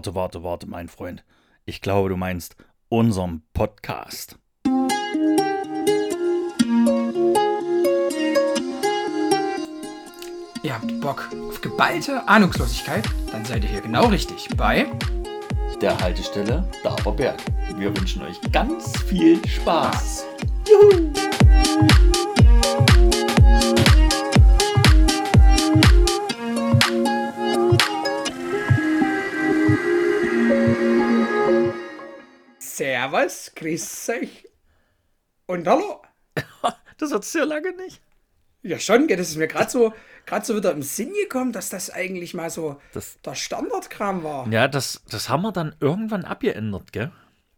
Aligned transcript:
Warte, 0.00 0.14
warte, 0.14 0.42
warte, 0.42 0.66
mein 0.66 0.88
Freund. 0.88 1.22
Ich 1.66 1.82
glaube, 1.82 2.08
du 2.08 2.16
meinst 2.16 2.56
unseren 2.88 3.42
Podcast. 3.52 4.38
Ihr 10.62 10.74
habt 10.74 11.00
Bock 11.02 11.28
auf 11.50 11.60
geballte 11.60 12.26
Ahnungslosigkeit? 12.26 13.06
Dann 13.30 13.44
seid 13.44 13.62
ihr 13.64 13.68
hier 13.68 13.82
genau 13.82 14.06
richtig 14.06 14.48
bei 14.56 14.90
Der 15.82 16.00
Haltestelle 16.00 16.66
Daberberg. 16.82 17.38
Wir 17.76 17.94
wünschen 17.94 18.22
euch 18.22 18.40
ganz 18.52 18.98
viel 19.02 19.46
Spaß. 19.46 20.24
Servus, 33.28 33.52
grüß 33.54 34.08
euch 34.10 34.44
und 35.46 35.66
hallo. 35.66 36.02
Das 36.98 37.12
hat 37.14 37.24
sehr 37.24 37.46
lange 37.46 37.74
nicht. 37.76 38.02
Ja 38.62 38.78
schon, 38.78 39.06
gell, 39.06 39.16
das 39.16 39.30
ist 39.30 39.36
mir 39.36 39.48
gerade 39.48 39.70
so, 39.70 39.94
gerade 40.26 40.44
so 40.44 40.54
wieder 40.54 40.70
im 40.72 40.82
Sinn 40.82 41.14
gekommen, 41.14 41.50
dass 41.50 41.70
das 41.70 41.88
eigentlich 41.88 42.34
mal 42.34 42.50
so 42.50 42.78
Das- 42.92 43.18
der 43.22 43.34
Standardkram 43.34 44.22
war. 44.22 44.46
Ja, 44.48 44.68
das, 44.68 45.02
das 45.10 45.30
haben 45.30 45.40
wir 45.42 45.52
dann 45.52 45.74
irgendwann 45.80 46.26
abgeändert, 46.26 46.92
gell? 46.92 47.10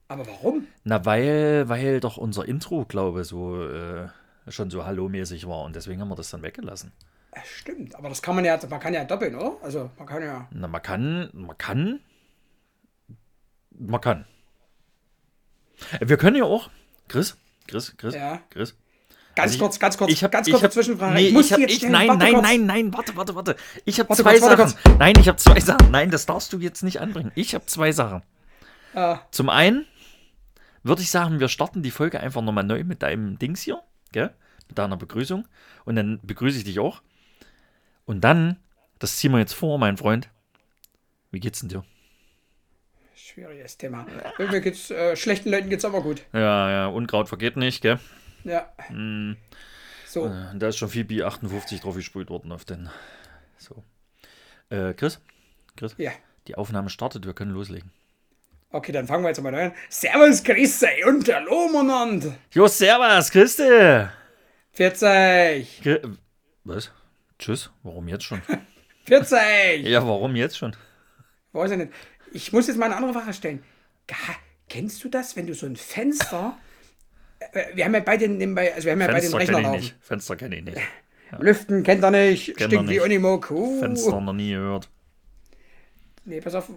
Aber 0.06 0.24
warum? 0.28 0.68
Na, 0.84 1.04
weil, 1.04 1.68
weil 1.68 1.98
doch 1.98 2.18
unser 2.18 2.46
Intro, 2.46 2.84
glaube 2.84 3.22
ich, 3.22 3.26
so 3.28 3.64
äh, 3.68 4.08
schon 4.48 4.70
so 4.70 4.84
Hallo-mäßig 4.84 5.48
war 5.48 5.64
und 5.64 5.74
deswegen 5.74 6.00
haben 6.00 6.08
wir 6.08 6.14
das 6.16 6.30
dann 6.30 6.42
weggelassen. 6.42 6.92
Ja, 7.34 7.42
stimmt, 7.44 7.96
aber 7.96 8.08
das 8.10 8.22
kann 8.22 8.36
man 8.36 8.44
ja, 8.44 8.60
man 8.70 8.78
kann 8.80 8.94
ja 8.94 9.04
doppeln, 9.04 9.34
oder? 9.34 9.56
Also 9.62 9.90
man 9.98 10.06
kann 10.06 10.22
ja. 10.22 10.48
Na, 10.52 10.68
man 10.68 10.82
kann, 10.82 11.30
man 11.32 11.58
kann, 11.58 11.98
man 13.70 14.00
kann. 14.00 14.24
Wir 16.00 16.16
können 16.16 16.36
ja 16.36 16.44
auch, 16.44 16.70
Chris, 17.08 17.36
Chris, 17.66 17.94
Chris, 17.96 18.14
Ja. 18.14 18.40
Chris. 18.50 18.76
Ganz 19.34 19.44
Also 19.44 19.54
ich- 19.54 19.60
kurz, 19.60 19.78
ganz 19.78 19.96
kurz, 19.96 20.12
Ich 20.12 20.22
hab, 20.22 20.30
ganz 20.30 20.46
ich 20.46 20.62
hab, 20.62 20.72
Zwischenfrage. 20.72 21.14
Nee, 21.14 21.30
muss 21.30 21.46
ich 21.46 21.52
hab, 21.52 21.56
die 21.56 21.62
jetzt 21.62 21.82
ich, 21.82 21.88
nein, 21.88 22.06
nein, 22.18 22.34
kurz. 22.34 22.42
nein, 22.46 22.66
nein, 22.66 22.92
warte, 22.92 23.16
warte, 23.16 23.34
warte. 23.34 23.56
Ich 23.86 23.98
habe 23.98 24.14
zwei 24.14 24.38
kurz, 24.38 24.72
Sachen. 24.72 24.98
Nein, 24.98 25.14
ich 25.18 25.26
habe 25.26 25.38
zwei 25.38 25.58
Sachen. 25.58 25.90
Nein, 25.90 26.10
das 26.10 26.26
darfst 26.26 26.52
du 26.52 26.58
jetzt 26.58 26.82
nicht 26.82 27.00
anbringen. 27.00 27.32
Ich 27.34 27.54
habe 27.54 27.64
zwei 27.66 27.92
Sachen. 27.92 28.22
Ah. 28.94 29.20
Zum 29.30 29.48
einen 29.48 29.86
würde 30.82 31.00
ich 31.00 31.10
sagen, 31.10 31.40
wir 31.40 31.48
starten 31.48 31.82
die 31.82 31.90
Folge 31.90 32.20
einfach 32.20 32.42
nochmal 32.42 32.64
neu 32.64 32.84
mit 32.84 33.02
deinem 33.02 33.38
Dings 33.38 33.62
hier, 33.62 33.80
gell? 34.12 34.34
Mit 34.68 34.76
deiner 34.78 34.98
Begrüßung. 34.98 35.48
Und 35.86 35.96
dann 35.96 36.20
begrüße 36.22 36.58
ich 36.58 36.64
dich 36.64 36.78
auch. 36.78 37.00
Und 38.04 38.20
dann, 38.22 38.58
das 38.98 39.16
ziehen 39.16 39.32
wir 39.32 39.38
jetzt 39.38 39.54
vor, 39.54 39.78
mein 39.78 39.96
Freund. 39.96 40.28
Wie 41.30 41.40
geht's 41.40 41.60
denn 41.60 41.70
dir? 41.70 41.84
Schwieriges 43.32 43.78
Thema. 43.78 44.06
Geht's, 44.36 44.90
äh, 44.90 45.16
schlechten 45.16 45.50
Leuten 45.50 45.70
geht's 45.70 45.84
aber 45.84 46.02
gut. 46.02 46.22
Ja, 46.32 46.70
ja, 46.70 46.86
Unkraut 46.88 47.28
vergeht 47.28 47.56
nicht, 47.56 47.80
gell? 47.80 47.98
Ja. 48.44 48.70
Hm. 48.88 49.36
So, 50.06 50.26
Äh, 50.26 50.56
Da 50.58 50.68
ist 50.68 50.76
schon 50.76 50.90
viel 50.90 51.04
B58 51.04 51.80
drauf 51.80 51.94
gesprüht 51.94 52.28
worden 52.28 52.52
auf 52.52 52.64
den. 52.66 52.90
So. 53.56 53.82
Äh, 54.68 54.92
Chris? 54.94 55.20
Chris? 55.76 55.94
ja. 55.98 56.10
Die 56.48 56.56
Aufnahme 56.56 56.90
startet, 56.90 57.24
wir 57.24 57.34
können 57.34 57.52
loslegen. 57.52 57.90
Okay, 58.70 58.90
dann 58.90 59.06
fangen 59.06 59.22
wir 59.22 59.28
jetzt 59.28 59.40
mal 59.40 59.54
an. 59.54 59.72
Servus, 59.88 60.42
grüß 60.42 60.82
euch 60.82 61.06
und 61.06 61.32
hallo 61.32 61.68
miteinander. 61.68 62.34
Jo, 62.50 62.66
servus, 62.66 63.30
Christi! 63.30 64.08
40. 64.72 65.80
Gr 65.82 66.00
Was? 66.64 66.90
Tschüss? 67.38 67.70
Warum 67.82 68.08
jetzt 68.08 68.24
schon? 68.24 68.42
40. 69.06 69.86
ja, 69.86 70.06
warum 70.06 70.34
jetzt 70.36 70.58
schon? 70.58 70.74
Weiß 71.52 71.70
ich 71.70 71.76
nicht. 71.78 71.92
Ich 72.32 72.52
muss 72.52 72.66
jetzt 72.66 72.76
mal 72.76 72.86
eine 72.86 72.96
andere 72.96 73.12
Frage 73.12 73.32
stellen. 73.32 73.62
Kennst 74.68 75.04
du 75.04 75.08
das, 75.08 75.36
wenn 75.36 75.46
du 75.46 75.54
so 75.54 75.66
ein 75.66 75.76
Fenster. 75.76 76.58
Äh, 77.52 77.76
Wir 77.76 77.84
haben 77.84 77.94
ja 77.94 78.00
beide 78.00 78.28
nebenbei, 78.28 78.72
also 78.74 78.86
wir 78.86 78.92
haben 78.92 79.00
ja 79.00 79.06
beide 79.06 79.20
den 79.20 79.30
Fenster 79.30 79.38
Rechner 79.38 79.54
kenne 79.54 79.66
ich 79.68 79.72
laufen. 79.72 79.80
nicht. 79.80 79.96
Fenster 80.00 80.36
kenne 80.36 80.56
ich 80.56 80.64
nicht. 80.64 80.78
Lüften 81.38 81.82
kennt 81.82 82.02
er 82.02 82.10
nicht, 82.10 82.56
Kennt 82.56 82.72
stinkt 82.72 82.90
wie. 82.90 83.00
Unimog. 83.00 83.50
Uh. 83.50 83.80
Fenster 83.80 84.20
noch 84.20 84.32
nie 84.32 84.50
gehört. 84.50 84.88
Nee, 86.24 86.40
pass 86.40 86.54
auf, 86.54 86.70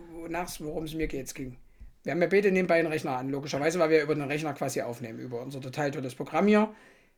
worum 0.59 0.85
es 0.85 0.93
mir 0.93 1.07
jetzt 1.07 1.35
ging. 1.35 1.57
Wir 2.03 2.11
haben 2.11 2.21
ja 2.21 2.27
beide 2.27 2.51
nebenbei 2.51 2.81
den 2.81 2.91
Rechner 2.91 3.17
an, 3.17 3.29
logischerweise, 3.29 3.79
weil 3.79 3.89
wir 3.89 4.03
über 4.03 4.15
den 4.15 4.23
Rechner 4.23 4.53
quasi 4.53 4.81
aufnehmen, 4.81 5.19
über 5.19 5.41
unser 5.41 5.59
total 5.61 5.91
tolles 5.91 6.15
Programm 6.15 6.47
hier. 6.47 6.73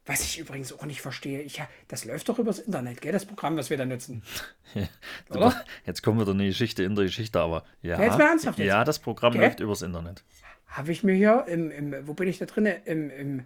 Was 0.08 0.22
ich 0.22 0.40
übrigens 0.40 0.72
auch 0.72 0.86
nicht 0.86 1.02
verstehe. 1.02 1.42
Ich, 1.42 1.62
das 1.90 2.06
läuft 2.06 2.30
doch 2.30 2.40
übers 2.40 2.60
Internet, 2.60 3.02
gell, 3.02 3.12
das 3.12 3.26
Programm, 3.26 3.58
was 3.58 3.70
wir 3.70 3.78
da 3.78 3.86
nutzen. 3.86 4.24
Oder? 5.30 5.64
Jetzt 5.86 6.02
kommen 6.02 6.20
wieder 6.20 6.32
eine 6.32 6.46
Geschichte 6.46 6.84
in 6.84 6.96
der 6.96 7.06
Geschichte, 7.06 7.40
aber 7.40 7.66
ja. 7.82 7.98
Ja, 7.98 8.06
jetzt 8.06 8.18
mal 8.18 8.28
ernsthaft 8.28 8.58
jetzt. 8.58 8.68
Ja, 8.68 8.84
das 8.86 9.00
Programm 9.00 9.34
Gell? 9.34 9.42
läuft 9.42 9.60
übers 9.60 9.82
Internet. 9.82 10.24
Habe 10.68 10.92
ich 10.92 11.04
mir 11.04 11.14
hier 11.14 11.46
im, 11.48 11.72
im, 11.72 12.08
wo 12.08 12.14
bin 12.14 12.28
ich 12.28 12.38
da 12.38 12.46
drin? 12.46 12.68
Im, 12.86 13.10
im, 13.10 13.46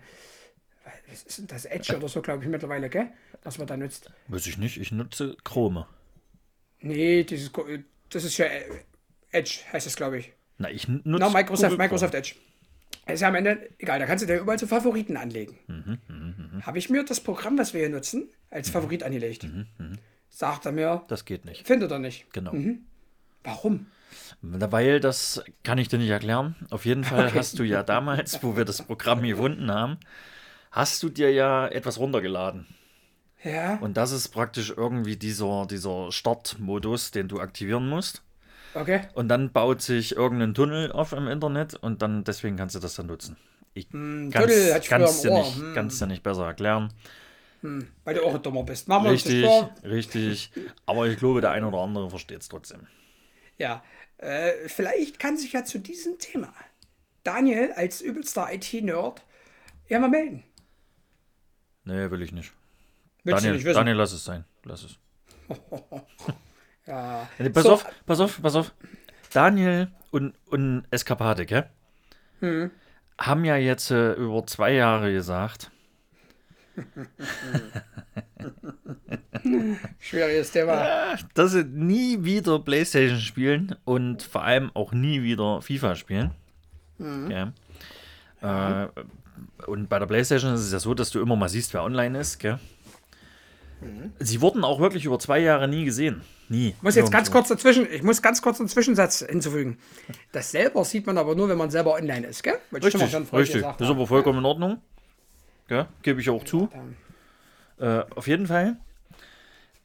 was 1.09 1.23
ist 1.23 1.39
denn 1.39 1.47
das 1.47 1.65
Edge 1.65 1.95
oder 1.97 2.07
so, 2.07 2.21
glaube 2.21 2.43
ich, 2.43 2.49
mittlerweile, 2.49 2.89
gell? 2.89 3.07
Was 3.43 3.57
man 3.57 3.67
da 3.67 3.75
nutzt. 3.75 4.11
Weiß 4.27 4.45
ich 4.45 4.57
nicht, 4.57 4.77
ich 4.77 4.91
nutze 4.91 5.35
Chrome. 5.43 5.87
Nee, 6.79 7.23
dieses, 7.23 7.51
das 8.09 8.23
ist 8.23 8.37
ja 8.37 8.45
äh, 8.45 8.63
Edge, 9.31 9.61
heißt 9.73 9.87
es, 9.87 9.95
glaube 9.95 10.19
ich. 10.19 10.31
Na, 10.57 10.69
ich 10.69 10.87
nutze. 10.87 11.01
Na, 11.05 11.29
Microsoft, 11.29 11.77
Microsoft 11.77 12.13
Edge. 12.13 12.35
Ist 13.07 13.21
ja 13.21 13.29
am 13.29 13.35
Ende 13.35 13.69
egal, 13.79 13.99
da 13.99 14.05
kannst 14.05 14.23
du 14.23 14.27
dir 14.27 14.39
überall 14.39 14.59
zu 14.59 14.67
Favoriten 14.67 15.17
anlegen. 15.17 15.57
Mhm, 15.67 15.97
Habe 16.61 16.77
ich 16.77 16.89
mir 16.89 17.03
das 17.03 17.19
Programm, 17.21 17.57
was 17.57 17.73
wir 17.73 17.81
hier 17.81 17.89
nutzen, 17.89 18.29
als 18.49 18.69
Favorit 18.69 19.03
angelegt. 19.03 19.47
Sagt 20.29 20.65
er 20.65 20.71
mir. 20.71 21.03
Das 21.07 21.25
geht 21.25 21.45
nicht. 21.45 21.65
findet 21.67 21.91
er 21.91 21.99
nicht. 21.99 22.31
Genau. 22.33 22.53
Warum? 23.43 23.87
Weil 24.41 24.99
das 24.99 25.43
kann 25.63 25.77
ich 25.77 25.87
dir 25.87 25.97
nicht 25.97 26.09
erklären. 26.09 26.55
Auf 26.69 26.85
jeden 26.85 27.03
Fall 27.03 27.27
Okay. 27.27 27.39
hast 27.39 27.59
du 27.59 27.63
ja 27.63 27.83
damals, 27.83 28.41
wo 28.43 28.55
wir 28.57 28.65
das 28.65 28.81
Programm 28.81 29.21
gefunden 29.23 29.71
haben, 29.71 29.97
hast 30.71 31.01
du 31.03 31.09
dir 31.09 31.31
ja 31.31 31.67
etwas 31.67 31.97
runtergeladen. 31.99 32.65
Ja, 33.43 33.77
Und 33.77 33.97
das 33.97 34.11
ist 34.11 34.29
praktisch 34.29 34.71
irgendwie 34.75 35.17
dieser, 35.17 35.65
dieser 35.65 36.11
Startmodus, 36.11 37.09
den 37.11 37.27
du 37.27 37.39
aktivieren 37.39 37.89
musst. 37.89 38.21
okay. 38.75 39.01
Und 39.15 39.29
dann 39.29 39.51
baut 39.51 39.81
sich 39.81 40.15
irgendein 40.15 40.53
Tunnel 40.53 40.91
auf 40.91 41.11
im 41.13 41.27
Internet 41.27 41.73
und 41.73 42.01
dann 42.03 42.23
deswegen 42.23 42.55
kannst 42.57 42.75
du 42.75 42.79
das 42.79 42.95
dann 42.95 43.07
nutzen. 43.07 43.37
Ich 43.73 43.87
früher 43.89 44.29
kann's, 44.31 45.23
im 45.23 45.31
dir 45.31 45.37
nicht, 45.37 45.55
Hm. 45.55 45.73
dir 45.99 46.07
nicht 46.07 46.23
besser 46.23 46.45
erklären. 46.45 46.93
Weil 47.61 48.15
du 48.15 48.23
auch 48.25 48.33
ein 48.35 48.41
Dummer 48.41 48.63
bist. 48.63 48.87
Machen 48.87 49.03
wir 49.05 49.11
uns 49.11 49.25
Richtig, 49.25 49.45
richtig. 49.83 50.51
Aber 50.85 51.07
ich 51.07 51.17
glaube, 51.17 51.41
der 51.41 51.51
ein 51.51 51.63
oder 51.63 51.77
andere 51.79 52.09
versteht 52.09 52.41
es 52.41 52.49
trotzdem. 52.49 52.87
Ja, 53.57 53.83
äh, 54.17 54.67
vielleicht 54.67 55.19
kann 55.19 55.37
sich 55.37 55.53
ja 55.53 55.63
zu 55.63 55.77
diesem 55.79 56.17
Thema 56.17 56.51
Daniel 57.23 57.71
als 57.73 58.01
übelster 58.01 58.51
IT-Nerd 58.51 59.21
ja 59.89 59.99
mal 59.99 60.09
melden. 60.09 60.43
Nee, 61.83 62.09
will 62.09 62.21
ich 62.23 62.31
nicht. 62.31 62.51
Willst 63.23 63.45
Daniel, 63.45 63.63
nicht? 63.63 63.75
Daniel, 63.75 63.95
lass 63.95 64.11
es 64.13 64.25
sein. 64.25 64.45
Lass 64.63 64.83
es. 64.83 64.97
Ja. 66.87 67.29
Pass 67.53 67.63
So. 67.63 67.73
auf, 67.73 67.85
pass 68.07 68.19
auf, 68.19 68.41
pass 68.41 68.55
auf. 68.55 68.73
Daniel 69.31 69.91
und, 70.09 70.33
und 70.47 70.83
Eskapade, 70.89 71.45
gell? 71.45 71.69
Hm. 72.39 72.71
Haben 73.21 73.45
ja 73.45 73.55
jetzt 73.55 73.91
äh, 73.91 74.13
über 74.13 74.45
zwei 74.47 74.73
Jahre 74.73 75.13
gesagt, 75.13 75.71
Schwieriges 79.99 80.51
Thema. 80.51 81.17
dass 81.33 81.51
sie 81.51 81.63
nie 81.63 82.23
wieder 82.23 82.59
Playstation 82.59 83.19
spielen 83.19 83.75
und 83.85 84.23
vor 84.23 84.43
allem 84.43 84.71
auch 84.73 84.91
nie 84.93 85.21
wieder 85.23 85.61
FIFA 85.61 85.95
spielen. 85.95 86.31
Gell? 86.97 87.53
Äh, 88.41 88.87
und 89.67 89.89
bei 89.89 89.99
der 89.99 90.05
Playstation 90.05 90.53
ist 90.53 90.61
es 90.61 90.71
ja 90.71 90.79
so, 90.79 90.93
dass 90.93 91.09
du 91.09 91.21
immer 91.21 91.35
mal 91.35 91.49
siehst, 91.49 91.73
wer 91.73 91.83
online 91.83 92.19
ist. 92.19 92.39
Gell? 92.39 92.59
Sie 94.19 94.41
wurden 94.41 94.63
auch 94.63 94.79
wirklich 94.79 95.05
über 95.05 95.19
zwei 95.19 95.39
Jahre 95.39 95.67
nie 95.67 95.85
gesehen. 95.85 96.21
Nie. 96.49 96.69
Ich 96.69 96.83
muss 96.83 96.95
jetzt 96.95 97.11
ganz 97.11 97.31
kurz 97.31 97.47
dazwischen, 97.47 97.87
ich 97.91 98.03
muss 98.03 98.21
ganz 98.21 98.41
kurz 98.41 98.59
einen 98.59 98.69
Zwischensatz 98.69 99.25
hinzufügen. 99.27 99.77
Das 100.31 100.51
selber 100.51 100.83
sieht 100.83 101.07
man 101.07 101.17
aber 101.17 101.35
nur, 101.35 101.49
wenn 101.49 101.57
man 101.57 101.71
selber 101.71 101.93
online 101.93 102.27
ist, 102.27 102.43
gell? 102.43 102.57
Mal 102.71 102.81
Richtig, 102.81 103.01
richtig. 103.33 103.61
Das 103.61 103.81
ist 103.81 103.89
aber 103.89 104.05
vollkommen 104.05 104.39
in 104.39 104.45
Ordnung. 104.45 104.81
Ja, 105.69 105.87
gebe 106.01 106.19
ich 106.19 106.29
auch 106.29 106.43
zu. 106.43 106.69
Äh, 107.79 108.03
auf 108.15 108.27
jeden 108.27 108.47
Fall. 108.47 108.77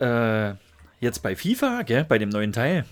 Äh, 0.01 0.55
jetzt 1.01 1.23
bei 1.23 1.37
FIFA, 1.37 1.83
gell, 1.83 2.05
bei 2.05 2.19
dem 2.19 2.29
neuen 2.29 2.53
Teil. 2.53 2.85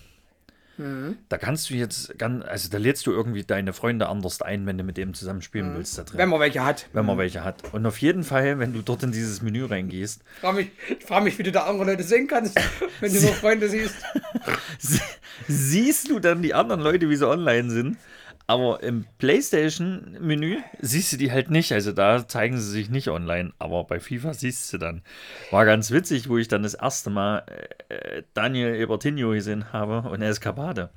Mhm. 0.77 1.17
Da 1.29 1.39
kannst 1.39 1.71
du 1.71 1.75
jetzt, 1.75 2.19
ganz, 2.19 2.45
also 2.45 2.69
da 2.69 2.79
lädst 2.79 3.07
du 3.07 3.13
irgendwie 3.13 3.45
deine 3.45 3.73
Freunde 3.73 4.09
anders 4.09 4.43
ein, 4.43 4.67
wenn 4.67 4.77
du 4.79 4.85
mit 4.85 4.97
dem 4.97 5.15
zusammen 5.15 5.43
spielen 5.43 5.75
willst 5.77 5.97
da 5.99 6.03
drin. 6.03 6.17
Mhm. 6.17 6.19
Wenn 6.19 6.29
man 6.31 6.41
welche 6.41 6.65
hat. 6.65 6.87
wenn 6.93 7.07
man 7.07 7.19
welche 7.19 7.45
hat. 7.45 7.63
Und 7.73 7.87
auf 7.87 7.99
jeden 7.99 8.25
Fall, 8.25 8.59
wenn 8.59 8.73
du 8.73 8.83
dort 8.83 9.03
in 9.03 9.13
dieses 9.13 9.41
Menü 9.43 9.65
reingehst, 9.65 10.23
Frag 10.41 10.55
mich, 10.57 10.71
ich 10.99 11.05
frage 11.05 11.25
mich, 11.25 11.39
wie 11.39 11.43
du 11.45 11.53
da 11.53 11.65
andere 11.65 11.85
Leute 11.93 12.03
sehen 12.03 12.27
kannst, 12.27 12.59
wenn 13.01 13.13
du 13.13 13.21
nur 13.21 13.33
Freunde 13.35 13.69
siehst. 13.69 13.95
sie- 14.79 15.01
siehst 15.49 16.11
du 16.11 16.19
dann 16.21 16.43
die 16.43 16.55
anderen 16.55 16.81
Leute, 16.81 17.09
wie 17.11 17.17
sie 17.17 17.29
online 17.29 17.71
sind. 17.71 17.97
Aber 18.47 18.83
im 18.83 19.07
PlayStation-Menü 19.19 20.59
siehst 20.81 21.13
du 21.13 21.17
die 21.17 21.33
halt 21.33 21.51
nicht. 21.51 21.73
Also 21.73 21.93
da 21.93 22.29
zeigen 22.29 22.59
sie 22.59 22.71
sich 22.71 22.91
nicht 22.91 23.09
online. 23.09 23.53
Aber 23.59 23.85
bei 23.85 24.01
FIFA 24.01 24.35
siehst 24.35 24.71
du 24.73 24.79
dann. 24.79 25.03
War 25.51 25.65
ganz 25.65 25.91
witzig, 25.91 26.29
wo 26.29 26.37
ich 26.37 26.49
dann 26.49 26.63
das 26.63 26.75
erste 26.75 27.09
Mal 27.09 27.45
äh, 27.89 28.23
Daniel 28.35 28.75
Ebertinho 28.75 29.31
gesehen 29.31 29.73
habe 29.73 30.09
und 30.11 30.21
Escapade. 30.21 30.91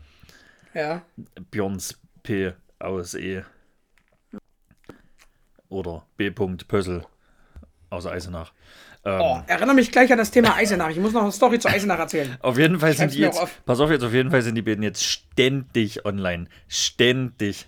Ja. 0.74 1.04
Björns 1.52 2.00
P 2.24 2.54
aus 2.80 3.14
E. 3.14 3.44
Oder 5.70 6.06
B. 6.18 6.32
Pössl 6.32 7.06
aus 7.90 8.06
Eisenach. 8.06 8.52
Ähm, 9.08 9.22
Oh, 9.22 9.42
erinnere 9.48 9.74
mich 9.74 9.90
gleich 9.90 10.12
an 10.12 10.18
das 10.18 10.32
Thema 10.32 10.56
Eisenach. 10.56 10.90
Ich 10.90 10.98
muss 10.98 11.14
noch 11.14 11.22
eine 11.22 11.32
Story 11.32 11.60
zu 11.60 11.70
Eisenach 11.70 11.98
erzählen. 11.98 12.36
Auf 12.42 12.58
jeden 12.58 12.78
Fall 12.78 12.92
sind 12.92 13.14
die 13.14 13.20
jetzt, 13.20 13.40
auf. 13.42 13.64
pass 13.66 13.80
auf 13.80 13.90
jetzt, 13.90 14.04
auf 14.04 14.12
jeden 14.12 14.32
Fall 14.32 14.42
sind 14.42 14.56
die 14.56 14.62
beiden 14.62 14.84
jetzt 14.84 15.02
ständig 15.02 16.06
online. 16.06 16.48
Ständig. 16.68 17.68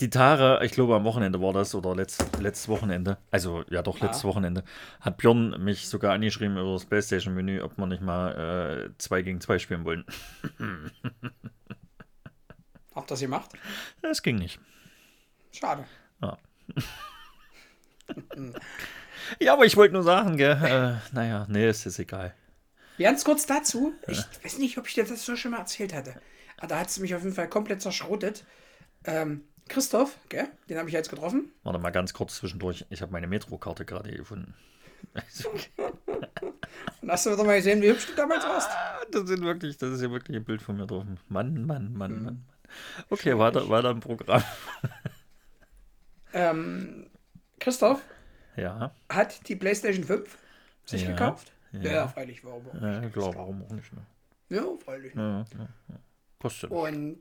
Die 0.00 0.10
Tage, 0.10 0.64
ich 0.64 0.72
glaube 0.72 0.96
am 0.96 1.04
Wochenende 1.04 1.40
war 1.40 1.52
das 1.52 1.74
oder 1.76 1.94
letzt, 1.94 2.24
letztes 2.40 2.68
Wochenende, 2.68 3.18
also 3.30 3.62
ja 3.68 3.82
doch 3.82 4.00
letztes 4.00 4.24
Wochenende, 4.24 4.64
hat 5.00 5.18
Björn 5.18 5.62
mich 5.62 5.88
sogar 5.88 6.14
angeschrieben 6.14 6.56
über 6.56 6.72
das 6.72 6.86
Playstation-Menü, 6.86 7.60
ob 7.60 7.76
wir 7.76 7.86
nicht 7.86 8.02
mal 8.02 8.88
äh, 8.88 8.98
2 8.98 9.22
gegen 9.22 9.40
2 9.42 9.58
spielen 9.58 9.84
wollen. 9.84 10.04
Habt 12.94 13.10
ihr 13.10 13.12
das 13.12 13.20
gemacht? 13.20 13.50
Das 14.02 14.22
ging 14.22 14.36
nicht. 14.36 14.58
Schade. 15.52 15.84
Ja, 16.22 16.38
aber 19.48 19.64
ich 19.64 19.76
wollte 19.76 19.94
nur 19.94 20.02
sagen, 20.02 20.36
gell, 20.36 20.52
äh, 20.62 21.14
naja, 21.14 21.46
nee, 21.48 21.66
es 21.66 21.86
ist 21.86 21.98
egal. 21.98 22.34
Ganz 22.98 23.24
kurz 23.24 23.46
dazu. 23.46 23.94
Ich 24.08 24.22
weiß 24.44 24.58
nicht, 24.58 24.76
ob 24.78 24.86
ich 24.86 24.94
dir 24.94 25.04
das 25.04 25.24
so 25.24 25.34
schon 25.36 25.52
mal 25.52 25.58
erzählt 25.58 25.94
hatte. 25.94 26.20
Aber 26.58 26.66
da 26.66 26.80
hat 26.80 26.88
es 26.88 26.98
mich 26.98 27.14
auf 27.14 27.22
jeden 27.22 27.34
Fall 27.34 27.48
komplett 27.48 27.80
zerschrotet. 27.80 28.44
Ähm, 29.04 29.44
Christoph, 29.68 30.16
gell? 30.28 30.48
den 30.68 30.76
habe 30.78 30.88
ich 30.88 30.92
jetzt 30.92 31.08
getroffen. 31.08 31.50
Warte 31.62 31.78
mal 31.78 31.90
ganz 31.90 32.12
kurz 32.12 32.36
zwischendurch, 32.36 32.84
ich 32.90 33.00
habe 33.00 33.12
meine 33.12 33.26
Metro-Karte 33.26 33.84
gerade 33.86 34.10
gefunden. 34.10 34.54
Und 37.00 37.10
hast 37.10 37.24
du 37.24 37.30
wieder 37.32 37.44
mal 37.44 37.56
gesehen, 37.56 37.80
wie 37.80 37.88
hübsch 37.88 38.06
du 38.06 38.14
damals 38.14 38.44
warst? 38.44 38.68
Ah, 38.70 39.00
Das 39.10 39.26
sind 39.26 39.42
wirklich, 39.42 39.78
das 39.78 39.90
ist 39.90 40.02
ja 40.02 40.10
wirklich 40.10 40.36
ein 40.36 40.44
Bild 40.44 40.60
von 40.60 40.76
mir 40.76 40.86
drauf. 40.86 41.04
Mann, 41.28 41.54
Mann, 41.54 41.66
Mann, 41.66 41.92
Mann, 41.94 42.22
Mann. 42.22 42.44
Okay, 43.08 43.38
weiter, 43.38 43.68
weiter 43.68 43.90
im 43.90 44.00
Programm. 44.00 44.42
Ähm, 46.32 47.06
Christoph 47.58 48.02
Ja, 48.60 48.94
hat 49.08 49.48
die 49.48 49.56
PlayStation 49.56 50.04
5 50.04 50.38
sich 50.84 51.02
Ja, 51.02 51.10
gekauft. 51.10 51.52
ja. 51.72 51.80
Ja, 51.92 52.08
freilich, 52.08 52.44
warum 52.44 52.66
auch 52.68 52.74
ja 52.74 53.00
nicht. 53.00 53.12
klar, 53.12 53.34
warum 53.34 53.62
auch 53.64 53.70
nicht. 53.72 53.92
Ne? 53.92 54.02
Ja, 54.50 54.64
freilich. 54.84 55.14
Ja, 55.14 55.38
ja, 55.40 55.68
ja. 55.88 55.96
Kostet. 56.40 56.70
Und 56.70 57.20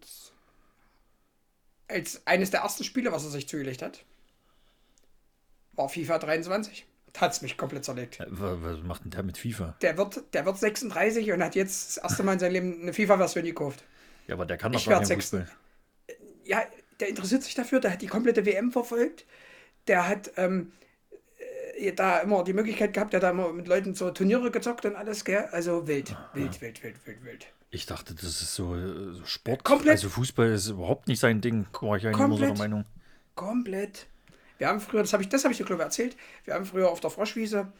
als 1.87 2.21
eines 2.25 2.51
der 2.51 2.61
ersten 2.61 2.83
Spiele, 2.83 3.11
was 3.11 3.23
er 3.23 3.31
sich 3.31 3.47
zugelegt 3.47 3.81
hat, 3.81 4.03
war 5.73 5.89
FIFA 5.89 6.19
23. 6.19 6.85
Hat 7.17 7.31
es 7.31 7.41
mich 7.41 7.57
komplett 7.57 7.83
zerlegt. 7.83 8.19
Äh, 8.19 8.25
wa- 8.29 8.57
Was 8.61 8.81
macht 8.83 9.03
denn 9.03 9.11
der 9.11 9.23
mit 9.23 9.37
FIFA? 9.37 9.75
Der 9.81 9.97
wird, 9.97 10.23
der 10.33 10.45
wird 10.45 10.57
36 10.57 11.31
und 11.31 11.43
hat 11.43 11.55
jetzt 11.55 11.97
das 11.97 12.03
erste 12.03 12.23
Mal 12.23 12.33
in 12.33 12.39
seinem 12.39 12.53
Leben 12.53 12.81
eine 12.83 12.93
FIFA-Version 12.93 13.43
gekauft. 13.45 13.83
Ja, 14.27 14.35
aber 14.35 14.45
der 14.45 14.57
kann 14.57 14.71
doch 14.71 14.85
gar 14.85 15.03
sechs- 15.03 15.31
Fußball. 15.31 15.49
Ja, 16.45 16.61
der 16.99 17.09
interessiert 17.09 17.41
sich 17.43 17.55
dafür, 17.55 17.79
der 17.79 17.91
hat 17.93 18.01
die 18.03 18.07
komplette 18.07 18.45
WM 18.45 18.71
verfolgt. 18.71 19.25
Der 19.87 20.07
hat 20.07 20.31
ähm, 20.37 20.71
äh, 20.81 20.88
da 21.95 22.19
immer 22.19 22.43
die 22.43 22.53
Möglichkeit 22.53 22.93
gehabt, 22.93 23.13
der 23.13 23.17
hat 23.19 23.23
da 23.23 23.29
immer 23.31 23.51
mit 23.53 23.67
Leuten 23.67 23.93
so 23.95 24.11
Turniere 24.11 24.51
gezockt 24.51 24.85
und 24.85 24.95
alles, 24.95 25.25
gell? 25.25 25.47
Also 25.51 25.87
wild, 25.87 26.15
wild, 26.33 26.61
wild, 26.61 26.83
wild, 26.83 26.95
wild, 27.05 27.23
wild. 27.25 27.47
Ich 27.71 27.85
dachte, 27.85 28.15
das 28.15 28.23
ist 28.23 28.55
so, 28.55 28.75
äh, 28.75 29.25
Sport. 29.25 29.63
Komplett. 29.63 29.91
Also 29.91 30.09
Fußball 30.09 30.51
ist 30.51 30.67
überhaupt 30.69 31.07
nicht 31.07 31.19
sein 31.19 31.39
Ding. 31.41 31.67
War 31.81 31.97
ich 31.97 32.05
eigentlich 32.07 32.19
immer 32.19 32.35
so 32.37 32.45
der. 32.45 32.57
Meinung. 32.57 32.85
Komplett. 33.35 34.07
Wir 34.57 34.67
haben 34.67 34.81
früher, 34.81 35.01
das 35.01 35.13
habe 35.13 35.23
ich, 35.23 35.29
das 35.29 35.43
habe 35.43 35.53
ich 35.53 35.57
dir 35.59 35.65
glaube 35.65 35.83
ich 35.83 35.85
erzählt, 35.85 36.17
wir 36.45 36.53
haben 36.55 36.65
früher 36.65 36.89
auf 36.89 36.99
der 36.99 37.09
Froschwiese 37.09 37.71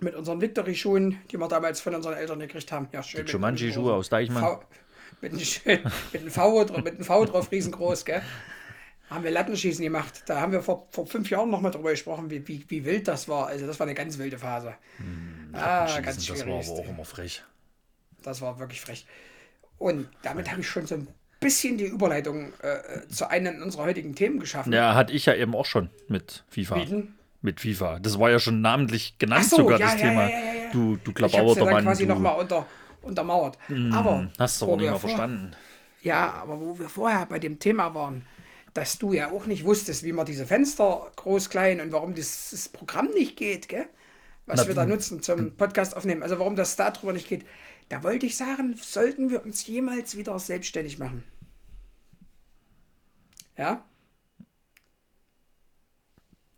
mit 0.00 0.14
unseren 0.14 0.40
Victory-Schuhen, 0.40 1.18
die 1.30 1.38
wir 1.38 1.48
damals 1.48 1.80
von 1.80 1.94
unseren 1.94 2.14
Eltern 2.14 2.40
gekriegt 2.40 2.70
haben. 2.72 2.88
Ja, 2.92 3.02
schön. 3.02 3.24
Die 3.24 3.36
mit- 3.38 3.76
aus 3.76 4.08
Deichmann. 4.08 4.42
V, 4.42 4.62
mit, 5.20 5.32
einem 5.32 5.40
schön, 5.40 5.80
mit 6.12 6.22
einem 6.22 6.30
V 6.30 6.64
drauf, 6.64 6.76
mit 6.84 6.94
einem 6.94 7.04
V 7.04 7.24
drauf, 7.24 7.50
riesengroß, 7.50 8.04
gell? 8.04 8.22
Haben 9.10 9.24
wir 9.24 9.32
Lattenschießen 9.32 9.82
gemacht. 9.82 10.22
Da 10.26 10.40
haben 10.40 10.52
wir 10.52 10.62
vor, 10.62 10.86
vor 10.90 11.04
fünf 11.04 11.28
Jahren 11.30 11.50
nochmal 11.50 11.72
drüber 11.72 11.90
gesprochen, 11.90 12.30
wie, 12.30 12.46
wie, 12.46 12.64
wie 12.68 12.84
wild 12.84 13.08
das 13.08 13.28
war. 13.28 13.48
Also 13.48 13.66
das 13.66 13.78
war 13.80 13.86
eine 13.86 13.94
ganz 13.94 14.18
wilde 14.18 14.38
Phase. 14.38 14.74
ah, 15.52 15.88
Schießen, 15.88 16.02
ganz 16.04 16.16
das 16.16 16.26
schwierig. 16.26 16.46
war 16.48 16.60
aber 16.60 16.84
auch 16.84 16.88
immer 16.88 17.04
frech. 17.04 17.42
Das 18.22 18.40
war 18.40 18.60
wirklich 18.60 18.80
frech. 18.80 19.06
Und 19.78 20.08
damit 20.22 20.50
habe 20.50 20.60
ich 20.60 20.68
schon 20.68 20.86
so 20.86 20.94
ein 20.94 21.08
bisschen 21.40 21.76
die 21.78 21.86
Überleitung 21.86 22.52
äh, 22.62 22.68
äh, 22.68 23.08
zu 23.08 23.28
einem 23.28 23.62
unserer 23.62 23.84
heutigen 23.84 24.14
Themen 24.14 24.38
geschaffen. 24.38 24.72
Ja, 24.72 24.94
hatte 24.94 25.12
ich 25.12 25.26
ja 25.26 25.34
eben 25.34 25.56
auch 25.56 25.66
schon 25.66 25.90
mit 26.06 26.44
FIFA. 26.50 26.76
Bieten. 26.76 27.14
Mit 27.42 27.60
FIFA. 27.60 27.98
Das 27.98 28.18
war 28.18 28.30
ja 28.30 28.38
schon 28.38 28.60
namentlich 28.60 29.18
genannt 29.18 29.46
so, 29.46 29.56
sogar 29.56 29.80
ja, 29.80 29.86
das 29.86 30.00
ja, 30.00 30.08
Thema. 30.08 30.28
ja. 30.28 30.36
Du, 30.72 30.98
du 31.02 31.12
Ich 31.26 31.36
habe 31.36 31.54
dann 31.54 31.82
quasi 31.82 32.06
du, 32.06 32.10
nochmal 32.10 32.38
unter, 32.38 32.66
untermauert. 33.02 33.58
aber 33.92 34.30
Hast 34.38 34.60
du 34.60 34.66
aber 34.66 34.76
nicht 34.76 34.90
mal 34.90 34.98
verstanden. 34.98 35.56
Ja, 36.02 36.34
aber 36.34 36.60
wo 36.60 36.78
wir 36.78 36.88
vorher 36.88 37.26
bei 37.26 37.38
dem 37.38 37.58
Thema 37.58 37.92
waren, 37.94 38.24
dass 38.74 38.98
du 38.98 39.12
ja 39.12 39.30
auch 39.30 39.46
nicht 39.46 39.64
wusstest, 39.64 40.04
wie 40.04 40.12
man 40.12 40.26
diese 40.26 40.46
Fenster 40.46 41.10
groß, 41.16 41.50
klein 41.50 41.80
und 41.80 41.92
warum 41.92 42.14
dieses 42.14 42.68
Programm 42.68 43.06
nicht 43.06 43.36
geht, 43.36 43.68
gell? 43.68 43.86
Was 44.46 44.60
Na, 44.60 44.68
wir 44.68 44.74
da 44.74 44.86
nutzen 44.86 45.22
zum 45.22 45.56
Podcast 45.56 45.96
aufnehmen. 45.96 46.22
Also 46.22 46.38
warum 46.38 46.56
das 46.56 46.76
darüber 46.76 47.12
nicht 47.12 47.28
geht. 47.28 47.44
Da 47.88 48.02
wollte 48.02 48.26
ich 48.26 48.36
sagen, 48.36 48.76
sollten 48.80 49.30
wir 49.30 49.44
uns 49.44 49.66
jemals 49.66 50.16
wieder 50.16 50.38
selbstständig 50.38 50.98
machen. 50.98 51.24
Ja? 53.56 53.84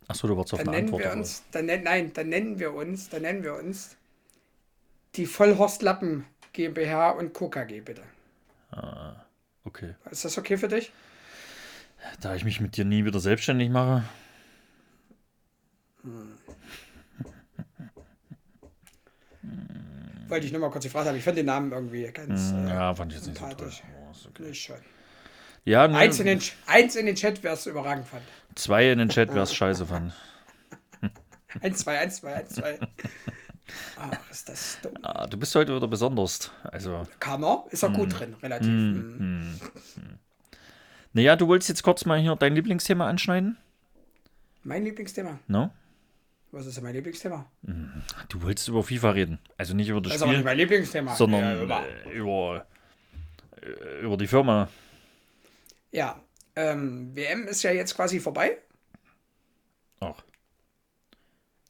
Achso, 0.08 0.26
du 0.26 0.36
warst 0.36 0.52
auf 0.52 0.58
Dann 0.58 0.68
eine 0.68 0.76
nennen 0.76 0.88
Antwort. 0.88 1.04
wir 1.04 1.12
uns, 1.18 1.42
dann 1.50 1.66
nein, 1.66 2.12
dann 2.12 2.28
nennen 2.28 2.58
wir 2.58 2.74
uns, 2.74 3.08
dann 3.08 3.22
nennen 3.22 3.42
wir 3.42 3.54
uns 3.54 3.96
die 5.14 5.26
Vollhorst 5.26 5.82
Lappen 5.82 6.26
GmbH 6.52 7.10
und 7.10 7.32
Co. 7.32 7.48
KG, 7.48 7.80
bitte. 7.80 8.02
Okay. 9.64 9.94
Ist 10.10 10.24
das 10.24 10.36
okay 10.38 10.56
für 10.56 10.68
dich? 10.68 10.92
Da 12.20 12.34
ich 12.34 12.44
mich 12.44 12.60
mit 12.60 12.76
dir 12.76 12.84
nie 12.84 13.04
wieder 13.04 13.20
selbstständig 13.20 13.70
mache. 13.70 14.04
Wollte 20.28 20.46
ich 20.46 20.52
nur 20.52 20.60
mal 20.60 20.70
kurz 20.70 20.84
gefragt 20.84 21.08
haben. 21.08 21.16
Ich 21.16 21.24
fand 21.24 21.36
den 21.36 21.46
Namen 21.46 21.72
irgendwie 21.72 22.04
ganz 22.12 22.52
äh, 22.52 22.68
Ja, 22.68 22.94
fand 22.94 23.12
ich 23.12 23.18
jetzt 23.18 23.28
nicht 23.28 23.38
so 23.38 23.46
toll. 23.54 23.68
ist 23.68 24.26
okay. 24.28 24.42
Nicht 24.44 24.62
schon. 24.62 24.76
Ja, 25.64 25.86
ne, 25.86 25.96
Eins 25.96 26.18
in 26.18 26.26
den, 26.26 26.40
eins 26.66 26.96
in 26.96 27.06
den 27.06 27.14
Chat, 27.14 27.42
wer 27.42 27.52
es 27.52 27.66
überragend 27.66 28.06
fand. 28.08 28.22
zwei 28.54 28.90
in 28.90 28.98
den 28.98 29.08
Chat, 29.10 29.32
wer 29.32 29.42
es 29.42 29.54
scheiße 29.54 29.86
fand. 29.86 30.12
Eins, 31.60 31.78
zwei, 31.80 31.98
eins, 31.98 32.16
zwei, 32.16 32.34
eins, 32.34 32.54
zwei. 32.54 32.78
Ach, 33.98 34.30
ist 34.30 34.48
das 34.48 34.78
dumm. 34.82 34.94
Ah, 35.02 35.26
du 35.26 35.36
bist 35.36 35.54
heute 35.54 35.76
wieder 35.76 35.86
besonders. 35.86 36.50
Also, 36.64 37.06
Kammer 37.20 37.66
ist 37.70 37.82
er 37.82 37.90
Hm. 37.90 37.94
gut 37.94 38.18
drin, 38.18 38.34
relativ. 38.42 38.68
Mhm. 38.68 39.60
Naja, 41.12 41.36
du 41.36 41.48
wolltest 41.48 41.68
jetzt 41.68 41.82
kurz 41.82 42.04
mal 42.04 42.18
hier 42.20 42.34
dein 42.36 42.54
Lieblingsthema 42.54 43.08
anschneiden? 43.08 43.58
Mein 44.64 44.84
Lieblingsthema. 44.84 45.38
No? 45.48 45.70
Was 46.52 46.66
ist 46.66 46.76
denn 46.76 46.84
mein 46.84 46.94
Lieblingsthema? 46.94 47.46
Du 48.28 48.42
wolltest 48.42 48.68
über 48.68 48.82
FIFA 48.82 49.10
reden. 49.10 49.38
Also 49.56 49.74
nicht 49.74 49.88
über 49.88 50.00
das 50.00 50.10
Das 50.12 50.16
ist 50.16 50.22
aber 50.22 50.32
nicht 50.32 50.40
Spiel, 50.40 50.44
mein 50.44 50.58
Lieblingsthema. 50.58 51.14
sondern 51.16 51.40
Ja, 51.42 51.62
über, 51.62 51.86
äh, 51.86 52.12
über, 52.12 52.66
äh, 53.62 54.00
über 54.04 54.16
die 54.16 54.26
Firma. 54.26 54.68
ja 55.90 56.20
ähm, 56.54 57.16
WM 57.16 57.46
ist 57.48 57.62
ja 57.62 57.72
jetzt 57.72 57.94
quasi 57.96 58.20
vorbei. 58.20 58.58
Ach. 60.00 60.22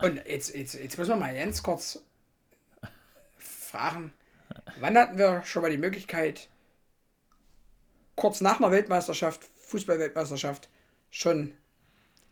Und 0.01 0.17
jetzt, 0.27 0.55
jetzt, 0.55 0.75
jetzt 0.75 0.99
müssen 0.99 1.11
wir 1.11 1.17
mal 1.17 1.35
ganz 1.35 1.63
kurz 1.63 2.03
fragen, 3.39 4.13
wann 4.81 4.99
hatten 4.99 5.19
wir 5.19 5.45
schon 5.45 5.63
mal 5.63 5.71
die 5.71 5.79
Möglichkeit, 5.79 6.49
kurz 8.17 8.41
nach 8.41 8.59
einer 8.61 8.71
Weltmeisterschaft, 8.71 9.43
Fußballweltmeisterschaft, 9.67 10.69
schon 11.11 11.53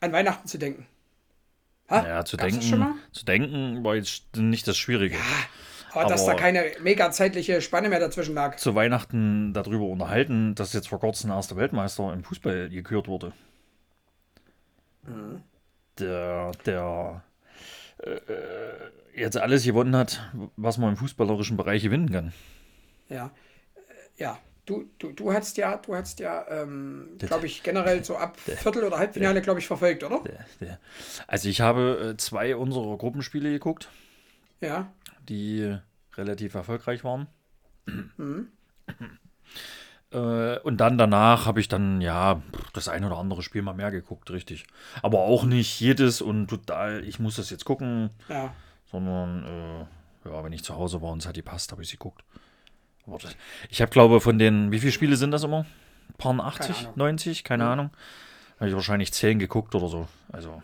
an 0.00 0.12
Weihnachten 0.12 0.46
zu 0.48 0.58
denken? 0.58 0.86
Ha? 1.88 2.06
Ja, 2.06 2.24
zu 2.24 2.36
Gab's 2.36 2.52
denken, 2.58 2.98
zu 3.12 3.24
denken 3.24 3.84
war 3.84 3.96
jetzt 3.96 4.36
nicht 4.36 4.66
das 4.68 4.76
Schwierige. 4.78 5.16
Aber, 5.92 6.08
dass 6.08 6.24
da 6.24 6.32
aber- 6.32 6.40
keine 6.40 6.70
mega 6.80 7.10
zeitliche 7.10 7.60
Spanne 7.60 7.88
mehr 7.88 7.98
dazwischen 7.98 8.34
lag. 8.34 8.56
Zu 8.56 8.76
Weihnachten 8.76 9.52
darüber 9.52 9.86
unterhalten, 9.86 10.54
dass 10.54 10.72
jetzt 10.72 10.88
vor 10.88 11.00
kurzem 11.00 11.30
erster 11.30 11.56
Weltmeister 11.56 12.12
im 12.12 12.22
Fußball 12.22 12.68
gekürt 12.70 13.08
wurde. 13.08 13.32
Mhm. 15.02 15.42
Der, 15.98 16.52
der 16.64 17.24
äh, 17.98 19.20
jetzt 19.20 19.36
alles 19.36 19.64
gewonnen 19.64 19.96
hat, 19.96 20.30
was 20.56 20.78
man 20.78 20.90
im 20.90 20.96
fußballerischen 20.96 21.56
Bereich 21.56 21.82
gewinnen 21.82 22.10
kann. 22.12 22.32
Ja. 23.08 23.26
Äh, 24.16 24.22
Ja. 24.22 24.38
Du, 24.70 24.88
du, 25.00 25.10
du 25.10 25.32
hast 25.32 25.56
ja, 25.56 25.78
du 25.78 25.96
hast 25.96 26.20
ja, 26.20 26.46
ähm, 26.48 27.16
glaube 27.18 27.46
ich, 27.46 27.64
generell 27.64 28.04
so 28.04 28.16
ab 28.16 28.38
Viertel- 28.38 28.84
oder 28.84 28.98
Halbfinale, 28.98 29.42
glaube 29.42 29.58
ich, 29.58 29.66
verfolgt, 29.66 30.04
oder? 30.04 30.20
Der, 30.24 30.46
der. 30.60 30.78
Also 31.26 31.48
ich 31.48 31.60
habe 31.60 32.10
äh, 32.12 32.16
zwei 32.16 32.54
unserer 32.54 32.96
Gruppenspiele 32.96 33.50
geguckt, 33.50 33.88
Ja. 34.60 34.92
die 35.28 35.76
relativ 36.16 36.54
erfolgreich 36.54 37.02
waren. 37.02 37.26
Äh, 40.12 40.58
und 40.60 40.78
dann 40.78 40.98
danach 40.98 41.46
habe 41.46 41.60
ich 41.60 41.68
dann, 41.68 42.00
ja, 42.00 42.42
das 42.72 42.88
ein 42.88 43.04
oder 43.04 43.16
andere 43.16 43.42
Spiel 43.44 43.62
mal 43.62 43.74
mehr 43.74 43.92
geguckt, 43.92 44.28
richtig. 44.32 44.66
Aber 45.02 45.20
auch 45.20 45.44
nicht 45.44 45.78
jedes 45.78 46.20
und 46.20 46.48
total, 46.48 47.04
ich 47.04 47.20
muss 47.20 47.36
das 47.36 47.48
jetzt 47.50 47.64
gucken, 47.64 48.10
Ja. 48.28 48.52
sondern, 48.90 49.44
äh, 50.24 50.28
ja, 50.28 50.42
wenn 50.44 50.52
ich 50.52 50.64
zu 50.64 50.74
Hause 50.74 51.00
war 51.00 51.12
und 51.12 51.22
es 51.22 51.28
hat 51.28 51.36
die 51.36 51.42
passt, 51.42 51.70
habe 51.70 51.82
ich 51.82 51.88
sie 51.88 51.96
geguckt. 51.96 52.24
Ich 53.70 53.80
habe, 53.82 53.90
glaube 53.90 54.20
von 54.20 54.38
den, 54.38 54.70
wie 54.72 54.78
viele 54.80 54.92
Spiele 54.92 55.16
sind 55.16 55.30
das 55.30 55.42
immer? 55.42 55.66
Paar 56.18 56.38
80, 56.38 56.66
Keine 56.66 56.78
Ahnung. 56.78 56.98
90, 56.98 57.44
keine 57.44 57.66
Ahnung. 57.66 57.90
Habe 58.58 58.68
ich 58.68 58.74
wahrscheinlich 58.74 59.12
10 59.12 59.38
geguckt 59.38 59.74
oder 59.74 59.88
so. 59.88 60.08
Also, 60.30 60.62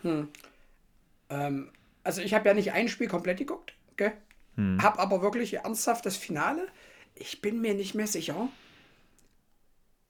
Ähm, 1.30 1.72
also 2.04 2.20
ich 2.20 2.34
habe 2.34 2.46
ja 2.48 2.54
nicht 2.54 2.72
ein 2.72 2.88
Spiel 2.88 3.08
komplett 3.08 3.38
geguckt, 3.38 3.74
gell? 3.96 4.12
Hab 4.80 4.98
aber 4.98 5.20
wirklich 5.22 5.54
ernsthaft 5.54 6.06
das 6.06 6.16
Finale. 6.16 6.66
Ich 7.14 7.42
bin 7.42 7.60
mir 7.60 7.74
nicht 7.74 7.94
mehr 7.94 8.06
sicher. 8.06 8.48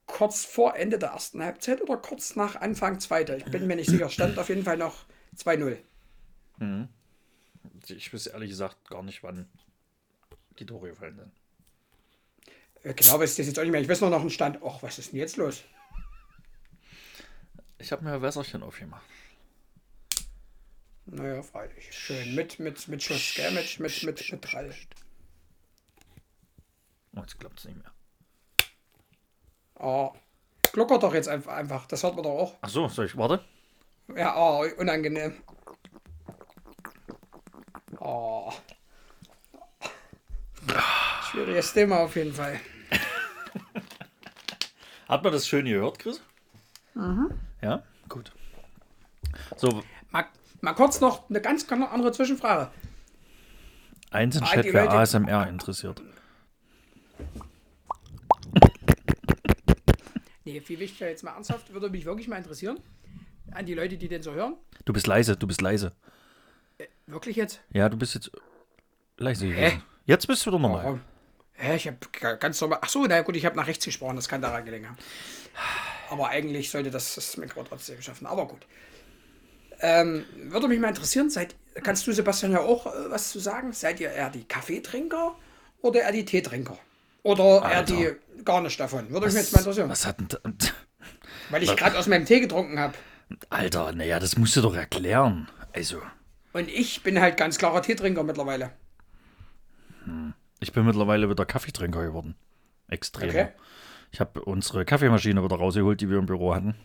Kurz 0.05 0.45
vor 0.45 0.75
Ende 0.77 0.97
der 0.99 1.09
ersten 1.09 1.43
Halbzeit 1.43 1.81
oder 1.81 1.97
kurz 1.97 2.35
nach 2.35 2.55
Anfang 2.55 2.99
zweiter. 2.99 3.35
Ich 3.37 3.45
bin 3.45 3.67
mir 3.67 3.75
nicht 3.75 3.89
sicher. 3.89 4.09
Stand 4.09 4.39
auf 4.39 4.47
jeden 4.49 4.63
Fall 4.63 4.77
noch 4.77 5.05
2-0. 5.37 5.77
ich 7.89 8.13
weiß 8.13 8.27
ehrlich 8.27 8.49
gesagt 8.51 8.89
gar 8.89 9.03
nicht, 9.03 9.23
wann 9.23 9.47
die 10.59 10.65
Tore 10.65 10.89
gefallen 10.89 11.15
sind. 11.17 11.31
Äh, 12.83 12.93
Genau, 12.93 13.19
weiß 13.19 13.31
ich 13.31 13.37
das 13.37 13.47
jetzt 13.47 13.59
auch 13.59 13.63
nicht 13.63 13.71
mehr. 13.71 13.81
Ich 13.81 13.89
weiß 13.89 14.01
nur 14.01 14.09
noch 14.09 14.21
einen 14.21 14.29
Stand. 14.29 14.61
Och, 14.61 14.81
was 14.83 14.99
ist 14.99 15.11
denn 15.11 15.19
jetzt 15.19 15.37
los? 15.37 15.63
Ich 17.79 17.91
habe 17.91 18.03
mir 18.03 18.13
ein 18.13 18.21
Wässerchen 18.21 18.63
aufgemacht. 18.63 19.05
Naja, 21.05 21.41
freilich. 21.41 21.89
Schön. 21.91 22.35
Mit, 22.35 22.59
mit, 22.59 22.87
mit 22.87 23.01
Schuss, 23.01 23.33
gell? 23.35 23.51
Mit, 23.51 23.79
mit, 23.79 24.03
mit, 24.03 24.31
mit 24.31 24.51
Drall. 24.51 24.75
Oh, 27.15 27.21
jetzt 27.21 27.39
klappt 27.39 27.59
es 27.59 27.65
nicht 27.65 27.77
mehr. 27.77 27.91
Oh. 29.75 30.13
Gluckert 30.73 31.03
doch 31.03 31.13
jetzt 31.13 31.29
einfach, 31.29 31.53
einfach. 31.53 31.87
Das 31.87 32.03
hört 32.03 32.15
man 32.15 32.23
doch 32.23 32.31
auch. 32.31 32.55
Ach 32.61 32.69
so, 32.69 32.87
soll 32.87 33.05
ich, 33.05 33.15
warte. 33.17 33.43
Ja, 34.15 34.35
oh, 34.37 34.65
unangenehm. 34.77 35.41
Oh. 37.99 38.36
Schwieriges 41.57 41.73
Thema 41.73 41.99
auf 42.01 42.15
jeden 42.15 42.33
Fall. 42.33 42.59
Hat 45.09 45.23
man 45.23 45.33
das 45.33 45.47
schön 45.47 45.65
gehört, 45.65 45.97
Chris? 45.97 46.21
Ja, 47.63 47.81
gut. 48.09 48.31
So, 49.55 49.83
Mal, 50.11 50.25
mal 50.61 50.73
kurz 50.73 51.01
noch 51.01 51.27
eine 51.29 51.41
ganz 51.41 51.65
ganz 51.65 51.83
andere 51.89 52.11
Zwischenfrage. 52.11 52.69
eins 54.11 54.35
in 54.35 54.43
Ah, 54.43 54.47
Chat, 54.47 54.71
wer 54.71 54.91
ASMR 54.91 55.47
interessiert. 55.47 56.01
Nee, 60.45 60.61
viel 60.61 60.79
wichtiger 60.79 61.09
jetzt 61.09 61.23
mal 61.23 61.33
ernsthaft, 61.33 61.73
würde 61.73 61.89
mich 61.89 62.05
wirklich 62.05 62.27
mal 62.27 62.37
interessieren. 62.37 62.79
An 63.51 63.65
die 63.65 63.73
Leute, 63.73 63.97
die 63.97 64.07
den 64.07 64.21
so 64.21 64.33
hören. 64.33 64.55
Du 64.85 64.93
bist 64.93 65.07
leise, 65.07 65.35
du 65.35 65.47
bist 65.47 65.61
leise. 65.61 65.93
Wirklich 67.07 67.35
jetzt? 67.35 67.61
Ja, 67.73 67.89
du 67.89 67.97
bist 67.97 68.13
jetzt 68.13 68.29
leise 69.17 69.47
gewesen. 69.47 69.81
Jetzt 70.05 70.27
bist 70.27 70.45
du 70.45 70.51
wieder 70.51 70.59
normal. 70.59 70.83
Warum? 70.83 71.01
Hä, 71.57 71.75
ich 71.75 71.87
habe 71.87 72.37
ganz 72.37 72.61
normal. 72.61 72.79
Ach 72.81 72.89
so, 72.89 73.05
na 73.05 73.21
gut, 73.21 73.35
ich 73.35 73.45
habe 73.45 73.55
nach 73.55 73.67
rechts 73.67 73.83
gesprochen, 73.83 74.15
das 74.15 74.29
kann 74.29 74.41
daran 74.41 74.63
gelegen 74.63 74.87
haben. 74.87 74.97
Aber 76.09 76.29
eigentlich 76.29 76.69
sollte 76.69 76.91
das 76.91 77.15
das 77.15 77.35
Mikro 77.37 77.63
trotzdem 77.63 78.01
schaffen. 78.01 78.27
Aber 78.27 78.47
gut. 78.47 78.65
Ähm, 79.79 80.25
würde 80.35 80.67
mich 80.67 80.79
mal 80.79 80.89
interessieren, 80.89 81.29
seid, 81.29 81.55
kannst 81.83 82.05
du 82.07 82.11
Sebastian 82.11 82.51
ja 82.51 82.61
auch 82.61 82.85
äh, 82.87 83.09
was 83.09 83.31
zu 83.31 83.39
sagen? 83.39 83.73
Seid 83.73 83.99
ihr 83.99 84.11
eher 84.11 84.29
die 84.29 84.43
Kaffeetrinker 84.43 85.35
oder 85.81 86.01
eher 86.01 86.11
die 86.11 86.25
Teetrinker? 86.25 86.77
Oder 87.23 87.43
eher 87.43 87.77
Alter. 87.77 87.95
die 87.95 88.43
gar 88.43 88.61
nicht 88.61 88.79
davon? 88.79 89.09
Würde 89.09 89.25
mich 89.27 89.35
jetzt 89.35 89.53
mal 89.53 89.59
interessieren. 89.59 89.89
Was 89.89 90.05
hat 90.05 90.19
denn. 90.19 90.29
Weil 91.49 91.63
ich 91.63 91.75
gerade 91.75 91.97
aus 91.97 92.07
meinem 92.07 92.25
Tee 92.25 92.39
getrunken 92.39 92.79
habe. 92.79 92.93
Alter, 93.49 93.91
naja, 93.93 94.19
das 94.19 94.37
musst 94.37 94.55
du 94.55 94.61
doch 94.61 94.75
erklären. 94.75 95.49
Also, 95.73 96.01
Und 96.53 96.69
ich 96.69 97.03
bin 97.03 97.19
halt 97.19 97.37
ganz 97.37 97.57
klarer 97.57 97.81
Teetrinker 97.81 98.23
mittlerweile. 98.23 98.71
Ich 100.59 100.71
bin 100.73 100.85
mittlerweile 100.85 101.29
wieder 101.29 101.45
Kaffeetrinker 101.45 102.03
geworden. 102.03 102.35
Extrem. 102.87 103.29
Okay. 103.29 103.47
Ich 104.11 104.19
habe 104.19 104.41
unsere 104.43 104.85
Kaffeemaschine 104.85 105.43
wieder 105.43 105.55
rausgeholt, 105.57 105.99
die 106.01 106.09
wir 106.09 106.17
im 106.17 106.25
Büro 106.25 106.55
hatten. 106.55 106.75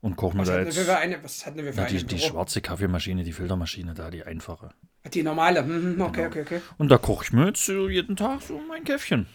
Und 0.00 0.16
koche 0.16 0.34
mir 0.36 0.42
Was 0.42 0.48
da 0.48 0.60
jetzt. 0.60 0.88
eine, 0.88 1.22
was 1.22 1.44
hatten 1.44 1.62
wir 1.62 1.72
für 1.72 1.82
eine? 1.82 1.88
die, 1.90 2.04
die 2.04 2.18
schwarze 2.18 2.62
Kaffeemaschine, 2.62 3.24
die 3.24 3.32
Filtermaschine 3.32 3.92
da, 3.94 4.10
die 4.10 4.24
einfache. 4.24 4.70
Die 5.12 5.22
normale. 5.22 5.62
Mhm, 5.62 5.92
Genau. 5.92 6.06
okay, 6.06 6.26
okay, 6.26 6.40
okay. 6.42 6.60
Und 6.78 6.88
da 6.90 6.96
koche 6.98 7.24
ich 7.24 7.32
mir 7.32 7.46
jetzt 7.46 7.68
jeden 7.68 8.16
Tag 8.16 8.40
so 8.42 8.58
mein 8.68 8.84
Käffchen. 8.84 9.26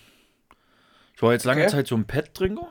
Ich 1.15 1.21
war 1.21 1.31
jetzt 1.33 1.45
lange 1.45 1.61
Okay. 1.61 1.69
Zeit 1.71 1.87
so 1.87 1.95
ein 1.95 2.05
Pet-Trinker. 2.05 2.67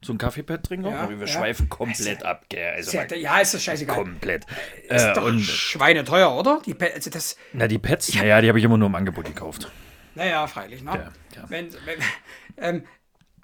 So 0.00 0.12
ein 0.12 0.18
Kaffee-Pet-Trinker. 0.18 0.90
Ja, 0.90 1.00
aber 1.00 1.18
wir 1.18 1.26
ja. 1.26 1.26
schweifen 1.26 1.68
komplett 1.68 2.22
ab, 2.24 2.44
gell? 2.48 2.70
Also 2.76 2.96
Ja, 2.96 3.04
ja, 3.16 3.38
ist 3.40 3.54
das 3.54 3.64
scheißegal. 3.64 3.96
komplett. 3.96 4.44
Ist 4.88 5.02
Äh, 5.02 5.12
doch 5.14 5.24
und 5.24 5.40
schweineteuer, 5.40 6.32
oder? 6.36 6.62
Die 6.64 6.74
Pe 6.74 6.92
also 6.94 7.10
das, 7.10 7.36
na, 7.52 7.66
die 7.66 7.78
Pets, 7.78 8.14
naja, 8.14 8.40
die 8.40 8.48
habe 8.48 8.58
ich 8.58 8.64
immer 8.64 8.78
nur 8.78 8.86
im 8.88 8.94
Angebot 8.94 9.24
gekauft. 9.24 9.70
naja, 10.14 10.46
freilich, 10.46 10.82
ne? 10.84 10.90
Ja, 10.92 11.12
ja. 11.40 11.44
Wenn, 11.50 11.72
wenn, 11.84 11.98
ähm, 12.58 12.84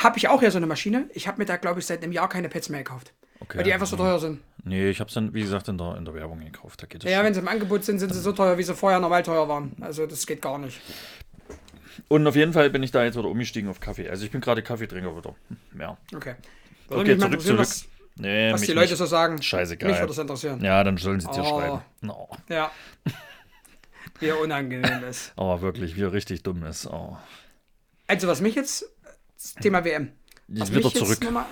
habe 0.01 0.17
ich 0.19 0.29
auch 0.29 0.43
ja 0.43 0.51
so 0.51 0.59
eine 0.59 0.67
Maschine. 0.67 1.09
Ich 1.13 1.27
habe 1.27 1.39
mir 1.39 1.45
da, 1.45 1.57
glaube 1.57 1.81
ich, 1.81 1.87
seit 1.87 2.03
einem 2.03 2.13
Jahr 2.13 2.29
keine 2.29 2.49
Pets 2.49 2.69
mehr 2.69 2.83
gekauft. 2.85 3.13
Okay. 3.41 3.59
Weil 3.59 3.65
die 3.65 3.73
einfach 3.73 3.87
so 3.87 3.97
teuer 3.97 4.19
sind. 4.21 4.41
Nee, 4.63 4.89
ich 4.89 5.01
habe 5.01 5.09
es 5.09 5.15
dann, 5.15 5.35
wie 5.35 5.43
gesagt, 5.43 5.69
in 5.69 5.77
der, 5.77 5.97
in 5.97 6.05
der 6.05 6.15
Werbung 6.15 6.41
gekauft. 6.41 6.81
Da 6.83 6.87
geht 6.87 7.03
Ja, 7.05 7.17
schon. 7.17 7.27
wenn 7.27 7.35
sie 7.35 7.41
im 7.41 7.49
Angebot 7.49 7.85
sind, 7.85 7.99
sind 7.99 8.15
sie 8.15 8.21
so 8.21 8.33
teuer, 8.33 8.57
wie 8.59 8.63
sie 8.63 8.75
vorher 8.75 9.01
normal 9.01 9.23
teuer 9.23 9.49
waren. 9.49 9.77
Also 9.81 10.07
das 10.07 10.25
geht 10.27 10.41
gar 10.41 10.57
nicht. 10.59 10.81
Und 12.09 12.27
auf 12.27 12.37
jeden 12.37 12.53
Fall 12.53 12.71
bin 12.71 12.83
ich 12.83 12.91
da 12.91 13.05
jetzt 13.05 13.17
wieder 13.17 13.29
umgestiegen 13.29 13.69
auf 13.71 13.81
Kaffee. 13.81 14.09
Also 14.09 14.25
ich 14.25 14.31
bin 14.31 14.41
gerade 14.41 14.63
Kaffeetrinker 14.63 15.17
wieder. 15.17 15.35
Ja. 15.79 15.97
Okay. 16.15 16.35
Würde 16.89 17.13
Okay, 17.13 17.19
zurück, 17.19 17.41
zurück. 17.41 17.59
Was, 17.61 17.87
Nee, 18.17 18.53
was 18.53 18.61
die 18.61 18.73
Leute 18.73 18.91
nicht. 18.91 18.99
so 18.99 19.07
sagen. 19.07 19.43
Scheißegal. 19.43 19.91
Mich 19.91 19.99
würde 19.99 20.09
das 20.09 20.19
interessieren. 20.19 20.63
Ja, 20.63 20.85
dann 20.85 20.97
sollen 20.99 21.19
sie 21.21 21.27
dir 21.29 21.43
Oh. 21.43 21.59
schreiben. 21.59 21.81
No. 22.01 22.29
Ja. 22.49 22.71
Wie 24.21 24.31
unangenehm 24.31 25.03
ist. 25.05 25.33
Oh, 25.37 25.61
wirklich, 25.61 25.97
wie 25.97 26.03
er 26.03 26.13
richtig 26.13 26.45
dumm 26.45 26.63
ist. 26.65 26.87
Oh. 26.87 27.17
Also 28.07 28.29
was 28.29 28.41
mich 28.41 28.55
jetzt, 28.55 28.85
das 29.35 29.55
Thema 29.55 29.85
WM. 29.85 30.13
Was 30.47 30.71
Wieder 30.71 30.85
mich 30.85 30.95
jetzt 30.95 31.05
zurück. 31.05 31.25
noch 31.25 31.31
mal- 31.33 31.47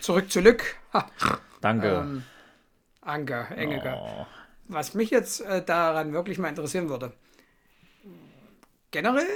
zurück, 0.00 0.28
zurück. 0.32 0.64
Ha, 0.92 1.08
Danke. 1.60 1.86
ähm, 1.88 2.24
Anke, 3.02 3.46
Engeke. 3.56 3.94
Oh. 3.96 4.26
Was 4.66 4.94
mich 4.94 5.10
jetzt 5.10 5.40
äh, 5.42 5.62
daran 5.64 6.12
wirklich 6.12 6.38
mal 6.38 6.48
interessieren 6.48 6.88
würde. 6.88 7.12
Generell, 8.90 9.26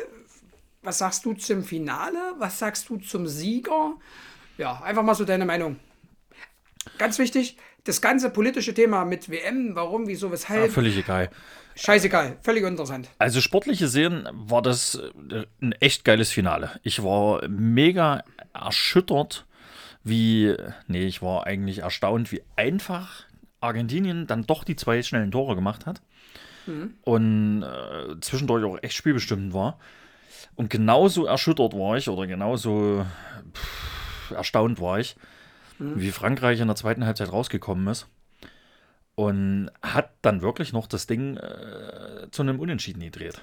was 0.82 0.98
sagst 0.98 1.24
du 1.24 1.34
zum 1.34 1.62
Finale? 1.64 2.18
Was 2.38 2.58
sagst 2.58 2.88
du 2.88 2.96
zum 2.98 3.26
Sieger? 3.26 3.94
Ja, 4.58 4.80
einfach 4.82 5.02
mal 5.02 5.14
so 5.14 5.24
deine 5.24 5.44
Meinung. 5.44 5.78
Ganz 6.98 7.18
wichtig, 7.18 7.56
das 7.84 8.00
ganze 8.00 8.30
politische 8.30 8.74
Thema 8.74 9.04
mit 9.04 9.30
WM, 9.30 9.74
warum, 9.74 10.06
wieso, 10.06 10.26
Ja, 10.26 10.32
weshalb, 10.32 10.72
völlig 10.72 10.96
egal. 10.96 11.30
scheißegal, 11.76 12.38
völlig 12.42 12.64
uninteressant. 12.64 13.08
Also 13.18 13.40
sportlich 13.40 13.78
gesehen 13.78 14.28
war 14.32 14.62
das 14.62 14.96
äh, 15.30 15.44
ein 15.60 15.72
echt 15.72 16.04
geiles 16.04 16.30
Finale. 16.30 16.78
Ich 16.82 17.02
war 17.02 17.46
mega 17.48 18.24
erschüttert, 18.52 19.46
wie, 20.04 20.54
nee, 20.88 21.06
ich 21.06 21.22
war 21.22 21.46
eigentlich 21.46 21.78
erstaunt, 21.80 22.32
wie 22.32 22.42
einfach 22.56 23.24
Argentinien 23.60 24.26
dann 24.26 24.44
doch 24.44 24.64
die 24.64 24.74
zwei 24.76 25.02
schnellen 25.02 25.30
Tore 25.30 25.54
gemacht 25.54 25.86
hat. 25.86 26.02
Und 27.02 27.62
äh, 27.64 28.20
zwischendurch 28.20 28.64
auch 28.64 28.78
echt 28.82 28.94
spielbestimmend 28.94 29.52
war. 29.52 29.78
Und 30.54 30.70
genauso 30.70 31.26
erschüttert 31.26 31.74
war 31.74 31.96
ich 31.96 32.08
oder 32.08 32.26
genauso 32.26 33.06
pff, 33.54 34.30
erstaunt 34.32 34.80
war 34.80 34.98
ich, 34.98 35.16
wie 35.78 36.10
Frankreich 36.10 36.60
in 36.60 36.68
der 36.68 36.76
zweiten 36.76 37.04
Halbzeit 37.04 37.32
rausgekommen 37.32 37.88
ist. 37.88 38.06
Und 39.14 39.70
hat 39.82 40.10
dann 40.22 40.40
wirklich 40.40 40.72
noch 40.72 40.86
das 40.86 41.06
Ding 41.06 41.36
äh, 41.36 42.28
zu 42.30 42.42
einem 42.42 42.60
Unentschieden 42.60 43.00
gedreht. 43.00 43.42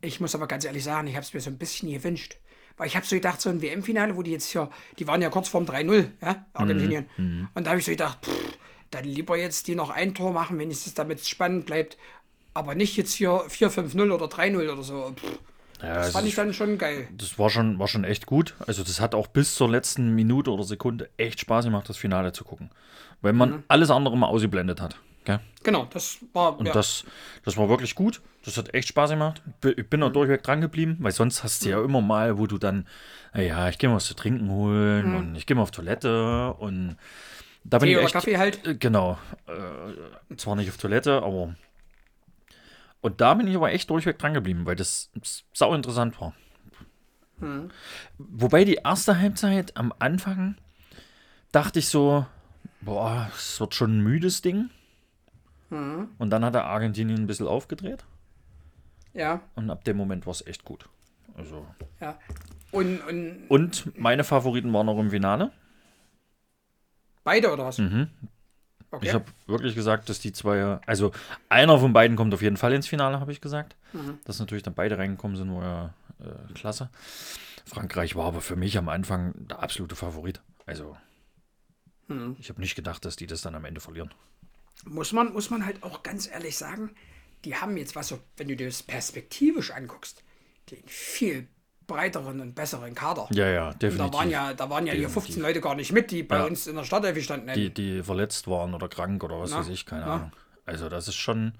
Ich 0.00 0.20
muss 0.20 0.34
aber 0.34 0.46
ganz 0.46 0.64
ehrlich 0.64 0.84
sagen, 0.84 1.08
ich 1.08 1.14
habe 1.14 1.24
es 1.24 1.32
mir 1.32 1.40
so 1.40 1.50
ein 1.50 1.58
bisschen 1.58 1.90
gewünscht. 1.90 2.36
Weil 2.76 2.86
ich 2.86 2.96
habe 2.96 3.06
so 3.06 3.16
gedacht, 3.16 3.40
so 3.40 3.50
ein 3.50 3.60
WM-Finale, 3.60 4.16
wo 4.16 4.22
die 4.22 4.30
jetzt 4.30 4.50
hier, 4.50 4.70
die 4.98 5.06
waren 5.06 5.20
ja 5.20 5.30
kurz 5.30 5.48
vorm 5.48 5.64
3-0, 5.64 6.08
ja, 6.22 6.46
Argentinien. 6.52 7.06
Und 7.54 7.66
da 7.66 7.70
habe 7.70 7.80
ich 7.80 7.84
so 7.86 7.90
gedacht, 7.90 8.24
pff, 8.24 8.58
dann 8.90 9.04
lieber 9.04 9.36
jetzt 9.36 9.66
die 9.66 9.74
noch 9.74 9.90
ein 9.90 10.14
Tor 10.14 10.32
machen, 10.32 10.58
wenn 10.58 10.70
es 10.70 10.94
damit 10.94 11.26
spannend 11.26 11.66
bleibt. 11.66 11.98
Aber 12.54 12.74
nicht 12.74 12.96
jetzt 12.96 13.12
hier 13.14 13.30
4-5-0 13.30 14.12
oder 14.12 14.26
3-0 14.26 14.72
oder 14.72 14.82
so. 14.82 15.12
Pff, 15.16 15.38
Ja, 15.82 15.94
das 15.94 16.08
es 16.08 16.12
fand 16.12 16.26
ich 16.26 16.34
dann 16.34 16.52
schon 16.52 16.76
geil. 16.78 17.08
das 17.16 17.38
war 17.38 17.50
schon, 17.50 17.78
war 17.78 17.86
schon 17.86 18.04
echt 18.04 18.26
gut. 18.26 18.54
Also 18.66 18.82
das 18.82 19.00
hat 19.00 19.14
auch 19.14 19.28
bis 19.28 19.54
zur 19.54 19.70
letzten 19.70 20.14
Minute 20.14 20.50
oder 20.50 20.64
Sekunde 20.64 21.08
echt 21.16 21.40
Spaß 21.40 21.66
gemacht, 21.66 21.88
das 21.88 21.96
Finale 21.96 22.32
zu 22.32 22.44
gucken. 22.44 22.70
Weil 23.20 23.32
man 23.32 23.64
alles 23.68 23.90
andere 23.90 24.16
mal 24.16 24.26
ausgeblendet 24.26 24.80
hat. 24.80 24.96
Gell? 25.24 25.40
Genau, 25.62 25.86
das 25.92 26.18
war. 26.32 26.58
Und 26.58 26.66
ja. 26.66 26.72
das, 26.72 27.04
das 27.44 27.56
war 27.56 27.68
wirklich 27.68 27.94
gut. 27.94 28.22
Das 28.44 28.56
hat 28.56 28.72
echt 28.74 28.88
Spaß 28.88 29.10
gemacht. 29.10 29.42
Ich 29.76 29.88
bin 29.88 30.02
auch 30.02 30.12
durchweg 30.12 30.42
dran 30.42 30.60
geblieben, 30.60 30.96
weil 31.00 31.12
sonst 31.12 31.44
hast 31.44 31.64
du 31.64 31.70
ja 31.70 31.82
immer 31.82 32.00
mal, 32.00 32.38
wo 32.38 32.46
du 32.46 32.58
dann, 32.58 32.86
ja, 33.34 33.68
ich 33.68 33.78
gehe 33.78 33.90
mal 33.90 33.96
was 33.96 34.06
zu 34.06 34.14
trinken 34.14 34.50
holen 34.50 35.14
und 35.14 35.36
ich 35.36 35.44
gehe 35.46 35.54
mal 35.54 35.62
auf 35.62 35.70
Toilette 35.70 36.54
und 36.54 36.96
da 37.64 37.78
bin 37.78 37.88
Tee 37.88 37.92
ich 37.92 37.96
oder 37.98 38.06
echt, 38.06 38.14
Kaffee 38.14 38.38
halt. 38.38 38.80
Genau. 38.80 39.18
Äh, 39.46 40.36
zwar 40.36 40.56
nicht 40.56 40.70
auf 40.70 40.78
Toilette, 40.78 41.22
aber. 41.22 41.54
Und 43.00 43.20
da 43.20 43.34
bin 43.34 43.46
ich 43.46 43.56
aber 43.56 43.72
echt 43.72 43.90
durchweg 43.90 44.18
dran 44.18 44.34
geblieben, 44.34 44.66
weil 44.66 44.76
das 44.76 45.10
sau 45.52 45.74
interessant 45.74 46.20
war. 46.20 46.34
Hm. 47.40 47.70
Wobei 48.18 48.64
die 48.64 48.80
erste 48.84 49.18
Halbzeit 49.18 49.76
am 49.76 49.92
Anfang 49.98 50.56
dachte 51.52 51.78
ich 51.78 51.88
so, 51.88 52.26
boah, 52.80 53.30
es 53.34 53.60
wird 53.60 53.74
schon 53.74 53.98
ein 53.98 54.02
müdes 54.02 54.42
Ding. 54.42 54.70
Hm. 55.70 56.08
Und 56.18 56.30
dann 56.30 56.44
hat 56.44 56.54
der 56.54 56.64
Argentinien 56.64 57.20
ein 57.20 57.26
bisschen 57.26 57.46
aufgedreht. 57.46 58.04
Ja. 59.12 59.42
Und 59.54 59.70
ab 59.70 59.84
dem 59.84 59.96
Moment 59.96 60.26
war 60.26 60.32
es 60.32 60.46
echt 60.46 60.64
gut. 60.64 60.88
Also. 61.34 61.66
Ja. 62.00 62.18
Und, 62.70 63.00
und, 63.02 63.46
und 63.48 63.98
meine 63.98 64.24
Favoriten 64.24 64.72
waren 64.72 64.86
noch 64.86 64.98
im 64.98 65.10
Finale. 65.10 65.52
Beide 67.24 67.52
oder 67.52 67.66
was? 67.66 67.78
Mhm. 67.78 68.08
Okay. 68.90 69.06
Ich 69.06 69.14
habe 69.14 69.26
wirklich 69.46 69.74
gesagt, 69.74 70.08
dass 70.08 70.18
die 70.18 70.32
zwei, 70.32 70.78
also 70.86 71.12
einer 71.48 71.78
von 71.78 71.92
beiden 71.92 72.16
kommt 72.16 72.32
auf 72.32 72.40
jeden 72.40 72.56
Fall 72.56 72.72
ins 72.72 72.86
Finale, 72.86 73.20
habe 73.20 73.32
ich 73.32 73.40
gesagt. 73.40 73.76
Mhm. 73.92 74.18
Dass 74.24 74.38
natürlich 74.38 74.62
dann 74.62 74.74
beide 74.74 74.96
reingekommen 74.96 75.36
sind, 75.36 75.52
war 75.54 75.62
ja 75.62 75.94
äh, 76.24 76.52
klasse. 76.54 76.88
Frankreich 77.66 78.16
war 78.16 78.26
aber 78.26 78.40
für 78.40 78.56
mich 78.56 78.78
am 78.78 78.88
Anfang 78.88 79.34
der 79.36 79.62
absolute 79.62 79.94
Favorit. 79.94 80.40
Also, 80.64 80.96
mhm. 82.08 82.36
ich 82.38 82.48
habe 82.48 82.60
nicht 82.60 82.76
gedacht, 82.76 83.04
dass 83.04 83.16
die 83.16 83.26
das 83.26 83.42
dann 83.42 83.54
am 83.54 83.66
Ende 83.66 83.80
verlieren. 83.80 84.12
Muss 84.84 85.12
man, 85.12 85.32
muss 85.32 85.50
man 85.50 85.66
halt 85.66 85.82
auch 85.82 86.02
ganz 86.02 86.26
ehrlich 86.26 86.56
sagen, 86.56 86.94
die 87.44 87.56
haben 87.56 87.76
jetzt 87.76 87.94
was 87.94 88.08
so, 88.08 88.18
wenn 88.36 88.48
du 88.48 88.56
dir 88.56 88.66
das 88.66 88.82
perspektivisch 88.82 89.70
anguckst, 89.70 90.22
den 90.70 90.82
viel 90.86 91.46
breiteren 91.88 92.40
und 92.40 92.54
besseren 92.54 92.94
Kader. 92.94 93.26
Ja, 93.32 93.48
ja, 93.48 93.74
definitiv. 93.74 94.12
da 94.12 94.16
waren 94.16 94.30
ja, 94.30 94.54
da 94.54 94.70
waren 94.70 94.86
ja 94.86 94.92
hier 94.92 95.08
15 95.08 95.42
Leute 95.42 95.60
gar 95.60 95.74
nicht 95.74 95.90
mit, 95.90 96.12
die 96.12 96.22
bei 96.22 96.36
ja. 96.36 96.44
uns 96.44 96.68
in 96.68 96.76
der 96.76 96.84
Startelf 96.84 97.20
standen. 97.24 97.52
Die, 97.54 97.74
die 97.74 98.04
verletzt 98.04 98.46
waren 98.46 98.74
oder 98.74 98.88
krank 98.88 99.24
oder 99.24 99.40
was 99.40 99.50
na, 99.50 99.58
weiß 99.58 99.70
ich, 99.70 99.84
keine 99.84 100.02
na. 100.02 100.14
Ahnung. 100.14 100.32
Also 100.66 100.88
das 100.88 101.08
ist 101.08 101.16
schon 101.16 101.54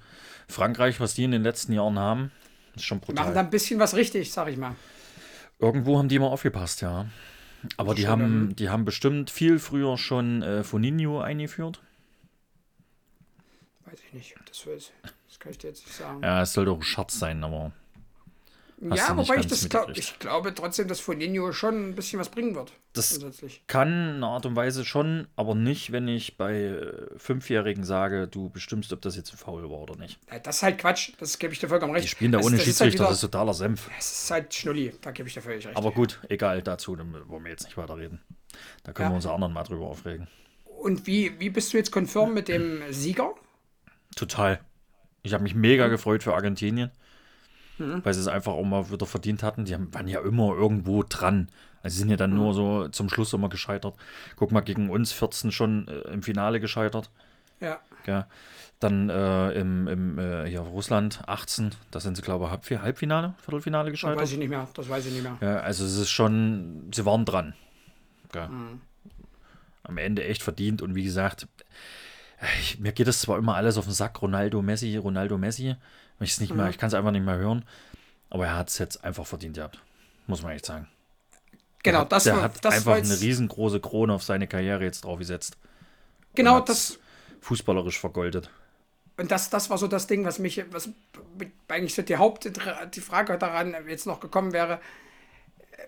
Frankreich, 0.46 1.00
was 1.00 1.14
die 1.14 1.24
in 1.24 1.32
den 1.32 1.42
letzten 1.42 1.72
Jahren 1.72 1.98
haben, 1.98 2.30
ist 2.76 2.84
schon 2.84 3.00
brutal. 3.00 3.24
Machen 3.24 3.34
da 3.34 3.40
ein 3.40 3.50
bisschen 3.50 3.80
was 3.80 3.96
richtig, 3.96 4.30
sag 4.30 4.48
ich 4.48 4.58
mal. 4.58 4.76
Irgendwo 5.58 5.98
haben 5.98 6.08
die 6.08 6.16
immer 6.16 6.30
aufgepasst, 6.30 6.82
ja. 6.82 7.06
Aber 7.76 7.94
die 7.94 8.06
haben, 8.06 8.54
die 8.54 8.68
haben 8.68 8.84
bestimmt 8.84 9.30
viel 9.30 9.58
früher 9.58 9.98
schon 9.98 10.42
äh, 10.42 10.62
Foninho 10.62 11.20
eingeführt. 11.20 11.80
Weiß 13.84 13.98
ich 14.06 14.12
nicht, 14.12 14.34
das, 14.46 14.66
weiß, 14.66 14.92
das 15.26 15.38
kann 15.40 15.52
ich 15.52 15.58
dir 15.58 15.68
jetzt 15.68 15.84
nicht 15.84 15.96
sagen. 15.96 16.22
Ja, 16.22 16.42
es 16.42 16.52
soll 16.52 16.66
doch 16.66 16.76
ein 16.76 16.82
Schatz 16.82 17.18
sein, 17.18 17.42
aber 17.42 17.72
ja, 18.80 19.16
wobei 19.16 19.36
ich 19.36 19.46
das 19.46 19.68
glaube, 19.68 19.92
ich 19.92 20.18
glaube 20.18 20.54
trotzdem, 20.54 20.86
dass 20.86 21.00
Foninho 21.00 21.52
schon 21.52 21.90
ein 21.90 21.94
bisschen 21.94 22.20
was 22.20 22.28
bringen 22.28 22.54
wird. 22.54 22.72
Das 22.92 23.18
kann 23.66 23.88
in 23.88 24.16
einer 24.16 24.28
Art 24.28 24.46
und 24.46 24.54
Weise 24.54 24.84
schon, 24.84 25.26
aber 25.34 25.54
nicht, 25.54 25.90
wenn 25.90 26.06
ich 26.06 26.36
bei 26.36 26.54
äh, 26.54 27.06
Fünfjährigen 27.16 27.82
sage, 27.82 28.28
du 28.28 28.50
bestimmst, 28.50 28.92
ob 28.92 29.02
das 29.02 29.16
jetzt 29.16 29.32
ein 29.32 29.36
Foul 29.36 29.64
war 29.64 29.78
oder 29.78 29.96
nicht. 29.96 30.18
Ja, 30.30 30.38
das 30.38 30.56
ist 30.56 30.62
halt 30.62 30.78
Quatsch, 30.78 31.12
das 31.18 31.38
gebe 31.38 31.52
ich 31.52 31.58
dir 31.58 31.68
vollkommen 31.68 31.92
recht. 31.92 32.04
Die 32.04 32.08
spielen 32.08 32.32
da 32.32 32.38
ohne 32.38 32.56
das 32.56 32.64
Schiedsrichter, 32.64 32.84
halt 32.84 32.94
wieder, 32.94 33.04
das 33.04 33.14
ist 33.14 33.20
totaler 33.22 33.54
Senf. 33.54 33.90
Das 33.96 34.22
ist 34.22 34.30
halt 34.30 34.54
Schnulli, 34.54 34.94
da 35.00 35.10
gebe 35.10 35.28
ich 35.28 35.34
dir 35.34 35.42
völlig 35.42 35.66
recht. 35.66 35.76
Aber 35.76 35.90
gut, 35.90 36.20
egal 36.28 36.62
dazu, 36.62 36.96
wollen 36.96 37.44
wir 37.44 37.50
jetzt 37.50 37.64
nicht 37.64 37.76
weiterreden. 37.76 38.20
Da 38.84 38.92
können 38.92 39.08
ja. 39.08 39.12
wir 39.12 39.16
uns 39.16 39.26
anderen 39.26 39.52
mal 39.52 39.64
drüber 39.64 39.86
aufregen. 39.86 40.28
Und 40.64 41.06
wie, 41.06 41.38
wie 41.40 41.50
bist 41.50 41.72
du 41.72 41.76
jetzt 41.76 41.90
konform 41.90 42.32
mit 42.32 42.46
dem 42.46 42.82
Sieger? 42.90 43.34
Total. 44.14 44.60
Ich 45.22 45.32
habe 45.34 45.42
mich 45.42 45.54
mega 45.54 45.88
gefreut 45.88 46.22
für 46.22 46.34
Argentinien 46.34 46.92
mhm. 47.78 48.04
weil 48.04 48.14
sie 48.14 48.20
es 48.20 48.28
einfach 48.28 48.52
auch 48.52 48.64
mal 48.64 48.90
wieder 48.90 49.06
verdient 49.06 49.42
hatten. 49.42 49.64
Die 49.64 49.76
waren 49.92 50.08
ja 50.08 50.20
immer 50.20 50.54
irgendwo 50.54 51.02
dran. 51.02 51.48
Also 51.82 51.94
sie 51.94 52.00
sind 52.00 52.10
ja 52.10 52.16
dann 52.16 52.30
mhm. 52.30 52.36
nur 52.36 52.54
so 52.54 52.88
zum 52.88 53.08
Schluss 53.08 53.32
immer 53.32 53.48
gescheitert. 53.48 53.94
Guck 54.36 54.52
mal, 54.52 54.60
gegen 54.60 54.90
uns 54.90 55.12
14 55.12 55.52
schon 55.52 55.88
äh, 55.88 56.12
im 56.12 56.22
Finale 56.22 56.60
gescheitert. 56.60 57.10
Ja. 57.60 57.78
ja. 58.06 58.26
Dann 58.80 59.10
äh, 59.10 59.52
im, 59.52 59.88
im 59.88 60.18
äh, 60.18 60.48
hier 60.48 60.60
Russland 60.60 61.22
18, 61.26 61.72
da 61.90 61.98
sind 61.98 62.16
sie, 62.16 62.22
glaube 62.22 62.44
ich, 62.44 62.50
Halb 62.50 62.82
Halbfinale, 62.82 63.34
Viertelfinale 63.42 63.90
gescheitert. 63.90 64.18
Das 64.18 64.22
weiß 64.22 64.32
ich 64.32 64.38
nicht 64.38 64.50
mehr, 64.50 64.68
das 64.74 64.88
weiß 64.88 65.06
ich 65.06 65.12
nicht 65.12 65.22
mehr. 65.24 65.36
Ja, 65.40 65.60
also 65.60 65.84
es 65.84 65.96
ist 65.96 66.10
schon, 66.10 66.88
sie 66.94 67.04
waren 67.04 67.24
dran. 67.24 67.54
Mhm. 68.34 68.80
Am 69.82 69.98
Ende 69.98 70.22
echt 70.24 70.42
verdient 70.42 70.80
und 70.82 70.94
wie 70.94 71.02
gesagt, 71.02 71.48
ich, 72.60 72.78
mir 72.78 72.92
geht 72.92 73.08
das 73.08 73.20
zwar 73.20 73.38
immer 73.38 73.56
alles 73.56 73.78
auf 73.78 73.84
den 73.84 73.94
Sack, 73.94 74.22
Ronaldo, 74.22 74.62
Messi, 74.62 74.96
Ronaldo, 74.96 75.38
Messi, 75.38 75.74
ich 76.20 76.40
nicht 76.40 76.54
mhm. 76.54 76.66
ich 76.68 76.78
kann 76.78 76.88
es 76.88 76.94
einfach 76.94 77.10
nicht 77.10 77.24
mehr 77.24 77.36
hören. 77.36 77.64
Aber 78.30 78.46
er 78.46 78.56
hat 78.56 78.68
es 78.68 78.78
jetzt 78.78 79.04
einfach 79.04 79.26
verdient 79.26 79.56
gehabt. 79.56 79.80
Muss 80.26 80.42
man 80.42 80.52
echt 80.52 80.66
sagen. 80.66 80.86
Genau, 81.82 82.00
hat, 82.00 82.12
das 82.12 82.24
der 82.24 82.36
war, 82.36 82.42
hat 82.42 82.64
das 82.64 82.74
einfach 82.74 82.96
eine 82.96 83.20
riesengroße 83.20 83.80
Krone 83.80 84.12
auf 84.12 84.22
seine 84.22 84.46
Karriere 84.46 84.84
jetzt 84.84 85.04
drauf 85.04 85.18
gesetzt. 85.18 85.56
Genau, 86.34 86.60
das. 86.60 86.98
Fußballerisch 87.40 87.98
vergoldet. 87.98 88.50
Und 89.16 89.30
das, 89.30 89.50
das 89.50 89.70
war 89.70 89.78
so 89.78 89.88
das 89.88 90.06
Ding, 90.06 90.24
was 90.24 90.38
mich, 90.38 90.64
was 90.70 90.90
eigentlich 91.66 91.94
so 91.94 92.02
die 92.02 92.16
Haupt, 92.16 92.50
die 92.94 93.00
Frage 93.00 93.38
daran 93.38 93.74
jetzt 93.88 94.06
noch 94.06 94.20
gekommen 94.20 94.52
wäre, 94.52 94.80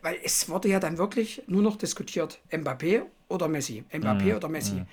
weil 0.02 0.18
es 0.24 0.48
wurde 0.48 0.68
ja 0.68 0.80
dann 0.80 0.98
wirklich 0.98 1.42
nur 1.46 1.62
noch 1.62 1.76
diskutiert, 1.76 2.40
Mbappé 2.50 3.02
oder 3.28 3.46
Messi, 3.48 3.84
Mbappé 3.92 4.30
mhm. 4.30 4.36
oder 4.36 4.48
Messi. 4.48 4.74
Mhm. 4.74 4.86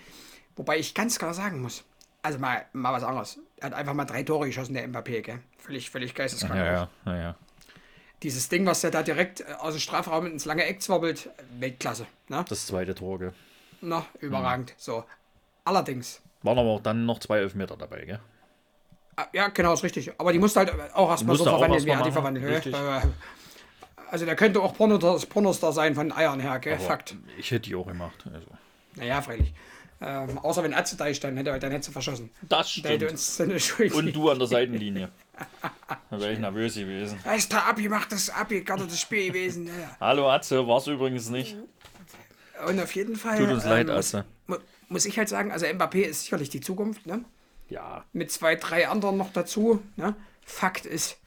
Wobei 0.55 0.77
ich 0.77 0.93
ganz 0.93 1.17
klar 1.17 1.33
sagen 1.33 1.61
muss, 1.61 1.83
also 2.27 2.39
mal, 2.39 2.65
mal 2.73 2.91
was 2.91 3.03
anderes. 3.03 3.39
Er 3.57 3.67
hat 3.67 3.73
einfach 3.73 3.93
mal 3.93 4.05
drei 4.05 4.23
Tore 4.23 4.47
geschossen, 4.47 4.73
der 4.73 4.87
Mbappé, 4.87 5.21
gell? 5.21 5.39
Völlig, 5.57 5.89
völlig 5.89 6.13
geisteskrank. 6.13 6.59
Ja, 6.59 6.65
ja, 6.65 6.89
ja, 7.05 7.15
ja. 7.15 7.35
Dieses 8.21 8.49
Ding, 8.49 8.65
was 8.65 8.81
der 8.81 8.91
da 8.91 9.01
direkt 9.01 9.41
äh, 9.41 9.45
aus 9.59 9.73
dem 9.73 9.79
Strafraum 9.79 10.25
ins 10.25 10.43
lange 10.43 10.65
Eck 10.65 10.81
zwirbelt, 10.81 11.29
Weltklasse. 11.57 12.05
Ne? 12.27 12.43
Das 12.49 12.67
zweite 12.67 12.93
Tor, 12.95 13.19
gell? 13.19 13.33
Na, 13.79 14.05
überragend. 14.19 14.71
Mhm. 14.71 14.75
So. 14.77 15.05
Allerdings. 15.63 16.21
Waren 16.43 16.59
aber 16.59 16.69
auch 16.69 16.81
dann 16.81 17.05
noch 17.05 17.19
zwei 17.19 17.39
Elfmeter 17.39 17.77
dabei, 17.77 18.03
gell? 18.03 18.19
Ah, 19.15 19.27
ja, 19.31 19.47
genau, 19.47 19.73
ist 19.73 19.83
richtig. 19.83 20.11
Aber 20.19 20.33
die 20.33 20.39
musste 20.39 20.59
halt 20.59 20.73
auch 20.93 21.09
erstmal 21.09 21.37
so 21.37 21.45
verwandeln, 21.45 21.85
wie 21.85 21.89
er 21.89 22.03
die 22.03 22.11
verwandelt. 22.11 22.65
Äh, 22.65 23.01
also 24.09 24.25
der 24.25 24.35
könnte 24.35 24.61
auch 24.61 24.75
Pornostar 24.75 25.71
sein 25.71 25.95
von 25.95 26.11
Eiern 26.11 26.39
her, 26.41 26.59
gell? 26.59 26.73
Aber 26.73 26.83
Fakt. 26.83 27.15
Ich 27.37 27.51
hätte 27.51 27.69
die 27.69 27.75
auch 27.75 27.87
gemacht. 27.87 28.25
Also. 28.33 28.47
Naja, 28.95 29.21
freilich. 29.21 29.53
Ähm, 29.99 30.37
außer 30.37 30.63
wenn 30.63 30.73
Atze 30.73 30.95
da 30.95 31.11
stand, 31.13 31.37
hätte, 31.37 31.57
dann 31.57 31.71
hätte 31.71 31.85
sie 31.85 31.91
verschossen. 31.91 32.29
Das 32.43 32.69
stimmt. 32.69 33.03
Uns 33.03 33.39
Und 33.93 34.15
du 34.15 34.29
an 34.29 34.37
der 34.37 34.47
Seitenlinie. 34.47 35.09
da 36.09 36.19
wäre 36.19 36.33
ich 36.33 36.39
nervös 36.39 36.75
gewesen. 36.75 37.19
Da 37.23 37.33
ist 37.33 37.51
der 37.51 37.65
Abi, 37.65 37.89
macht 37.89 38.11
das 38.11 38.29
Abi, 38.29 38.61
gerade 38.61 38.85
das 38.85 38.99
Spiel 38.99 39.27
gewesen. 39.27 39.67
Ja. 39.67 39.97
Hallo 39.99 40.29
Atze, 40.29 40.67
war 40.67 40.77
es 40.77 40.87
übrigens 40.87 41.29
nicht. 41.29 41.55
Und 42.67 42.79
auf 42.79 42.93
jeden 42.95 43.15
Fall. 43.15 43.37
Tut 43.37 43.49
uns 43.49 43.63
ähm, 43.63 43.69
leid, 43.69 43.89
Atze. 43.89 44.25
Muss, 44.45 44.59
muss 44.89 45.05
ich 45.05 45.17
halt 45.17 45.29
sagen, 45.29 45.51
also 45.51 45.65
Mbappé 45.65 46.01
ist 46.01 46.23
sicherlich 46.23 46.49
die 46.49 46.61
Zukunft, 46.61 47.05
ne? 47.07 47.23
Ja. 47.69 48.05
Mit 48.13 48.31
zwei, 48.31 48.55
drei 48.55 48.87
anderen 48.87 49.17
noch 49.17 49.33
dazu. 49.33 49.81
Ne? 49.95 50.15
Fakt 50.45 50.85
ist, 50.85 51.17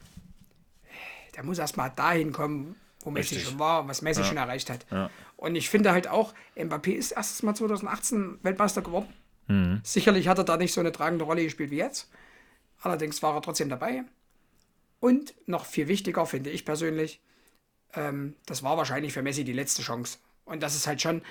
der 1.35 1.43
muss 1.43 1.59
erstmal 1.59 1.91
dahin 1.91 2.31
kommen, 2.31 2.75
wo 3.01 3.11
Messi 3.11 3.35
Richtig. 3.35 3.49
schon 3.49 3.59
war, 3.59 3.87
was 3.87 4.01
Messi 4.01 4.21
ja. 4.21 4.27
schon 4.27 4.37
erreicht 4.37 4.69
hat. 4.69 4.85
Ja. 4.91 5.09
Und 5.41 5.55
ich 5.55 5.71
finde 5.71 5.91
halt 5.91 6.07
auch, 6.07 6.35
Mbappé 6.55 6.91
ist 6.91 7.13
erstes 7.13 7.41
Mal 7.41 7.55
2018 7.55 8.37
Weltmeister 8.43 8.83
geworden. 8.83 9.11
Mhm. 9.47 9.81
Sicherlich 9.83 10.27
hat 10.27 10.37
er 10.37 10.43
da 10.43 10.55
nicht 10.55 10.71
so 10.71 10.79
eine 10.79 10.91
tragende 10.91 11.25
Rolle 11.25 11.43
gespielt 11.43 11.71
wie 11.71 11.77
jetzt. 11.77 12.11
Allerdings 12.79 13.23
war 13.23 13.33
er 13.33 13.41
trotzdem 13.41 13.67
dabei. 13.67 14.03
Und 14.99 15.33
noch 15.47 15.65
viel 15.65 15.87
wichtiger 15.87 16.27
finde 16.27 16.51
ich 16.51 16.63
persönlich, 16.63 17.21
ähm, 17.95 18.35
das 18.45 18.61
war 18.61 18.77
wahrscheinlich 18.77 19.13
für 19.13 19.23
Messi 19.23 19.43
die 19.43 19.51
letzte 19.51 19.81
Chance. 19.81 20.19
Und 20.45 20.61
das 20.61 20.75
ist 20.75 20.85
halt 20.85 21.01
schon, 21.01 21.23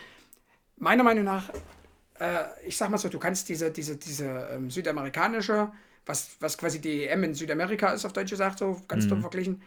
meiner 0.76 1.04
Meinung 1.04 1.22
nach, 1.22 1.48
äh, 2.18 2.46
ich 2.66 2.76
sag 2.76 2.90
mal 2.90 2.98
so, 2.98 3.08
du 3.08 3.20
kannst 3.20 3.48
diese, 3.48 3.70
diese, 3.70 3.96
diese 3.96 4.48
ähm, 4.50 4.72
südamerikanische, 4.72 5.70
was, 6.04 6.30
was 6.40 6.58
quasi 6.58 6.80
die 6.80 7.06
EM 7.06 7.22
in 7.22 7.34
Südamerika 7.34 7.92
ist, 7.92 8.04
auf 8.04 8.12
Deutsch 8.12 8.30
gesagt, 8.30 8.58
so 8.58 8.82
ganz 8.88 9.04
mhm. 9.04 9.10
dumm 9.10 9.20
verglichen. 9.20 9.62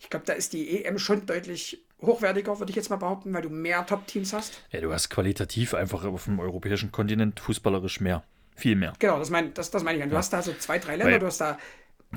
Ich 0.00 0.08
glaube, 0.08 0.24
da 0.24 0.32
ist 0.32 0.54
die 0.54 0.82
EM 0.82 0.98
schon 0.98 1.26
deutlich 1.26 1.84
hochwertiger, 2.02 2.58
würde 2.58 2.70
ich 2.70 2.76
jetzt 2.76 2.90
mal 2.90 2.96
behaupten, 2.96 3.32
weil 3.32 3.42
du 3.42 3.48
mehr 3.48 3.86
Top-Teams 3.86 4.32
hast. 4.32 4.60
Ja, 4.70 4.80
du 4.80 4.92
hast 4.92 5.08
qualitativ 5.08 5.74
einfach 5.74 6.04
auf 6.04 6.24
dem 6.24 6.40
europäischen 6.40 6.92
Kontinent 6.92 7.40
fußballerisch 7.40 8.00
mehr. 8.00 8.22
Viel 8.54 8.76
mehr. 8.76 8.92
Genau, 8.98 9.18
das 9.18 9.30
meine 9.30 9.50
das, 9.50 9.70
das 9.70 9.82
mein 9.82 9.96
ich. 9.96 10.04
Du 10.04 10.10
ja. 10.10 10.18
hast 10.18 10.32
da 10.32 10.42
so 10.42 10.52
zwei, 10.52 10.78
drei 10.78 10.96
Länder, 10.96 11.12
weil, 11.12 11.18
du 11.20 11.26
hast 11.26 11.40
da. 11.40 11.58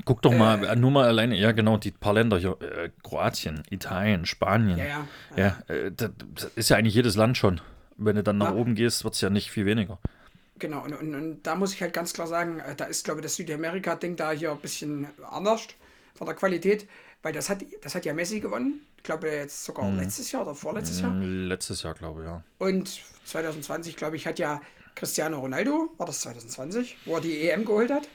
Guck 0.04 0.20
doch 0.20 0.34
mal, 0.34 0.62
äh, 0.64 0.76
nur 0.76 0.90
mal 0.90 1.06
alleine, 1.06 1.36
ja 1.36 1.52
genau, 1.52 1.78
die 1.78 1.90
paar 1.90 2.12
Länder 2.12 2.38
hier, 2.38 2.58
äh, 2.60 2.90
Kroatien, 3.02 3.62
Italien, 3.70 4.26
Spanien. 4.26 4.76
Ja, 4.76 4.84
ja. 4.84 5.08
Ja, 5.36 5.56
ja 5.68 5.74
äh, 5.74 5.92
das 5.92 6.44
ist 6.54 6.68
ja 6.68 6.76
eigentlich 6.76 6.94
jedes 6.94 7.16
Land 7.16 7.38
schon. 7.38 7.62
Wenn 7.96 8.16
du 8.16 8.22
dann 8.22 8.36
nach 8.36 8.50
ja. 8.50 8.54
oben 8.54 8.74
gehst, 8.74 9.04
wird 9.04 9.14
es 9.14 9.22
ja 9.22 9.30
nicht 9.30 9.50
viel 9.50 9.64
weniger. 9.64 9.98
Genau, 10.58 10.84
und, 10.84 10.92
und, 10.92 11.14
und, 11.14 11.42
da 11.42 11.54
muss 11.54 11.72
ich 11.72 11.80
halt 11.80 11.94
ganz 11.94 12.12
klar 12.12 12.26
sagen, 12.26 12.60
äh, 12.60 12.74
da 12.74 12.84
ist, 12.84 13.04
glaube 13.04 13.20
ich, 13.20 13.24
das 13.24 13.36
Südamerika-Ding 13.36 14.16
da 14.16 14.32
hier 14.32 14.50
ein 14.50 14.58
bisschen 14.58 15.06
anders 15.30 15.68
von 16.14 16.26
der 16.26 16.36
Qualität, 16.36 16.86
weil 17.22 17.32
das 17.32 17.48
hat, 17.48 17.64
das 17.82 17.94
hat 17.94 18.04
ja 18.04 18.12
Messi 18.12 18.40
gewonnen 18.40 18.80
glaube 19.02 19.28
jetzt 19.28 19.64
sogar 19.64 19.84
mhm. 19.86 19.98
letztes 19.98 20.32
Jahr 20.32 20.42
oder 20.42 20.54
vorletztes 20.54 21.00
Jahr. 21.00 21.10
Hm, 21.10 21.48
letztes 21.48 21.82
Jahr, 21.82 21.94
glaube 21.94 22.22
ich, 22.22 22.26
ja. 22.26 22.42
Und 22.58 23.00
2020, 23.24 23.96
glaube 23.96 24.16
ich, 24.16 24.26
hat 24.26 24.38
ja 24.38 24.60
Cristiano 24.94 25.38
Ronaldo, 25.38 25.90
war 25.96 26.06
das 26.06 26.20
2020, 26.20 26.96
wo 27.04 27.16
er 27.16 27.20
die 27.20 27.48
EM 27.48 27.64
geholt 27.64 27.90
hat? 27.90 28.08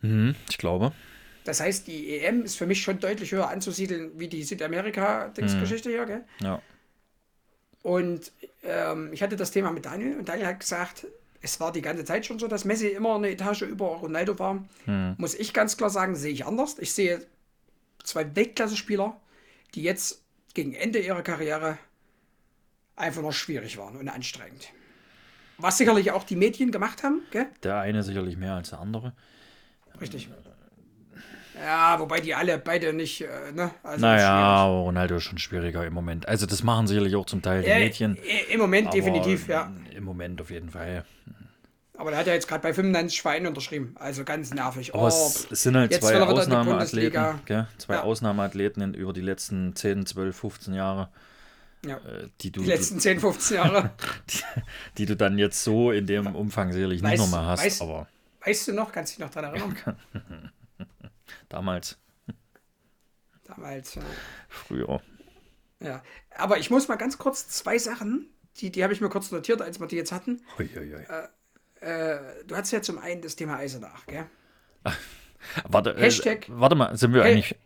Mhm, 0.00 0.34
ich 0.48 0.58
glaube. 0.58 0.92
Das 1.44 1.60
heißt, 1.60 1.86
die 1.86 2.18
EM 2.18 2.42
ist 2.42 2.56
für 2.56 2.66
mich 2.66 2.82
schon 2.82 3.00
deutlich 3.00 3.32
höher 3.32 3.48
anzusiedeln 3.48 4.12
wie 4.18 4.28
die 4.28 4.44
Südamerika-Dingsgeschichte 4.44 5.88
mhm. 5.88 5.92
hier, 5.92 6.06
gell? 6.06 6.24
Ja. 6.40 6.62
Und 7.82 8.32
ähm, 8.62 9.10
ich 9.12 9.22
hatte 9.22 9.36
das 9.36 9.50
Thema 9.50 9.70
mit 9.70 9.84
Daniel 9.84 10.16
und 10.16 10.28
Daniel 10.28 10.46
hat 10.46 10.60
gesagt, 10.60 11.06
es 11.42 11.60
war 11.60 11.70
die 11.70 11.82
ganze 11.82 12.06
Zeit 12.06 12.24
schon 12.24 12.38
so, 12.38 12.48
dass 12.48 12.64
Messi 12.64 12.88
immer 12.88 13.16
eine 13.16 13.28
Etage 13.28 13.62
über 13.62 13.86
Ronaldo 13.86 14.38
war. 14.38 14.64
Mhm. 14.86 15.16
Muss 15.18 15.34
ich 15.34 15.52
ganz 15.52 15.76
klar 15.76 15.90
sagen, 15.90 16.16
sehe 16.16 16.32
ich 16.32 16.46
anders. 16.46 16.78
Ich 16.78 16.94
sehe 16.94 17.26
zwei 18.02 18.34
Weltklasse-Spieler, 18.34 19.20
die 19.74 19.82
jetzt 19.82 20.22
gegen 20.54 20.74
Ende 20.74 20.98
ihrer 20.98 21.22
Karriere 21.22 21.78
einfach 22.96 23.22
noch 23.22 23.32
schwierig 23.32 23.76
waren 23.76 23.96
und 23.96 24.08
anstrengend. 24.08 24.68
Was 25.58 25.78
sicherlich 25.78 26.10
auch 26.12 26.24
die 26.24 26.36
Medien 26.36 26.72
gemacht 26.72 27.02
haben, 27.02 27.22
gell? 27.30 27.46
Der 27.62 27.78
eine 27.78 28.02
sicherlich 28.02 28.36
mehr 28.36 28.54
als 28.54 28.70
der 28.70 28.80
andere. 28.80 29.12
Richtig. 30.00 30.28
Ja, 31.60 32.00
wobei 32.00 32.20
die 32.20 32.34
alle 32.34 32.58
beide 32.58 32.92
nicht, 32.92 33.20
äh, 33.20 33.52
ne? 33.52 33.70
Also 33.84 34.00
naja, 34.00 34.64
Ronaldo 34.64 35.16
ist 35.16 35.22
schon 35.22 35.38
schwieriger 35.38 35.86
im 35.86 35.94
Moment. 35.94 36.26
Also 36.26 36.46
das 36.46 36.64
machen 36.64 36.88
sicherlich 36.88 37.14
auch 37.14 37.26
zum 37.26 37.42
Teil 37.42 37.62
die 37.62 37.68
ja, 37.68 37.78
Mädchen. 37.78 38.18
Im 38.50 38.58
Moment 38.58 38.92
definitiv, 38.92 39.46
ja. 39.46 39.72
Im 39.94 40.04
Moment 40.04 40.40
auf 40.40 40.50
jeden 40.50 40.70
Fall. 40.70 41.04
Aber 41.96 42.10
der 42.10 42.18
hat 42.18 42.26
ja 42.26 42.32
jetzt 42.32 42.48
gerade 42.48 42.62
bei 42.62 42.74
95 42.74 43.22
Vereinen 43.22 43.46
unterschrieben. 43.46 43.94
Also 43.98 44.24
ganz 44.24 44.52
nervig. 44.52 44.94
Aber 44.94 45.04
oh, 45.04 45.08
es, 45.08 45.46
es, 45.50 45.62
sind 45.62 45.76
halt 45.76 45.94
zwei 45.94 46.20
Ausnahmeathleten. 46.20 47.40
Zwei 47.78 47.94
ja. 47.94 48.02
Ausnahmeathleten 48.02 48.94
über 48.94 49.12
die 49.12 49.20
letzten 49.20 49.76
10, 49.76 50.06
12, 50.06 50.36
15 50.36 50.74
Jahre. 50.74 51.10
Ja. 51.86 51.98
Äh, 51.98 52.28
die, 52.40 52.50
du, 52.50 52.62
die 52.62 52.66
letzten 52.66 52.98
10, 52.98 53.20
15 53.20 53.56
Jahre. 53.56 53.92
die, 54.28 54.42
die, 54.98 55.06
du 55.06 55.16
dann 55.16 55.38
jetzt 55.38 55.62
so 55.62 55.92
in 55.92 56.06
dem 56.06 56.34
Umfang 56.34 56.72
sicherlich 56.72 57.02
weiß, 57.02 57.12
nicht 57.12 57.20
nochmal 57.20 57.46
hast. 57.46 57.64
Weiß, 57.64 57.80
aber 57.82 58.08
weißt 58.44 58.68
du 58.68 58.72
noch? 58.72 58.90
Kannst 58.90 59.12
du 59.12 59.16
dich 59.18 59.26
noch 59.26 59.32
daran 59.32 59.54
erinnern? 59.54 59.98
Damals. 61.48 61.98
Damals, 63.44 63.94
ja. 63.94 64.02
Früher. 64.48 65.00
Ja, 65.80 66.02
aber 66.36 66.58
ich 66.58 66.70
muss 66.70 66.88
mal 66.88 66.96
ganz 66.96 67.18
kurz 67.18 67.48
zwei 67.48 67.78
Sachen, 67.78 68.30
die, 68.56 68.70
die 68.70 68.82
habe 68.82 68.92
ich 68.92 69.00
mir 69.00 69.10
kurz 69.10 69.30
notiert, 69.30 69.60
als 69.60 69.78
wir 69.78 69.86
die 69.86 69.96
jetzt 69.96 70.12
hatten. 70.12 70.40
Ui, 70.58 70.68
ui, 70.76 70.94
ui. 70.94 71.02
Äh, 71.02 71.28
äh, 71.84 72.44
du 72.46 72.56
hast 72.56 72.70
ja 72.70 72.82
zum 72.82 72.98
einen 72.98 73.22
das 73.22 73.36
Thema 73.36 73.56
Eisenach, 73.56 74.06
gell? 74.06 74.26
Warte, 75.68 75.90
äh, 75.90 76.00
Hashtag, 76.00 76.48
äh, 76.48 76.52
warte 76.52 76.74
mal, 76.74 76.96
sind 76.96 77.12
wir 77.12 77.22
hey, 77.22 77.32
eigentlich 77.32 77.56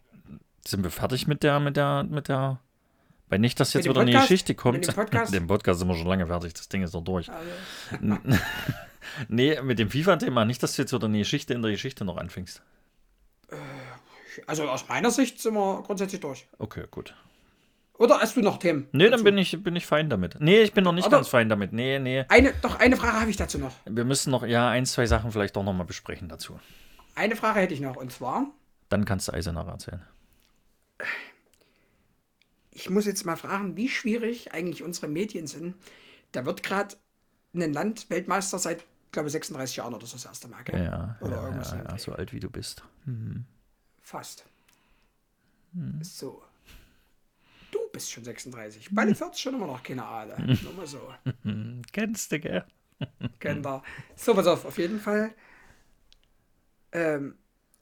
sind 0.67 0.83
wir 0.83 0.91
fertig 0.91 1.27
mit 1.27 1.43
der, 1.43 1.61
mit 1.61 1.77
der, 1.77 2.05
mit 2.05 2.29
der 2.29 2.61
weil 3.29 3.39
nicht, 3.39 3.61
dass 3.61 3.75
jetzt 3.75 3.85
wieder 3.85 3.95
Podcast, 3.95 4.15
eine 4.17 4.23
Geschichte 4.23 4.55
kommt. 4.55 4.79
Mit 4.79 4.89
dem 4.89 4.95
Podcast? 4.95 5.33
mit 5.33 5.41
dem 5.41 5.47
Podcast 5.47 5.79
sind 5.81 5.89
wir 5.89 5.95
schon 5.95 6.07
lange 6.07 6.27
fertig, 6.27 6.55
das 6.55 6.69
Ding 6.69 6.83
ist 6.83 6.95
doch 6.95 7.05
durch. 7.05 7.31
Also. 7.31 8.19
nee, 9.29 9.61
mit 9.63 9.79
dem 9.79 9.91
FIFA-Thema, 9.91 10.45
nicht, 10.45 10.63
dass 10.63 10.75
du 10.77 10.83
jetzt 10.83 10.93
wieder 10.93 11.07
eine 11.07 11.19
Geschichte 11.19 11.55
in 11.55 11.63
der 11.63 11.71
Geschichte 11.71 12.05
noch 12.05 12.17
anfängst. 12.17 12.63
Äh, 13.51 13.57
also 14.47 14.69
aus 14.69 14.89
meiner 14.89 15.11
Sicht 15.11 15.41
sind 15.41 15.55
wir 15.55 15.83
grundsätzlich 15.83 16.21
durch. 16.21 16.47
Okay, 16.59 16.85
gut. 16.91 17.15
Oder 17.99 18.21
hast 18.21 18.37
du 18.37 18.41
noch 18.41 18.59
Themen? 18.59 18.87
Nee, 18.93 19.05
dazu? 19.05 19.17
dann 19.17 19.25
bin 19.25 19.39
ich, 19.39 19.63
bin 19.63 19.75
ich 19.75 19.85
fein 19.85 20.09
damit. 20.09 20.41
Nee, 20.41 20.63
ich 20.63 20.73
bin 20.73 20.85
noch 20.85 20.93
nicht 20.93 21.07
Oder 21.07 21.17
ganz 21.17 21.29
fein 21.29 21.49
damit. 21.49 21.73
Nee, 21.73 21.99
nee. 21.99 22.25
Eine, 22.29 22.55
doch, 22.63 22.79
eine 22.79 22.97
Frage 22.97 23.21
habe 23.21 23.31
ich 23.31 23.37
dazu 23.37 23.59
noch. 23.59 23.75
Wir 23.87 24.05
müssen 24.05 24.31
noch, 24.31 24.47
ja, 24.47 24.69
ein, 24.71 24.87
zwei 24.87 25.07
Sachen 25.07 25.33
vielleicht 25.33 25.57
doch 25.57 25.65
nochmal 25.65 25.87
besprechen 25.87 26.29
dazu. 26.29 26.59
Eine 27.17 27.35
Frage 27.35 27.61
hätte 27.61 27.75
ich 27.75 27.81
noch, 27.81 27.97
und 27.97 28.13
zwar. 28.13 28.47
Dann 28.89 29.05
kannst 29.05 29.27
du 29.27 29.33
Eisenach 29.33 29.67
erzählen. 29.67 30.03
Ich 32.71 32.89
muss 32.89 33.07
jetzt 33.07 33.27
mal 33.27 33.37
fragen, 33.37 33.77
wie 33.77 33.89
schwierig 33.89 34.53
eigentlich 34.55 34.85
unsere 34.85 35.09
Medien 35.09 35.49
sind. 35.49 35.75
Da 36.31 36.47
wird 36.47 36.63
gerade 36.63 36.95
ein 37.53 37.73
Land 37.73 38.09
Weltmeister 38.11 38.61
seit, 38.61 38.85
glaube 39.11 39.27
ich, 39.27 39.33
36 39.33 39.77
Jahren 39.77 39.95
oder 39.95 40.07
so 40.07 40.15
das 40.15 40.25
erste 40.25 40.47
Mal, 40.47 40.63
gell? 40.63 40.85
Ja, 40.85 41.17
oder 41.21 41.37
ja, 41.37 41.45
irgendwas 41.47 41.73
ja, 41.73 41.83
ja 41.83 41.99
so 41.99 42.13
alt 42.13 42.33
wie 42.33 42.39
du 42.39 42.49
bist. 42.49 42.85
Mhm. 43.05 43.45
Fast. 44.01 44.45
Mhm. 45.73 46.01
So. 46.05 46.43
Du 47.71 47.79
bist 47.93 48.11
schon 48.11 48.25
36. 48.25 48.89
Bei 48.93 49.05
den 49.05 49.15
40 49.15 49.41
schon 49.41 49.55
immer 49.55 49.67
noch 49.67 49.83
keine 49.83 50.05
Ahnung. 50.05 50.59
Nur 50.63 50.73
mal 50.75 50.87
so. 50.87 51.13
Kennst 51.93 52.33
du, 52.33 52.41
gell? 52.41 52.65
Kennt 53.39 53.67
er. 53.67 53.83
So, 54.17 54.35
pass 54.35 54.47
auf, 54.47 54.65
auf 54.65 54.79
jeden 54.79 55.01
Fall. 55.01 55.33
Ähm, 56.93 57.37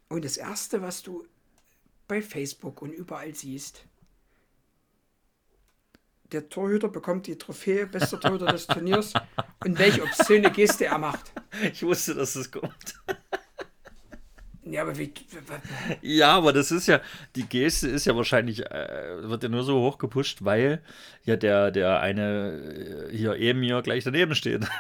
und 0.09 0.25
das 0.25 0.37
Erste, 0.37 0.83
was 0.83 1.03
du 1.03 1.27
bei 2.09 2.23
Facebook 2.23 2.83
und 2.83 2.93
überall 2.93 3.35
siehst, 3.35 3.85
der 6.33 6.49
Torhüter 6.49 6.89
bekommt 6.89 7.27
die 7.27 7.39
Trophäe 7.39 7.87
bester 7.87 8.21
Torhüter 8.21 8.47
des 8.47 8.67
Turniers 8.67 9.13
und 9.65 9.79
welche 9.79 10.03
obszöne 10.03 10.51
Geste 10.51 10.87
er 10.87 10.99
macht. 10.99 11.33
Ich 11.63 11.83
wusste, 11.83 12.15
dass 12.15 12.35
es 12.35 12.51
kommt. 12.51 13.01
Ja, 14.69 14.83
aber 14.83 14.99
wie. 14.99 15.13
Ja, 16.03 16.37
aber 16.37 16.53
das 16.53 16.73
ist 16.73 16.89
ja, 16.89 17.01
die 17.37 17.47
Geste 17.47 17.89
ist 17.89 18.05
ja 18.05 18.17
wahrscheinlich, 18.17 18.67
äh, 18.67 19.23
wird 19.23 19.45
ja 19.45 19.49
nur 19.49 19.63
so 19.63 19.81
hoch 19.81 19.99
gepusht, 19.99 20.39
weil 20.43 20.83
ja 21.25 21.37
der, 21.37 21.71
der 21.71 22.01
eine 22.01 23.11
äh, 23.13 23.17
hier 23.17 23.37
Emir 23.37 23.83
gleich 23.83 24.03
daneben 24.03 24.35
steht. 24.35 24.67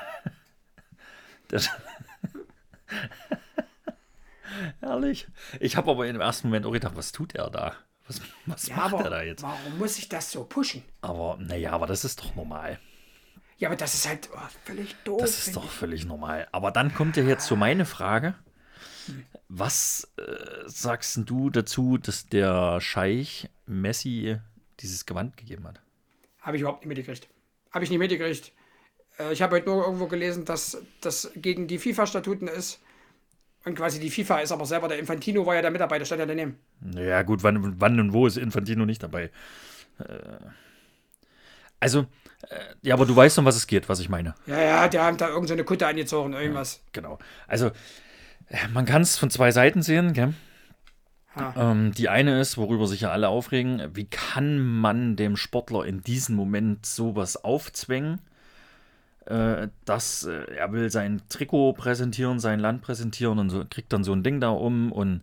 Herrlich. 4.81 5.27
Ich 5.61 5.77
habe 5.77 5.90
aber 5.90 6.07
im 6.07 6.20
ersten 6.20 6.49
Moment 6.49 6.66
auch 6.66 6.72
gedacht, 6.72 6.96
was 6.96 7.12
tut 7.12 7.35
er 7.35 7.51
da? 7.51 7.75
Was, 8.07 8.20
was 8.46 8.68
ja, 8.68 8.77
macht 8.77 9.05
er 9.05 9.11
da 9.11 9.22
jetzt? 9.22 9.42
Warum 9.42 9.79
muss 9.79 9.99
ich 9.99 10.09
das 10.09 10.31
so 10.31 10.44
pushen? 10.44 10.83
Aber, 11.01 11.37
naja, 11.40 11.72
aber 11.72 11.87
das 11.87 12.05
ist 12.05 12.20
doch 12.20 12.35
normal. 12.35 12.79
Ja, 13.59 13.68
aber 13.68 13.77
das 13.77 13.94
ist 13.94 14.09
halt 14.09 14.29
oh, 14.35 14.38
völlig 14.64 14.94
doof. 15.05 15.20
Das 15.20 15.46
ist 15.46 15.57
doch 15.57 15.68
völlig 15.68 16.05
normal. 16.05 16.46
Aber 16.53 16.70
dann 16.70 16.94
kommt 16.94 17.16
ja 17.16 17.22
jetzt 17.22 17.46
so 17.46 17.57
meine 17.57 17.87
Frage. 17.87 18.35
Was 19.49 20.09
äh, 20.19 20.23
sagst 20.66 21.21
du 21.25 21.51
dazu, 21.51 21.99
dass 21.99 22.27
der 22.29 22.81
Scheich 22.81 23.49
Messi 23.66 24.38
dieses 24.81 25.07
Gewand 25.07 25.37
gegeben 25.37 25.66
hat? 25.66 25.81
Habe 26.40 26.57
ich 26.57 26.61
überhaupt 26.62 26.81
nicht 26.81 26.88
mitgekriegt. 26.88 27.29
Habe 27.73 27.85
ich 27.85 27.90
nicht 27.90 27.99
mitgekriegt. 27.99 28.53
Äh, 29.19 29.33
ich 29.33 29.42
habe 29.42 29.57
heute 29.57 29.69
nur 29.69 29.85
irgendwo 29.85 30.07
gelesen, 30.07 30.45
dass 30.45 30.79
das 31.01 31.31
gegen 31.37 31.66
die 31.66 31.79
FIFA-Statuten 31.79 32.49
ist. 32.49 32.81
Und 33.64 33.75
quasi 33.75 33.99
die 33.99 34.11
FIFA 34.11 34.40
ist 34.40 34.53
aber 34.53 34.64
selber, 34.64 34.87
der 34.87 34.99
Infantino 34.99 35.45
war 35.45 35.57
ja 35.57 35.62
der 35.62 35.73
Mitarbeiter, 35.73 36.05
stand 36.05 36.21
ja 36.21 36.27
daneben. 36.27 36.57
Ja, 36.95 37.23
gut, 37.23 37.42
wann, 37.42 37.81
wann 37.81 37.99
und 37.99 38.12
wo 38.12 38.27
ist 38.27 38.37
Infantino 38.37 38.87
nicht 38.87 39.03
dabei? 39.03 39.31
Äh, 39.99 40.38
also, 41.81 42.07
äh, 42.49 42.59
ja, 42.83 42.95
aber 42.95 43.07
du 43.07 43.16
weißt, 43.16 43.38
um 43.38 43.45
was 43.45 43.57
es 43.57 43.66
geht, 43.66 43.88
was 43.88 43.99
ich 43.99 44.09
meine. 44.09 44.35
Ja, 44.47 44.61
ja, 44.61 44.88
der 44.88 45.05
hat 45.05 45.21
da 45.21 45.29
irgendeine 45.29 45.62
so 45.62 45.66
Kutte 45.66 45.87
angezogen, 45.87 46.33
irgendwas. 46.33 46.77
Ja, 46.77 46.90
genau. 46.92 47.19
Also, 47.49 47.73
man 48.72 48.85
kann 48.87 49.02
es 49.02 49.18
von 49.18 49.30
zwei 49.30 49.50
Seiten 49.50 49.82
sehen, 49.82 50.12
gell? 50.12 50.35
Ähm, 51.54 51.92
die 51.92 52.09
eine 52.09 52.40
ist, 52.40 52.56
worüber 52.56 52.87
sich 52.87 53.02
ja 53.02 53.11
alle 53.11 53.28
aufregen, 53.28 53.90
wie 53.92 54.06
kann 54.06 54.59
man 54.59 55.16
dem 55.16 55.37
Sportler 55.37 55.85
in 55.85 56.02
diesem 56.02 56.35
Moment 56.35 56.87
sowas 56.87 57.44
aufzwängen? 57.44 58.20
äh, 59.26 59.68
dass 59.85 60.24
äh, 60.24 60.54
er 60.56 60.72
will 60.72 60.90
sein 60.90 61.22
Trikot 61.28 61.74
präsentieren, 61.74 62.40
sein 62.40 62.61
Land 62.61 62.82
präsentieren 62.82 63.38
und 63.38 63.50
so, 63.50 63.64
kriegt 63.68 63.92
dann 63.92 64.04
so 64.04 64.12
ein 64.12 64.22
Ding 64.22 64.40
da 64.40 64.50
um 64.50 64.92
und 64.92 65.22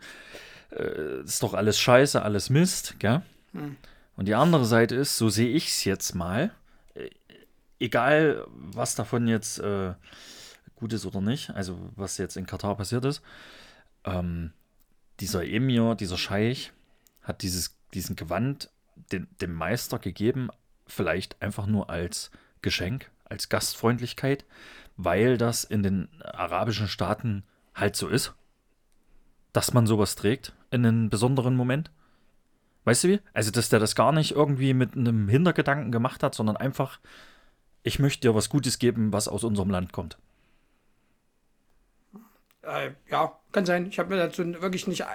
äh, 0.71 1.21
ist 1.23 1.41
doch 1.41 1.53
alles 1.53 1.79
scheiße, 1.79 2.21
alles 2.21 2.49
Mist, 2.49 2.95
gell? 2.99 3.21
Hm. 3.53 3.77
Und 4.15 4.27
die 4.27 4.35
andere 4.35 4.65
Seite 4.65 4.95
ist, 4.95 5.17
so 5.17 5.29
sehe 5.29 5.49
ich 5.49 5.69
es 5.69 5.85
jetzt 5.85 6.15
mal, 6.15 6.51
äh, 6.95 7.09
egal 7.79 8.45
was 8.47 8.95
davon 8.95 9.27
jetzt 9.27 9.59
äh, 9.59 9.93
gut 10.83 10.91
ist 10.91 11.05
oder 11.05 11.21
nicht, 11.21 11.49
also 11.51 11.79
was 11.95 12.17
jetzt 12.17 12.35
in 12.35 12.45
Katar 12.45 12.75
passiert 12.75 13.05
ist, 13.05 13.21
ähm, 14.03 14.51
dieser 15.21 15.45
Emir, 15.45 15.95
dieser 15.95 16.17
Scheich, 16.17 16.73
hat 17.21 17.41
dieses, 17.41 17.77
diesen 17.93 18.17
Gewand 18.17 18.69
den, 19.13 19.29
dem 19.39 19.53
Meister 19.53 19.97
gegeben, 19.97 20.49
vielleicht 20.85 21.41
einfach 21.41 21.67
nur 21.67 21.89
als 21.89 22.31
Geschenk 22.61 23.09
als 23.23 23.47
Gastfreundlichkeit, 23.49 24.45
weil 24.97 25.37
das 25.37 25.63
in 25.63 25.81
den 25.81 26.09
arabischen 26.21 26.87
Staaten 26.87 27.43
halt 27.73 27.95
so 27.95 28.09
ist, 28.09 28.33
dass 29.53 29.73
man 29.73 29.87
sowas 29.87 30.15
trägt 30.15 30.53
in 30.69 30.85
einem 30.85 31.09
besonderen 31.09 31.55
Moment. 31.55 31.91
Weißt 32.83 33.05
du 33.05 33.07
wie? 33.07 33.19
Also, 33.33 33.49
dass 33.49 33.69
der 33.69 33.79
das 33.79 33.95
gar 33.95 34.11
nicht 34.11 34.31
irgendwie 34.31 34.73
mit 34.73 34.95
einem 34.95 35.29
Hintergedanken 35.29 35.91
gemacht 35.91 36.21
hat, 36.21 36.35
sondern 36.35 36.57
einfach, 36.57 36.99
ich 37.81 37.97
möchte 37.97 38.27
dir 38.27 38.35
was 38.35 38.49
Gutes 38.49 38.77
geben, 38.77 39.13
was 39.13 39.29
aus 39.29 39.43
unserem 39.45 39.69
Land 39.69 39.93
kommt. 39.93 40.17
Äh, 42.63 42.91
ja, 43.11 43.37
kann 43.51 43.65
sein. 43.65 43.87
Ich 43.87 43.99
habe 43.99 44.13
mir 44.13 44.21
dazu 44.21 44.43
wirklich 44.61 44.87
nicht, 44.87 45.01
äh, 45.01 45.05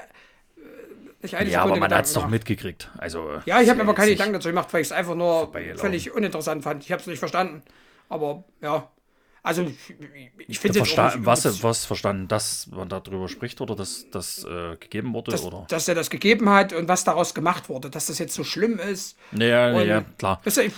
nicht 1.23 1.35
eine 1.35 1.51
Ja, 1.51 1.63
Sekunde 1.63 1.81
aber 1.81 1.89
man 1.89 1.99
hat 1.99 2.05
es 2.05 2.13
doch 2.13 2.29
mitgekriegt. 2.29 2.91
Also, 2.99 3.41
ja, 3.47 3.61
ich 3.61 3.69
habe 3.69 3.79
mir 3.79 3.85
aber 3.85 3.95
keine 3.95 4.13
Gedanken 4.13 4.35
dazu 4.35 4.49
gemacht, 4.49 4.69
weil 4.73 4.83
ich 4.83 4.89
es 4.89 4.93
einfach 4.93 5.15
nur 5.15 5.53
völlig 5.77 6.13
uninteressant 6.13 6.63
fand. 6.63 6.85
Ich 6.85 6.93
habe 6.93 7.01
es 7.01 7.07
nicht 7.07 7.19
verstanden. 7.19 7.63
Aber 8.09 8.45
ja, 8.61 8.89
also 9.43 9.63
ich, 9.63 9.95
ich 10.47 10.59
finde 10.59 10.81
es 10.81 10.97
was, 10.97 11.63
was 11.63 11.85
verstanden, 11.87 12.29
dass 12.29 12.67
man 12.67 12.89
darüber 12.89 13.29
spricht 13.29 13.61
oder 13.61 13.77
dass 13.77 14.07
das 14.11 14.45
äh, 14.45 14.77
gegeben 14.77 15.15
wurde? 15.15 15.31
Dass, 15.31 15.45
oder? 15.45 15.65
dass 15.69 15.89
er 15.89 15.95
das 15.95 16.11
gegeben 16.11 16.51
hat 16.51 16.73
und 16.73 16.89
was 16.89 17.05
daraus 17.05 17.35
gemacht 17.35 17.69
wurde, 17.69 17.89
dass 17.89 18.07
das 18.07 18.19
jetzt 18.19 18.35
so 18.35 18.45
schlimm 18.45 18.79
ist. 18.79 19.17
Ja, 19.33 19.81
ja, 19.81 20.05
klar. 20.19 20.41
Weißt 20.45 20.59
du, 20.59 20.63
ich, 20.63 20.73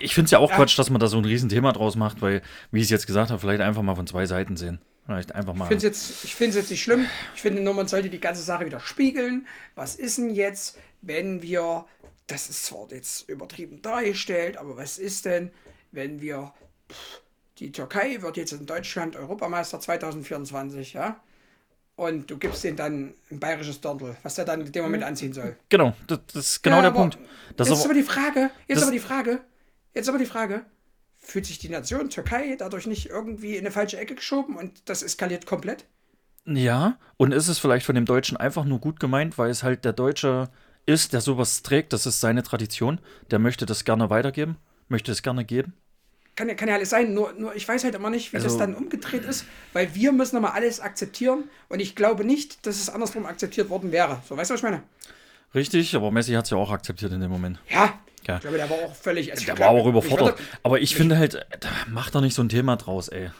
ich 0.00 0.14
finde 0.14 0.26
es 0.26 0.30
ja 0.32 0.38
auch 0.40 0.50
ja. 0.50 0.56
Quatsch, 0.56 0.78
dass 0.78 0.90
man 0.90 1.00
da 1.00 1.06
so 1.06 1.16
ein 1.16 1.24
Riesenthema 1.24 1.72
draus 1.72 1.96
macht, 1.96 2.20
weil, 2.22 2.42
wie 2.70 2.80
ich 2.80 2.84
es 2.84 2.90
jetzt 2.90 3.06
gesagt 3.06 3.30
habe, 3.30 3.40
vielleicht 3.40 3.60
einfach 3.60 3.82
mal 3.82 3.94
von 3.94 4.06
zwei 4.06 4.26
Seiten 4.26 4.56
sehen. 4.56 4.80
Vielleicht 5.06 5.34
einfach 5.34 5.54
mal. 5.54 5.64
Ich 5.64 5.68
finde 5.68 5.86
es 5.86 6.38
jetzt, 6.38 6.54
jetzt 6.56 6.70
nicht 6.70 6.82
schlimm. 6.82 7.06
Ich 7.34 7.42
finde 7.42 7.62
nur, 7.62 7.74
man 7.74 7.86
sollte 7.86 8.10
die 8.10 8.20
ganze 8.20 8.42
Sache 8.42 8.66
wieder 8.66 8.80
spiegeln. 8.80 9.46
Was 9.76 9.94
ist 9.94 10.18
denn 10.18 10.30
jetzt, 10.30 10.78
wenn 11.00 11.42
wir, 11.42 11.86
das 12.26 12.50
ist 12.50 12.64
zwar 12.66 12.88
jetzt 12.90 13.28
übertrieben 13.28 13.80
dargestellt, 13.82 14.56
aber 14.56 14.76
was 14.76 14.98
ist 14.98 15.24
denn, 15.24 15.52
wenn 15.92 16.20
wir, 16.20 16.52
die 17.58 17.70
Türkei 17.70 18.20
wird 18.20 18.36
jetzt 18.36 18.52
in 18.52 18.66
Deutschland 18.66 19.14
Europameister 19.14 19.78
2024, 19.78 20.94
ja, 20.94 21.20
und 21.94 22.30
du 22.30 22.36
gibst 22.36 22.64
ihm 22.64 22.76
dann 22.76 23.14
ein 23.30 23.40
bayerisches 23.40 23.80
Dirndl, 23.80 24.16
was 24.22 24.36
er 24.36 24.44
dann 24.44 24.60
in 24.60 24.72
dem 24.72 24.82
Moment 24.84 25.02
anziehen 25.04 25.32
soll. 25.32 25.56
Genau, 25.70 25.94
das, 26.06 26.18
das 26.32 26.46
ist 26.46 26.62
genau 26.62 26.76
Ja, 26.76 26.82
der 26.82 26.90
aber 26.90 27.00
Punkt. 27.00 27.18
Das 27.56 27.68
jetzt 27.68 27.74
ist 27.74 27.78
ist 27.80 27.84
aber 27.86 27.94
die 27.94 28.02
Frage, 28.02 28.50
jetzt 28.68 28.82
aber 28.82 28.92
die 28.92 28.98
Frage, 28.98 29.40
jetzt 29.94 30.08
aber 30.08 30.18
die 30.18 30.26
Frage, 30.26 30.66
fühlt 31.26 31.44
sich 31.46 31.58
die 31.58 31.68
Nation 31.68 32.08
Türkei 32.08 32.54
dadurch 32.56 32.86
nicht 32.86 33.10
irgendwie 33.10 33.54
in 33.56 33.60
eine 33.60 33.70
falsche 33.72 33.98
Ecke 33.98 34.14
geschoben 34.14 34.56
und 34.56 34.88
das 34.88 35.02
eskaliert 35.02 35.44
komplett? 35.44 35.84
Ja, 36.46 36.98
und 37.16 37.32
ist 37.32 37.48
es 37.48 37.58
vielleicht 37.58 37.84
von 37.84 37.96
dem 37.96 38.04
Deutschen 38.04 38.36
einfach 38.36 38.64
nur 38.64 38.78
gut 38.78 39.00
gemeint, 39.00 39.36
weil 39.36 39.50
es 39.50 39.64
halt 39.64 39.84
der 39.84 39.92
Deutsche 39.92 40.48
ist, 40.86 41.12
der 41.12 41.20
sowas 41.20 41.62
trägt, 41.62 41.92
das 41.92 42.06
ist 42.06 42.20
seine 42.20 42.44
Tradition, 42.44 43.00
der 43.32 43.40
möchte 43.40 43.66
das 43.66 43.84
gerne 43.84 44.08
weitergeben, 44.08 44.56
möchte 44.88 45.10
es 45.10 45.22
gerne 45.22 45.44
geben. 45.44 45.72
Kann 46.36 46.48
ja, 46.48 46.54
kann 46.54 46.68
ja 46.68 46.74
alles 46.76 46.90
sein, 46.90 47.14
nur, 47.14 47.32
nur 47.32 47.56
ich 47.56 47.66
weiß 47.66 47.82
halt 47.82 47.94
immer 47.96 48.10
nicht, 48.10 48.32
wie 48.32 48.36
das 48.36 48.44
Also- 48.44 48.58
dann 48.58 48.74
umgedreht 48.76 49.24
ist, 49.24 49.46
weil 49.72 49.94
wir 49.96 50.12
müssen 50.12 50.36
immer 50.36 50.54
alles 50.54 50.78
akzeptieren 50.80 51.44
und 51.68 51.80
ich 51.80 51.96
glaube 51.96 52.24
nicht, 52.24 52.64
dass 52.66 52.76
es 52.76 52.88
andersrum 52.90 53.26
akzeptiert 53.26 53.68
worden 53.68 53.90
wäre. 53.90 54.22
So, 54.28 54.36
weißt 54.36 54.50
du, 54.50 54.54
was 54.54 54.60
ich 54.60 54.64
meine? 54.64 54.82
Richtig, 55.54 55.96
aber 55.96 56.10
Messi 56.12 56.32
hat 56.34 56.44
es 56.44 56.50
ja 56.50 56.58
auch 56.58 56.70
akzeptiert 56.70 57.10
in 57.12 57.20
dem 57.20 57.30
Moment. 57.30 57.58
Ja. 57.68 57.98
Ja. 58.26 58.36
Ich 58.36 58.40
glaube, 58.42 58.56
der 58.56 58.68
war 58.68 58.76
auch 58.78 58.94
völlig. 58.94 59.30
Also 59.32 59.44
Der 59.46 59.54
glaube, 59.54 59.74
war 59.74 59.80
auch 59.82 59.86
überfordert. 59.86 60.38
Mich 60.38 60.46
würde, 60.48 60.58
Aber 60.64 60.80
ich 60.80 60.94
finde 60.96 61.16
halt, 61.18 61.46
da 61.60 61.68
macht 61.88 62.14
doch 62.14 62.20
nicht 62.20 62.34
so 62.34 62.42
ein 62.42 62.48
Thema 62.48 62.76
draus, 62.76 63.08
ey. 63.08 63.30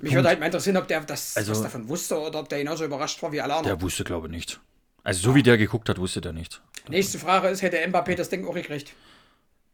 mich 0.00 0.14
würde 0.14 0.28
halt 0.28 0.38
mal 0.40 0.46
interessieren, 0.46 0.76
ob 0.76 0.86
der 0.88 1.00
das 1.00 1.36
Also- 1.36 1.52
was 1.52 1.62
davon 1.62 1.88
wusste 1.88 2.18
oder 2.20 2.38
ob 2.40 2.48
der 2.48 2.58
genauso 2.58 2.84
überrascht 2.84 3.22
war 3.22 3.32
wie 3.32 3.40
alle 3.40 3.54
anderen. 3.54 3.76
Der 3.78 3.82
wusste, 3.82 4.04
glaube 4.04 4.28
ich, 4.28 4.32
nicht. 4.32 4.60
Also 5.04 5.20
so 5.22 5.34
wie 5.34 5.42
der 5.42 5.56
geguckt 5.58 5.88
hat, 5.88 5.98
wusste 5.98 6.20
der 6.20 6.32
nicht. 6.32 6.60
Nächste 6.88 7.18
Frage 7.18 7.48
ist, 7.48 7.62
hätte 7.62 7.78
Mbappé 7.78 8.14
das 8.14 8.28
Ding 8.28 8.46
auch 8.46 8.54
gekriegt? 8.54 8.92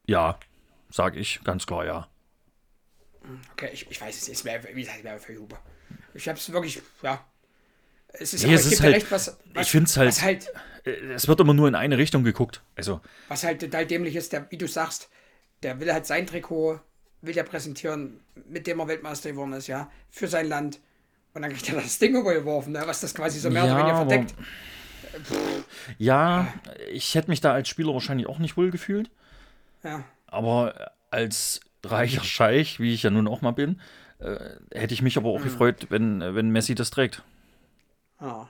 Ja, 0.06 0.38
sag 0.90 1.16
ich, 1.16 1.40
ganz 1.44 1.66
klar, 1.66 1.84
ja. 1.84 2.08
Okay, 3.52 3.70
ich, 3.72 3.90
ich 3.90 4.00
weiß 4.00 4.16
es 4.16 4.28
nicht. 4.28 4.38
Es 4.38 4.44
wäre, 4.44 4.62
wie 4.74 4.80
gesagt, 4.82 4.98
es 4.98 5.04
wäre 5.04 5.18
für 5.18 5.36
Huber. 5.38 5.58
Ich 6.12 6.28
habe 6.28 6.38
es 6.38 6.52
wirklich, 6.52 6.80
ja. 7.02 7.24
Es 8.12 8.32
ist, 8.34 8.46
Nee, 8.46 8.54
es 8.54 8.66
ist 8.66 8.80
halt- 8.82 8.94
recht, 8.96 9.10
was, 9.10 9.36
was, 9.54 9.66
ich 9.74 9.74
halt- 9.96 10.08
was 10.08 10.22
halt, 10.22 10.46
Äh, 10.48 10.52
Es 10.84 11.28
wird 11.28 11.40
immer 11.40 11.54
nur 11.54 11.68
in 11.68 11.74
eine 11.74 11.96
Richtung 11.98 12.24
geguckt. 12.24 12.62
Also, 12.76 13.00
was 13.28 13.44
halt 13.44 13.60
total 13.60 13.86
dämlich 13.86 14.16
ist, 14.16 14.32
der, 14.32 14.50
wie 14.50 14.58
du 14.58 14.68
sagst, 14.68 15.08
der 15.62 15.80
will 15.80 15.92
halt 15.92 16.06
sein 16.06 16.26
Trikot, 16.26 16.80
will 17.22 17.34
der 17.34 17.44
präsentieren, 17.44 18.20
mit 18.48 18.66
dem 18.66 18.80
er 18.80 18.88
Weltmeister 18.88 19.30
geworden 19.30 19.54
ist, 19.54 19.66
ja, 19.66 19.90
für 20.10 20.28
sein 20.28 20.46
Land. 20.46 20.80
Und 21.32 21.42
dann 21.42 21.50
kriegt 21.52 21.68
er 21.70 21.76
das 21.80 21.98
Ding 21.98 22.14
übergeworfen, 22.14 22.72
ne, 22.72 22.82
was 22.86 23.00
das 23.00 23.14
quasi 23.14 23.40
so 23.40 23.50
mehr 23.50 23.64
Ja, 23.64 23.72
oder 23.74 23.82
weniger 23.82 23.96
verdeckt. 23.96 24.34
ja, 25.98 26.48
ich 26.90 27.14
hätte 27.14 27.30
mich 27.30 27.40
da 27.40 27.52
als 27.52 27.68
Spieler 27.68 27.92
wahrscheinlich 27.94 28.26
auch 28.26 28.38
nicht 28.38 28.56
wohl 28.56 28.70
gefühlt. 28.70 29.10
Ja. 29.82 30.04
Aber 30.26 30.92
als 31.10 31.60
reicher 31.84 32.24
Scheich, 32.24 32.80
wie 32.80 32.94
ich 32.94 33.02
ja 33.02 33.10
nun 33.10 33.28
auch 33.28 33.42
mal 33.42 33.52
bin, 33.52 33.80
äh, 34.18 34.36
hätte 34.72 34.94
ich 34.94 35.02
mich 35.02 35.16
aber 35.16 35.30
auch 35.30 35.40
Mhm. 35.40 35.44
gefreut, 35.44 35.86
wenn, 35.90 36.20
wenn 36.34 36.50
Messi 36.50 36.74
das 36.74 36.90
trägt. 36.90 37.22
ja. 38.20 38.48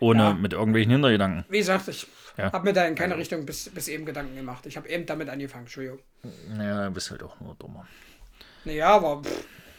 Ohne 0.00 0.22
Ja. 0.22 0.32
mit 0.34 0.52
irgendwelchen 0.52 0.92
Hintergedanken. 0.92 1.44
Wie 1.48 1.58
gesagt, 1.58 1.88
ich 1.88 2.06
Ja. 2.36 2.52
habe 2.52 2.64
mir 2.66 2.72
da 2.72 2.84
in 2.86 2.94
keine 2.94 3.16
Richtung 3.16 3.44
bis, 3.46 3.68
bis 3.70 3.88
eben 3.88 4.04
Gedanken 4.04 4.36
gemacht. 4.36 4.64
Ich 4.66 4.76
habe 4.76 4.88
eben 4.88 5.06
damit 5.06 5.28
angefangen, 5.28 5.64
Entschuldigung. 5.64 5.98
Ja, 6.58 6.86
du 6.86 6.92
bist 6.92 7.10
halt 7.10 7.22
auch 7.22 7.40
nur 7.40 7.54
dummer. 7.56 7.86
Naja, 8.64 8.90
aber 8.90 9.22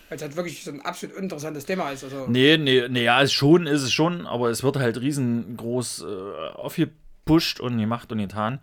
weil 0.10 0.16
es 0.16 0.22
halt 0.22 0.36
wirklich 0.36 0.64
so 0.64 0.72
ein 0.72 0.82
absolut 0.82 1.16
uninteressantes 1.16 1.66
Thema 1.66 1.92
ist. 1.92 2.04
Also, 2.04 2.26
Nee, 2.28 2.58
nee, 2.58 2.88
nee, 2.90 3.04
ja, 3.04 3.22
ist 3.22 3.32
schon, 3.34 3.68
ist 3.68 3.84
es 3.84 3.94
schon, 3.94 4.26
aber 4.26 4.50
es 4.50 4.64
wird 4.64 4.76
halt 4.78 5.00
riesengroß 5.00 6.02
äh, 6.04 6.50
aufgepusht 6.56 7.60
und 7.60 7.78
gemacht 7.78 8.12
und 8.12 8.18
getan. 8.18 8.60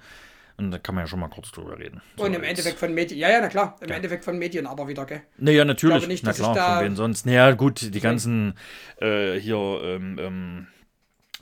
Und 0.58 0.70
da 0.70 0.78
kann 0.78 0.94
man 0.94 1.04
ja 1.04 1.08
schon 1.08 1.20
mal 1.20 1.28
kurz 1.28 1.52
drüber 1.52 1.78
reden. 1.78 2.00
So, 2.16 2.24
und 2.24 2.32
im 2.34 2.42
Endeffekt 2.42 2.78
von 2.78 2.92
Medien, 2.94 3.20
ja, 3.20 3.28
ja, 3.28 3.40
na 3.42 3.48
klar, 3.48 3.76
im 3.80 3.90
Endeffekt 3.90 4.24
von 4.24 4.38
Medien 4.38 4.66
aber 4.66 4.88
wieder, 4.88 5.04
gell? 5.04 5.20
Naja, 5.36 5.64
natürlich. 5.66 5.96
glaube 5.98 6.06
nicht, 6.08 6.24
Na 6.24 6.30
dass 6.30 6.38
ich 6.38 6.44
klar, 6.44 6.54
da- 6.54 6.76
von 6.78 6.84
wen 6.86 6.96
sonst. 6.96 7.26
Naja, 7.26 7.52
gut, 7.52 7.94
die 7.94 8.00
ganzen 8.00 8.54
äh, 9.00 9.34
hier, 9.38 9.56
ähm, 9.82 10.18
ähm, 10.18 10.66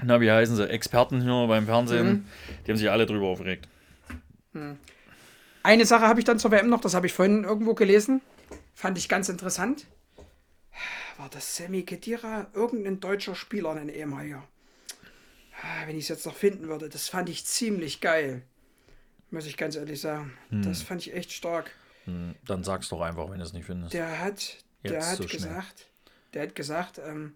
na, 0.03 0.21
wie 0.21 0.31
heißen 0.31 0.57
sie, 0.57 0.69
Experten 0.69 1.23
hier 1.23 1.47
beim 1.47 1.67
Fernsehen, 1.67 2.07
Mhm. 2.09 2.25
die 2.67 2.71
haben 2.73 2.79
sich 2.79 2.91
alle 2.91 3.07
drüber 3.07 3.27
aufgeregt. 3.29 3.69
Eine 5.63 5.87
Sache 5.87 6.07
habe 6.07 6.21
ich 6.21 6.25
dann 6.25 6.39
zur 6.39 6.51
WM 6.51 6.69
noch, 6.69 6.81
das 6.81 6.95
habe 6.95 7.07
ich 7.07 7.13
vorhin 7.13 7.45
irgendwo 7.45 7.75
gelesen. 7.75 8.21
Fand 8.75 8.99
ich 8.99 9.09
ganz 9.09 9.29
interessant. 9.29 9.87
War 11.17 11.29
das 11.31 11.57
Sammy 11.57 11.85
Kedira, 11.85 12.49
irgendein 12.55 13.01
deutscher 13.01 13.35
Spieler, 13.35 13.71
ein 13.73 13.89
ehemaliger. 13.89 14.43
Ah, 15.63 15.87
Wenn 15.87 15.97
ich 15.97 16.05
es 16.05 16.09
jetzt 16.09 16.27
noch 16.27 16.35
finden 16.37 16.69
würde, 16.69 16.89
das 16.89 17.09
fand 17.09 17.29
ich 17.29 17.47
ziemlich 17.47 18.01
geil. 18.01 18.43
Muss 19.31 19.47
ich 19.47 19.57
ganz 19.57 19.77
ehrlich 19.77 20.01
sagen. 20.01 20.37
Hm. 20.51 20.63
Das 20.63 20.83
fand 20.83 21.01
ich 21.07 21.15
echt 21.15 21.33
stark. 21.33 21.71
Hm, 22.05 22.35
Dann 22.45 22.63
sag's 22.65 22.89
doch 22.89 23.01
einfach, 23.01 23.31
wenn 23.31 23.39
du 23.39 23.45
es 23.45 23.53
nicht 23.53 23.65
findest. 23.65 23.95
Der 23.95 24.21
hat, 24.21 24.59
der 24.83 24.93
Jetzt 24.93 25.11
hat 25.11 25.17
so 25.17 25.29
schnell. 25.29 25.43
gesagt, 25.49 25.87
der 26.35 26.43
hat 26.43 26.55
gesagt, 26.55 27.01
ähm, 27.05 27.35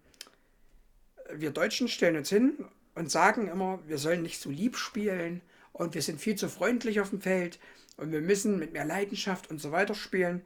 wir 1.33 1.51
Deutschen 1.51 1.87
stellen 1.87 2.17
uns 2.17 2.29
hin 2.29 2.65
und 2.95 3.11
sagen 3.11 3.47
immer, 3.47 3.79
wir 3.87 3.97
sollen 3.97 4.21
nicht 4.21 4.41
so 4.41 4.49
lieb 4.49 4.77
spielen 4.77 5.41
und 5.73 5.93
wir 5.93 6.01
sind 6.01 6.19
viel 6.19 6.35
zu 6.35 6.49
freundlich 6.49 6.99
auf 6.99 7.09
dem 7.11 7.21
Feld 7.21 7.59
und 7.97 8.11
wir 8.11 8.21
müssen 8.21 8.59
mit 8.59 8.73
mehr 8.73 8.85
Leidenschaft 8.85 9.49
und 9.49 9.59
so 9.59 9.71
weiter 9.71 9.95
spielen. 9.95 10.41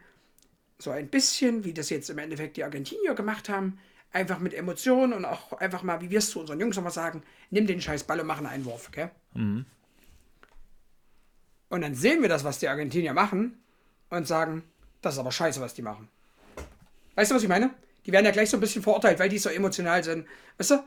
So 0.79 0.91
ein 0.91 1.07
bisschen, 1.07 1.63
wie 1.63 1.73
das 1.73 1.89
jetzt 1.89 2.09
im 2.09 2.17
Endeffekt 2.17 2.57
die 2.57 2.63
Argentinier 2.63 3.13
gemacht 3.13 3.49
haben, 3.49 3.79
einfach 4.11 4.39
mit 4.39 4.53
Emotionen 4.53 5.13
und 5.13 5.25
auch 5.25 5.53
einfach 5.53 5.83
mal, 5.83 6.01
wie 6.01 6.09
wir 6.09 6.19
es 6.19 6.29
zu 6.29 6.39
unseren 6.39 6.59
Jungs 6.59 6.77
immer 6.77 6.91
sagen, 6.91 7.23
nimm 7.49 7.65
den 7.67 7.81
scheiß 7.81 8.03
Ball 8.03 8.19
und 8.19 8.27
mach 8.27 8.37
einen 8.37 8.47
Einwurf, 8.47 8.91
gell? 8.91 9.11
Und 11.69 11.81
dann 11.81 11.95
sehen 11.95 12.21
wir 12.21 12.29
das, 12.29 12.43
was 12.43 12.59
die 12.59 12.67
Argentinier 12.67 13.13
machen 13.13 13.57
und 14.09 14.27
sagen, 14.27 14.63
das 15.01 15.15
ist 15.15 15.19
aber 15.19 15.31
scheiße, 15.31 15.59
was 15.59 15.73
die 15.73 15.81
machen. 15.81 16.07
Weißt 17.15 17.31
du, 17.31 17.35
was 17.35 17.43
ich 17.43 17.49
meine? 17.49 17.71
Die 18.05 18.11
werden 18.11 18.25
ja 18.25 18.31
gleich 18.31 18.49
so 18.49 18.57
ein 18.57 18.59
bisschen 18.59 18.81
verurteilt, 18.83 19.19
weil 19.19 19.29
die 19.29 19.37
so 19.37 19.49
emotional 19.49 20.03
sind. 20.03 20.27
Weißt 20.57 20.71
du? 20.71 20.83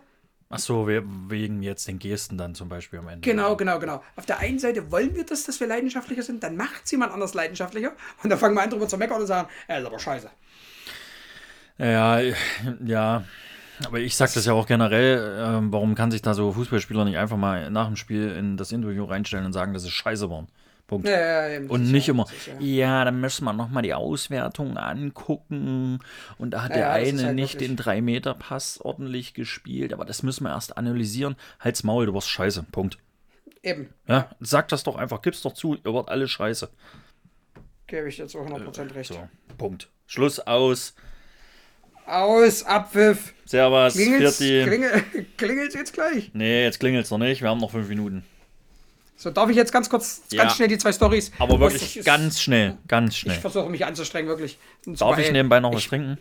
Ach 0.49 0.59
so, 0.61 0.87
we- 0.87 1.03
wegen 1.29 1.63
jetzt 1.63 1.89
den 1.89 1.99
Gesten 1.99 2.39
dann 2.39 2.55
zum 2.55 2.69
Beispiel 2.69 3.01
am 3.01 3.09
Ende. 3.09 3.29
Genau, 3.29 3.57
genau, 3.57 3.81
genau. 3.81 4.03
Auf 4.15 4.27
der 4.27 4.39
einen 4.39 4.59
Seite 4.61 4.93
wollen 4.93 5.15
wir 5.17 5.25
das, 5.25 5.45
dass 5.45 5.59
wir 5.59 5.67
leidenschaftlicher 5.67 6.23
sind, 6.23 6.43
dann 6.43 6.57
macht 6.57 6.85
es 6.85 6.91
jemand 6.93 7.13
anders 7.13 7.35
leidenschaftlicher 7.35 7.93
und 8.23 8.31
dann 8.31 8.39
fangen 8.39 8.55
wir 8.55 8.63
an 8.63 8.71
drüber 8.71 8.87
zu 8.87 8.97
meckern 8.97 9.21
und 9.21 9.27
sagen, 9.27 9.49
er 9.67 9.81
ist 9.81 9.87
aber 9.87 9.99
scheiße. 9.99 10.31
Ja, 11.79 12.21
ja. 12.85 13.25
Aber 13.85 13.99
ich 13.99 14.17
sag 14.17 14.33
das 14.33 14.47
ja 14.47 14.55
auch 14.55 14.67
generell, 14.67 15.37
ähm, 15.39 15.73
warum 15.73 15.95
kann 15.95 16.11
sich 16.11 16.23
da 16.23 16.33
so 16.33 16.53
Fußballspieler 16.53 17.05
nicht 17.05 17.19
einfach 17.19 17.37
mal 17.37 17.71
nach 17.71 17.87
dem 17.89 17.97
Spiel 17.97 18.31
in 18.31 18.57
das 18.57 18.73
Interview 18.73 19.05
reinstellen 19.05 19.45
und 19.45 19.53
sagen, 19.53 19.75
dass 19.75 19.85
es 19.85 19.91
scheiße 19.91 20.31
war. 20.31 20.47
Punkt. 20.87 21.09
Ja, 21.09 21.49
ja, 21.49 21.59
Und 21.69 21.81
sicher, 21.87 21.93
nicht 21.93 22.09
immer, 22.09 22.27
sicher. 22.27 22.61
ja, 22.61 23.05
dann 23.05 23.21
müssen 23.21 23.45
wir 23.45 23.53
nochmal 23.53 23.83
die 23.83 23.93
Auswertung 23.95 24.77
angucken. 24.79 25.99
Und 26.39 26.53
da 26.53 26.63
hat 26.63 26.71
Ja, 26.71 26.77
der 26.77 26.93
eine 26.93 27.25
halt 27.25 27.35
nicht 27.35 27.55
wirklich- 27.55 27.69
den 27.71 27.77
3-Meter-Pass 27.77 28.81
ordentlich 28.83 29.35
gespielt. 29.35 29.93
Aber 29.93 30.05
das 30.05 30.23
müssen 30.23 30.45
wir 30.45 30.51
erst 30.51 30.77
analysieren. 30.79 31.35
Halt's 31.59 31.83
Maul, 31.83 32.07
du 32.07 32.15
warst 32.15 32.29
scheiße. 32.31 32.65
Punkt. 32.71 32.99
Eben, 33.65 33.89
Ja, 34.07 34.31
sag 34.39 34.69
das 34.69 34.85
doch 34.85 34.95
einfach, 34.95 35.23
gib's 35.23 35.43
doch 35.43 35.53
zu, 35.55 35.75
ihr 35.75 35.93
wart 35.93 36.09
alle 36.09 36.29
scheiße. 36.29 36.69
gebe 37.89 38.09
ich 38.09 38.15
dir 38.17 38.29
zu 38.29 38.39
100% 38.39 38.95
recht. 38.95 39.13
So, 39.13 39.29
Punkt. 39.59 39.89
Schluss 40.07 40.39
aus. 40.39 40.95
Aus, 42.07 42.63
Abpfiff. 42.63 43.35
Servus, 43.45 43.95
Klingelt's, 43.95 44.39
klingel, 44.39 45.03
klingelt's 45.37 45.75
jetzt 45.75 45.93
gleich? 45.93 46.31
Nee, 46.33 46.63
jetzt 46.63 46.79
klingelt's 46.79 47.11
noch 47.11 47.19
nicht. 47.19 47.43
Wir 47.43 47.49
haben 47.49 47.59
noch 47.59 47.73
fünf 47.73 47.89
Minuten. 47.89 48.25
So, 49.17 49.31
darf 49.31 49.49
ich 49.49 49.57
jetzt 49.57 49.73
ganz 49.73 49.89
kurz, 49.89 50.23
Ja. 50.31 50.43
ganz 50.43 50.57
schnell 50.57 50.69
die 50.69 50.77
zwei 50.79 50.93
Stories. 50.93 51.33
Aber 51.39 51.59
wirklich 51.59 51.97
Ich, 51.97 52.05
ganz 52.05 52.41
schnell, 52.41 52.77
ganz 52.87 53.15
ich 53.15 53.21
schnell. 53.21 53.39
versuche 53.41 53.71
mich 53.71 53.85
anzustrengen, 53.87 54.29
wirklich. 54.29 54.59
Sind 54.83 55.01
Darf 55.01 55.19
ich 55.19 55.33
nebenbei 55.33 55.59
noch 55.61 55.73
was 55.73 55.81
Ich- 55.81 55.89
trinken? 55.89 56.19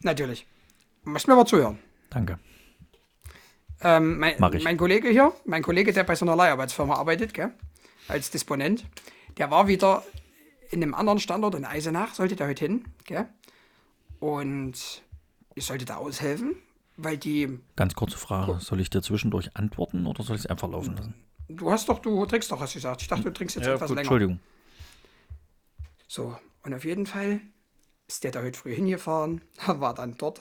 Natürlich. 0.00 0.46
Müssen 1.04 1.26
wir 1.28 1.34
aber 1.34 1.46
zuhören. 1.46 1.78
Danke. 2.10 2.38
Ähm, 3.80 4.18
mein, 4.18 4.34
Mach 4.38 4.52
ich. 4.52 4.64
mein 4.64 4.76
Kollege 4.76 5.08
hier, 5.08 5.32
mein 5.44 5.62
Kollege, 5.62 5.92
der 5.92 6.04
bei 6.04 6.14
so 6.14 6.24
einer 6.24 6.34
Leiharbeitsfirma 6.36 6.94
arbeitet, 6.94 7.32
gell, 7.34 7.52
als 8.08 8.30
Disponent, 8.30 8.84
der 9.36 9.50
war 9.50 9.68
wieder 9.68 10.02
in 10.70 10.82
einem 10.82 10.94
anderen 10.94 11.18
Standort 11.20 11.54
in 11.54 11.64
Eisenach, 11.64 12.14
sollte 12.14 12.34
der 12.36 12.48
heute 12.48 12.64
hin, 12.66 12.84
gell? 13.04 13.26
Und 14.20 15.02
ich 15.54 15.64
sollte 15.64 15.84
da 15.84 15.96
aushelfen, 15.96 16.56
weil 16.96 17.16
die, 17.18 17.58
Ganz 17.76 17.94
kurze 17.94 18.18
Frage. 18.18 18.58
Soll 18.60 18.80
ich 18.80 18.90
dir 18.90 19.00
zwischendurch 19.02 19.50
antworten 19.56 20.06
oder 20.06 20.22
soll 20.24 20.36
ich 20.36 20.42
es 20.42 20.46
einfach 20.46 20.68
laufen 20.70 20.96
lassen? 20.96 21.14
Du 21.48 21.70
hast 21.70 21.88
doch, 21.88 21.98
du 21.98 22.24
trinkst 22.26 22.50
doch, 22.50 22.60
hast 22.60 22.74
du 22.74 22.78
gesagt. 22.78 23.02
Ich 23.02 23.08
dachte, 23.08 23.24
du 23.24 23.32
trinkst 23.32 23.56
jetzt 23.56 23.66
etwas 23.66 23.88
länger. 23.90 24.00
Entschuldigung. 24.00 24.40
So, 26.06 26.36
und 26.62 26.74
auf 26.74 26.84
jeden 26.84 27.06
Fall 27.06 27.40
ist 28.06 28.24
der 28.24 28.30
da 28.30 28.42
heute 28.42 28.58
früh 28.58 28.74
hingefahren, 28.74 29.42
war 29.66 29.94
dann 29.94 30.16
dort. 30.16 30.40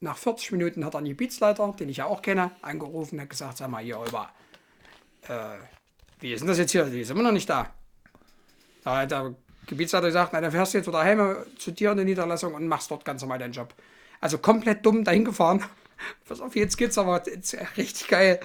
Nach 0.00 0.16
40 0.16 0.52
Minuten 0.52 0.84
hat 0.84 0.94
er 0.94 0.98
einen 0.98 1.08
Gebietsleiter, 1.08 1.74
den 1.78 1.88
ich 1.88 1.98
ja 1.98 2.06
auch 2.06 2.22
kenne, 2.22 2.50
angerufen 2.60 3.16
und 3.16 3.22
hat 3.22 3.30
gesagt, 3.30 3.58
sag 3.58 3.70
mal 3.70 3.82
hier 3.82 4.00
rüber, 4.00 4.30
äh, 5.28 5.58
wie 6.20 6.32
ist 6.32 6.40
denn 6.40 6.48
das 6.48 6.58
jetzt 6.58 6.72
hier? 6.72 6.84
Die 6.86 7.04
sind 7.04 7.16
immer 7.16 7.28
noch 7.28 7.32
nicht 7.32 7.48
da. 7.48 7.70
Da 8.84 8.98
hat 8.98 9.10
der 9.10 9.34
Gebietsleiter 9.66 10.06
gesagt, 10.06 10.32
na, 10.32 10.40
dann 10.40 10.50
fährst 10.50 10.74
du 10.74 10.78
jetzt 10.78 10.88
wieder 10.88 11.00
heim 11.00 11.36
zu 11.56 11.70
dir 11.70 11.92
in 11.92 11.98
die 11.98 12.04
Niederlassung 12.04 12.54
und 12.54 12.66
machst 12.66 12.90
dort 12.90 13.04
ganz 13.04 13.22
normal 13.22 13.38
deinen 13.38 13.52
Job. 13.52 13.74
Also 14.20 14.38
komplett 14.38 14.84
dumm 14.84 15.04
dahin 15.04 15.24
gefahren. 15.24 15.64
Pass 16.28 16.40
auf, 16.40 16.56
jetzt 16.56 16.76
geht's 16.76 16.98
aber 16.98 17.22
jetzt 17.26 17.56
richtig 17.76 18.08
geil. 18.08 18.40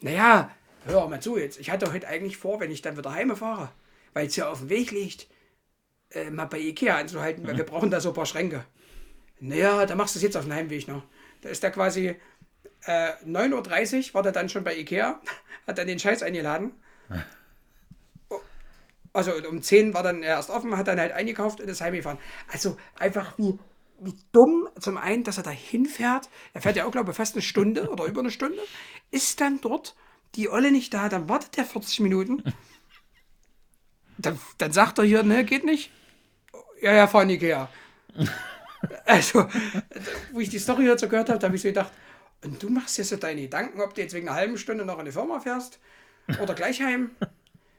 Naja, 0.00 0.50
hör 0.84 1.08
mal 1.08 1.20
zu 1.20 1.36
jetzt. 1.38 1.58
Ich 1.58 1.70
hatte 1.70 1.92
heute 1.92 2.08
eigentlich 2.08 2.36
vor, 2.36 2.60
wenn 2.60 2.70
ich 2.70 2.82
dann 2.82 2.96
wieder 2.96 3.12
heim 3.12 3.34
fahre, 3.36 3.70
weil 4.12 4.26
es 4.26 4.34
hier 4.34 4.50
auf 4.50 4.60
dem 4.60 4.68
Weg 4.68 4.90
liegt, 4.90 5.26
äh, 6.10 6.30
mal 6.30 6.46
bei 6.46 6.58
Ikea 6.60 6.96
anzuhalten, 6.98 7.46
weil 7.46 7.56
wir 7.56 7.64
brauchen 7.64 7.90
da 7.90 8.00
so 8.00 8.10
ein 8.10 8.14
paar 8.14 8.26
Schränke. 8.26 8.64
Naja, 9.40 9.86
da 9.86 9.94
machst 9.96 10.14
du 10.14 10.18
es 10.18 10.22
jetzt 10.22 10.36
auf 10.36 10.44
dem 10.44 10.54
Heimweg 10.54 10.88
noch. 10.88 11.02
Da 11.42 11.48
ist 11.50 11.62
da 11.64 11.70
quasi 11.70 12.16
Äh, 12.86 13.14
9.30 13.26 14.08
Uhr 14.10 14.14
war 14.14 14.22
der 14.22 14.32
dann 14.32 14.48
schon 14.48 14.64
bei 14.64 14.76
Ikea, 14.76 15.20
hat 15.66 15.78
dann 15.78 15.88
den 15.88 15.98
Scheiß 15.98 16.22
eingeladen. 16.22 16.72
Also 19.12 19.32
um 19.48 19.62
10 19.62 19.94
war 19.94 20.02
dann 20.02 20.22
erst 20.22 20.50
offen, 20.50 20.76
hat 20.76 20.88
dann 20.88 21.00
halt 21.00 21.12
eingekauft 21.12 21.60
und 21.60 21.68
ist 21.68 21.80
heimgefahren. 21.80 22.18
Also 22.52 22.76
einfach 22.98 23.38
wie, 23.38 23.58
wie 24.00 24.14
dumm 24.32 24.68
zum 24.78 24.96
einen, 24.96 25.24
dass 25.24 25.38
er 25.38 25.42
da 25.42 25.50
hinfährt. 25.50 26.28
Er 26.52 26.62
fährt 26.62 26.76
ja 26.76 26.84
auch, 26.84 26.90
glaube 26.90 27.10
ich, 27.10 27.16
fast 27.16 27.34
eine 27.34 27.42
Stunde 27.42 27.88
oder 27.90 28.04
über 28.04 28.20
eine 28.20 28.30
Stunde. 28.30 28.58
Ist 29.10 29.40
dann 29.40 29.60
dort, 29.60 29.96
die 30.34 30.48
Olle 30.48 30.70
nicht 30.70 30.92
da, 30.92 31.08
dann 31.08 31.28
wartet 31.28 31.56
er 31.58 31.64
40 31.64 32.00
Minuten. 32.00 32.42
Dann, 34.18 34.38
dann 34.58 34.72
sagt 34.72 34.98
er 34.98 35.04
hier, 35.04 35.22
ne, 35.22 35.44
geht 35.44 35.64
nicht. 35.64 35.90
Ja, 36.80 36.94
ja, 36.94 37.06
fahren 37.06 37.30
Ikea. 37.30 37.68
Also, 39.04 39.48
wo 40.32 40.38
ich 40.38 40.50
die 40.50 40.58
Story 40.58 40.86
so 40.96 41.08
gehört 41.08 41.28
habe, 41.28 41.38
da 41.38 41.46
habe 41.46 41.56
ich 41.56 41.62
so 41.62 41.68
gedacht, 41.68 41.90
und 42.44 42.62
du 42.62 42.68
machst 42.68 42.98
jetzt 42.98 43.08
so 43.08 43.16
deine 43.16 43.40
Gedanken, 43.40 43.80
ob 43.80 43.94
du 43.94 44.02
jetzt 44.02 44.14
wegen 44.14 44.28
einer 44.28 44.36
halben 44.36 44.58
Stunde 44.58 44.84
noch 44.84 44.98
in 44.98 45.06
die 45.06 45.12
Firma 45.12 45.40
fährst 45.40 45.80
oder 46.40 46.54
gleich 46.54 46.80
heim? 46.80 47.10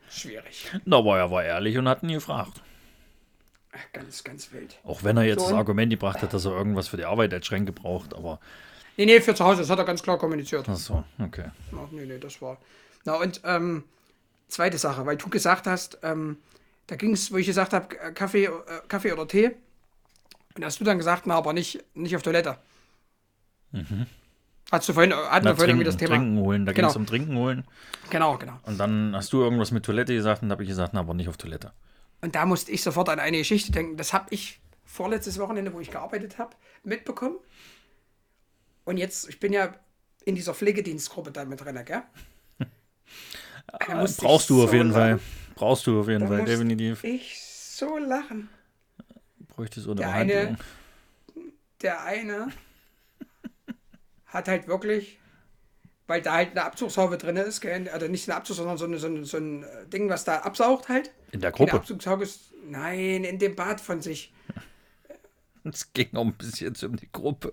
Schwierig. 0.09 0.69
Na, 0.85 0.97
aber 0.97 1.17
er 1.17 1.31
war 1.31 1.43
ehrlich 1.43 1.77
und 1.77 1.87
hat 1.87 2.03
ihn 2.03 2.09
gefragt. 2.09 2.61
Ganz, 3.93 4.23
ganz 4.23 4.51
wild. 4.51 4.77
Auch 4.83 5.03
wenn 5.03 5.17
er 5.17 5.23
jetzt 5.23 5.41
So. 5.41 5.49
das 5.49 5.53
Argument 5.57 5.89
gebracht 5.91 6.21
hat, 6.21 6.33
dass 6.33 6.45
er 6.45 6.51
irgendwas 6.51 6.87
für 6.87 6.97
die 6.97 7.05
Arbeit 7.05 7.33
als 7.33 7.45
Schränke 7.45 7.71
braucht, 7.71 8.13
aber. 8.13 8.39
Nee, 8.97 9.05
nee, 9.05 9.21
für 9.21 9.35
zu 9.35 9.45
Hause, 9.45 9.61
das 9.61 9.69
hat 9.69 9.77
er 9.79 9.85
ganz 9.85 10.01
klar 10.03 10.17
kommuniziert. 10.17 10.65
Ach 10.69 10.75
so, 10.75 11.03
okay. 11.19 11.45
Ach, 11.73 11.91
nee, 11.91 12.05
nee, 12.05 12.17
das 12.17 12.41
war. 12.41 12.57
Na, 13.05 13.15
und 13.15 13.41
ähm, 13.43 13.83
zweite 14.47 14.77
Sache, 14.77 15.05
weil 15.05 15.17
du 15.17 15.29
gesagt 15.29 15.67
hast, 15.67 15.99
ähm, 16.03 16.37
da 16.87 16.95
ging 16.95 17.13
es, 17.13 17.31
wo 17.31 17.37
ich 17.37 17.45
gesagt 17.45 17.73
habe, 17.73 17.87
Kaffee, 18.13 18.45
äh, 18.45 18.51
Kaffee 18.87 19.11
oder 19.13 19.27
Tee. 19.27 19.51
Und 20.55 20.65
hast 20.65 20.79
du 20.79 20.83
dann 20.83 20.97
gesagt, 20.97 21.27
na, 21.27 21.35
aber 21.35 21.53
nicht, 21.53 21.83
nicht 21.93 22.15
auf 22.15 22.23
Toilette. 22.23 22.57
Hast 24.71 24.89
du 24.89 24.93
vorhin, 24.93 25.13
hatten 25.13 25.25
Mhm. 25.25 25.43
Na, 25.43 25.43
wir 25.51 25.55
vorhin 25.55 25.69
irgendwie 25.69 25.83
das 25.85 25.97
Thema. 25.97 26.15
trinken 26.15 26.39
holen, 26.39 26.65
da 26.65 26.71
Genau. 26.71 26.87
ging 26.87 26.89
es 26.91 26.95
um 26.95 27.05
Trinken 27.05 27.37
holen. 27.37 27.65
Genau, 28.09 28.37
genau. 28.37 28.59
Und 28.63 28.77
dann 28.79 29.15
hast 29.15 29.31
du 29.31 29.41
irgendwas 29.43 29.71
mit 29.71 29.85
Toilette 29.85 30.13
gesagt 30.15 30.41
und 30.41 30.49
da 30.49 30.53
habe 30.53 30.63
ich 30.63 30.69
gesagt, 30.69 30.93
na, 30.93 31.01
aber 31.01 31.13
nicht 31.13 31.29
auf 31.29 31.37
Toilette. 31.37 31.71
Und 32.21 32.35
da 32.35 32.45
musste 32.45 32.71
ich 32.71 32.81
sofort 32.81 33.09
an 33.09 33.19
eine 33.19 33.37
Geschichte 33.37 33.71
denken. 33.71 33.97
Das 33.97 34.13
habe 34.13 34.27
ich 34.31 34.59
vorletztes 34.85 35.37
Wochenende, 35.39 35.73
wo 35.73 35.79
ich 35.79 35.91
gearbeitet 35.91 36.37
habe, 36.37 36.55
mitbekommen. 36.83 37.37
Und 38.85 38.97
jetzt, 38.97 39.27
ich 39.29 39.39
bin 39.39 39.53
ja 39.53 39.75
in 40.25 40.35
dieser 40.35 40.53
Pflegedienstgruppe 40.53 41.31
da 41.31 41.45
mit 41.45 41.59
drin, 41.61 41.79
gell? 41.85 42.03
Da 43.67 44.05
Brauchst 44.07 44.21
du 44.49 44.63
auf 44.63 44.69
so 44.69 44.73
jeden 44.77 44.93
Fall. 44.93 45.11
lachen. 45.11 45.21
Brauchst 45.55 45.87
du 45.87 45.99
auf 45.99 46.07
jeden 46.07 46.21
Da 46.21 46.27
Fall, 46.27 46.45
definitiv. 46.45 47.03
Ich 47.03 47.41
so 47.41 47.97
lachen. 47.97 48.49
Bräuchte 49.49 49.81
so 49.81 49.91
eine 49.91 49.99
Der 50.01 50.11
eine- 50.13 50.33
Behandlung. 50.33 50.57
Der 51.81 52.03
eine 52.03 52.47
hat 54.27 54.47
halt 54.47 54.67
wirklich, 54.67 55.19
weil 56.07 56.21
da 56.21 56.33
halt 56.33 56.51
eine 56.51 56.63
Abzugshaube 56.63 57.17
drin 57.17 57.35
ist, 57.37 57.59
gell? 57.61 57.89
also 57.89 58.07
nicht 58.07 58.27
eine 58.29 58.37
Abzugs, 58.37 58.57
sondern 58.57 58.77
so, 58.77 58.85
eine, 58.85 58.97
so, 58.99 59.07
ein, 59.07 59.25
so 59.25 59.37
ein 59.37 59.65
Ding, 59.91 60.09
was 60.09 60.23
da 60.23 60.39
absaugt 60.39 60.87
halt. 60.89 61.11
In 61.31 61.41
der 61.41 61.51
Gruppe. 61.51 61.73
Abzugshaube 61.73 62.23
ist, 62.23 62.53
nein, 62.63 63.23
in 63.23 63.39
dem 63.39 63.55
Bad 63.55 63.81
von 63.81 64.01
sich. 64.01 64.33
Es 65.63 65.91
ging 65.93 66.15
auch 66.15 66.25
ein 66.25 66.33
bisschen 66.33 66.75
um 66.83 66.95
die 66.95 67.11
Gruppe. 67.11 67.51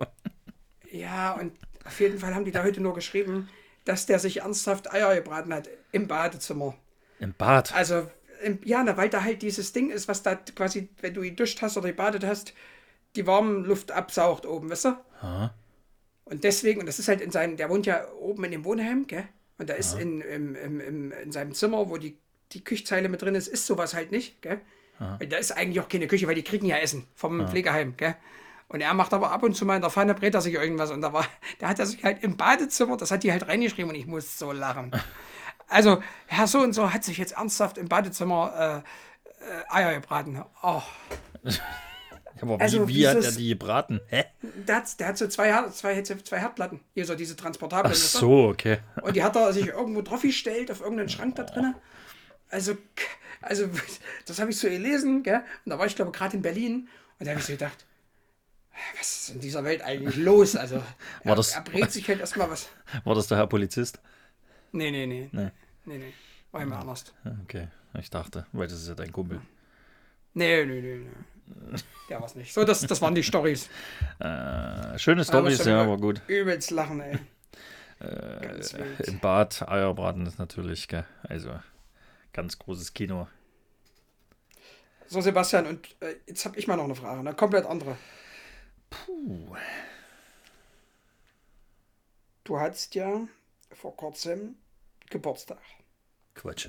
Ja, 0.90 1.32
und 1.32 1.52
auf 1.84 1.98
jeden 2.00 2.18
Fall 2.18 2.34
haben 2.34 2.44
die 2.44 2.52
da 2.52 2.62
heute 2.62 2.80
nur 2.80 2.94
geschrieben, 2.94 3.48
dass 3.84 4.06
der 4.06 4.18
sich 4.18 4.38
ernsthaft 4.38 4.92
Eier 4.92 5.14
gebraten 5.14 5.52
hat 5.52 5.68
im 5.92 6.06
Badezimmer. 6.06 6.76
Im 7.18 7.34
Bad. 7.34 7.74
Also, 7.74 8.08
im, 8.42 8.60
ja, 8.64 8.82
na, 8.84 8.96
weil 8.96 9.10
da 9.10 9.22
halt 9.22 9.42
dieses 9.42 9.72
Ding 9.72 9.90
ist, 9.90 10.08
was 10.08 10.22
da 10.22 10.36
quasi, 10.36 10.88
wenn 11.00 11.14
du 11.14 11.22
geduscht 11.22 11.60
hast 11.62 11.76
oder 11.76 11.88
gebadet 11.88 12.24
hast, 12.24 12.54
die 13.16 13.26
warme 13.26 13.66
Luft 13.66 13.90
absaugt 13.90 14.46
oben, 14.46 14.70
weißt 14.70 14.86
du? 14.86 14.96
Aha. 15.20 15.54
Und 16.24 16.44
deswegen, 16.44 16.80
und 16.80 16.86
das 16.86 16.98
ist 16.98 17.08
halt 17.08 17.20
in 17.20 17.30
seinem, 17.30 17.56
der 17.56 17.68
wohnt 17.68 17.86
ja 17.86 18.08
oben 18.12 18.44
in 18.44 18.52
dem 18.52 18.64
Wohnheim, 18.64 19.06
gell? 19.06 19.28
Und 19.58 19.70
da 19.70 19.74
ist 19.74 19.96
in, 19.98 20.20
im, 20.20 20.56
im, 20.56 21.12
in 21.12 21.30
seinem 21.30 21.54
Zimmer, 21.54 21.88
wo 21.88 21.96
die, 21.96 22.18
die 22.52 22.62
Küchzeile 22.62 23.08
mit 23.08 23.22
drin 23.22 23.34
ist, 23.34 23.48
ist 23.48 23.66
sowas 23.66 23.94
halt 23.94 24.12
nicht, 24.12 24.42
gell? 24.42 24.60
Da 25.28 25.36
ist 25.36 25.50
eigentlich 25.50 25.80
auch 25.80 25.88
keine 25.88 26.06
Küche, 26.06 26.26
weil 26.28 26.36
die 26.36 26.44
kriegen 26.44 26.66
ja 26.66 26.76
Essen 26.76 27.06
vom 27.14 27.48
Pflegeheim, 27.48 27.96
gell? 27.96 28.14
Und 28.68 28.80
er 28.80 28.94
macht 28.94 29.12
aber 29.12 29.30
ab 29.30 29.42
und 29.42 29.54
zu 29.54 29.66
mal 29.66 29.76
in 29.76 29.82
der 29.82 29.90
Pfanne, 29.90 30.14
brät 30.14 30.34
er 30.34 30.40
sich 30.40 30.54
irgendwas. 30.54 30.90
Und 30.90 31.00
da 31.02 31.12
war, 31.12 31.26
da 31.58 31.68
hat 31.68 31.78
er 31.78 31.86
sich 31.86 32.02
halt 32.02 32.22
im 32.22 32.36
Badezimmer, 32.36 32.96
das 32.96 33.10
hat 33.10 33.22
die 33.22 33.32
halt 33.32 33.46
reingeschrieben 33.46 33.90
und 33.90 33.96
ich 33.96 34.06
muss 34.06 34.38
so 34.38 34.52
lachen. 34.52 34.90
Also, 35.66 36.02
Herr 36.26 36.46
so 36.46 36.58
und 36.58 36.74
so 36.74 36.92
hat 36.92 37.04
sich 37.04 37.16
jetzt 37.16 37.32
ernsthaft 37.32 37.78
im 37.78 37.88
Badezimmer 37.88 38.82
äh, 38.84 39.44
äh, 39.44 39.64
Eier 39.70 39.94
gebraten. 39.94 40.44
Oh, 40.62 40.82
Aber 42.40 42.58
wie, 42.58 42.62
Also, 42.62 42.88
wie 42.88 43.08
hat 43.08 43.24
er 43.24 43.32
die 43.32 43.48
gebraten? 43.48 44.00
Hä? 44.08 44.24
der 44.42 44.76
hat, 44.76 45.00
der 45.00 45.08
hat 45.08 45.18
so 45.18 45.26
zwei, 45.28 45.68
zwei, 45.70 46.02
zwei 46.02 46.38
Herdplatten. 46.38 46.80
Hier 46.92 47.06
so 47.06 47.14
diese 47.14 47.34
transportablen. 47.34 47.92
Ach 47.92 47.96
so, 47.96 48.48
okay. 48.48 48.78
Und 49.02 49.16
die 49.16 49.22
hat 49.22 49.36
er 49.36 49.52
sich 49.52 49.68
irgendwo 49.68 50.02
drauf 50.02 50.22
gestellt, 50.22 50.70
auf 50.70 50.80
irgendeinen 50.80 51.08
Schrank 51.08 51.36
da 51.36 51.44
drinnen. 51.44 51.74
Also, 52.54 52.76
also 53.42 53.68
das 54.26 54.38
habe 54.38 54.50
ich 54.52 54.58
so 54.58 54.68
gelesen, 54.68 55.22
gell? 55.24 55.42
Und 55.64 55.70
da 55.70 55.78
war 55.78 55.86
ich, 55.86 55.96
glaube 55.96 56.12
ich, 56.12 56.16
gerade 56.16 56.36
in 56.36 56.42
Berlin. 56.42 56.88
Und 57.18 57.26
da 57.26 57.30
habe 57.32 57.40
ich 57.40 57.46
so 57.46 57.52
gedacht, 57.52 57.84
was 58.98 59.16
ist 59.28 59.34
in 59.34 59.40
dieser 59.40 59.64
Welt 59.64 59.82
eigentlich 59.82 60.16
los? 60.16 60.54
Also, 60.56 60.76
War 61.24 61.32
er, 61.32 61.34
das- 61.36 61.52
er 61.54 61.62
brät 61.62 61.90
sich 61.90 62.06
halt 62.08 62.20
erstmal 62.20 62.48
was. 62.50 62.68
War 63.04 63.14
das 63.14 63.26
der 63.26 63.38
Herr 63.38 63.46
Polizist? 63.48 64.00
Nee, 64.72 64.90
nee, 64.90 65.06
nee. 65.06 65.28
Nee. 65.32 65.50
Nee, 65.84 65.98
nee. 65.98 66.12
War 66.52 66.62
immer 66.62 66.78
anders. 66.78 67.12
Okay, 67.42 67.68
ich 67.98 68.10
dachte, 68.10 68.46
weil 68.52 68.68
das 68.68 68.80
ist 68.80 68.88
ja 68.88 68.94
dein 68.94 69.10
Kumpel. 69.12 69.40
Nee, 70.34 70.64
nee, 70.64 70.80
nee, 70.80 70.96
nee. 70.96 71.78
Der 72.08 72.20
war's 72.20 72.34
nicht. 72.36 72.54
So, 72.54 72.64
das, 72.64 72.80
das 72.80 73.02
waren 73.02 73.14
die 73.14 73.22
Stories. 73.22 73.68
Äh, 74.18 74.98
schöne 74.98 75.24
Storys, 75.24 75.64
ja, 75.64 75.82
aber 75.82 75.98
gut. 75.98 76.22
Übelst 76.28 76.70
lachen, 76.70 77.00
ey. 77.00 77.18
Äh. 78.00 79.04
Im 79.04 79.18
Bad 79.20 79.68
Eierbraten 79.68 80.26
ist 80.26 80.38
natürlich, 80.38 80.88
gell? 80.88 81.04
also 81.22 81.58
ganz 82.34 82.58
großes 82.58 82.92
Kino. 82.92 83.28
So, 85.06 85.20
Sebastian, 85.20 85.66
und 85.66 85.96
äh, 86.00 86.16
jetzt 86.26 86.44
habe 86.44 86.58
ich 86.58 86.66
mal 86.66 86.76
noch 86.76 86.84
eine 86.84 86.94
Frage, 86.94 87.20
eine 87.20 87.34
komplett 87.34 87.64
andere. 87.64 87.96
Puh. 88.90 89.56
Du 92.42 92.60
hattest 92.60 92.94
ja 92.94 93.26
vor 93.72 93.96
kurzem 93.96 94.56
Geburtstag. 95.08 95.60
Quatsch. 96.34 96.68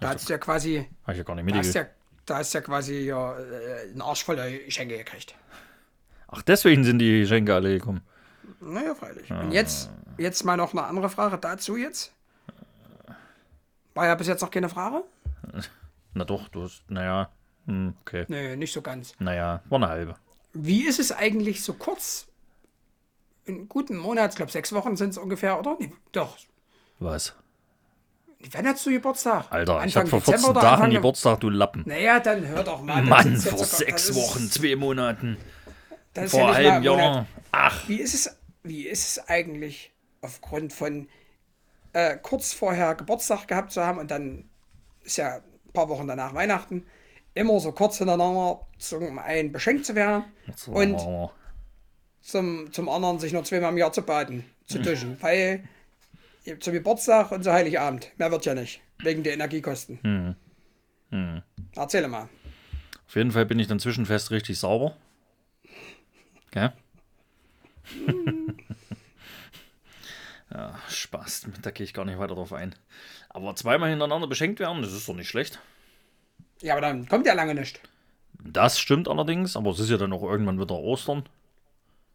Da 0.00 0.10
hast 0.10 0.28
du 0.28 0.32
ja 0.32 0.38
quasi, 0.38 0.88
Habe 1.02 1.12
ich 1.12 1.18
ja 1.18 1.24
gar 1.24 1.34
nicht 1.34 1.50
da 1.50 1.56
hast 1.58 1.66
mitgekriegt. 1.66 1.96
ja, 1.96 2.20
da 2.26 2.36
hast 2.38 2.52
ja 2.52 2.60
quasi 2.60 2.94
ja, 3.00 3.38
äh, 3.38 3.90
einen 3.90 4.02
Arsch 4.02 4.24
voller 4.24 4.50
Geschenke 4.50 4.96
gekriegt. 4.96 5.34
Ach, 6.28 6.42
deswegen 6.42 6.84
sind 6.84 6.98
die 6.98 7.20
Geschenke 7.20 7.54
alle 7.54 7.78
gekommen. 7.78 8.02
Naja, 8.60 8.94
freilich. 8.94 9.30
Und 9.30 9.52
jetzt, 9.52 9.90
jetzt 10.18 10.44
mal 10.44 10.56
noch 10.56 10.72
eine 10.72 10.84
andere 10.84 11.08
Frage 11.08 11.38
dazu 11.38 11.76
jetzt. 11.76 12.15
War 13.96 14.06
ja 14.06 14.14
bis 14.14 14.26
jetzt 14.26 14.42
noch 14.42 14.50
keine 14.50 14.68
Frage? 14.68 15.02
Na 16.12 16.24
doch, 16.26 16.48
du 16.48 16.64
hast, 16.64 16.82
naja, 16.90 17.30
hm, 17.66 17.94
okay. 18.02 18.26
Nee, 18.28 18.54
nicht 18.54 18.72
so 18.72 18.82
ganz. 18.82 19.14
Naja, 19.18 19.62
war 19.70 19.76
eine 19.78 19.88
halbe. 19.88 20.16
Wie 20.52 20.86
ist 20.86 20.98
es 21.00 21.12
eigentlich 21.12 21.62
so 21.64 21.72
kurz? 21.72 22.26
In 23.46 23.68
guten 23.70 23.96
Monat, 23.96 24.32
ich 24.32 24.36
glaube 24.36 24.52
sechs 24.52 24.72
Wochen 24.74 24.96
sind 24.96 25.10
es 25.10 25.18
ungefähr, 25.18 25.58
oder? 25.58 25.76
Nee, 25.80 25.92
doch. 26.12 26.36
Was? 26.98 27.34
Wann 28.52 28.66
hast 28.66 28.84
du 28.84 28.90
Geburtstag? 28.90 29.46
Alter, 29.50 29.78
ich 29.78 29.96
Anfang 29.96 30.02
hab 30.02 30.08
vor 30.10 30.18
Dezember 30.20 30.38
14 30.40 30.50
oder 30.50 30.60
Tagen 30.60 30.92
Geburtstag, 30.92 31.40
du 31.40 31.48
Lappen. 31.48 31.82
Naja, 31.86 32.20
dann 32.20 32.46
hör 32.46 32.64
doch 32.64 32.82
mal. 32.82 33.02
Mann, 33.02 33.34
vor 33.38 33.64
sechs 33.64 34.14
Wochen, 34.14 34.50
zwei 34.50 34.76
Monaten, 34.76 35.38
vor 36.26 36.40
ja 36.40 36.52
einem 36.52 36.84
Monat. 36.84 36.84
Jahr. 36.84 37.26
Ach, 37.52 37.88
Wie 37.88 37.96
ist 37.96 38.12
es, 38.12 38.36
wie 38.62 38.86
ist 38.86 39.08
es 39.18 39.28
eigentlich, 39.28 39.90
aufgrund 40.20 40.74
von 40.74 41.08
äh, 41.96 42.18
kurz 42.20 42.52
vorher 42.52 42.94
Geburtstag 42.94 43.48
gehabt 43.48 43.72
zu 43.72 43.82
haben 43.82 43.98
und 43.98 44.10
dann 44.10 44.44
ist 45.02 45.16
ja 45.16 45.36
ein 45.36 45.72
paar 45.72 45.88
Wochen 45.88 46.06
danach 46.06 46.34
Weihnachten, 46.34 46.84
immer 47.32 47.58
so 47.58 47.72
kurz 47.72 47.96
hintereinander 47.96 48.60
zum 48.76 49.18
einen 49.18 49.50
beschenkt 49.50 49.86
zu 49.86 49.94
werden 49.94 50.24
und 50.66 51.00
zum, 52.20 52.70
zum 52.70 52.88
anderen 52.90 53.18
sich 53.18 53.32
nur 53.32 53.44
zweimal 53.44 53.72
im 53.72 53.78
Jahr 53.78 53.92
zu 53.92 54.02
baden, 54.02 54.44
zu 54.66 54.78
duschen, 54.78 55.16
weil 55.22 55.66
zum 56.60 56.74
Geburtstag 56.74 57.32
und 57.32 57.44
zu 57.44 57.52
Heiligabend, 57.52 58.12
mehr 58.18 58.30
wird 58.30 58.44
ja 58.44 58.54
nicht, 58.54 58.82
wegen 58.98 59.22
der 59.22 59.32
Energiekosten. 59.32 60.36
Hm. 61.10 61.42
Erzähle 61.74 62.08
mal. 62.08 62.28
Auf 63.06 63.16
jeden 63.16 63.30
Fall 63.30 63.46
bin 63.46 63.58
ich 63.58 63.68
dann 63.68 63.80
zwischenfest 63.80 64.30
richtig 64.32 64.58
sauber. 64.58 64.98
Gell? 66.50 66.72
ja, 70.56 70.74
Spaß. 70.88 71.48
Da 71.62 71.70
gehe 71.70 71.84
ich 71.84 71.94
gar 71.94 72.04
nicht 72.04 72.18
weiter 72.18 72.34
drauf 72.34 72.52
ein. 72.52 72.74
Aber 73.28 73.54
zweimal 73.54 73.90
hintereinander 73.90 74.26
beschenkt 74.26 74.58
werden, 74.60 74.82
das 74.82 74.92
ist 74.92 75.08
doch 75.08 75.14
nicht 75.14 75.28
schlecht. 75.28 75.58
Ja, 76.62 76.72
aber 76.74 76.80
dann 76.80 77.06
kommt 77.08 77.26
ja 77.26 77.34
lange 77.34 77.54
nicht. 77.54 77.80
Das 78.42 78.78
stimmt 78.78 79.08
allerdings, 79.08 79.56
aber 79.56 79.70
es 79.70 79.78
ist 79.80 79.90
ja 79.90 79.96
dann 79.96 80.12
auch 80.12 80.22
irgendwann 80.22 80.58
wieder 80.60 80.74
Ostern. 80.76 81.28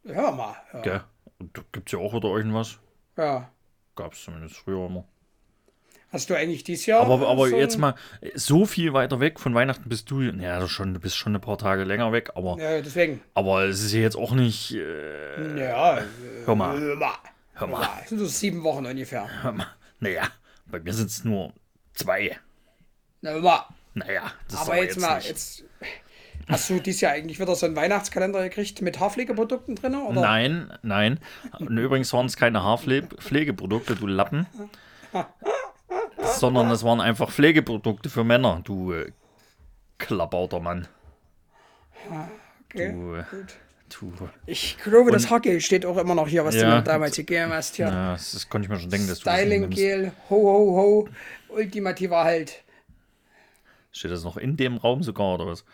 Hör 0.05 0.31
mal. 0.31 0.55
Ja. 0.73 0.81
Gell? 0.81 1.01
Und 1.39 1.57
da 1.57 1.61
gibt 1.71 1.89
es 1.89 1.93
ja 1.93 1.99
auch 1.99 2.13
wieder 2.13 2.29
irgendwas. 2.29 2.79
ja. 3.17 3.49
Gab 3.95 4.13
es 4.13 4.23
zumindest 4.23 4.55
früher 4.55 4.85
immer. 4.85 5.03
Hast 6.13 6.29
du 6.29 6.35
eigentlich 6.35 6.63
dieses 6.63 6.85
Jahr. 6.85 7.01
Aber, 7.01 7.27
aber 7.27 7.49
so 7.49 7.55
jetzt 7.57 7.77
mal, 7.77 7.95
so 8.35 8.65
viel 8.65 8.93
weiter 8.93 9.19
weg 9.19 9.37
von 9.39 9.53
Weihnachten 9.53 9.89
bist 9.89 10.09
du, 10.09 10.21
ja, 10.21 10.65
schon, 10.69 10.93
du 10.93 10.99
bist 11.01 11.17
schon 11.17 11.35
ein 11.35 11.41
paar 11.41 11.57
Tage 11.57 11.83
länger 11.83 12.11
weg, 12.13 12.31
aber, 12.35 12.57
Ja, 12.57 12.81
deswegen. 12.81 13.21
aber 13.33 13.65
es 13.65 13.83
ist 13.83 13.91
ja 13.91 13.99
jetzt 13.99 14.15
auch 14.15 14.31
nicht, 14.31 14.73
äh, 14.73 15.59
Ja. 15.59 15.97
äh, 15.99 16.03
hör 16.45 16.55
mal, 16.55 16.79
Hör 16.79 16.95
mal. 16.95 17.13
Hör 17.61 17.67
mal, 17.67 17.87
Das 18.01 18.09
sind 18.09 18.19
so 18.19 18.25
sieben 18.25 18.63
Wochen 18.63 18.85
ungefähr. 18.85 19.27
hör 19.43 19.51
mal. 19.53 19.67
Naja, 19.99 20.23
bei 20.65 20.79
mir 20.79 20.93
sind 20.93 21.09
es 21.09 21.23
nur 21.23 21.53
zwei. 21.93 22.37
Na, 23.21 23.31
hör 23.31 23.41
mal. 23.41 23.65
Naja, 23.93 24.31
das 24.47 24.53
ist 24.61 24.67
Aber 24.67 24.81
jetzt, 24.83 24.99
mal, 24.99 25.17
nicht. 25.17 25.27
jetzt. 25.29 25.63
Hast 26.47 26.69
du 26.69 26.79
dieses 26.79 27.01
Jahr 27.01 27.11
eigentlich 27.13 27.39
wieder 27.39 27.55
so 27.55 27.65
einen 27.65 27.75
Weihnachtskalender 27.75 28.41
gekriegt 28.43 28.81
mit 28.81 28.99
Haarpflegeprodukten 28.99 29.75
drin? 29.75 29.95
Oder? 29.95 30.21
Nein, 30.21 30.73
nein. 30.81 31.19
Und 31.59 31.77
übrigens 31.77 32.11
waren 32.13 32.25
es 32.25 32.35
keine 32.35 32.63
Haarpflegeprodukte, 32.63 33.95
du 33.95 34.07
Lappen. 34.07 34.47
sondern 36.39 36.71
es 36.71 36.83
waren 36.83 36.99
einfach 36.99 37.31
Pflegeprodukte 37.31 38.09
für 38.09 38.23
Männer, 38.23 38.61
du 38.63 38.91
äh, 38.93 39.11
Klabauter 39.97 40.59
Mann. 40.59 40.87
Okay. 42.65 42.91
Du, 42.91 43.15
äh, 43.15 43.23
Gut. 43.29 43.55
Du. 43.99 44.13
Ich 44.45 44.77
glaube, 44.83 45.11
das 45.11 45.29
Haargel 45.29 45.59
steht 45.61 45.85
auch 45.85 45.97
immer 45.97 46.15
noch 46.15 46.27
hier, 46.27 46.45
was 46.45 46.55
du 46.55 46.61
Ja. 46.61 46.77
mir 46.77 46.81
damals 46.83 47.15
gegeben 47.15 47.51
hast. 47.51 47.75
Hier. 47.75 47.87
Ja, 47.87 48.13
das, 48.13 48.47
konnte 48.49 48.65
ich 48.65 48.69
mir 48.69 48.79
schon 48.79 48.89
denken, 48.89 49.07
dass 49.07 49.19
du 49.19 49.25
das 49.25 49.39
nicht 49.45 49.49
nimmst. 49.59 49.77
Styling-Gel, 49.77 50.11
ho, 50.29 50.35
ho, 50.35 50.77
ho, 50.77 51.09
ultimativer 51.49 52.23
Halt. 52.23 52.63
Steht 53.91 54.11
das 54.11 54.23
noch 54.23 54.37
in 54.37 54.55
dem 54.57 54.77
Raum 54.77 55.03
sogar 55.03 55.35
oder 55.35 55.47
was? 55.47 55.65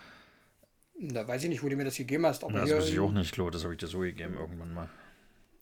Da 1.00 1.28
weiß 1.28 1.44
ich 1.44 1.50
nicht, 1.50 1.62
wo 1.62 1.70
du 1.70 1.76
mir 1.76 1.86
das 1.86 1.96
gegeben 1.98 2.26
hast. 2.26 2.44
Aber 2.44 2.54
Ja, 2.54 2.62
das 2.62 2.72
weiß 2.72 2.90
ich 2.90 3.00
auch 3.00 3.12
nicht, 3.12 3.32
Klo. 3.32 3.50
Das 3.52 3.64
habe 3.64 3.74
ich 3.76 3.80
dir 3.80 3.88
so 3.88 4.00
gegeben 4.00 4.36
irgendwann 4.40 4.74
mal. 4.74 4.90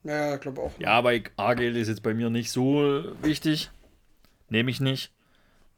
Ja, 0.03 0.35
ich 0.35 0.41
glaube 0.41 0.61
auch. 0.61 0.71
Ja, 0.79 1.01
bei 1.01 1.23
A-Gel 1.35 1.75
ist 1.75 1.87
jetzt 1.89 2.03
bei 2.03 2.13
mir 2.13 2.29
nicht 2.29 2.51
so 2.51 3.03
wichtig. 3.21 3.71
Nehme 4.49 4.71
ich 4.71 4.79
nicht. 4.79 5.11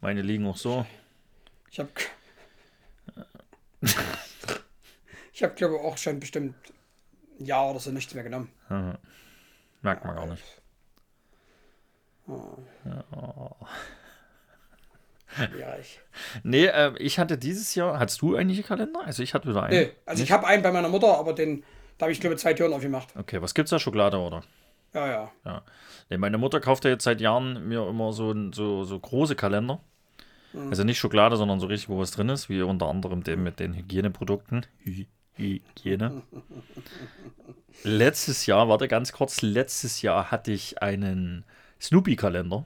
Meine 0.02 0.22
liegen 0.22 0.46
auch 0.46 0.58
so. 0.58 0.86
Ich 1.72 1.80
habe. 1.80 1.90
ich 5.38 5.44
habe, 5.44 5.54
glaube 5.54 5.76
ich, 5.76 5.82
auch 5.82 5.98
schon 6.00 6.20
bestimmt 6.20 6.56
ein 7.40 7.46
Jahr 7.46 7.70
oder 7.70 7.80
so 7.80 7.92
nichts 7.92 8.12
mehr 8.16 8.24
genommen. 8.24 8.50
Merkt 9.84 10.04
man 10.04 10.16
gar 10.16 10.26
nicht. 10.26 10.44
Schwierig. 15.36 16.02
Nee, 16.42 16.66
äh, 16.66 16.92
ich 16.98 17.20
hatte 17.20 17.38
dieses 17.38 17.76
Jahr. 17.76 18.00
Hattest 18.00 18.20
du 18.24 18.36
eigentlich 18.36 18.58
einen 18.58 18.66
Kalender? 18.66 19.02
Also 19.06 19.22
ich 19.22 19.36
hatte 19.36 19.48
wieder 19.48 19.62
einen. 19.62 19.80
Nee, 19.80 19.92
also 20.08 20.24
ich 20.24 20.32
habe 20.32 20.48
einen 20.48 20.64
bei 20.64 20.72
meiner 20.72 20.90
Mutter, 20.90 21.16
aber 21.20 21.34
den, 21.34 21.64
da 22.00 22.06
habe 22.06 22.12
ich, 22.12 22.20
glaube 22.20 22.34
ich, 22.34 22.42
zwei 22.42 22.56
Türen 22.56 22.74
aufgemacht. 22.74 23.10
Okay, 23.16 23.40
was 23.40 23.54
gibt's 23.54 23.70
da? 23.70 23.78
Schokolade 23.78 24.18
oder? 24.18 24.42
Ja, 24.96 25.08
ja. 25.08 25.32
Ja. 25.46 25.62
Nee, 26.10 26.18
meine 26.18 26.40
Mutter 26.40 26.60
kauft 26.60 26.84
ja 26.84 26.90
jetzt 26.90 27.04
seit 27.04 27.22
Jahren 27.22 27.68
mir 27.68 27.88
immer 27.88 28.12
so, 28.12 28.34
so, 28.54 28.86
so 28.86 29.00
große 29.00 29.36
Kalender. 29.36 29.82
Also 30.72 30.84
nicht 30.84 30.98
Schokolade, 30.98 31.38
sondern 31.38 31.60
so 31.60 31.68
richtig, 31.68 31.90
wo 31.90 32.00
was 32.00 32.10
drin 32.10 32.30
ist, 32.30 32.50
wie 32.50 32.64
unter 32.64 32.88
anderem 32.88 33.24
den 33.24 33.44
mit 33.44 33.60
den 33.60 33.76
Hygieneprodukten. 33.76 34.66
Hy 34.84 35.06
Hygiene. 35.38 36.22
letztes 37.84 38.46
Jahr, 38.46 38.68
warte 38.70 38.88
ganz 38.88 39.12
kurz, 39.12 39.42
letztes 39.42 40.02
Jahr 40.02 40.32
hatte 40.32 40.52
ich 40.52 40.82
einen 40.82 41.46
Snoopy-Kalender. 41.82 42.66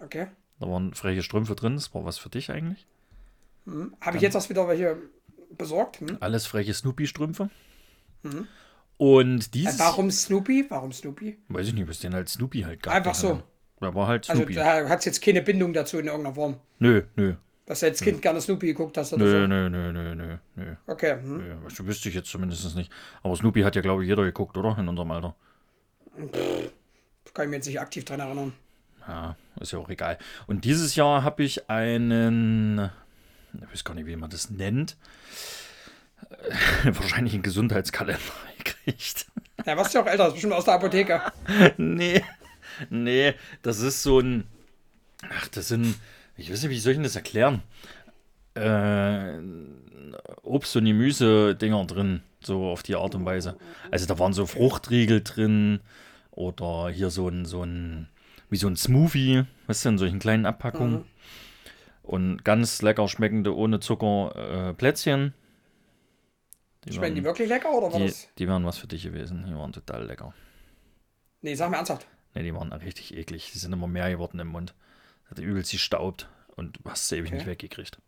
Okay. 0.00 0.26
Da 0.60 0.68
waren 0.68 0.94
freche 0.94 1.22
Strümpfe 1.22 1.54
drin. 1.54 1.74
Das 1.76 1.94
war 1.94 2.04
was 2.04 2.18
für 2.18 2.28
dich 2.28 2.50
eigentlich. 2.50 2.86
Habe 4.00 4.16
ich 4.16 4.22
jetzt 4.22 4.34
erst 4.34 4.50
wieder 4.50 4.68
welche 4.68 4.96
besorgt? 5.56 6.00
Hm? 6.00 6.18
Alles 6.20 6.46
freche 6.46 6.74
Snoopy-Strümpfe. 6.74 7.48
Und 8.96 9.54
dieses. 9.54 9.76
Äh, 9.76 9.78
Warum 9.80 10.10
Snoopy? 10.10 10.66
Warum 10.68 10.92
Snoopy? 10.92 11.38
Weiß 11.48 11.68
ich 11.68 11.74
nicht, 11.74 11.88
was 11.88 12.00
den 12.00 12.14
halt 12.14 12.28
Snoopy 12.28 12.62
halt 12.62 12.82
gab. 12.82 12.94
Einfach 12.94 13.14
so. 13.14 13.42
Da 13.80 13.94
war 13.94 14.06
halt 14.06 14.28
Also 14.30 14.42
Snoopy. 14.42 14.54
da 14.54 14.88
hat 14.88 14.98
es 15.00 15.04
jetzt 15.04 15.22
keine 15.22 15.42
Bindung 15.42 15.72
dazu 15.72 15.98
in 15.98 16.06
irgendeiner 16.06 16.34
Form. 16.34 16.56
nö, 16.78 17.02
nö. 17.16 17.34
Dass 17.66 17.80
du 17.80 17.86
als 17.86 18.00
Kind 18.00 18.20
gerne 18.20 18.40
Snoopy 18.40 18.66
geguckt 18.66 18.98
hast 18.98 19.14
oder 19.14 19.24
Nö, 19.24 19.40
so. 19.42 19.46
nö, 19.46 19.70
nö, 19.70 19.92
nö, 19.92 20.14
nö, 20.14 20.36
nö. 20.54 20.74
Okay. 20.86 21.16
Hm. 21.20 21.38
nö. 21.38 21.56
Wüsste 21.86 22.10
ich 22.10 22.14
jetzt 22.14 22.28
zumindest 22.28 22.76
nicht. 22.76 22.92
Aber 23.22 23.34
Snoopy 23.36 23.62
hat 23.62 23.74
ja, 23.74 23.80
glaube 23.82 24.02
ich, 24.02 24.08
jeder 24.08 24.22
geguckt, 24.24 24.56
oder? 24.58 24.76
In 24.78 24.86
unserem 24.88 25.10
Alter. 25.10 25.34
Kann 27.32 27.44
ich 27.46 27.50
mir 27.50 27.56
jetzt 27.56 27.66
nicht 27.66 27.80
aktiv 27.80 28.04
dran 28.04 28.20
erinnern. 28.20 28.52
Ja, 29.08 29.36
ist 29.60 29.72
ja 29.72 29.78
auch 29.78 29.88
egal. 29.88 30.18
Und 30.46 30.64
dieses 30.64 30.94
Jahr 30.94 31.24
habe 31.24 31.42
ich 31.42 31.68
einen. 31.68 32.90
Ich 33.54 33.70
weiß 33.72 33.84
gar 33.84 33.94
nicht, 33.94 34.06
wie 34.06 34.16
man 34.16 34.30
das 34.30 34.50
nennt. 34.50 34.96
Wahrscheinlich 36.84 37.34
einen 37.34 37.42
Gesundheitskalender 37.42 38.20
gekriegt. 38.58 39.26
Ja, 39.64 39.76
was 39.76 39.92
ja 39.92 40.02
auch 40.02 40.06
älter 40.06 40.26
ist, 40.28 40.34
bestimmt 40.34 40.52
aus 40.52 40.64
der 40.64 40.74
Apotheke. 40.74 41.20
nee, 41.76 42.22
nee, 42.90 43.34
das 43.62 43.80
ist 43.80 44.02
so 44.02 44.20
ein. 44.20 44.44
Ach, 45.30 45.48
das 45.48 45.68
sind. 45.68 45.96
Ich 46.36 46.50
weiß 46.50 46.62
nicht, 46.62 46.70
wie 46.70 46.78
soll 46.78 46.92
ich 46.92 46.96
denn 46.96 47.04
das 47.04 47.16
erklären? 47.16 47.62
Äh, 48.54 49.38
Obst- 50.42 50.76
und 50.76 50.84
Gemüse-Dinger 50.84 51.84
drin, 51.86 52.22
so 52.42 52.66
auf 52.66 52.82
die 52.82 52.96
Art 52.96 53.14
und 53.14 53.24
Weise. 53.24 53.56
Also 53.90 54.06
da 54.06 54.18
waren 54.18 54.32
so 54.32 54.46
Fruchtriegel 54.46 55.22
drin 55.22 55.80
oder 56.30 56.88
hier 56.90 57.10
so 57.10 57.28
ein, 57.28 57.44
so 57.44 57.62
ein, 57.62 58.08
wie 58.50 58.56
so 58.56 58.68
ein 58.68 58.76
Smoothie, 58.76 59.44
weißt 59.66 59.84
du, 59.84 59.88
in 59.90 59.98
solchen 59.98 60.18
kleinen 60.18 60.46
Abpackungen. 60.46 61.04
Und 62.02 62.44
ganz 62.44 62.82
lecker 62.82 63.08
schmeckende, 63.08 63.56
ohne 63.56 63.80
Zucker 63.80 64.68
äh, 64.70 64.74
Plätzchen. 64.74 65.32
Die 66.84 66.92
Schmecken 66.92 67.14
die 67.14 67.20
waren, 67.22 67.24
wirklich 67.24 67.48
lecker 67.48 67.70
oder 67.72 67.90
war 67.92 67.98
die, 67.98 68.06
das? 68.06 68.28
die 68.38 68.46
waren 68.46 68.64
was 68.66 68.76
für 68.76 68.86
dich 68.86 69.02
gewesen. 69.02 69.46
Die 69.48 69.54
waren 69.54 69.72
total 69.72 70.04
lecker. 70.04 70.34
Nee, 71.40 71.54
sag 71.54 71.70
mir 71.70 71.76
ernsthaft. 71.76 72.06
Ne, 72.34 72.42
die 72.42 72.54
waren 72.54 72.72
richtig 72.72 73.16
eklig. 73.16 73.50
Die 73.52 73.58
sind 73.58 73.72
immer 73.72 73.86
mehr 73.86 74.10
geworden 74.10 74.38
im 74.38 74.48
Mund. 74.48 74.74
Hat 75.30 75.38
übelst 75.38 75.72
gestaubt 75.72 76.28
und 76.56 76.76
du 76.76 76.90
hast 76.90 77.08
sie 77.08 77.16
ewig 77.16 77.28
Okay. 77.28 77.36
nicht 77.36 77.46
weggekriegt. 77.46 77.98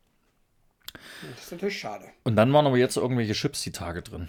Das 1.34 1.44
ist 1.44 1.52
natürlich 1.52 1.78
schade. 1.78 2.04
Und 2.24 2.36
dann 2.36 2.52
waren 2.52 2.66
aber 2.66 2.76
jetzt 2.76 2.96
irgendwelche 2.96 3.32
Chips 3.34 3.62
die 3.62 3.72
Tage 3.72 4.02
drin. 4.02 4.28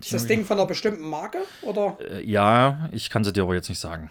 Ist 0.00 0.12
das 0.12 0.26
Ding 0.26 0.44
von 0.44 0.58
einer 0.58 0.66
bestimmten 0.66 1.08
Marke? 1.08 1.38
Oder? 1.62 1.96
Äh, 2.00 2.24
ja, 2.24 2.88
ich 2.92 3.08
kann 3.08 3.22
sie 3.24 3.32
dir 3.32 3.42
aber 3.44 3.54
jetzt 3.54 3.68
nicht 3.68 3.78
sagen. 3.78 4.10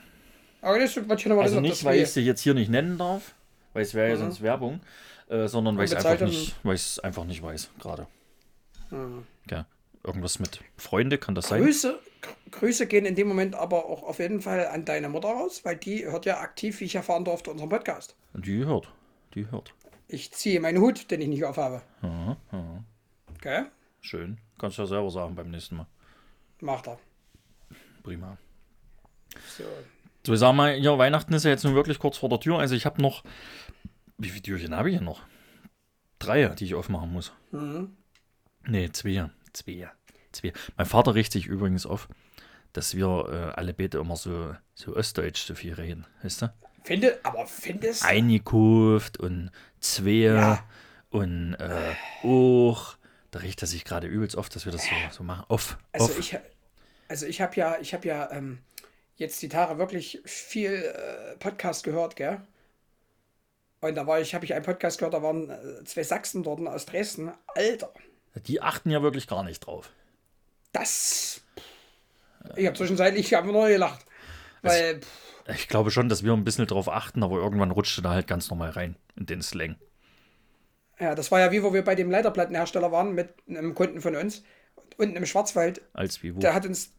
Aber 0.62 0.80
das 0.80 0.96
wollte 0.96 1.16
ich 1.16 1.26
noch 1.26 1.36
mal 1.36 1.42
Also 1.44 1.56
wissen, 1.56 1.64
nicht, 1.64 1.84
weil 1.84 2.00
ich 2.00 2.10
sie 2.10 2.22
jetzt 2.22 2.42
hier 2.42 2.54
nicht 2.54 2.70
nennen 2.70 2.98
darf, 2.98 3.34
weil 3.74 3.82
es 3.84 3.94
wäre 3.94 4.10
ja 4.10 4.16
sonst 4.16 4.42
Werbung, 4.42 4.80
äh, 5.28 5.48
sondern 5.48 5.78
weil 5.78 5.86
ich 5.86 5.92
es 5.92 6.06
einfach 6.06 6.26
nicht, 6.28 6.56
weil 6.64 6.80
einfach 7.04 7.26
nicht 7.26 7.42
weiß 7.42 7.72
gerade. 7.80 8.08
Hm. 8.90 9.26
Ja, 9.50 9.66
irgendwas 10.04 10.40
mit 10.40 10.62
Freunde 10.78 11.18
kann 11.18 11.36
das 11.36 11.48
sein? 11.50 11.64
Grüße, 11.64 11.90
Gr- 11.92 12.00
Grüße 12.52 12.88
gehen 12.88 13.06
in 13.06 13.16
dem 13.16 13.28
Moment 13.28 13.56
aber 13.56 13.86
auch 13.86 14.04
auf 14.04 14.20
jeden 14.20 14.42
Fall 14.42 14.68
an 14.68 14.86
deine 14.86 15.10
Mutter 15.10 15.30
raus, 15.30 15.64
weil 15.64 15.78
die 15.78 16.06
hört 16.06 16.26
ja 16.26 16.40
aktiv, 16.40 16.80
wie 16.80 16.86
ich 16.86 16.96
erfahren 16.96 17.26
durfte, 17.26 17.52
unseren 17.52 17.70
Podcast. 17.70 18.16
Die 18.34 18.66
hört, 18.66 18.92
die 19.34 19.50
hört. 19.50 19.74
Ich 20.08 20.32
ziehe 20.32 20.60
meinen 20.60 20.82
Hut, 20.82 21.10
den 21.10 21.22
ich 21.22 21.28
nicht 21.28 21.46
aufhabe. 21.46 21.82
Aha, 22.02 22.38
aha. 22.52 22.84
Okay? 23.36 23.66
Schön, 24.02 24.38
kannst 24.60 24.78
du 24.78 24.84
ja 24.84 24.88
selber 24.88 25.10
sagen 25.10 25.36
beim 25.36 25.50
nächsten 25.50 25.78
Mal. 25.78 25.88
Macht 26.60 26.88
er. 26.88 27.00
Prima. 28.04 28.38
So. 29.58 29.64
So, 30.26 30.34
ich 30.34 30.40
sag 30.40 30.54
mal, 30.54 30.78
ja, 30.78 30.98
Weihnachten 30.98 31.34
ist 31.34 31.46
ja 31.46 31.52
jetzt 31.52 31.64
nun 31.64 31.74
wirklich 31.74 31.98
kurz 31.98 32.18
vor 32.18 32.30
der 32.30 32.40
Tür. 32.40 32.60
Also 32.60 32.76
ich 32.76 32.86
habe 32.86 33.02
noch. 33.02 33.24
Wie 34.18 34.30
viele 34.30 34.44
Türchen 34.44 34.76
habe 34.76 34.90
ich 34.90 34.98
hier 34.98 35.04
noch? 35.04 35.24
Drei, 36.20 36.46
die 36.50 36.66
ich 36.66 36.76
aufmachen 36.76 37.12
muss. 37.12 37.34
Mhm. 37.52 37.98
Nee, 38.68 38.92
zwei. 38.92 39.32
Zwei. 39.54 39.90
Zwei. 40.32 40.54
Mein 40.78 40.86
Vater 40.86 41.16
riecht 41.16 41.32
sich 41.32 41.48
übrigens 41.48 41.86
auf, 41.86 42.08
dass 42.74 42.96
wir 42.96 43.08
äh, 43.30 43.60
alle 43.60 43.74
Bete 43.74 43.98
immer 43.98 44.16
so, 44.16 44.56
so 44.76 44.96
ostdeutsch 44.96 45.46
so 45.46 45.56
viel 45.56 45.74
reden. 45.74 46.06
Weißt 46.24 46.44
du? 46.44 46.54
Finde, 46.84 47.20
aber 47.24 47.46
findest 47.46 48.04
Eingekauft 48.06 49.20
und 49.20 49.52
zwei 49.80 50.12
Ja. 50.12 50.64
und 51.10 51.54
äh, 51.56 51.94
auch. 52.24 52.96
Da 53.32 53.40
riecht 53.40 53.62
er 53.62 53.68
sich 53.68 53.86
gerade 53.86 54.08
übelst 54.08 54.36
oft, 54.36 54.54
dass 54.56 54.66
wir 54.66 54.72
das 54.74 54.84
so, 54.84 54.90
so 55.12 55.24
machen. 55.24 55.46
Off. 55.48 55.78
Also 55.94 56.06
off. 56.06 56.20
ich, 56.20 56.38
also 57.08 57.26
ich 57.26 57.40
habe 57.42 57.56
ja, 57.56 57.78
ich 57.80 57.94
habe 57.94 58.08
ja 58.08 58.30
ähm, 58.32 58.60
jetzt 59.16 59.42
die 59.42 59.48
Tage 59.50 59.78
wirklich 59.78 60.22
viel 60.26 60.72
äh, 60.74 61.38
Podcast 61.38 61.84
gehört, 61.84 62.16
gell? 62.16 62.42
Und 63.80 63.96
da 63.96 64.06
war 64.06 64.20
ich, 64.20 64.36
habe 64.36 64.46
ich 64.46 64.54
einen 64.54 64.66
Podcast 64.66 65.00
gehört, 65.00 65.14
da 65.14 65.24
waren 65.24 65.50
äh, 65.50 65.84
zwei 65.86 66.04
Sachsen 66.04 66.44
dort 66.44 66.60
aus 66.68 66.86
Dresden. 66.86 67.32
Alter, 67.48 67.92
die 68.48 68.62
achten 68.62 68.92
ja 68.92 69.02
wirklich 69.02 69.28
gar 69.28 69.44
nicht 69.44 69.62
drauf. 69.62 69.92
Das. 70.72 71.42
Ich 72.56 72.66
habe 72.66 72.76
zwischenzeitlich 72.78 73.36
einfach 73.36 73.52
nur 73.52 73.68
gelacht. 73.68 74.06
Weil, 74.62 75.00
pff, 75.02 75.56
Ich 75.56 75.68
glaube 75.68 75.92
schon, 75.92 76.10
dass 76.10 76.24
wir 76.24 76.34
ein 76.34 76.44
bisschen 76.44 76.68
drauf 76.68 76.90
achten, 76.90 77.24
aber 77.24 77.38
irgendwann 77.38 77.72
rutschte 77.72 78.02
da 78.02 78.12
halt 78.12 78.28
ganz 78.28 78.50
normal 78.50 78.72
rein 78.72 78.96
in 79.16 79.26
den 79.26 79.42
Slang. 79.42 79.76
ja, 81.00 81.16
das 81.16 81.32
war 81.32 81.40
ja 81.40 81.52
wie, 81.52 81.64
wo 81.64 81.74
wir 81.74 81.84
bei 81.84 81.96
dem 81.96 82.12
Leiterplattenhersteller 82.12 82.92
waren 82.92 83.14
mit 83.14 83.30
einem 83.50 83.74
Kunden 83.76 84.02
von 84.02 84.16
uns. 84.16 84.44
Unten 84.98 85.16
im 85.16 85.26
Schwarzwald, 85.26 85.82
Als 85.94 86.22
wie 86.22 86.36
wo. 86.36 86.40
der 86.40 86.54
hat 86.54 86.66
uns 86.66 86.92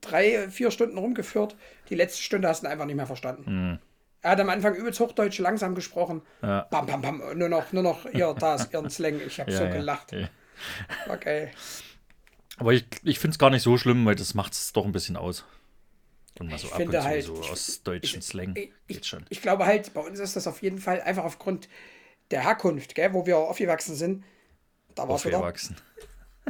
drei, 0.00 0.48
vier 0.48 0.70
Stunden 0.70 0.98
rumgeführt. 0.98 1.56
Die 1.88 1.94
letzte 1.94 2.22
Stunde 2.22 2.48
hast 2.48 2.62
du 2.64 2.68
einfach 2.68 2.86
nicht 2.86 2.96
mehr 2.96 3.06
verstanden. 3.06 3.78
Er 4.22 4.30
hat 4.30 4.40
am 4.40 4.48
Anfang 4.48 4.74
übelst 4.74 4.98
Hochdeutsch 5.00 5.38
langsam 5.38 5.74
gesprochen. 5.74 6.22
Ja. 6.42 6.62
Bam, 6.70 6.86
bam, 6.86 7.02
bam. 7.02 7.38
Nur 7.38 7.48
noch, 7.50 7.72
nur 7.72 7.82
noch 7.82 8.06
ihr, 8.06 8.34
da 8.34 8.54
ist 8.54 8.72
ihren 8.72 8.88
Slang. 8.90 9.20
Ich 9.24 9.38
habe 9.38 9.50
Ja, 9.52 9.58
so 9.58 9.64
ja, 9.64 9.70
gelacht. 9.70 10.14
Okay. 11.10 11.50
Aber 12.58 12.72
ich, 12.72 12.84
ich 13.02 13.18
finde 13.18 13.34
es 13.34 13.38
gar 13.38 13.50
nicht 13.50 13.62
so 13.62 13.76
schlimm, 13.76 14.04
weil 14.06 14.14
das 14.14 14.34
macht 14.34 14.52
es 14.52 14.72
doch 14.72 14.84
ein 14.84 14.92
bisschen 14.92 15.16
aus. 15.16 15.44
Und 16.38 16.50
mal 16.50 16.58
so 16.58 16.66
Ich 16.66 16.72
ab 16.72 16.78
finde 16.80 16.96
und 16.98 17.02
zu 17.02 17.08
halt- 17.08 17.24
so 17.24 17.34
aus 17.42 17.82
deutschen 17.82 18.22
Slang. 18.22 18.54
Ich, 18.56 18.70
Geht 18.88 19.06
schon. 19.06 19.24
ich 19.28 19.40
glaube 19.42 19.66
halt, 19.66 19.92
bei 19.94 20.00
uns 20.00 20.18
ist 20.18 20.36
das 20.36 20.46
auf 20.46 20.62
jeden 20.62 20.78
Fall 20.78 21.00
einfach 21.02 21.24
aufgrund 21.24 21.68
der 22.30 22.42
Herkunft, 22.42 22.94
gell, 22.94 23.12
wo 23.12 23.26
wir 23.26 23.38
aufgewachsen 23.38 23.94
sind. 23.94 24.24
Da 24.94 25.08
war 25.08 25.16
es 25.16 25.24
wieder. 25.24 25.38
Aufgewachsen. 25.38 25.76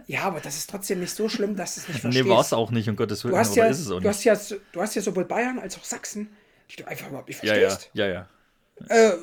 Ja, 0.08 0.24
aber 0.24 0.40
das 0.40 0.56
ist 0.56 0.68
trotzdem 0.68 0.98
nicht 0.98 1.14
so 1.14 1.28
schlimm, 1.28 1.54
dass 1.54 1.76
es 1.76 1.86
nicht 1.86 1.94
Nee, 2.02 2.10
verstehst. 2.10 2.28
war 2.28 2.40
es 2.40 2.52
auch 2.52 2.72
nicht, 2.72 2.88
um 2.88 2.96
Gottes 2.96 3.22
Willen, 3.22 3.34
Du 3.34 3.38
hast, 3.38 3.54
ja, 3.54 3.66
ist 3.66 3.78
es 3.78 3.86
auch 3.86 4.00
du, 4.00 4.08
nicht. 4.08 4.08
hast 4.08 4.50
ja, 4.50 4.58
du 4.72 4.80
hast 4.82 4.96
ja 4.96 5.00
sowohl 5.02 5.24
Bayern 5.24 5.60
als 5.60 5.78
auch 5.78 5.84
Sachsen, 5.84 6.34
die 6.68 6.76
du 6.82 6.88
einfach 6.88 7.06
überhaupt 7.06 7.28
nicht 7.28 7.44
ja, 7.44 7.54
ja, 7.54 7.68
verstehst. 7.70 7.90
ja, 7.94 8.08
ja. 8.08 8.28
Äh, 8.88 9.10
äh, 9.10 9.18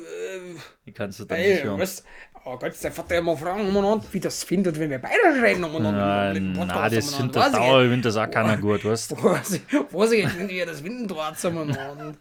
Die 0.86 0.92
kannst 0.92 1.20
du 1.20 1.26
dann 1.26 1.38
ey, 1.38 1.52
nicht 1.56 1.64
hören. 1.64 1.78
was, 1.78 2.04
oh 2.44 2.56
Gott, 2.58 2.72
der 2.82 2.92
Vater 2.92 3.18
immer 3.18 3.36
fragen, 3.36 3.68
umeinander, 3.68 4.04
wie 4.12 4.20
das 4.20 4.44
findet, 4.44 4.78
wenn 4.78 4.90
wir 4.90 4.98
beide 4.98 5.42
reden. 5.42 5.64
umeinander, 5.64 6.32
Podcast 6.54 6.66
na, 6.66 6.88
das 6.88 7.14
findet 7.14 7.36
Was, 7.36 7.52
Dauer, 7.52 7.90
wenn 7.90 8.02
das 8.02 8.16
auch 8.16 8.30
keiner 8.30 8.56
gut, 8.56 8.84
weißt 8.84 9.16
Vorsicht, 9.16 9.64
Vorsicht, 9.90 10.38
wenn 10.38 10.48
wir 10.48 10.66
das 10.66 10.82
Winden 10.82 11.08
trotzdem 11.08 11.56
umeinander. 11.56 12.14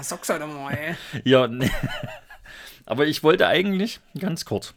Sag's 0.00 0.28
halt 0.28 0.40
mal, 0.46 0.72
ey. 0.72 0.94
Ja, 1.24 1.46
nee. 1.46 1.70
Aber 2.86 3.06
ich 3.06 3.22
wollte 3.22 3.46
eigentlich, 3.46 4.00
ganz 4.18 4.44
kurz, 4.44 4.74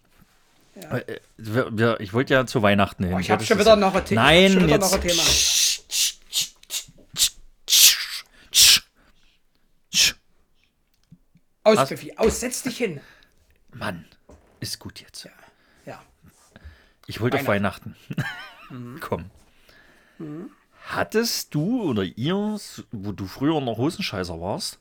äh, 0.75 1.19
wir, 1.37 1.69
wir, 1.77 1.99
ich 1.99 2.13
wollte 2.13 2.33
ja 2.33 2.45
zu 2.45 2.61
Weihnachten 2.61 3.05
hin. 3.05 3.13
Oh, 3.13 3.19
ich 3.19 3.31
hab 3.31 3.43
schon 3.43 3.59
wieder 3.59 3.75
noch 3.75 3.95
ein 3.95 4.05
The- 4.05 4.13
ich 4.13 4.19
hab 4.19 4.25
Nein, 4.25 4.69
jetzt. 4.69 5.01
Thema. 5.01 5.23
Aus, 11.63 11.87
Pfiffi, 11.87 12.13
aus, 12.17 12.39
setz 12.41 12.63
dich 12.63 12.77
hin. 12.77 12.99
Mann, 13.71 14.05
ist 14.63 14.79
gut 14.79 14.99
jetzt. 15.01 15.29
Ja. 15.85 16.01
Ich 17.05 17.21
wollte 17.21 17.37
auf 17.37 17.47
Weihnachten. 17.47 17.95
Komm. 19.01 19.29
Hattest 20.87 21.53
du 21.53 21.83
oder 21.83 22.03
ihr, 22.03 22.57
wo 22.91 23.11
du 23.11 23.25
früher 23.25 23.61
noch 23.61 23.77
Hosenscheißer 23.77 24.39
warst, 24.39 24.79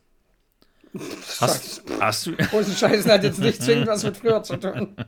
hast, 1.41 1.83
hast 2.01 2.27
du, 2.27 2.37
Hosenscheißen 2.53 3.11
hat 3.11 3.25
jetzt 3.25 3.39
nicht 3.39 3.63
zwingend 3.63 3.89
was 3.89 4.03
mit 4.05 4.17
früher 4.17 4.43
zu 4.43 4.57
tun. 4.57 4.97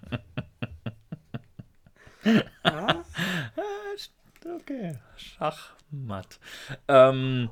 Okay, 4.61 4.99
Schachmatt. 5.17 6.39
Ähm, 6.87 7.49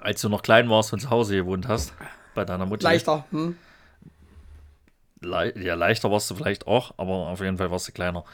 als 0.00 0.20
du 0.20 0.28
noch 0.28 0.42
klein 0.42 0.68
warst 0.68 0.92
und 0.92 1.00
zu 1.00 1.10
Hause 1.10 1.36
gewohnt 1.36 1.68
hast, 1.68 1.94
bei 2.34 2.44
deiner 2.44 2.66
Mutter. 2.66 2.84
Leichter. 2.84 3.24
Hm? 3.30 3.56
Le 5.22 5.52
ja, 5.58 5.74
leichter 5.74 6.10
warst 6.10 6.30
du 6.30 6.34
vielleicht 6.34 6.66
auch, 6.66 6.94
aber 6.96 7.28
auf 7.28 7.40
jeden 7.40 7.58
Fall 7.58 7.70
warst 7.70 7.88
du 7.88 7.92
kleiner. 7.92 8.24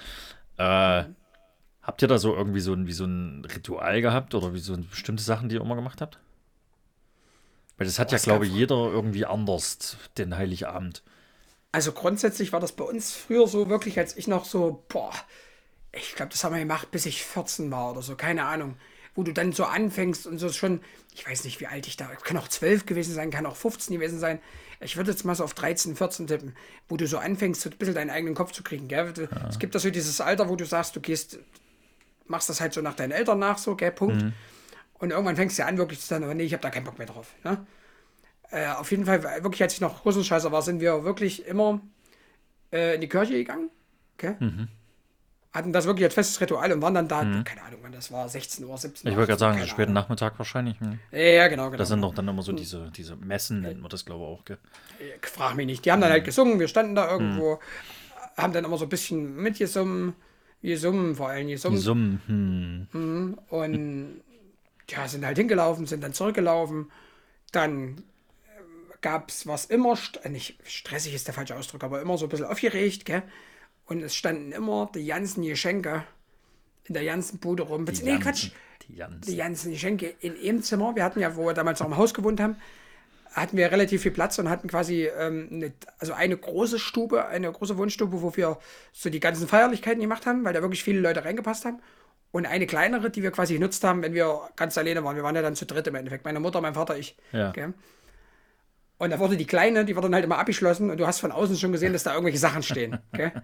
Äh, 0.56 1.04
habt 1.82 2.02
ihr 2.02 2.08
da 2.08 2.18
so 2.18 2.34
irgendwie 2.34 2.60
so 2.60 2.72
ein, 2.72 2.86
wie 2.86 2.92
so 2.92 3.04
ein 3.04 3.44
Ritual 3.44 4.00
gehabt 4.02 4.34
oder 4.34 4.54
wie 4.54 4.58
so 4.58 4.76
bestimmte 4.76 5.22
Sachen, 5.22 5.48
die 5.48 5.56
ihr 5.56 5.60
immer 5.60 5.76
gemacht 5.76 6.00
habt? 6.00 6.18
Weil 7.76 7.86
das 7.86 7.98
hat 7.98 8.10
ja, 8.10 8.16
es 8.16 8.24
glaube 8.24 8.46
ich, 8.46 8.52
jeder 8.52 8.74
irgendwie 8.74 9.24
anders, 9.24 9.96
den 10.18 10.36
Heiligabend. 10.36 11.02
Also 11.70 11.92
grundsätzlich 11.92 12.52
war 12.52 12.60
das 12.60 12.72
bei 12.72 12.84
uns 12.84 13.12
früher 13.12 13.46
so 13.46 13.68
wirklich, 13.68 13.98
als 13.98 14.16
ich 14.16 14.26
noch 14.26 14.44
so, 14.44 14.84
boah, 14.88 15.12
ich 15.92 16.14
glaube, 16.14 16.30
das 16.32 16.42
haben 16.44 16.54
wir 16.54 16.60
gemacht, 16.60 16.90
bis 16.90 17.06
ich 17.06 17.22
14 17.22 17.70
war 17.70 17.92
oder 17.92 18.02
so, 18.02 18.16
keine 18.16 18.44
Ahnung. 18.44 18.76
Wo 19.14 19.22
du 19.22 19.32
dann 19.32 19.52
so 19.52 19.64
anfängst 19.64 20.26
und 20.26 20.38
so 20.38 20.50
schon, 20.50 20.80
ich 21.14 21.28
weiß 21.28 21.44
nicht, 21.44 21.60
wie 21.60 21.66
alt 21.66 21.86
ich 21.86 21.96
da, 21.96 22.06
kann 22.06 22.36
auch 22.36 22.48
12 22.48 22.86
gewesen 22.86 23.14
sein, 23.14 23.30
kann 23.30 23.46
auch 23.46 23.56
15 23.56 23.94
gewesen 23.94 24.18
sein. 24.18 24.40
Ich 24.80 24.96
würde 24.96 25.10
jetzt 25.10 25.24
mal 25.24 25.34
so 25.34 25.44
auf 25.44 25.54
13, 25.54 25.96
14 25.96 26.26
tippen, 26.26 26.54
wo 26.88 26.96
du 26.96 27.06
so 27.06 27.18
anfängst, 27.18 27.60
so 27.60 27.70
ein 27.70 27.76
bisschen 27.76 27.94
deinen 27.94 28.10
eigenen 28.10 28.34
Kopf 28.34 28.52
zu 28.52 28.62
kriegen. 28.62 28.86
Gell? 28.88 29.12
Du, 29.12 29.28
Es 29.48 29.58
gibt 29.58 29.74
da 29.74 29.78
so 29.78 29.90
dieses 29.90 30.20
Alter, 30.20 30.48
wo 30.48 30.56
du 30.56 30.64
sagst, 30.64 30.94
du 30.94 31.00
gehst, 31.00 31.38
machst 32.26 32.48
das 32.48 32.60
halt 32.60 32.72
so 32.72 32.80
nach 32.80 32.94
deinen 32.94 33.12
Eltern 33.12 33.38
nach, 33.38 33.58
so, 33.58 33.74
gell, 33.74 33.90
Punkt. 33.90 34.22
Und 34.94 35.10
irgendwann 35.10 35.36
fängst 35.36 35.58
du 35.58 35.64
an, 35.64 35.78
wirklich 35.78 36.00
zu 36.00 36.06
sagen, 36.06 36.24
aber 36.24 36.34
nee, 36.34 36.44
ich 36.44 36.52
habe 36.52 36.62
da 36.62 36.70
keinen 36.70 36.84
Bock 36.84 36.98
mehr 36.98 37.06
drauf. 37.06 37.34
Ne? 37.44 37.66
Äh, 38.50 38.68
auf 38.68 38.90
jeden 38.90 39.04
Fall, 39.04 39.22
wirklich, 39.22 39.62
als 39.62 39.74
ich 39.74 39.80
noch 39.80 40.04
Hosenscheißer 40.04 40.52
war, 40.52 40.62
sind 40.62 40.80
wir 40.80 41.04
wirklich 41.04 41.46
immer 41.46 41.80
äh, 42.72 42.94
in 42.94 43.00
die 43.00 43.08
Kirche 43.08 43.34
gegangen. 43.34 43.70
Okay? 44.16 44.34
Mhm. 44.38 44.68
Hatten 45.58 45.72
das 45.72 45.86
wirklich 45.86 46.04
als 46.04 46.14
festes 46.14 46.40
Ritual 46.40 46.70
und 46.72 46.80
waren 46.82 46.94
dann 46.94 47.08
da, 47.08 47.18
keine 47.44 47.62
Ahnung, 47.62 47.80
wann 47.82 47.90
das 47.92 48.12
war, 48.12 48.28
16 48.28 48.64
Uhr, 48.64 48.78
17 48.78 49.06
Uhr. 49.06 49.10
Ich 49.10 49.16
wollte 49.16 49.28
gerade 49.30 49.40
sagen, 49.40 49.58
so 49.58 49.66
späten 49.66 49.90
Ahnung. 49.90 49.94
Nachmittag 50.04 50.38
wahrscheinlich. 50.38 50.78
Hm. 50.78 50.98
Ja, 51.10 51.48
genau, 51.48 51.66
genau. 51.66 51.78
Das 51.78 51.88
sind 51.88 52.00
doch 52.00 52.14
dann 52.14 52.28
immer 52.28 52.42
so 52.42 52.52
diese, 52.52 52.90
diese 52.92 53.16
Messen, 53.16 53.62
nennt 53.62 53.80
man 53.80 53.90
das, 53.90 54.04
glaube 54.04 54.22
ich, 54.24 54.28
auch. 54.28 54.44
Gell? 54.44 54.58
Ich 55.20 55.28
frag 55.28 55.56
mich 55.56 55.66
nicht. 55.66 55.84
Die 55.84 55.90
haben 55.90 56.00
dann 56.00 56.10
Mhm. 56.10 56.14
halt 56.14 56.24
gesungen, 56.24 56.60
wir 56.60 56.68
standen 56.68 56.94
da 56.94 57.10
irgendwo, 57.10 57.58
haben 58.36 58.52
dann 58.52 58.64
immer 58.64 58.78
so 58.78 58.84
ein 58.84 58.88
bisschen 58.88 59.34
mitgesummen, 59.36 60.14
gesummen 60.62 61.16
vor 61.16 61.28
allem, 61.30 61.48
gesummen. 61.48 61.78
Summen, 61.80 62.88
hm. 62.92 63.38
Und 63.48 64.20
ja, 64.88 65.08
sind 65.08 65.26
halt 65.26 65.38
hingelaufen, 65.38 65.86
sind 65.86 66.04
dann 66.04 66.12
zurückgelaufen. 66.14 66.90
Dann 67.52 68.02
gab 69.00 69.30
es 69.30 69.46
was 69.46 69.64
immer, 69.64 69.96
äh, 70.22 70.28
nicht 70.28 70.58
stressig 70.64 71.14
ist 71.14 71.26
der 71.26 71.34
falsche 71.34 71.56
Ausdruck, 71.56 71.82
aber 71.84 72.00
immer 72.00 72.16
so 72.18 72.26
ein 72.26 72.28
bisschen 72.28 72.46
aufgeregt, 72.46 73.04
gell? 73.04 73.22
Und 73.88 74.02
es 74.02 74.14
standen 74.14 74.52
immer 74.52 74.90
die 74.94 75.06
ganzen 75.06 75.42
Geschenke 75.42 76.04
in 76.84 76.94
der 76.94 77.04
ganzen 77.04 77.38
Bude 77.38 77.62
rum. 77.62 77.86
Die 77.86 78.02
nee, 78.02 78.18
Quatsch. 78.18 78.50
Die 78.86 78.96
Jansen. 78.96 79.30
Die 79.30 79.36
ganzen 79.36 79.72
Geschenke 79.72 80.14
in 80.20 80.36
einem 80.36 80.62
Zimmer. 80.62 80.94
Wir 80.94 81.04
hatten 81.04 81.20
ja, 81.20 81.36
wo 81.36 81.46
wir 81.46 81.54
damals 81.54 81.80
noch 81.80 81.86
im 81.86 81.96
Haus 81.96 82.12
gewohnt 82.12 82.38
haben, 82.40 82.56
hatten 83.32 83.56
wir 83.56 83.70
relativ 83.72 84.02
viel 84.02 84.10
Platz 84.10 84.38
und 84.38 84.48
hatten 84.48 84.68
quasi 84.68 85.06
ähm, 85.06 85.48
eine, 85.50 85.72
also 85.98 86.12
eine 86.12 86.36
große 86.36 86.78
Stube, 86.78 87.26
eine 87.26 87.50
große 87.50 87.78
Wohnstube, 87.78 88.22
wo 88.22 88.36
wir 88.36 88.58
so 88.92 89.08
die 89.10 89.20
ganzen 89.20 89.48
Feierlichkeiten 89.48 90.00
gemacht 90.00 90.26
haben, 90.26 90.44
weil 90.44 90.52
da 90.52 90.60
wirklich 90.60 90.84
viele 90.84 91.00
Leute 91.00 91.24
reingepasst 91.24 91.64
haben. 91.64 91.80
Und 92.30 92.44
eine 92.44 92.66
kleinere, 92.66 93.08
die 93.08 93.22
wir 93.22 93.30
quasi 93.30 93.54
genutzt 93.54 93.82
haben, 93.84 94.02
wenn 94.02 94.12
wir 94.12 94.50
ganz 94.56 94.76
alleine 94.76 95.02
waren. 95.02 95.16
Wir 95.16 95.22
waren 95.22 95.34
ja 95.34 95.40
dann 95.40 95.56
zu 95.56 95.64
dritt 95.64 95.86
im 95.86 95.94
Endeffekt. 95.94 96.26
Meine 96.26 96.40
Mutter, 96.40 96.60
mein 96.60 96.74
Vater, 96.74 96.98
ich. 96.98 97.16
Ja. 97.32 97.52
Gell? 97.52 97.72
Und 98.98 99.10
da 99.10 99.18
wurde 99.18 99.38
die 99.38 99.46
kleine, 99.46 99.86
die 99.86 99.96
wurde 99.96 100.06
dann 100.06 100.14
halt 100.14 100.24
immer 100.24 100.38
abgeschlossen 100.38 100.90
und 100.90 100.98
du 100.98 101.06
hast 101.06 101.20
von 101.20 101.32
außen 101.32 101.56
schon 101.56 101.72
gesehen, 101.72 101.94
dass 101.94 102.02
da 102.02 102.12
irgendwelche 102.12 102.38
Sachen 102.38 102.62
stehen. 102.62 102.98
Gell? 103.12 103.32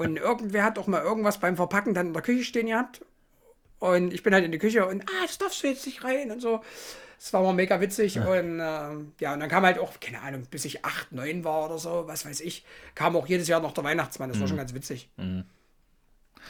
Und 0.00 0.16
irgendwer 0.16 0.64
hat 0.64 0.78
auch 0.78 0.86
mal 0.86 1.02
irgendwas 1.02 1.38
beim 1.38 1.56
Verpacken 1.56 1.92
dann 1.94 2.06
in 2.08 2.12
der 2.14 2.22
Küche 2.22 2.42
stehen 2.44 2.66
gehabt. 2.68 3.04
Und 3.78 4.12
ich 4.14 4.22
bin 4.22 4.32
halt 4.34 4.44
in 4.44 4.52
die 4.52 4.58
Küche 4.58 4.86
und, 4.86 5.02
ah, 5.02 5.26
das 5.26 5.38
darfst 5.38 5.62
du 5.62 5.66
jetzt 5.66 5.84
nicht 5.86 6.02
rein 6.04 6.30
und 6.30 6.40
so. 6.40 6.60
Das 7.18 7.32
war 7.34 7.42
mal 7.42 7.52
mega 7.52 7.80
witzig. 7.82 8.18
Und 8.18 8.60
ähm, 8.62 9.12
ja, 9.20 9.34
und 9.34 9.40
dann 9.40 9.48
kam 9.50 9.62
halt 9.64 9.78
auch, 9.78 10.00
keine 10.00 10.22
Ahnung, 10.22 10.44
bis 10.50 10.64
ich 10.64 10.84
acht, 10.86 11.12
neun 11.12 11.44
war 11.44 11.66
oder 11.66 11.78
so, 11.78 12.04
was 12.06 12.24
weiß 12.24 12.40
ich, 12.40 12.64
kam 12.94 13.14
auch 13.14 13.26
jedes 13.26 13.46
Jahr 13.48 13.60
noch 13.60 13.72
der 13.72 13.84
Weihnachtsmann. 13.84 14.30
Das 14.30 14.40
war 14.40 14.48
schon 14.48 14.56
ganz 14.56 14.72
witzig. 14.72 15.10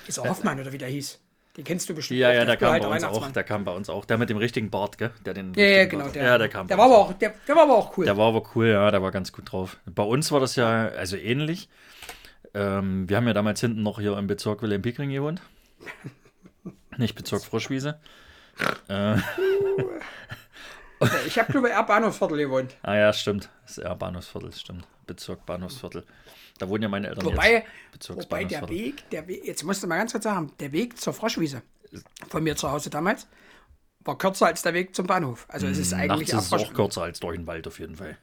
Dieser 0.06 0.24
Hoffmann 0.28 0.60
oder 0.60 0.72
wie 0.72 0.78
der 0.78 0.88
hieß. 0.88 1.18
Den 1.56 1.64
kennst 1.64 1.88
du 1.88 1.94
bestimmt. 1.94 2.20
Ja, 2.20 2.32
ja, 2.32 2.44
der 2.44 2.56
kam 2.56 2.78
bei 2.80 2.86
uns 2.86 3.02
auch. 3.02 3.32
Der 3.32 3.42
kam 3.42 3.64
bei 3.64 3.72
uns 3.72 3.90
auch. 3.90 4.04
Der 4.04 4.16
mit 4.18 4.30
dem 4.30 4.36
richtigen 4.36 4.70
Bart, 4.70 4.96
gell? 4.98 5.10
Der 5.26 5.34
den 5.34 5.52
Ja, 5.54 5.64
ja, 5.64 5.84
genau. 5.86 6.04
Bart- 6.04 6.14
Der, 6.14 6.22
ja, 6.24 6.38
der 6.38 6.48
kam. 6.48 6.68
der 6.68 6.78
war 6.78 6.84
aber 6.86 6.98
auch, 6.98 7.12
der, 7.14 7.34
der 7.48 7.56
war 7.56 7.64
aber 7.64 7.76
auch 7.76 7.98
cool. 7.98 8.04
Der 8.04 8.16
war 8.16 8.28
aber 8.28 8.42
cool, 8.54 8.68
ja, 8.68 8.88
der 8.92 9.02
war 9.02 9.10
ganz 9.10 9.32
gut 9.32 9.50
drauf. 9.50 9.76
Bei 9.86 10.04
uns 10.04 10.30
war 10.30 10.38
das 10.38 10.54
ja, 10.54 10.86
also 10.90 11.16
ähnlich. 11.16 11.68
Ähm, 12.54 13.08
wir 13.08 13.16
haben 13.16 13.26
ja 13.26 13.32
damals 13.32 13.60
hinten 13.60 13.82
noch 13.82 14.00
hier 14.00 14.16
im 14.16 14.26
Bezirk 14.26 14.62
Wilhelm 14.62 14.82
Pickering 14.82 15.10
gewohnt. 15.10 15.40
Nicht 16.96 17.14
Bezirk 17.14 17.42
Froschwiese. 17.42 18.00
Äh, 18.88 19.16
ich 21.26 21.38
habe 21.38 21.50
glaube 21.52 21.68
ich 21.68 21.74
eher 21.74 21.82
Bahnhofsviertel 21.82 22.38
gewohnt. 22.38 22.76
ah 22.82 22.96
ja, 22.96 23.12
stimmt. 23.12 23.48
Das 23.62 23.78
ist 23.78 23.84
eher 23.84 23.94
Bahnhofsviertel, 23.94 24.52
stimmt. 24.52 24.86
Bezirk 25.06 25.46
Bahnhofsviertel. 25.46 26.04
Da 26.58 26.68
wohnen 26.68 26.82
ja 26.82 26.88
meine 26.88 27.08
Eltern 27.08 27.24
Wobei, 27.24 27.64
wobei 28.08 28.44
der. 28.44 28.68
Weg, 28.68 29.08
der 29.10 29.26
Weg, 29.26 29.46
jetzt 29.46 29.62
musst 29.62 29.82
du 29.82 29.86
mal 29.86 29.96
ganz 29.96 30.12
kurz 30.12 30.24
sagen, 30.24 30.52
der 30.60 30.72
Weg 30.72 31.00
zur 31.00 31.14
Froschwiese 31.14 31.62
von 32.28 32.42
mir 32.42 32.54
zu 32.56 32.70
Hause 32.70 32.90
damals 32.90 33.26
war 34.04 34.18
kürzer 34.18 34.46
als 34.46 34.62
der 34.62 34.74
Weg 34.74 34.94
zum 34.94 35.06
Bahnhof. 35.06 35.46
Also 35.48 35.66
es 35.66 35.78
ist 35.78 35.92
eigentlich 35.92 36.32
Nachts 36.32 36.46
ist 36.46 36.52
es 36.52 36.68
auch 36.68 36.74
kürzer 36.74 37.02
als 37.02 37.20
durch 37.20 37.36
den 37.36 37.46
Wald 37.46 37.66
auf 37.66 37.78
jeden 37.78 37.96
Fall. 37.96 38.16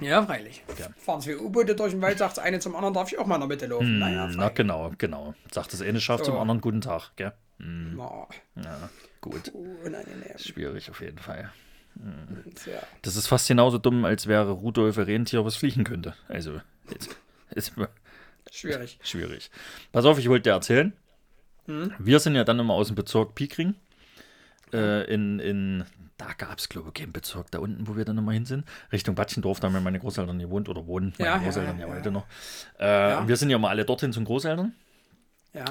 Ja, 0.00 0.24
freilich. 0.26 0.62
Ja. 0.78 0.88
Fahren 0.98 1.20
zwei 1.22 1.38
U-Boote 1.38 1.74
durch 1.74 1.92
den 1.92 2.02
Wald, 2.02 2.18
sagt 2.18 2.36
das 2.36 2.44
eine 2.44 2.58
zum 2.58 2.74
anderen, 2.76 2.92
darf 2.94 3.10
ich 3.10 3.18
auch 3.18 3.26
mal 3.26 3.36
in 3.36 3.40
der 3.40 3.48
Mitte 3.48 3.66
laufen. 3.66 3.98
Naja, 3.98 4.28
Na 4.34 4.50
genau, 4.50 4.92
genau. 4.98 5.34
Sagt 5.50 5.72
das 5.72 5.80
eine 5.80 6.00
schafft 6.00 6.24
So. 6.26 6.32
zum 6.32 6.40
anderen 6.40 6.60
guten 6.60 6.80
Tag, 6.82 7.12
gell? 7.16 7.32
na, 7.58 8.28
Ja, 8.56 8.90
gut. 9.22 9.48
unangenehm. 9.54 10.36
Schwierig 10.38 10.90
auf 10.90 11.00
jeden 11.00 11.18
Fall. 11.18 11.50
Ja. 12.66 12.82
Das 13.00 13.16
ist 13.16 13.26
fast 13.26 13.48
genauso 13.48 13.78
dumm, 13.78 14.04
als 14.04 14.26
wäre 14.26 14.50
Rudolf 14.50 14.98
ein 14.98 15.04
Rentier, 15.04 15.44
was 15.46 15.56
fliegen 15.56 15.84
könnte. 15.84 16.14
Also, 16.28 16.60
jetzt, 16.90 17.16
ist 17.54 17.72
Schwierig. 18.52 18.98
schwierig. 19.02 19.50
Pass 19.92 20.04
auf, 20.04 20.18
ich 20.18 20.28
wollte 20.28 20.50
dir 20.50 20.54
erzählen. 20.54 20.92
Hm? 21.64 21.94
Wir 21.98 22.20
sind 22.20 22.34
ja 22.34 22.44
dann 22.44 22.58
immer 22.58 22.74
aus 22.74 22.88
dem 22.88 22.96
Bezirk 22.96 23.34
Piekring. 23.34 23.74
Äh, 24.74 25.04
in, 25.12 25.38
in, 25.38 25.84
da 26.18 26.32
gab 26.32 26.58
es, 26.58 26.68
glaube 26.68 26.88
ich, 26.88 26.94
keinen 26.94 27.12
Bezirk 27.12 27.50
da 27.50 27.58
unten, 27.58 27.86
wo 27.86 27.96
wir 27.96 28.04
dann 28.04 28.16
immer 28.18 28.32
hin 28.32 28.46
sind. 28.46 28.64
Richtung 28.92 29.14
Batschendorf, 29.14 29.60
da 29.60 29.68
haben 29.68 29.74
ja 29.74 29.80
meine 29.80 29.98
Großeltern 29.98 30.38
gewohnt 30.38 30.68
oder 30.68 30.86
wohnen. 30.86 31.12
Meine 31.18 31.30
Ja, 31.30 31.36
ja, 31.36 31.42
Großeltern 31.42 31.78
ja, 31.78 31.86
ja, 31.86 31.92
ja. 31.92 31.98
heute 31.98 32.10
noch. 32.10 32.26
Äh, 32.78 33.16
und 33.16 33.28
Wir 33.28 33.36
sind 33.36 33.50
ja 33.50 33.58
mal 33.58 33.68
alle 33.68 33.84
dorthin 33.84 34.12
zum 34.12 34.24
Großeltern. 34.24 34.74
Ja. 35.52 35.64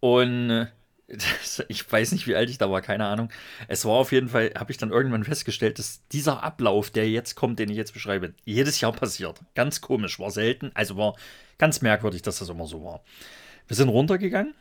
Und 0.00 0.50
äh, 0.50 0.66
das, 1.06 1.62
ich 1.68 1.90
weiß 1.90 2.12
nicht, 2.12 2.26
wie 2.26 2.34
alt 2.34 2.50
ich 2.50 2.58
da 2.58 2.70
war, 2.70 2.80
keine 2.80 3.06
Ahnung. 3.06 3.30
Es 3.68 3.84
war 3.84 3.92
auf 3.92 4.12
jeden 4.12 4.28
Fall, 4.28 4.52
habe 4.56 4.72
ich 4.72 4.78
dann 4.78 4.90
irgendwann 4.90 5.24
festgestellt, 5.24 5.78
dass 5.78 6.06
dieser 6.08 6.42
Ablauf, 6.42 6.90
der 6.90 7.08
jetzt 7.08 7.34
kommt, 7.34 7.58
den 7.58 7.68
ich 7.68 7.76
jetzt 7.76 7.92
beschreibe, 7.92 8.34
jedes 8.44 8.80
Jahr 8.80 8.92
passiert. 8.92 9.40
Ganz 9.54 9.80
komisch, 9.80 10.18
war 10.18 10.30
selten. 10.30 10.70
Also 10.74 10.96
war 10.96 11.14
ganz 11.58 11.82
merkwürdig, 11.82 12.22
dass 12.22 12.38
das 12.38 12.48
immer 12.48 12.66
so 12.66 12.82
war. 12.82 13.02
Wir 13.68 13.76
sind 13.76 13.88
runtergegangen, 13.88 14.54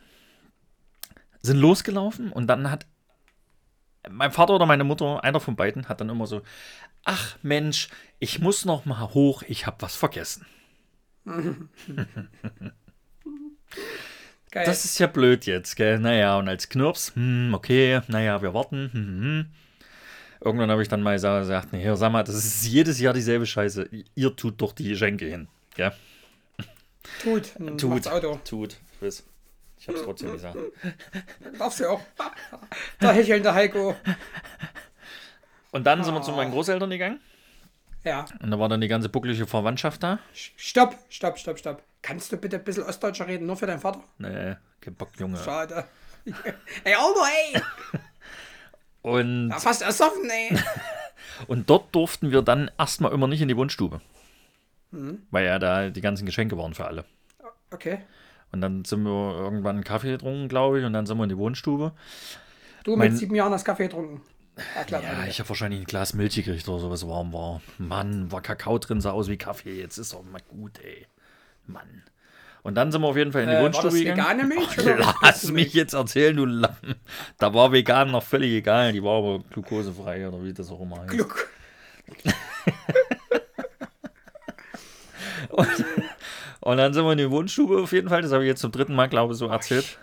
sind 1.42 1.58
losgelaufen 1.58 2.32
und 2.32 2.48
dann 2.48 2.70
hat 2.70 2.86
mein 4.10 4.32
Vater 4.32 4.56
oder 4.56 4.66
meine 4.66 4.84
Mutter, 4.84 5.24
einer 5.24 5.40
von 5.40 5.56
beiden, 5.56 5.88
hat 5.88 6.02
dann 6.02 6.10
immer 6.10 6.28
so, 6.28 6.42
ach 7.04 7.38
Mensch, 7.42 7.90
ich 8.20 8.40
muss 8.40 8.66
noch 8.66 8.86
mal 8.86 9.14
hoch, 9.14 9.44
ich 9.48 9.66
habe 9.68 9.82
was 9.82 9.96
vergessen. 9.96 10.46
Geil. 14.52 14.66
Das 14.66 14.84
ist 14.84 15.00
ja 15.00 15.08
blöd 15.08 15.46
jetzt, 15.46 15.76
gell? 15.76 16.00
Naja, 16.00 16.38
und 16.38 16.50
als 16.50 16.68
Knirps, 16.68 17.16
hm, 17.16 17.54
okay, 17.54 18.02
naja, 18.08 18.42
wir 18.42 18.54
warten. 18.54 18.90
Hm, 18.92 19.08
hm, 19.08 19.22
hm. 19.22 19.46
Irgendwann 20.44 20.72
habe 20.72 20.82
ich 20.82 20.88
dann 20.88 21.04
mal 21.04 21.14
gesagt, 21.14 21.72
nee, 21.72 21.96
sag 21.96 22.12
mal, 22.12 22.24
das 22.24 22.36
ist 22.36 22.66
jedes 22.66 23.00
Jahr 23.00 23.14
dieselbe 23.14 23.46
Scheiße. 23.46 23.90
Ihr 24.16 24.36
tut 24.36 24.60
doch 24.60 24.74
die 24.74 24.90
Geschenke 24.90 25.26
hin, 25.26 25.48
gell? 25.76 25.94
Tut. 27.22 27.54
Tut. 27.78 28.08
Auto. 28.08 28.40
Tut. 28.44 28.78
Weiß. 29.00 29.24
Ich 29.82 29.88
habe 29.88 29.98
es 29.98 30.04
trotzdem 30.04 30.32
gesagt. 30.32 30.56
Darfst 31.58 31.80
du 31.80 31.90
auch. 31.90 32.02
Der 33.02 33.14
hechelnde 33.14 33.52
Heiko. 33.52 33.96
Und 35.72 35.86
dann 35.86 36.04
sind 36.04 36.14
wir 36.14 36.22
zu 36.22 36.34
meinen 36.34 36.52
Großeltern 36.52 36.92
gegangen. 36.92 37.20
Ja. 38.04 38.26
Und 38.40 38.52
da 38.52 38.60
war 38.60 38.70
dann 38.70 38.80
die 38.80 38.88
ganze 38.88 39.10
bucklige 39.10 39.48
Verwandtschaft 39.48 40.04
da. 40.04 40.20
Stopp, 40.34 40.96
stopp, 41.10 41.40
stopp, 41.40 41.58
stopp. 41.58 41.84
Kannst 42.04 42.32
du 42.32 42.38
bitte 42.38 42.58
ein 42.58 42.64
bisschen 42.64 42.84
Ostdeutscher 42.84 43.28
reden, 43.28 43.48
nur 43.48 43.58
für 43.58 43.66
deinen 43.66 43.80
Vater? 43.80 44.04
Nee, 44.20 44.56
kein 44.82 44.94
Bock, 44.94 45.10
Junge. 45.18 45.38
Schade. 45.38 45.86
ey, 46.84 46.94
Alter, 46.94 47.28
ey! 47.54 47.62
Und, 49.02 49.50
Ja, 49.50 49.60
fast 49.60 49.82
ersoffen, 49.82 50.30
ey! 50.30 50.60
und 51.48 51.68
dort 51.72 51.94
durften 51.96 52.32
wir 52.32 52.44
dann 52.44 52.70
erstmal 52.78 53.12
immer 53.14 53.28
nicht 53.28 53.42
in 53.42 53.48
die 53.48 53.58
Wohnstube. 53.58 54.00
Weil 54.92 55.46
ja 55.46 55.58
da 55.58 55.90
die 55.90 56.02
ganzen 56.02 56.26
Geschenke 56.28 56.56
waren 56.58 56.76
für 56.76 56.86
alle. 56.86 57.06
Okay. 57.72 58.02
Und 58.52 58.62
dann 58.62 58.84
sind 58.86 59.04
wir 59.04 59.10
irgendwann 59.38 59.76
einen 59.78 59.84
Kaffee 59.84 60.12
getrunken, 60.12 60.48
glaube 60.50 60.80
ich, 60.80 60.86
und 60.86 60.94
dann 60.94 61.06
sind 61.06 61.18
wir 61.18 61.24
in 61.24 61.30
die 61.30 61.38
Wohnstube. 61.38 61.94
Du 62.84 62.96
Mein- 62.96 63.10
mit 63.12 63.20
sieben 63.20 63.36
Jahren 63.36 63.54
hast 63.54 63.64
Kaffee 63.66 63.84
getrunken. 63.84 64.22
Ja, 64.76 64.84
klar. 64.84 65.02
Ja, 65.02 65.26
ich 65.28 65.40
habe 65.40 65.48
wahrscheinlich 65.50 65.80
ein 65.80 65.86
Glas 65.86 66.14
Milch 66.14 66.36
gekriegt 66.36 66.68
oder 66.68 66.80
so, 66.80 66.90
was 66.92 67.08
warm 67.08 67.32
war. 67.32 67.62
Mann, 67.78 68.32
war 68.32 68.42
Kakao 68.42 68.78
drin, 68.80 69.00
sah 69.00 69.12
aus 69.12 69.30
wie 69.30 69.38
Kaffee. 69.38 69.80
Jetzt 69.80 69.98
ist 69.98 70.14
doch 70.14 70.24
mal 70.24 70.42
gut, 70.50 70.80
ey. 70.84 71.08
Mann. 71.68 72.04
Und 72.64 72.76
dann 72.76 72.92
sind 72.92 73.02
wir 73.02 73.08
auf 73.08 73.18
jeden 73.18 73.32
Fall 73.32 73.44
in 73.44 73.50
die 73.50 73.56
Äh, 73.56 73.58
war 73.60 73.64
Wohnstube 73.66 73.88
das 73.94 74.00
gegangen. 74.00 74.20
vegane 74.20 74.44
Milch 74.44 74.78
Ach, 75.04 75.16
lass 75.24 75.50
mich 75.52 75.74
jetzt 75.74 75.94
erzählen, 75.94 76.36
du 76.36 76.46
Lappen. 76.46 76.96
Da 77.40 77.54
war 77.54 77.72
vegan 77.72 78.12
noch 78.12 78.24
völlig 78.24 78.52
egal. 78.52 78.92
Die 78.92 79.02
war 79.02 79.18
aber 79.20 79.40
glukosefrei 79.50 80.28
oder 80.28 80.44
wie 80.44 80.54
das 80.54 80.70
auch 80.70 80.82
immer 80.82 81.00
heißt. 81.00 81.10
Gluck. 81.10 81.50
Und 85.50 85.68
dann 86.78 86.94
sind 86.94 87.04
wir 87.04 87.12
in 87.12 87.18
die 87.18 87.32
Wohnstube 87.32 87.82
auf 87.82 87.92
jeden 87.92 88.10
Fall. 88.10 88.22
Das 88.22 88.32
habe 88.32 88.44
ich 88.44 88.48
jetzt 88.48 88.62
zum 88.62 88.72
dritten 88.72 88.96
Mal, 88.96 89.10
glaube 89.10 89.34
ich, 89.34 89.40
so 89.40 89.48
erzählt. 89.48 89.98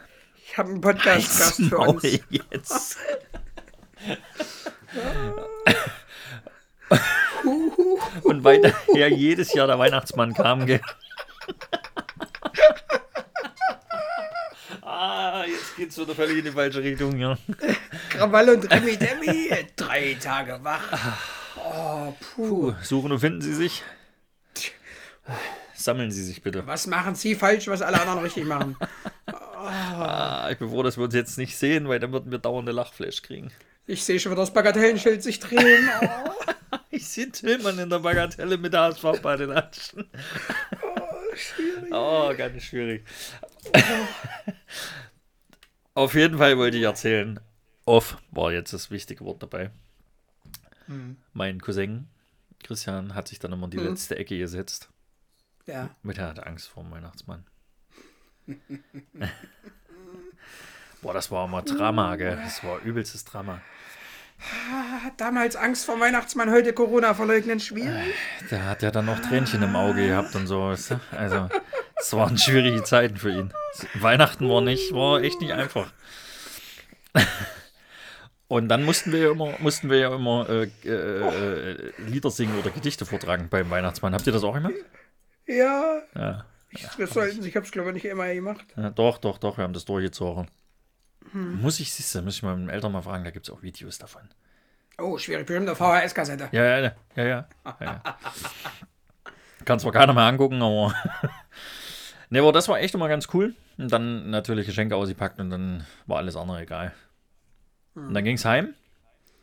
Ich 0.44 0.58
habe 0.58 0.70
einen 0.70 0.80
Podcast-Gast 0.80 1.62
für 1.68 1.78
uns. 1.78 2.02
jetzt. 2.02 2.98
Und 8.22 8.44
weiterher 8.44 9.08
jedes 9.08 9.52
Jahr 9.54 9.66
der 9.66 9.78
Weihnachtsmann 9.78 10.34
kam, 10.34 10.66
gell? 10.66 10.82
ah, 14.82 15.44
jetzt 15.46 15.76
geht's 15.76 15.98
wieder 15.98 16.14
völlig 16.14 16.38
in 16.38 16.44
die 16.44 16.50
falsche 16.50 16.82
Richtung, 16.82 17.18
ja. 17.18 17.36
Krawall 18.10 18.50
und 18.50 18.70
Remi 18.70 18.96
Demi. 18.96 19.50
Drei 19.76 20.16
Tage 20.20 20.60
wach. 20.62 21.16
Oh, 21.56 22.14
puh. 22.34 22.48
Puh, 22.48 22.74
suchen 22.82 23.12
und 23.12 23.20
finden 23.20 23.42
Sie 23.42 23.54
sich. 23.54 23.82
Sammeln 25.78 26.10
Sie 26.10 26.24
sich 26.24 26.42
bitte. 26.42 26.66
Was 26.66 26.88
machen 26.88 27.14
Sie 27.14 27.36
falsch, 27.36 27.68
was 27.68 27.82
alle 27.82 28.00
anderen 28.00 28.20
richtig 28.20 28.44
machen? 28.44 28.76
Ah, 29.60 30.48
ich 30.52 30.58
bin 30.58 30.70
froh, 30.70 30.82
dass 30.84 30.96
wir 30.96 31.04
uns 31.04 31.14
jetzt 31.14 31.36
nicht 31.36 31.56
sehen, 31.56 31.88
weil 31.88 31.98
dann 31.98 32.12
würden 32.12 32.30
wir 32.30 32.38
dauernde 32.38 32.70
Lachflash 32.72 33.22
kriegen. 33.22 33.50
Ich 33.86 34.04
sehe 34.04 34.18
schon 34.20 34.30
wieder 34.32 34.42
das 34.42 34.52
Bagatellenschild 34.52 35.22
sich 35.22 35.40
drehen. 35.40 35.90
Oh, 36.70 36.76
Ich 36.90 37.06
sehe 37.08 37.28
Tillmann 37.30 37.78
in 37.78 37.90
der 37.90 37.98
Bagatelle 37.98 38.56
mit 38.56 38.72
der 38.72 38.82
HSV 38.82 39.20
bei 39.20 39.36
den 39.36 39.50
Atschen. 39.50 40.04
schwierig. 41.34 41.92
Oh, 41.92 42.32
ganz 42.36 42.62
schwierig. 42.62 43.04
Auf 45.94 46.14
jeden 46.14 46.38
Fall 46.38 46.56
wollte 46.56 46.76
ich 46.78 46.84
erzählen, 46.84 47.40
off 47.84 48.16
war 48.30 48.52
jetzt 48.52 48.72
das 48.72 48.90
wichtige 48.90 49.24
Wort 49.24 49.42
dabei. 49.42 49.70
Mein 51.32 51.60
Cousin 51.60 52.06
Christian 52.62 53.14
hat 53.14 53.28
sich 53.28 53.38
dann 53.38 53.52
immer 53.52 53.64
in 53.64 53.70
die 53.72 53.78
letzte 53.78 54.16
Ecke 54.16 54.38
gesetzt. 54.38 54.88
Ja. 55.68 55.90
Mit 56.02 56.18
er 56.18 56.28
hatte 56.28 56.46
Angst 56.46 56.68
vor 56.68 56.82
dem 56.82 56.92
Weihnachtsmann. 56.92 57.44
Boah, 61.02 61.12
das 61.12 61.30
war 61.30 61.44
immer 61.44 61.60
Drama, 61.62 62.16
gell? 62.16 62.36
Das 62.36 62.64
war 62.64 62.80
übelstes 62.80 63.24
Drama. 63.24 63.60
Hat 65.04 65.20
damals 65.20 65.56
Angst 65.56 65.84
vor 65.84 66.00
Weihnachtsmann, 66.00 66.50
heute 66.50 66.72
Corona 66.72 67.12
verleugnen. 67.12 67.60
Schwierig. 67.60 68.14
Der 68.50 68.64
hat 68.64 68.82
ja 68.82 68.90
dann 68.90 69.04
noch 69.04 69.20
Tränchen 69.20 69.62
im 69.62 69.76
Auge 69.76 70.06
gehabt 70.06 70.34
und 70.34 70.46
so. 70.46 70.62
Also, 71.10 71.48
es 71.96 72.12
waren 72.12 72.38
schwierige 72.38 72.82
Zeiten 72.84 73.18
für 73.18 73.30
ihn. 73.30 73.52
Weihnachten 73.94 74.48
war 74.48 74.62
nicht, 74.62 74.94
war 74.94 75.20
echt 75.20 75.40
nicht 75.40 75.52
einfach. 75.52 75.92
Und 78.48 78.68
dann 78.68 78.82
mussten 78.82 79.12
wir 79.12 79.18
ja 79.18 79.30
immer, 79.30 79.54
mussten 79.58 79.90
wir 79.90 79.98
ja 79.98 80.14
immer 80.14 80.48
äh, 80.48 80.70
äh, 80.84 80.90
äh, 80.90 81.92
Lieder 81.98 82.30
singen 82.30 82.58
oder 82.58 82.70
Gedichte 82.70 83.04
vortragen 83.04 83.48
beim 83.50 83.68
Weihnachtsmann. 83.68 84.14
Habt 84.14 84.26
ihr 84.26 84.32
das 84.32 84.42
auch 84.42 84.56
immer? 84.56 84.70
Ja. 85.48 86.02
Ja. 86.14 86.44
Wir 86.96 87.06
sollten, 87.06 87.44
ich 87.44 87.56
habe 87.56 87.64
es 87.64 87.72
glaube 87.72 87.88
ich 87.88 87.94
nicht 87.94 88.04
immer 88.04 88.32
gemacht. 88.32 88.64
ja. 88.76 88.90
Doch, 88.90 89.18
doch, 89.18 89.38
doch, 89.38 89.56
wir 89.56 89.64
haben 89.64 89.72
das 89.72 89.84
durchgezogen. 89.84 90.48
Muss 91.32 91.80
ich, 91.80 91.92
siehst 91.92 92.14
du, 92.14 92.22
muss 92.22 92.36
ich 92.36 92.42
meinen 92.42 92.68
Eltern 92.68 92.92
mal 92.92 93.02
fragen, 93.02 93.24
da 93.24 93.30
gibt 93.30 93.48
es 93.48 93.54
auch 93.54 93.62
Videos 93.62 93.98
davon. 93.98 94.22
Oh, 94.98 95.18
schwierig. 95.18 95.46
Bestimmt 95.46 95.68
eine 95.68 95.76
VHS-Kassette. 95.76 96.48
Ja, 96.52 96.64
ja, 96.64 96.92
ja, 97.16 97.24
ja. 97.24 97.48
ja. 97.80 98.02
Kann 99.64 99.78
zwar 99.78 99.92
keiner 99.92 100.12
mehr 100.12 100.24
angucken, 100.24 100.60
aber. 100.62 100.94
ne, 102.30 102.40
aber 102.40 102.52
das 102.52 102.68
war 102.68 102.80
echt 102.80 102.94
immer 102.94 103.08
ganz 103.08 103.28
cool. 103.32 103.54
Und 103.76 103.92
dann 103.92 104.30
natürlich 104.30 104.66
Geschenke 104.66 104.96
ausgepackt 104.96 105.38
und 105.38 105.50
dann 105.50 105.86
war 106.06 106.18
alles 106.18 106.36
andere 106.36 106.62
egal. 106.62 106.92
Und 107.94 108.14
dann 108.14 108.24
ging 108.24 108.36
es 108.36 108.44
heim. 108.44 108.74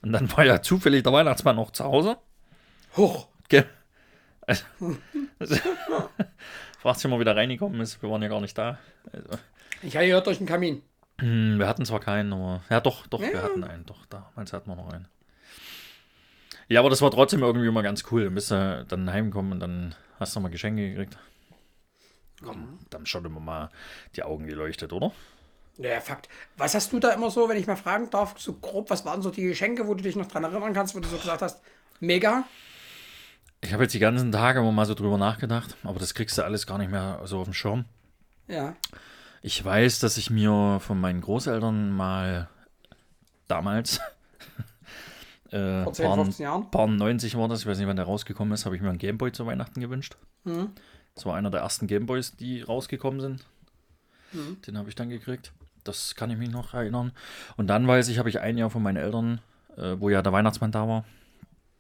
Und 0.02 0.12
dann 0.12 0.32
war 0.36 0.46
ja 0.46 0.62
zufällig 0.62 1.04
der 1.04 1.14
Weihnachtsmann 1.14 1.58
auch 1.58 1.72
zu 1.72 1.84
Hause. 1.84 2.18
Hoch. 2.98 3.28
Gell? 3.48 3.66
Also, 4.48 4.64
fragt 6.80 7.00
sich 7.00 7.10
mal, 7.10 7.20
wie 7.20 7.24
der 7.26 7.36
reingekommen 7.36 7.80
ist. 7.82 8.02
Wir 8.02 8.10
waren 8.10 8.22
ja 8.22 8.28
gar 8.28 8.42
nicht 8.42 8.58
da. 8.58 8.78
Also, 9.12 9.30
Ich 9.82 9.96
habe 9.96 10.06
gehört 10.08 10.28
durch 10.28 10.38
den 10.38 10.48
Kamin. 10.48 10.82
hm, 11.20 11.58
wir 11.60 11.68
hatten 11.68 11.86
zwar 11.86 12.00
keinen, 12.00 12.32
aber. 12.34 12.62
Ja, 12.70 12.80
doch, 12.80 13.08
doch, 13.08 13.22
wir 13.22 13.32
Ja. 13.34 13.42
hatten 13.42 13.64
einen. 13.64 13.86
Doch, 13.86 14.06
damals 14.06 14.54
hatten 14.54 14.70
wir 14.70 14.76
noch 14.76 14.92
einen. 14.94 15.08
Ja, 16.68 16.80
aber 16.80 16.90
das 16.90 17.02
war 17.02 17.12
trotzdem 17.12 17.42
irgendwie 17.44 17.68
immer 17.68 17.84
ganz 17.84 18.04
cool. 18.12 18.26
Dann 18.26 18.36
bist 18.36 18.52
du 18.52 18.86
dann 18.88 19.12
heimgekommen 19.12 19.52
und 19.54 19.60
dann 19.60 19.96
hast 20.20 20.36
du 20.36 20.40
mal 20.40 20.50
Geschenke 20.50 20.90
gekriegt. 20.90 21.18
Komm, 22.44 22.80
dann 22.90 23.06
schon 23.06 23.24
immer 23.26 23.40
mal 23.40 23.70
die 24.16 24.24
Augen 24.24 24.46
geleuchtet, 24.46 24.92
oder? 24.92 25.12
Ja, 25.78 26.00
Fakt. 26.02 26.30
Was 26.58 26.74
hast 26.76 26.92
du 26.94 27.00
da 27.00 27.12
immer 27.12 27.30
so, 27.32 27.48
wenn 27.50 27.58
ich 27.58 27.68
mal 27.68 27.76
fragen 27.76 28.10
darf, 28.10 28.36
so 28.40 28.54
grob, 28.54 28.90
was 28.90 29.06
waren 29.06 29.22
so 29.22 29.30
die 29.30 29.44
Geschenke, 29.44 29.88
wo 29.88 29.94
du 29.94 30.04
dich 30.04 30.16
noch 30.16 30.28
dran 30.28 30.44
erinnern 30.44 30.74
kannst, 30.74 30.96
wo 30.96 31.00
du 31.00 31.08
so 31.08 31.18
gesagt 31.18 31.42
hast, 31.42 31.62
mega? 32.00 32.46
Ich 33.66 33.74
habe 33.74 33.84
jetzt 33.84 33.94
die 33.94 34.00
ganzen 34.00 34.32
Tage 34.32 34.60
immer 34.60 34.72
mal 34.72 34.86
so 34.86 34.94
drüber 34.94 35.18
nachgedacht, 35.18 35.76
aber 35.84 36.00
das 36.00 36.14
kriegst 36.14 36.38
du 36.38 36.44
alles 36.44 36.68
gar 36.68 36.78
nicht 36.78 36.92
mehr 36.92 37.22
so 37.26 37.40
auf 37.40 37.46
dem 37.46 37.54
Schirm. 37.54 37.86
Ja. 38.48 38.76
Ich 39.42 39.64
weiß, 39.64 40.00
dass 40.00 40.18
ich 40.18 40.30
mir 40.30 40.80
von 40.80 41.00
meinen 41.02 41.22
Großeltern 41.22 41.92
mal 41.92 42.48
damals, 43.48 44.00
äh, 45.52 45.84
Vor 45.84 45.94
10, 45.94 46.06
paar, 46.06 46.16
15 46.16 46.44
Jahren? 46.44 46.70
paar 46.70 46.88
90 46.88 47.36
war 47.38 47.48
das, 47.48 47.62
ich 47.62 47.66
weiß 47.66 47.80
nicht, 47.80 47.88
wann 47.88 47.96
der 47.96 48.06
rausgekommen 48.06 48.54
ist, 48.54 48.66
habe 48.66 48.76
ich 48.76 48.84
mir 48.84 48.90
einen 48.90 49.00
Gameboy 49.00 49.32
zu 49.32 49.48
Weihnachten 49.48 49.82
gewünscht. 49.82 50.16
Mhm. 50.44 50.70
Das 51.16 51.26
war 51.26 51.36
einer 51.36 51.50
der 51.50 51.62
ersten 51.62 51.88
Gameboys, 51.88 52.36
die 52.36 52.62
rausgekommen 52.62 53.20
sind. 53.20 53.46
Den 54.68 54.78
habe 54.78 54.90
ich 54.90 54.96
dann 54.96 55.10
gekriegt. 55.10 55.54
Das 55.84 56.16
kann 56.16 56.30
ich 56.30 56.38
mich 56.38 56.50
noch 56.50 56.74
erinnern. 56.74 57.14
Und 57.58 57.68
dann 57.68 57.88
weiß 57.88 58.10
ich, 58.10 58.20
habe 58.20 58.30
ich 58.30 58.42
ein 58.42 58.58
Jahr 58.58 58.70
von 58.70 58.84
meinen 58.84 58.98
Eltern, 58.98 59.40
äh, 59.78 59.96
wo 59.98 60.10
ja 60.10 60.22
der 60.22 60.34
Weihnachtsmann 60.34 60.72
da 60.72 60.88
war, 60.88 61.06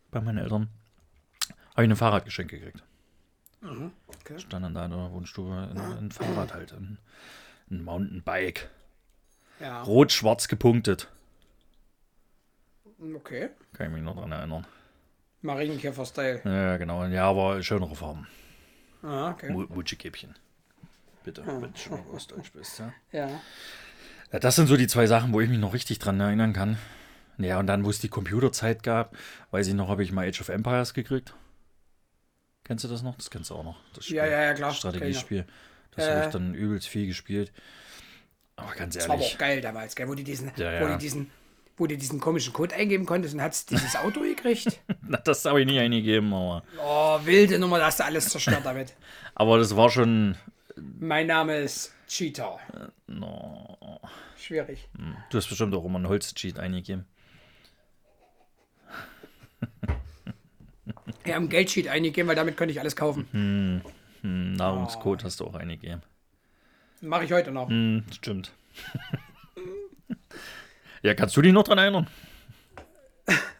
bei 0.09 0.21
meinen 0.21 0.37
Eltern, 0.37 0.69
habe 1.75 1.83
ich 1.85 1.89
ein 1.91 1.95
Fahrradgeschenk 1.95 2.49
gekriegt. 2.49 2.83
Okay. 3.61 4.39
Stand 4.39 4.63
dann 4.65 4.73
da 4.73 4.85
in 4.85 4.91
der 4.91 5.11
Wohnstube 5.11 5.51
ein, 5.71 5.77
ein 5.79 6.11
Fahrrad 6.11 6.53
halt, 6.53 6.73
ein, 6.73 6.97
ein 7.71 7.83
Mountainbike. 7.83 8.69
Ja. 9.59 9.81
Rot-schwarz 9.83 10.47
gepunktet. 10.47 11.09
Okay. 13.15 13.49
Kann 13.73 13.87
ich 13.87 13.93
mich 13.93 14.03
noch 14.03 14.15
dran 14.15 14.31
erinnern. 14.31 14.65
Marienkäfer-Style. 15.41 16.41
Ja, 16.43 16.77
genau. 16.77 17.05
Ja, 17.05 17.25
aber 17.29 17.61
schönere 17.61 17.95
Farben. 17.95 18.27
Ah, 19.03 19.31
okay. 19.31 19.51
Mu- 19.51 19.67
Mutschekäppchen. 19.69 20.35
Bitte, 21.23 21.45
wenn 21.45 21.71
du 21.73 21.77
schon 21.77 21.93
mal 21.93 22.03
Ostdeutsch 22.13 22.51
bist. 22.51 22.79
Ja. 22.79 22.93
Ja. 23.11 23.29
ja, 24.31 24.39
das 24.39 24.55
sind 24.55 24.67
so 24.67 24.77
die 24.77 24.87
zwei 24.87 25.07
Sachen, 25.07 25.33
wo 25.33 25.41
ich 25.41 25.49
mich 25.49 25.59
noch 25.59 25.73
richtig 25.73 25.99
dran 25.99 26.19
erinnern 26.19 26.53
kann. 26.53 26.77
Ja, 27.37 27.59
und 27.59 27.67
dann, 27.67 27.83
wo 27.83 27.89
es 27.89 27.99
die 27.99 28.09
Computerzeit 28.09 28.83
gab, 28.83 29.15
weiß 29.51 29.67
ich 29.67 29.73
noch, 29.73 29.89
habe 29.89 30.03
ich 30.03 30.11
mal 30.11 30.27
Age 30.27 30.41
of 30.41 30.49
Empires 30.49 30.93
gekriegt. 30.93 31.33
Kennst 32.65 32.83
du 32.83 32.87
das 32.89 33.01
noch? 33.03 33.15
Das 33.15 33.29
kennst 33.29 33.49
du 33.51 33.55
auch 33.55 33.63
noch. 33.63 33.77
Das 33.93 34.09
Ja, 34.09 34.25
ja, 34.25 34.41
ja, 34.43 34.53
klar. 34.53 34.73
Strategiespiel. 34.73 35.45
Das 35.95 36.05
Ja, 36.05 36.15
habe 36.15 36.25
ich 36.25 36.31
dann 36.31 36.53
übelst 36.53 36.87
viel 36.89 37.07
gespielt. 37.07 37.53
Aber 38.57 38.73
ganz 38.73 38.95
Das 38.95 39.07
war 39.07 39.13
aber 39.15 39.21
ehrlich. 39.23 39.35
auch 39.35 39.39
geil 39.39 39.61
damals, 39.61 39.95
gell? 39.95 40.07
Wo 40.09 40.13
die 40.15 40.23
diesen, 40.23 40.51
Ja, 40.57 40.81
wo 40.81 40.85
ja. 40.87 40.93
die 40.97 41.01
diesen, 41.03 41.29
wo 41.77 41.87
du 41.87 41.95
diesen 41.97 42.19
komischen 42.19 42.53
Code 42.53 42.73
eingeben 42.75 43.05
konntest 43.05 43.33
und 43.35 43.41
hast 43.41 43.69
dieses 43.69 43.95
Auto 44.03 44.21
gekriegt. 44.21 44.79
Na, 45.01 45.17
das 45.17 45.45
habe 45.45 45.61
ich 45.61 45.67
nie 45.67 45.79
eingegeben, 45.79 46.33
aber. 46.33 46.63
Oh, 46.83 47.19
wilde 47.23 47.59
Nummer, 47.59 47.77
da 47.79 47.85
hast 47.87 47.99
du 47.99 48.05
alles 48.05 48.29
zerstört 48.29 48.61
damit. 48.65 48.93
Aber 49.35 49.57
das 49.57 49.75
war 49.75 49.89
schon. 49.89 50.35
Mein 50.77 51.27
Name 51.27 51.57
ist 51.57 51.93
Cheater. 52.07 52.57
No. 53.07 53.99
Schwierig. 54.37 54.87
Du 55.29 55.37
hast 55.37 55.47
bestimmt 55.49 55.75
auch 55.75 55.83
immer 55.83 55.97
einen 55.97 56.07
Holzcheat 56.07 56.57
eingegeben. 56.59 57.05
Wir 61.23 61.35
haben 61.35 61.49
Geldsheet 61.49 61.87
eingegeben, 61.87 62.27
weil 62.27 62.35
damit 62.35 62.57
könnte 62.57 62.71
ich 62.71 62.79
alles 62.79 62.95
kaufen. 62.95 63.27
Hm, 63.31 64.53
Nahrungscode 64.53 65.23
hast 65.23 65.39
du 65.39 65.45
auch 65.45 65.55
eingegeben. 65.55 66.01
Mache 67.01 67.25
ich 67.25 67.31
heute 67.31 67.51
noch. 67.51 67.69
Hm, 67.69 68.03
stimmt. 68.11 68.51
ja, 71.01 71.13
kannst 71.13 71.35
du 71.37 71.41
dich 71.41 71.53
noch 71.53 71.63
dran 71.63 71.77
erinnern? 71.77 72.07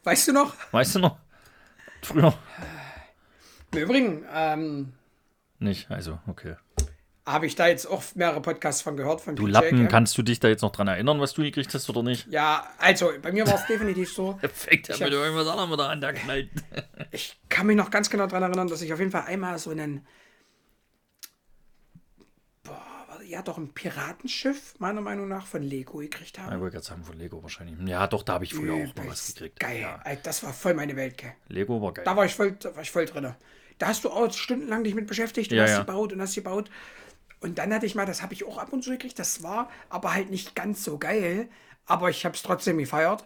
Weißt 0.04 0.28
du 0.28 0.34
noch? 0.34 0.54
Weißt 0.72 0.96
du 0.96 1.00
noch? 1.00 1.18
Früher? 2.02 2.34
Im 3.72 3.80
Übrigen 3.80 4.26
ähm, 4.32 4.94
Nicht, 5.60 5.90
also, 5.90 6.20
okay. 6.28 6.56
Habe 7.28 7.48
ich 7.48 7.56
da 7.56 7.68
jetzt 7.68 7.88
auch 7.88 8.04
mehrere 8.14 8.40
Podcasts 8.42 8.82
von 8.84 8.96
gehört. 8.98 9.22
Von 9.22 9.36
Du 9.36 9.46
PJ 9.46 9.52
Lappen, 9.52 9.78
Camp. 9.80 9.90
kannst 9.92 10.18
du 10.18 10.22
dich 10.22 10.40
da 10.40 10.48
jetzt 10.48 10.62
noch 10.62 10.72
dran 10.72 10.88
erinnern, 10.88 11.20
was 11.20 11.34
du 11.34 11.42
gekriegt 11.42 11.74
hast 11.74 11.90
oder 11.90 12.04
nicht? 12.04 12.28
Ja, 12.28 12.68
also 12.78 13.12
bei 13.22 13.32
mir 13.32 13.48
war 13.48 13.56
es 13.56 13.66
definitiv 13.68 14.14
so. 14.14 14.38
Ja 14.42 14.50
Ich 14.70 14.90
hab- 14.92 15.00
mit 15.00 15.12
irgendwas 15.12 15.48
anderem 15.48 15.72
wieder 15.72 15.90
an, 15.90 16.02
der 16.02 16.14
knallt. 16.14 16.50
Ich 17.12 17.40
kann 17.50 17.66
mich 17.68 17.78
noch 17.78 17.90
ganz 17.92 18.10
genau 18.10 18.28
daran 18.28 18.44
erinnern, 18.44 18.68
dass 18.68 18.82
ich 18.82 18.92
auf 18.94 19.00
jeden 19.00 19.12
Fall 19.12 19.24
einmal 19.24 19.58
so 19.58 19.70
einen. 19.72 20.06
Boah, 22.64 23.20
ja, 23.26 23.42
doch 23.42 23.58
ein 23.58 23.74
Piratenschiff, 23.74 24.76
meiner 24.80 25.02
Meinung 25.02 25.28
nach, 25.28 25.46
von 25.46 25.62
Lego 25.62 26.00
gekriegt 26.00 26.38
Ich 26.38 26.44
habe. 26.44 26.60
wollte 26.60 26.74
gerade 26.74 26.86
sagen, 26.86 27.04
von 27.04 27.18
Lego 27.18 27.42
wahrscheinlich. 27.42 27.76
Ja, 27.88 28.08
doch, 28.08 28.24
da 28.24 28.34
habe 28.34 28.46
ich 28.46 28.54
früher 28.54 28.74
auch 28.74 28.78
mal 28.78 28.88
was 28.88 29.04
Übelst 29.06 29.36
gekriegt. 29.38 29.60
Geil. 29.60 29.82
Ja. 29.82 29.96
Alter, 30.04 30.22
Das 30.24 30.44
war 30.44 30.54
voll 30.54 30.74
meine 30.74 30.96
Welt, 30.96 31.18
gell. 31.18 31.34
Lego 31.48 31.82
war 31.82 31.94
geil. 31.94 32.06
Da 32.06 32.16
war 32.16 32.26
ich 32.26 32.34
voll, 32.36 32.52
da 32.54 32.76
war 32.76 32.82
ich 32.82 32.92
voll 32.92 33.06
drin. 33.06 33.34
Da 33.78 33.88
hast 33.88 34.04
du 34.04 34.10
auch 34.10 34.32
stundenlang 34.32 34.84
dich 34.84 34.96
mit 34.96 35.06
beschäftigt 35.08 35.52
und 35.52 35.58
Ja, 35.58 35.64
hast 35.64 35.72
ja. 35.72 35.80
gebaut 35.80 36.14
und 36.14 36.22
hast 36.22 36.36
gebaut. 36.36 36.70
Und 36.70 36.72
dann 37.54 37.74
hatte 37.74 37.86
ich 37.86 37.96
mal, 37.96 38.06
das 38.06 38.22
habe 38.22 38.34
ich 38.34 38.46
auch 38.46 38.58
ab 38.58 38.74
und 38.74 38.84
zu 38.84 38.90
gekriegt, 38.90 39.20
das 39.20 39.44
war 39.44 39.70
aber 39.90 40.14
halt 40.14 40.32
nicht 40.32 40.56
ganz 40.56 40.84
so 40.84 40.98
geil, 40.98 41.48
aber 41.86 42.10
ich 42.10 42.26
habe 42.26 42.36
es 42.36 42.42
trotzdem 42.42 42.78
gefeiert. 42.78 43.26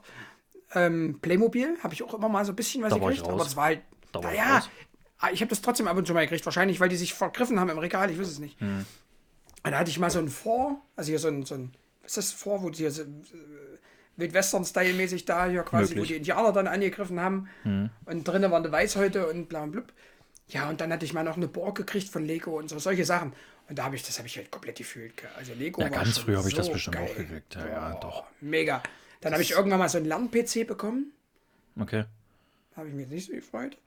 Ähm, 0.74 1.20
Playmobil 1.22 1.78
habe 1.82 1.94
ich 1.94 2.04
auch 2.04 2.14
immer 2.14 2.30
mal 2.30 2.46
so 2.46 2.52
ein 2.52 2.56
bisschen 2.56 2.84
was 2.84 2.90
Da 2.90 2.98
ich 2.98 3.02
gekriegt, 3.02 3.28
aber 3.28 3.44
das 3.44 3.56
war 3.56 3.66
halt, 3.66 3.82
Da 4.12 4.20
ich 4.20 4.26
naja, 4.26 4.64
ah, 5.20 5.30
ich 5.32 5.42
habe 5.42 5.50
das 5.50 5.62
trotzdem 5.62 5.88
ab 5.88 5.98
und 5.98 6.06
zu 6.06 6.14
mal 6.14 6.22
gekriegt, 6.22 6.46
wahrscheinlich, 6.46 6.80
weil 6.80 6.90
die 6.90 6.98
sich 6.98 7.14
vergriffen 7.14 7.60
haben 7.60 7.70
im 7.70 7.78
Regal, 7.78 8.12
ich 8.12 8.20
weiß 8.20 8.28
es 8.28 8.40
nicht. 8.40 8.60
Hm. 8.60 8.86
Und 9.64 9.72
da 9.72 9.80
hatte 9.80 9.90
ich 9.90 10.00
mal 10.00 10.10
so 10.10 10.20
ein 10.20 10.30
Vor, 10.30 10.82
also 10.96 11.10
hier 11.10 11.20
so 11.20 11.28
ein, 11.28 11.46
so 11.46 11.56
ein 11.56 11.72
was 12.04 12.18
ist 12.18 12.18
das 12.18 12.32
Vor, 12.32 12.64
wo 12.64 12.70
die 12.70 12.78
hier 12.78 12.92
so, 12.92 13.04
äh, 13.04 13.06
Wildwestern-Style-mäßig 14.18 15.26
da 15.26 15.48
hier 15.48 15.64
quasi, 15.64 15.94
wo 15.94 16.00
Möglich. 16.00 16.10
die 16.10 16.16
Indianer 16.16 16.52
dann 16.52 16.68
angegriffen 16.68 17.20
haben. 17.20 17.50
Und 18.06 18.28
drinnen 18.28 18.52
waren 18.52 18.64
eine 18.64 18.72
Weißhäute 18.72 19.28
und 19.28 19.48
bla 19.48 19.64
und 19.64 19.72
blub. 19.72 19.94
Ja, 20.48 20.70
und 20.70 20.82
dann 20.82 20.92
hatte 20.92 21.06
ich 21.06 21.14
mal 21.14 21.24
noch 21.24 21.38
eine 21.38 21.48
Burg 21.48 21.76
gekriegt 21.76 22.10
von 22.10 22.26
Lego 22.26 22.58
und 22.58 22.70
so, 22.70 22.80
solche 22.80 23.06
Sachen. 23.06 23.34
Und 23.70 23.78
da 23.78 23.84
habe 23.86 23.96
ich, 23.96 24.04
das 24.04 24.18
habe 24.18 24.28
ich 24.28 24.36
halt 24.36 24.50
komplett 24.50 24.78
gefühlt. 24.78 25.14
Also 25.38 25.54
Lego 25.54 25.80
Ja, 25.80 25.90
war 25.90 25.98
ganz 25.98 26.16
schon 26.16 26.26
früh 26.26 26.36
habe 26.36 26.50
ich 26.50 26.56
das 26.56 26.72
bestimmt 26.72 26.96
geil. 26.96 27.08
auch 27.10 27.16
gekriegt. 27.16 27.56
Ja, 27.56 27.68
ja, 27.68 28.00
doch. 28.00 28.24
Mega. 28.42 28.82
Dann 29.22 29.34
habe 29.34 29.44
ich 29.44 29.52
irgendwann 29.52 29.80
mal 29.80 29.90
so 29.90 29.98
einen 29.98 30.08
Lern-PC 30.08 30.66
bekommen. 30.66 31.12
Okay. 31.80 32.06
Habe 32.76 32.88
ich 32.90 32.96
mich 32.96 33.08
nicht 33.08 33.28
so 33.28 33.34
gefreut. 33.34 33.78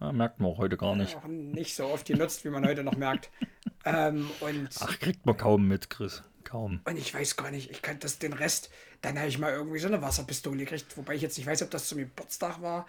Ja, 0.00 0.12
merkt 0.12 0.40
man 0.40 0.50
auch 0.50 0.58
heute 0.58 0.76
gar 0.76 0.96
nicht. 0.96 1.16
Auch 1.16 1.26
nicht 1.26 1.74
so 1.74 1.86
oft 1.86 2.06
genutzt, 2.06 2.44
wie 2.44 2.50
man 2.50 2.66
heute 2.66 2.84
noch 2.84 2.96
merkt. 2.96 3.30
Ähm, 3.84 4.28
und 4.40 4.68
Ach, 4.80 4.98
kriegt 4.98 5.24
man 5.24 5.36
kaum 5.36 5.66
mit, 5.66 5.88
Chris. 5.88 6.22
Kaum. 6.44 6.80
Und 6.84 6.98
ich 6.98 7.14
weiß 7.14 7.36
gar 7.36 7.50
nicht, 7.50 7.70
ich 7.70 7.80
kann 7.80 7.98
das 8.00 8.18
den 8.18 8.32
Rest, 8.32 8.70
dann 9.00 9.16
habe 9.16 9.28
ich 9.28 9.38
mal 9.38 9.52
irgendwie 9.52 9.78
so 9.78 9.86
eine 9.86 10.02
Wasserpistole 10.02 10.58
gekriegt, 10.58 10.94
wobei 10.96 11.14
ich 11.14 11.22
jetzt 11.22 11.38
nicht 11.38 11.46
weiß, 11.46 11.62
ob 11.62 11.70
das 11.70 11.88
zum 11.88 11.98
Geburtstag 11.98 12.60
war. 12.60 12.86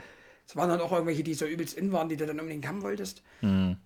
Es 0.48 0.56
waren 0.56 0.68
dann 0.68 0.82
auch 0.82 0.92
irgendwelche, 0.92 1.24
die 1.24 1.36
so 1.36 1.46
übelst 1.46 1.78
in 1.78 1.92
waren, 1.94 2.10
die 2.10 2.18
du 2.18 2.26
dann 2.26 2.40
unbedingt 2.40 2.68
haben 2.68 2.82
wolltest. 2.82 3.22
Hm. 3.42 3.78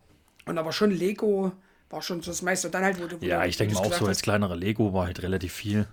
Und 0.46 0.58
aber 0.58 0.72
schon 0.72 0.92
Lego 0.92 1.52
war 1.94 2.02
schon 2.02 2.22
so 2.22 2.32
das 2.32 2.42
meiste. 2.42 2.70
Dann 2.70 2.84
halt, 2.84 3.02
wo 3.02 3.08
du. 3.08 3.22
Wo 3.22 3.26
Ja, 3.26 3.46
ich 3.46 3.56
denke 3.56 3.76
mal 3.76 3.82
auch 3.82 3.94
so 3.94 4.06
als 4.06 4.22
kleinere 4.22 4.56
Lego 4.56 4.94
war 4.94 5.06
halt 5.06 5.22
relativ 5.22 5.54
viel. 5.54 5.88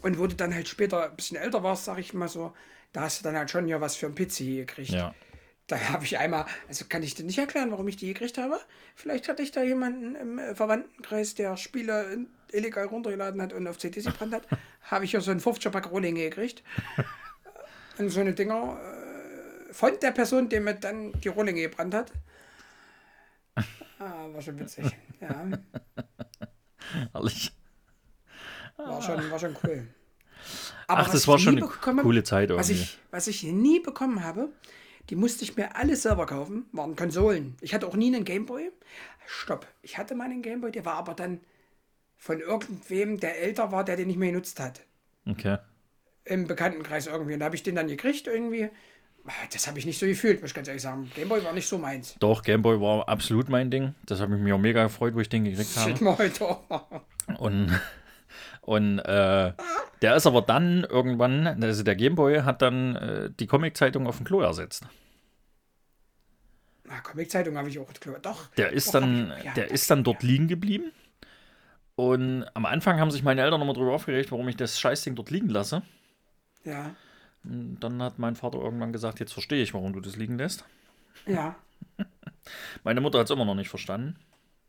Und 0.00 0.18
wo 0.18 0.28
du 0.28 0.36
dann 0.36 0.54
halt 0.54 0.68
später 0.68 1.10
ein 1.10 1.16
bisschen 1.16 1.36
älter 1.36 1.64
warst, 1.64 1.86
sag 1.86 1.98
ich 1.98 2.14
mal 2.14 2.28
so, 2.28 2.52
da 2.92 3.00
hast 3.00 3.18
du 3.18 3.24
dann 3.24 3.36
halt 3.36 3.50
schon 3.50 3.66
ja 3.66 3.80
was 3.80 3.96
für 3.96 4.06
ein 4.06 4.14
PC 4.14 4.38
gekriegt. 4.38 4.90
Ja. 4.90 5.14
Da 5.66 5.78
habe 5.90 6.04
ich 6.04 6.18
einmal, 6.18 6.46
also 6.68 6.84
kann 6.88 7.02
ich 7.02 7.14
dir 7.14 7.24
nicht 7.24 7.38
erklären, 7.38 7.70
warum 7.72 7.88
ich 7.88 7.96
die 7.96 8.06
gekriegt 8.06 8.38
habe. 8.38 8.58
Vielleicht 8.94 9.28
hatte 9.28 9.42
ich 9.42 9.50
da 9.50 9.62
jemanden 9.62 10.14
im 10.14 10.38
äh, 10.38 10.54
Verwandtenkreis, 10.54 11.34
der 11.34 11.56
Spiele 11.56 12.26
illegal 12.52 12.86
runtergeladen 12.86 13.42
hat 13.42 13.52
und 13.52 13.66
auf 13.66 13.76
CDs 13.78 14.04
gebrannt 14.04 14.34
hat. 14.34 14.46
habe 14.82 15.04
ich 15.04 15.12
ja 15.12 15.20
so 15.20 15.30
einen 15.30 15.40
50er-Pack 15.40 15.90
Rohlinge 15.90 16.20
gekriegt. 16.20 16.62
Und 17.98 18.10
so 18.10 18.20
eine 18.20 18.32
Dinger 18.32 18.78
äh, 18.80 19.72
von 19.72 19.98
der 20.00 20.12
Person, 20.12 20.48
die 20.48 20.60
mir 20.60 20.74
dann 20.74 21.12
die 21.20 21.26
Rohlinge 21.26 21.62
gebrannt 21.62 21.94
hat. 21.94 22.12
Ah, 23.98 24.28
war 24.32 24.40
schon 24.40 24.58
witzig. 24.58 24.86
Ja, 25.20 25.46
Ehrlich. 27.14 27.52
war 28.76 29.02
schon, 29.02 29.30
war 29.30 29.38
schon 29.38 29.56
cool. 29.64 29.86
Aber 30.86 31.00
Ach, 31.00 31.10
das 31.10 31.28
war 31.28 31.38
schon 31.38 31.58
eine 31.58 32.02
coole 32.02 32.24
Zeit 32.24 32.50
Was 32.50 32.70
ich, 32.70 32.98
was 33.10 33.26
ich 33.26 33.42
nie 33.42 33.80
bekommen 33.80 34.22
habe, 34.22 34.50
die 35.10 35.16
musste 35.16 35.44
ich 35.44 35.56
mir 35.56 35.76
alles 35.76 36.02
selber 36.02 36.26
kaufen, 36.26 36.66
waren 36.72 36.96
Konsolen. 36.96 37.56
Ich 37.60 37.74
hatte 37.74 37.86
auch 37.86 37.96
nie 37.96 38.14
einen 38.14 38.24
Gameboy. 38.24 38.70
Stopp. 39.26 39.66
Ich 39.82 39.98
hatte 39.98 40.14
mal 40.14 40.24
einen 40.24 40.42
Gameboy, 40.42 40.72
der 40.72 40.84
war 40.84 40.94
aber 40.94 41.14
dann 41.14 41.40
von 42.16 42.40
irgendwem, 42.40 43.20
der 43.20 43.40
älter 43.40 43.70
war, 43.72 43.84
der 43.84 43.96
den 43.96 44.08
nicht 44.08 44.18
mehr 44.18 44.30
genutzt 44.30 44.60
hat. 44.60 44.82
Okay. 45.26 45.58
Im 46.24 46.46
Bekanntenkreis 46.46 47.06
irgendwie. 47.06 47.34
Und 47.34 47.40
da 47.40 47.46
habe 47.46 47.56
ich 47.56 47.62
den 47.62 47.74
dann 47.74 47.88
gekriegt 47.88 48.26
irgendwie. 48.26 48.70
Das 49.52 49.66
habe 49.66 49.78
ich 49.78 49.86
nicht 49.86 49.98
so 49.98 50.06
gefühlt, 50.06 50.40
muss 50.40 50.50
ich 50.50 50.54
ganz 50.54 50.68
ehrlich 50.68 50.82
sagen. 50.82 51.10
Gameboy 51.14 51.44
war 51.44 51.52
nicht 51.52 51.66
so 51.68 51.78
meins. 51.78 52.14
Doch, 52.20 52.42
Gameboy 52.42 52.80
war 52.80 53.08
absolut 53.08 53.48
mein 53.48 53.70
Ding. 53.70 53.94
Das 54.06 54.20
habe 54.20 54.34
ich 54.34 54.40
mir 54.40 54.54
auch 54.54 54.58
mega 54.60 54.82
gefreut, 54.84 55.14
wo 55.14 55.20
ich 55.20 55.28
den 55.28 55.44
gekriegt 55.44 55.76
habe. 55.76 56.02
man 56.04 56.18
heute. 56.18 56.56
Und, 57.38 57.78
und 58.62 58.98
äh, 59.00 59.52
der 60.02 60.16
ist 60.16 60.26
aber 60.26 60.42
dann 60.42 60.84
irgendwann, 60.84 61.46
also 61.62 61.82
der 61.82 61.96
Gameboy 61.96 62.40
hat 62.42 62.62
dann 62.62 62.96
äh, 62.96 63.30
die 63.38 63.46
Comic-Zeitung 63.46 64.06
auf 64.06 64.16
dem 64.16 64.24
Klo 64.26 64.40
ersetzt. 64.40 64.84
Ah, 66.88 67.00
Comic-Zeitung 67.00 67.56
habe 67.58 67.68
ich 67.68 67.78
auch. 67.78 67.92
Doch. 68.22 68.46
Der 68.56 68.72
ist 68.72 68.88
doch, 68.88 69.00
dann, 69.00 69.32
ich- 69.38 69.44
ja, 69.44 69.52
der 69.54 69.66
doch, 69.66 69.74
ist 69.74 69.90
dann 69.90 70.04
dort 70.04 70.22
ja. 70.22 70.28
liegen 70.28 70.48
geblieben. 70.48 70.92
Und 71.96 72.46
am 72.54 72.64
Anfang 72.64 73.00
haben 73.00 73.10
sich 73.10 73.22
meine 73.24 73.42
Eltern 73.42 73.58
nochmal 73.60 73.74
drüber 73.74 73.92
aufgeregt, 73.92 74.30
warum 74.30 74.48
ich 74.48 74.56
das 74.56 74.78
Scheißding 74.80 75.16
dort 75.16 75.30
liegen 75.30 75.48
lasse. 75.48 75.82
Ja. 76.64 76.94
Und 77.48 77.80
dann 77.80 78.02
hat 78.02 78.18
mein 78.18 78.36
Vater 78.36 78.58
irgendwann 78.58 78.92
gesagt, 78.92 79.20
jetzt 79.20 79.32
verstehe 79.32 79.62
ich, 79.62 79.74
warum 79.74 79.92
du 79.92 80.00
das 80.00 80.16
liegen 80.16 80.36
lässt. 80.38 80.64
Ja. 81.26 81.56
Meine 82.84 83.00
Mutter 83.00 83.18
hat 83.18 83.26
es 83.26 83.30
immer 83.30 83.44
noch 83.44 83.54
nicht 83.54 83.68
verstanden. 83.70 84.16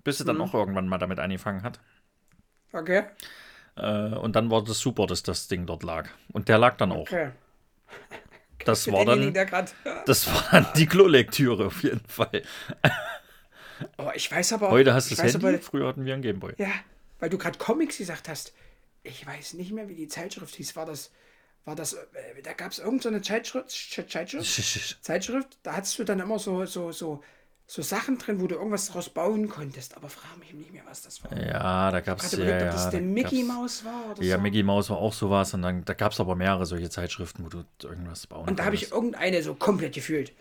Bis 0.03 0.17
sie 0.17 0.25
dann 0.25 0.37
Mhm. 0.37 0.41
auch 0.43 0.53
irgendwann 0.53 0.87
mal 0.87 0.97
damit 0.97 1.19
angefangen 1.19 1.63
hat. 1.63 1.79
Okay. 2.71 3.03
Äh, 3.75 4.15
und 4.15 4.35
dann 4.35 4.49
war 4.49 4.63
das 4.63 4.79
super, 4.79 5.07
dass 5.07 5.23
das 5.23 5.47
Ding 5.47 5.65
dort 5.65 5.83
lag. 5.83 6.07
Und 6.31 6.47
der 6.47 6.57
lag 6.57 6.77
dann 6.77 6.91
auch. 6.91 7.01
Okay. 7.01 7.31
Das 8.65 8.83
Für 8.83 8.91
war 8.91 9.05
dann, 9.05 9.33
das 10.05 10.27
war 10.27 10.43
dann 10.51 10.67
die 10.75 10.85
Klolektüre 10.85 11.67
auf 11.67 11.81
jeden 11.81 12.05
Fall. 12.07 12.43
Oh, 13.97 14.11
ich 14.13 14.29
weiß 14.29 14.51
aber. 14.53 14.71
Heute 14.71 14.93
hast 14.93 15.09
du 15.09 15.15
das 15.15 15.33
Handy, 15.33 15.47
aber, 15.47 15.59
früher 15.59 15.87
hatten 15.87 16.03
wir 16.03 16.13
einen 16.13 16.21
Gameboy. 16.21 16.53
Ja, 16.57 16.67
weil 17.19 17.29
du 17.29 17.37
gerade 17.37 17.57
Comics 17.57 17.97
gesagt 17.97 18.27
hast. 18.27 18.53
Ich 19.03 19.25
weiß 19.25 19.53
nicht 19.53 19.71
mehr, 19.71 19.87
wie 19.87 19.95
die 19.95 20.09
Zeitschrift 20.09 20.53
hieß. 20.55 20.75
War 20.75 20.85
das, 20.85 21.11
war 21.69 21.75
das, 21.75 21.93
äh, 21.93 22.41
da 22.43 22.53
gab 22.53 22.71
es 22.71 22.79
irgendeine 22.79 23.21
Zeitschrift, 23.21 23.69
Sch- 23.69 24.07
Zeitschrift, 24.07 24.97
Zeitschrift, 25.03 25.57
da 25.63 25.75
hattest 25.75 25.97
du 25.99 26.03
dann 26.03 26.19
immer 26.19 26.39
so, 26.39 26.65
so, 26.65 26.91
so, 26.91 27.21
so 27.67 27.81
Sachen 27.83 28.17
drin, 28.17 28.41
wo 28.41 28.47
du 28.47 28.55
irgendwas 28.55 28.87
draus 28.87 29.09
bauen 29.09 29.47
konntest. 29.47 29.95
Aber 29.95 30.09
frag 30.09 30.37
mich 30.39 30.51
nicht 30.53 30.73
mehr, 30.73 30.81
was 30.87 31.03
das 31.03 31.23
war. 31.23 31.37
Ja, 31.39 31.91
da 31.91 31.99
gab 31.99 32.19
es 32.19 32.31
ja, 32.31 32.39
ja, 32.43 32.65
ob 32.65 32.71
das 32.71 32.85
da 32.85 32.89
der 32.91 33.01
Mickey 33.01 33.43
gab's- 33.43 33.47
Maus 33.53 33.85
war 33.85 34.11
oder 34.11 34.23
Ja, 34.23 34.37
so. 34.37 34.41
Mickey 34.41 34.63
Mouse 34.63 34.89
war 34.89 34.97
auch 34.97 35.13
sowas 35.13 35.53
und 35.53 35.61
dann 35.61 35.85
da 35.85 35.93
gab 35.93 36.11
es 36.11 36.19
aber 36.19 36.35
mehrere 36.35 36.65
solche 36.65 36.89
Zeitschriften, 36.89 37.45
wo 37.45 37.49
du 37.49 37.63
irgendwas 37.83 38.25
bauen 38.25 38.49
Und 38.49 38.57
da 38.59 38.65
habe 38.65 38.73
ich 38.75 38.89
konntest. 38.89 38.93
irgendeine 38.93 39.43
so 39.43 39.53
komplett 39.53 39.93
gefühlt. 39.93 40.33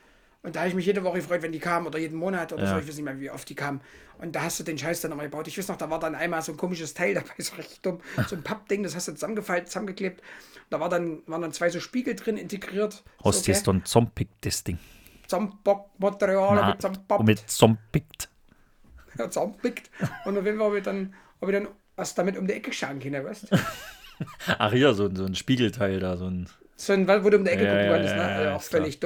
Und 0.49 0.57
da 0.57 0.61
habe 0.61 0.71
ich 0.71 0.75
mich 0.75 0.87
jede 0.87 1.05
Woche 1.05 1.19
gefreut, 1.19 1.43
wenn 1.43 1.53
die 1.53 1.59
kamen 1.59 1.87
oder 1.87 1.99
jeden 1.99 2.17
Monat 2.17 2.55
oder 2.55 2.65
Ja. 2.65 2.71
so. 2.73 2.79
Ich 2.79 2.89
weiß 2.89 2.97
nicht 2.97 3.05
mehr, 3.05 3.21
wie 3.21 3.31
oft 3.31 3.47
die 3.51 3.55
kamen. 3.55 3.83
Und 4.17 4.35
da 4.35 4.45
hast 4.45 4.59
du 4.59 4.65
den 4.65 4.79
Scheiß 4.79 5.03
dann 5.03 5.11
nochmal 5.11 5.27
gebaut. 5.29 5.47
Ich 5.47 5.59
weiß 5.59 5.69
noch, 5.69 5.77
da 5.77 5.91
war 5.91 5.99
dann 6.01 6.15
einmal 6.15 6.41
so 6.41 6.53
ein 6.53 6.57
komisches 6.57 6.95
Teil 6.95 7.13
dabei, 7.21 7.35
so 7.37 7.55
richtig 7.57 7.81
dumm. 7.83 8.01
So 8.27 8.35
ein 8.35 8.43
Pappding, 8.43 8.83
das 8.83 8.97
hast 8.97 9.09
du 9.09 9.13
zusammengefaltet, 9.13 9.69
zusammengeklebt. 9.69 10.23
Da 10.71 10.81
war 10.81 10.89
dann, 10.89 11.21
waren 11.27 11.43
dann 11.43 11.53
zwei 11.53 11.69
so 11.69 11.81
Spiegel 11.81 12.15
drin 12.17 12.39
integriert. 12.39 13.05
Hast 13.23 13.47
du 13.47 13.53
dann 13.53 13.85
zompigt 13.85 14.33
das 14.41 14.65
Ding? 14.65 14.79
Zusammenbockmaterial, 15.27 16.57
Na, 16.57 16.67
mit 16.71 16.81
zusammenpappt, 16.81 17.27
mit 17.27 17.51
zompigt. 17.51 18.31
ja, 19.19 19.29
zusammenpickt. 19.29 19.91
Und 20.25 20.39
auf 20.39 20.47
jeden 20.47 20.57
Fall 20.57 20.67
habe 20.67 20.79
ich 20.79 20.85
dann, 20.85 21.15
hab 21.43 21.49
ich 21.51 21.55
dann 21.55 21.69
was 21.97 22.15
damit 22.15 22.39
um 22.39 22.47
die 22.47 22.55
Ecke 22.55 22.73
schauen 22.73 23.01
können, 23.01 23.23
weißt 23.23 23.53
du? 23.53 23.59
Ach 24.59 24.73
ja, 24.73 24.95
so, 24.95 25.15
so 25.15 25.27
ein 25.27 25.35
Spiegelteil 25.35 26.01
da, 26.01 26.17
so 26.17 26.25
ein. 26.25 26.49
So 26.77 26.95
ein, 26.95 27.07
wo 27.07 27.29
du 27.29 27.37
um 27.37 27.45
die 27.45 27.51
Ecke 27.51 27.65
Ja, 27.65 27.71
gucken 27.73 27.87
ja, 27.87 27.93
konntest, 27.93 28.17
ja, 28.17 28.23
ne? 28.23 28.31
ja, 28.31 28.37
Also 28.39 28.51
auch 28.53 28.61
ist 28.63 28.71
klar. 28.71 28.81
völlig 28.81 29.01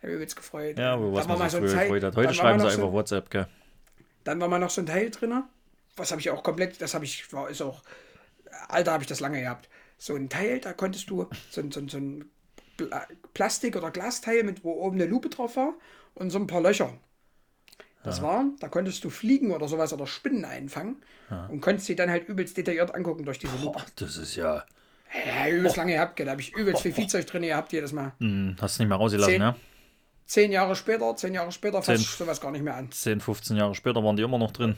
dumm. 0.00 0.02
Ich 0.02 0.02
habe 0.04 0.12
mich 0.14 0.20
jetzt 0.22 0.36
gefreut. 0.36 0.78
Ja, 0.78 1.00
wo 1.00 1.12
was 1.12 1.26
man 1.28 1.38
mal 1.38 1.50
sich 1.50 1.60
so 1.60 1.66
früher 1.66 1.80
gefreut 1.82 2.04
hat. 2.04 2.16
Heute 2.16 2.34
schreiben 2.34 2.58
mal 2.58 2.64
sie 2.70 2.74
einfach 2.76 2.88
so, 2.88 2.92
WhatsApp, 2.92 3.30
gell? 3.30 3.46
Dann 4.24 4.40
war 4.40 4.48
mal 4.48 4.58
noch 4.58 4.70
so 4.70 4.80
ein 4.82 4.86
Teil 4.86 5.10
drin. 5.10 5.42
Was 5.96 6.10
habe 6.10 6.20
ich 6.20 6.30
auch 6.30 6.42
komplett, 6.42 6.80
das 6.80 6.94
habe 6.94 7.04
ich, 7.04 7.32
war, 7.32 7.48
ist 7.50 7.62
auch, 7.62 7.82
Alter, 8.68 8.92
habe 8.92 9.02
ich 9.02 9.08
das 9.08 9.20
lange 9.20 9.40
gehabt. 9.40 9.68
so 10.00 10.14
ein 10.14 10.28
Teil, 10.28 10.60
da 10.60 10.72
konntest 10.72 11.10
du 11.10 11.28
so, 11.50 11.60
ein- 11.60 11.72
so, 11.72 11.86
so 11.88 11.96
ein 11.98 12.24
Pla- 12.76 13.06
Plastik- 13.34 13.74
oder 13.76 13.90
Glasteil, 13.90 14.44
mit 14.44 14.62
wo 14.62 14.72
oben 14.74 14.94
eine 14.96 15.06
Lupe 15.06 15.28
drauf 15.28 15.56
war 15.56 15.74
und 16.14 16.30
so 16.30 16.38
ein 16.38 16.46
paar 16.46 16.60
Löcher. 16.60 16.92
Das 18.04 18.22
war, 18.22 18.44
da 18.60 18.68
konntest 18.68 19.02
du 19.04 19.10
Fliegen 19.10 19.50
oder 19.50 19.66
sowas 19.68 19.92
oder 19.92 20.06
Spinnen 20.06 20.44
einfangen 20.44 21.02
und 21.48 21.60
konntest 21.60 21.86
sie 21.88 21.96
dann 21.96 22.08
halt 22.10 22.28
übelst 22.28 22.56
detailliert 22.56 22.94
angucken 22.94 23.24
durch 23.24 23.38
diese 23.40 23.52
Lupe. 23.56 23.78
Boah, 23.80 23.84
das 23.96 24.16
ist 24.16 24.36
ja. 24.36 24.64
Ja, 25.26 25.48
übelst 25.48 25.76
lange 25.76 25.92
gehabt, 25.94 26.18
da 26.20 26.26
habe 26.30 26.40
ich 26.40 26.54
übelst 26.54 26.82
viel 26.82 26.92
Viehzeug 26.92 27.26
drin 27.26 27.42
gehabt 27.42 27.72
jedes 27.72 27.92
Mal. 27.92 28.12
Hm, 28.20 28.56
hast 28.60 28.78
du 28.78 28.82
nicht 28.82 28.88
mehr 28.88 28.98
rausgelassen, 28.98 29.32
Zehn. 29.32 29.42
ja? 29.42 29.56
Zehn 30.28 30.52
Jahre 30.52 30.76
später, 30.76 31.16
zehn 31.16 31.32
Jahre 31.34 31.50
später 31.50 31.82
fasst 31.82 32.04
Zehn. 32.04 32.26
sowas 32.26 32.40
gar 32.40 32.50
nicht 32.52 32.62
mehr 32.62 32.76
an. 32.76 32.92
10, 32.92 33.20
15 33.20 33.56
Jahre 33.56 33.74
später 33.74 34.04
waren 34.04 34.14
die 34.16 34.22
immer 34.22 34.38
noch 34.38 34.52
drin. 34.52 34.76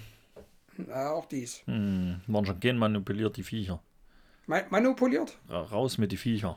Ja, 0.88 1.10
auch 1.10 1.26
dies. 1.26 1.62
Hm, 1.66 2.20
waren 2.28 2.46
schon 2.46 2.60
genmanipuliert, 2.60 3.36
die 3.36 3.42
Viecher. 3.42 3.82
Ma- 4.46 4.62
Manipuliert? 4.70 5.36
Ra- 5.48 5.62
Raus 5.62 5.98
mit 5.98 6.12
die 6.12 6.16
Viecher. 6.16 6.56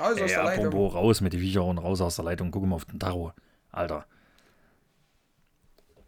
Raus 0.00 0.12
aus 0.12 0.14
der 0.16 0.28
Ja, 0.28 0.42
Leitung. 0.44 0.66
apropos 0.68 0.94
raus 0.94 1.20
mit 1.20 1.32
die 1.34 1.38
Viecher 1.38 1.62
und 1.64 1.76
raus 1.78 2.00
aus 2.00 2.16
der 2.16 2.24
Leitung. 2.24 2.50
Guck 2.50 2.64
mal 2.64 2.76
auf 2.76 2.86
den 2.86 2.98
Tacho. 2.98 3.32
Alter. 3.70 4.06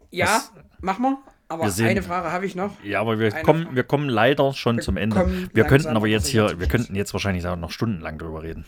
Ja, 0.09 0.25
Was- 0.25 0.51
mach 0.79 0.97
mal. 0.99 1.17
Aber 1.49 1.63
Wir 1.65 1.71
sehen- 1.71 1.87
eine 1.87 2.01
Frage 2.03 2.31
habe 2.31 2.45
ich 2.45 2.55
noch. 2.55 2.73
Ja, 2.83 2.99
aber 3.01 3.19
wir 3.19 3.33
Eine 3.33 3.43
kommen, 3.43 3.63
Frage. 3.63 3.75
wir 3.75 3.83
kommen 3.83 4.09
leider 4.09 4.51
schon 4.53 4.81
zum 4.81 4.97
Ende. 4.97 5.47
Wir 5.53 5.63
könnten 5.63 5.95
aber 5.95 6.07
jetzt 6.07 6.27
hier, 6.27 6.59
wir 6.59 6.67
könnten 6.67 6.95
jetzt 6.95 7.13
wahrscheinlich 7.13 7.45
auch 7.47 7.55
noch 7.55 7.71
stundenlang 7.71 8.17
drüber 8.17 8.41
reden. 8.43 8.65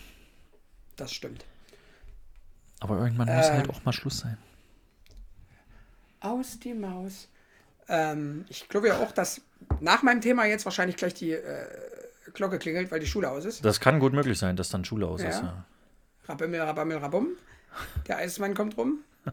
Das 0.96 1.12
stimmt. 1.12 1.44
Aber 2.80 2.98
irgendwann 2.98 3.28
muss 3.34 3.46
Äh. 3.48 3.52
halt 3.52 3.70
auch 3.70 3.84
mal 3.84 3.92
Schluss 3.92 4.18
sein. 4.18 4.36
Aus 6.20 6.58
die 6.58 6.74
Maus. 6.74 7.28
Ähm, 7.88 8.44
ich 8.48 8.68
glaube 8.68 8.88
ja 8.88 8.98
auch, 8.98 9.12
dass 9.12 9.40
nach 9.80 10.02
meinem 10.02 10.20
Thema 10.20 10.44
jetzt 10.46 10.64
wahrscheinlich 10.64 10.96
gleich 10.96 11.14
die 11.14 11.32
äh, 11.32 11.66
Glocke 12.34 12.58
klingelt, 12.58 12.90
weil 12.90 13.00
die 13.00 13.06
Schule 13.06 13.30
aus 13.30 13.44
ist. 13.44 13.64
Das 13.64 13.80
kann 13.80 13.98
gut 14.00 14.12
möglich 14.12 14.38
sein, 14.38 14.56
dass 14.56 14.68
dann 14.68 14.84
Schule 14.84 15.06
aus 15.06 15.22
Ja. 15.22 15.28
ist. 15.30 15.42
Ja. 15.42 15.64
Rabammel, 16.26 16.60
rabammel, 16.60 16.98
rabum. 16.98 17.28
Der 18.06 18.18
Eismann 18.18 18.54
kommt 18.54 18.76
rum. 18.76 19.00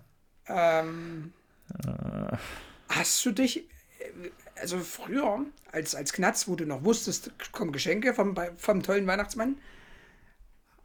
Ähm, 0.49 1.33
hast 2.87 3.25
du 3.25 3.31
dich, 3.31 3.57
äh, 3.99 4.29
also 4.61 4.79
früher, 4.79 5.41
als, 5.73 5.93
als 5.93 6.13
Knatz, 6.13 6.47
wo 6.47 6.55
du 6.55 6.65
noch 6.65 6.85
wusstest, 6.85 7.31
kommen 7.51 7.73
Geschenke 7.73 8.13
vom, 8.13 8.33
vom 8.55 8.81
tollen 8.81 9.05
Weihnachtsmann, 9.07 9.57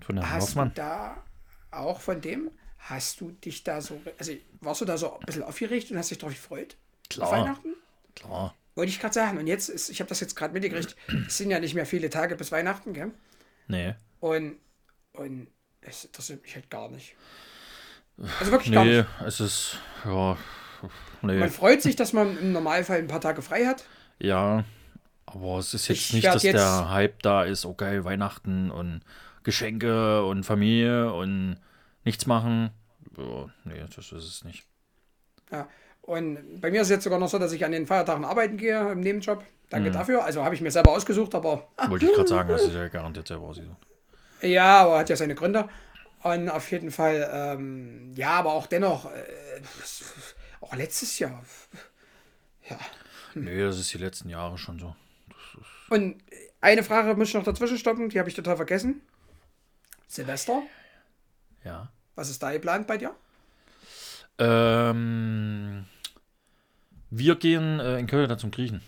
Von 0.00 0.16
Herrn 0.18 0.30
hast 0.32 0.42
Hoffmann. 0.48 0.68
du 0.70 0.74
da 0.74 1.16
auch 1.72 2.00
von 2.00 2.20
dem, 2.20 2.50
hast 2.78 3.20
du 3.20 3.30
dich 3.32 3.64
da 3.64 3.80
so, 3.80 4.00
also 4.18 4.32
warst 4.60 4.80
du 4.80 4.84
da 4.84 4.96
so 4.98 5.14
ein 5.14 5.26
bisschen 5.26 5.42
aufgeregt 5.42 5.90
und 5.90 5.98
hast 5.98 6.10
dich 6.10 6.18
darauf 6.18 6.34
gefreut? 6.34 6.76
Auf 7.04 7.08
Klar, 7.08 7.32
Weihnachten? 7.32 7.74
klar. 8.16 8.54
Wollte 8.74 8.90
ich 8.90 9.00
gerade 9.00 9.12
sagen. 9.14 9.36
Und 9.38 9.46
jetzt 9.46 9.68
ist, 9.68 9.90
ich 9.90 10.00
habe 10.00 10.08
das 10.08 10.20
jetzt 10.20 10.34
gerade 10.34 10.54
mitgekriegt, 10.54 10.96
es 11.26 11.36
sind 11.36 11.50
ja 11.50 11.60
nicht 11.60 11.74
mehr 11.74 11.84
viele 11.86 12.08
Tage 12.08 12.36
bis 12.36 12.50
Weihnachten, 12.52 12.94
gell? 12.94 13.10
Nee. 13.68 13.94
Und, 14.20 14.56
und 15.12 15.48
es 15.82 16.04
interessiert 16.04 16.42
mich 16.42 16.54
halt 16.54 16.70
gar 16.70 16.88
nicht. 16.88 17.14
Also 18.40 18.50
wirklich 18.52 18.72
gar 18.72 18.84
Nee, 18.84 18.98
nicht. 18.98 19.08
es 19.26 19.40
ist, 19.40 19.76
ja, 20.04 20.36
nee. 21.22 21.38
Man 21.38 21.50
freut 21.50 21.82
sich, 21.82 21.96
dass 21.96 22.12
man 22.12 22.38
im 22.38 22.52
Normalfall 22.52 22.98
ein 22.98 23.08
paar 23.08 23.20
Tage 23.20 23.42
frei 23.42 23.66
hat. 23.66 23.84
Ja, 24.18 24.64
aber 25.26 25.58
es 25.58 25.74
ist 25.74 25.88
jetzt 25.88 25.98
Ich 25.98 26.12
nicht, 26.14 26.26
dass 26.26 26.42
jetzt- 26.42 26.54
der 26.54 26.90
Hype 26.90 27.22
da 27.22 27.44
ist, 27.44 27.64
oh 27.66 27.74
geil, 27.74 28.04
Weihnachten 28.04 28.70
und 28.70 29.00
Geschenke 29.44 30.24
und 30.24 30.44
Familie 30.44 31.12
und 31.12 31.56
nichts 32.04 32.26
machen. 32.26 32.70
Ja, 33.16 33.46
nee, 33.64 33.82
das 33.94 34.12
ist 34.12 34.24
es 34.24 34.44
nicht. 34.44 34.64
Ja. 35.50 35.68
Und 36.02 36.60
bei 36.60 36.70
mir 36.70 36.80
ist 36.80 36.88
es 36.88 36.92
jetzt 36.92 37.04
sogar 37.04 37.18
noch 37.18 37.28
so, 37.28 37.38
dass 37.38 37.52
ich 37.52 37.64
an 37.64 37.72
den 37.72 37.86
Feiertagen 37.86 38.24
arbeiten 38.24 38.56
gehe 38.56 38.90
im 38.90 39.00
Nebenjob. 39.00 39.44
Danke 39.70 39.90
Mhm. 39.90 39.94
dafür. 39.94 40.24
Also 40.24 40.44
habe 40.44 40.54
ich 40.54 40.60
mir 40.60 40.70
selber 40.70 40.90
ausgesucht, 40.92 41.34
aber 41.34 41.68
Wollte 41.88 42.06
ich 42.06 42.12
gerade 42.12 42.28
sagen, 42.28 42.48
das 42.48 42.62
ist 42.64 42.74
ja 42.74 42.88
garantiert 42.88 43.28
selber 43.28 43.44
ausgesucht. 43.44 43.76
ja, 44.40 44.80
aber 44.82 44.98
hat 44.98 45.08
ja 45.10 45.16
seine 45.16 45.34
Gründe. 45.34 45.68
Und 46.22 46.48
auf 46.48 46.70
jeden 46.70 46.90
Fall, 46.90 47.28
ähm, 47.32 48.12
ja, 48.14 48.30
aber 48.30 48.52
auch 48.52 48.66
dennoch, 48.66 49.06
äh, 49.06 49.60
auch 50.60 50.74
letztes 50.74 51.18
Jahr. 51.18 51.42
Ja. 52.68 52.78
Nee, 53.34 53.60
das 53.62 53.78
ist 53.78 53.92
die 53.92 53.98
letzten 53.98 54.28
Jahre 54.28 54.56
schon 54.58 54.78
so. 54.78 54.94
Und 55.90 56.16
eine 56.60 56.82
Frage 56.82 57.14
muss 57.16 57.28
ich 57.28 57.34
noch 57.34 57.42
dazwischen 57.44 57.76
stoppen, 57.78 58.08
die 58.08 58.18
habe 58.18 58.28
ich 58.28 58.34
total 58.36 58.56
vergessen. 58.56 59.00
Silvester, 60.12 60.62
Ja. 61.64 61.88
was 62.16 62.28
ist 62.28 62.42
da 62.42 62.52
geplant 62.52 62.86
bei 62.86 62.98
dir? 62.98 63.14
Ähm, 64.38 65.86
wir 67.08 67.36
gehen 67.36 67.80
äh, 67.80 67.98
in 67.98 68.06
Köln 68.06 68.28
dann 68.28 68.38
zum 68.38 68.50
Griechen. 68.50 68.82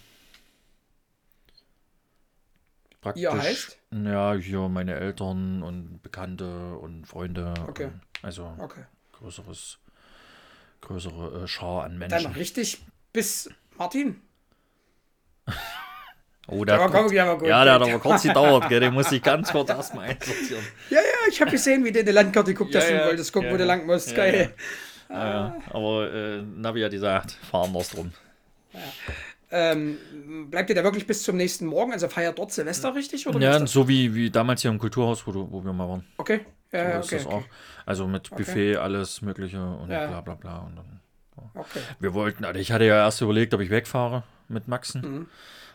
Praktisch. 3.01 3.23
Ihr 3.23 3.33
heißt? 3.33 3.79
Ja, 3.91 4.35
hier 4.35 4.69
meine 4.69 4.97
Eltern 4.97 5.63
und 5.63 6.03
Bekannte 6.03 6.77
und 6.77 7.07
Freunde. 7.07 7.55
Okay. 7.69 7.87
Und 7.87 8.01
also 8.21 8.55
Okay. 8.59 8.85
größeres, 9.13 9.79
größere 10.83 11.45
äh, 11.45 11.49
Schar 11.49 11.85
an 11.85 11.99
Dann 12.01 12.11
Menschen. 12.11 12.33
richtig 12.33 12.85
bis 13.15 13.49
Martin. 13.79 14.21
Oh, 16.47 16.65
der 16.65 16.77
komm, 16.79 16.91
kurz, 16.93 17.13
ja, 17.13 17.25
aber 17.25 17.39
gut. 17.39 17.49
ja, 17.49 17.65
der 17.65 17.75
hat 17.75 17.83
aber 17.83 17.99
kurz 17.99 18.23
gedauert, 18.23 18.69
gell? 18.69 18.81
Den 18.81 18.93
muss 18.93 19.11
ich 19.11 19.23
ganz 19.23 19.51
kurz 19.51 19.71
erstmal 19.71 20.11
einsortieren. 20.11 20.63
Ja, 20.91 20.99
ja, 20.99 21.29
ich 21.29 21.41
habe 21.41 21.51
gesehen, 21.51 21.85
wie 21.85 21.93
du 21.93 22.01
in 22.01 22.05
der 22.05 22.15
Landkarte 22.15 22.53
geguckt 22.53 22.75
hast 22.75 22.89
Ja, 22.89 22.97
und 22.97 23.01
ja, 23.01 23.07
wolltest 23.07 23.33
gucken, 23.33 23.49
ja, 23.49 23.55
wo 23.55 23.57
du 23.57 23.63
ja. 23.63 23.69
lang 23.69 23.87
musst. 23.87 24.11
Ja, 24.11 24.17
Geil. 24.17 24.55
Ja, 25.09 25.17
ja. 25.31 25.57
Aber 25.71 26.13
äh, 26.13 26.43
Navi 26.43 26.83
hat 26.83 26.91
gesagt, 26.91 27.33
fahren 27.51 27.73
wir 27.73 27.83
drum. 27.83 28.13
Ähm, 29.51 29.99
bleibt 30.51 30.69
ihr 30.71 30.75
da 30.75 30.83
wirklich 30.83 31.07
bis 31.07 31.23
zum 31.23 31.37
nächsten 31.37 31.67
Morgen? 31.67 31.93
Also 31.93 32.09
feiert 32.09 32.39
dort 32.39 32.51
Silvester 32.53 32.95
richtig? 32.95 33.27
Oder 33.29 33.39
Ja, 33.39 33.67
so 33.67 33.87
wie, 33.89 34.15
wie 34.15 34.31
damals 34.31 34.63
hier 34.63 34.71
im 34.71 34.79
Kulturhaus, 34.79 35.27
wo, 35.27 35.33
du, 35.33 35.49
wo 35.51 35.65
wir 35.65 35.73
mal 35.73 35.89
waren. 35.89 36.05
Okay. 36.17 36.41
Ja, 36.73 36.81
So 36.81 36.89
ja, 36.89 36.99
ist 36.99 37.07
okay, 37.07 37.17
das 37.19 37.27
okay. 37.27 37.35
auch. 37.37 37.45
Also 37.87 38.07
mit 38.09 38.31
Buffet, 38.31 38.77
alles 38.77 39.23
Mögliche 39.23 39.63
und 39.63 39.91
Ja. 39.91 40.09
bla 40.09 40.21
bla 40.23 40.35
bla. 40.35 40.59
Und 40.59 40.77
dann, 40.77 41.01
okay. 41.55 41.79
wir 42.01 42.15
wollten, 42.15 42.45
also 42.45 42.59
ich 42.59 42.73
hatte 42.73 42.85
ja 42.85 42.97
erst 43.05 43.21
überlegt, 43.21 43.55
ob 43.55 43.61
ich 43.61 43.71
wegfahre 43.71 44.25
mit 44.49 44.67
Maxen. 44.67 45.01
Mhm. 45.03 45.27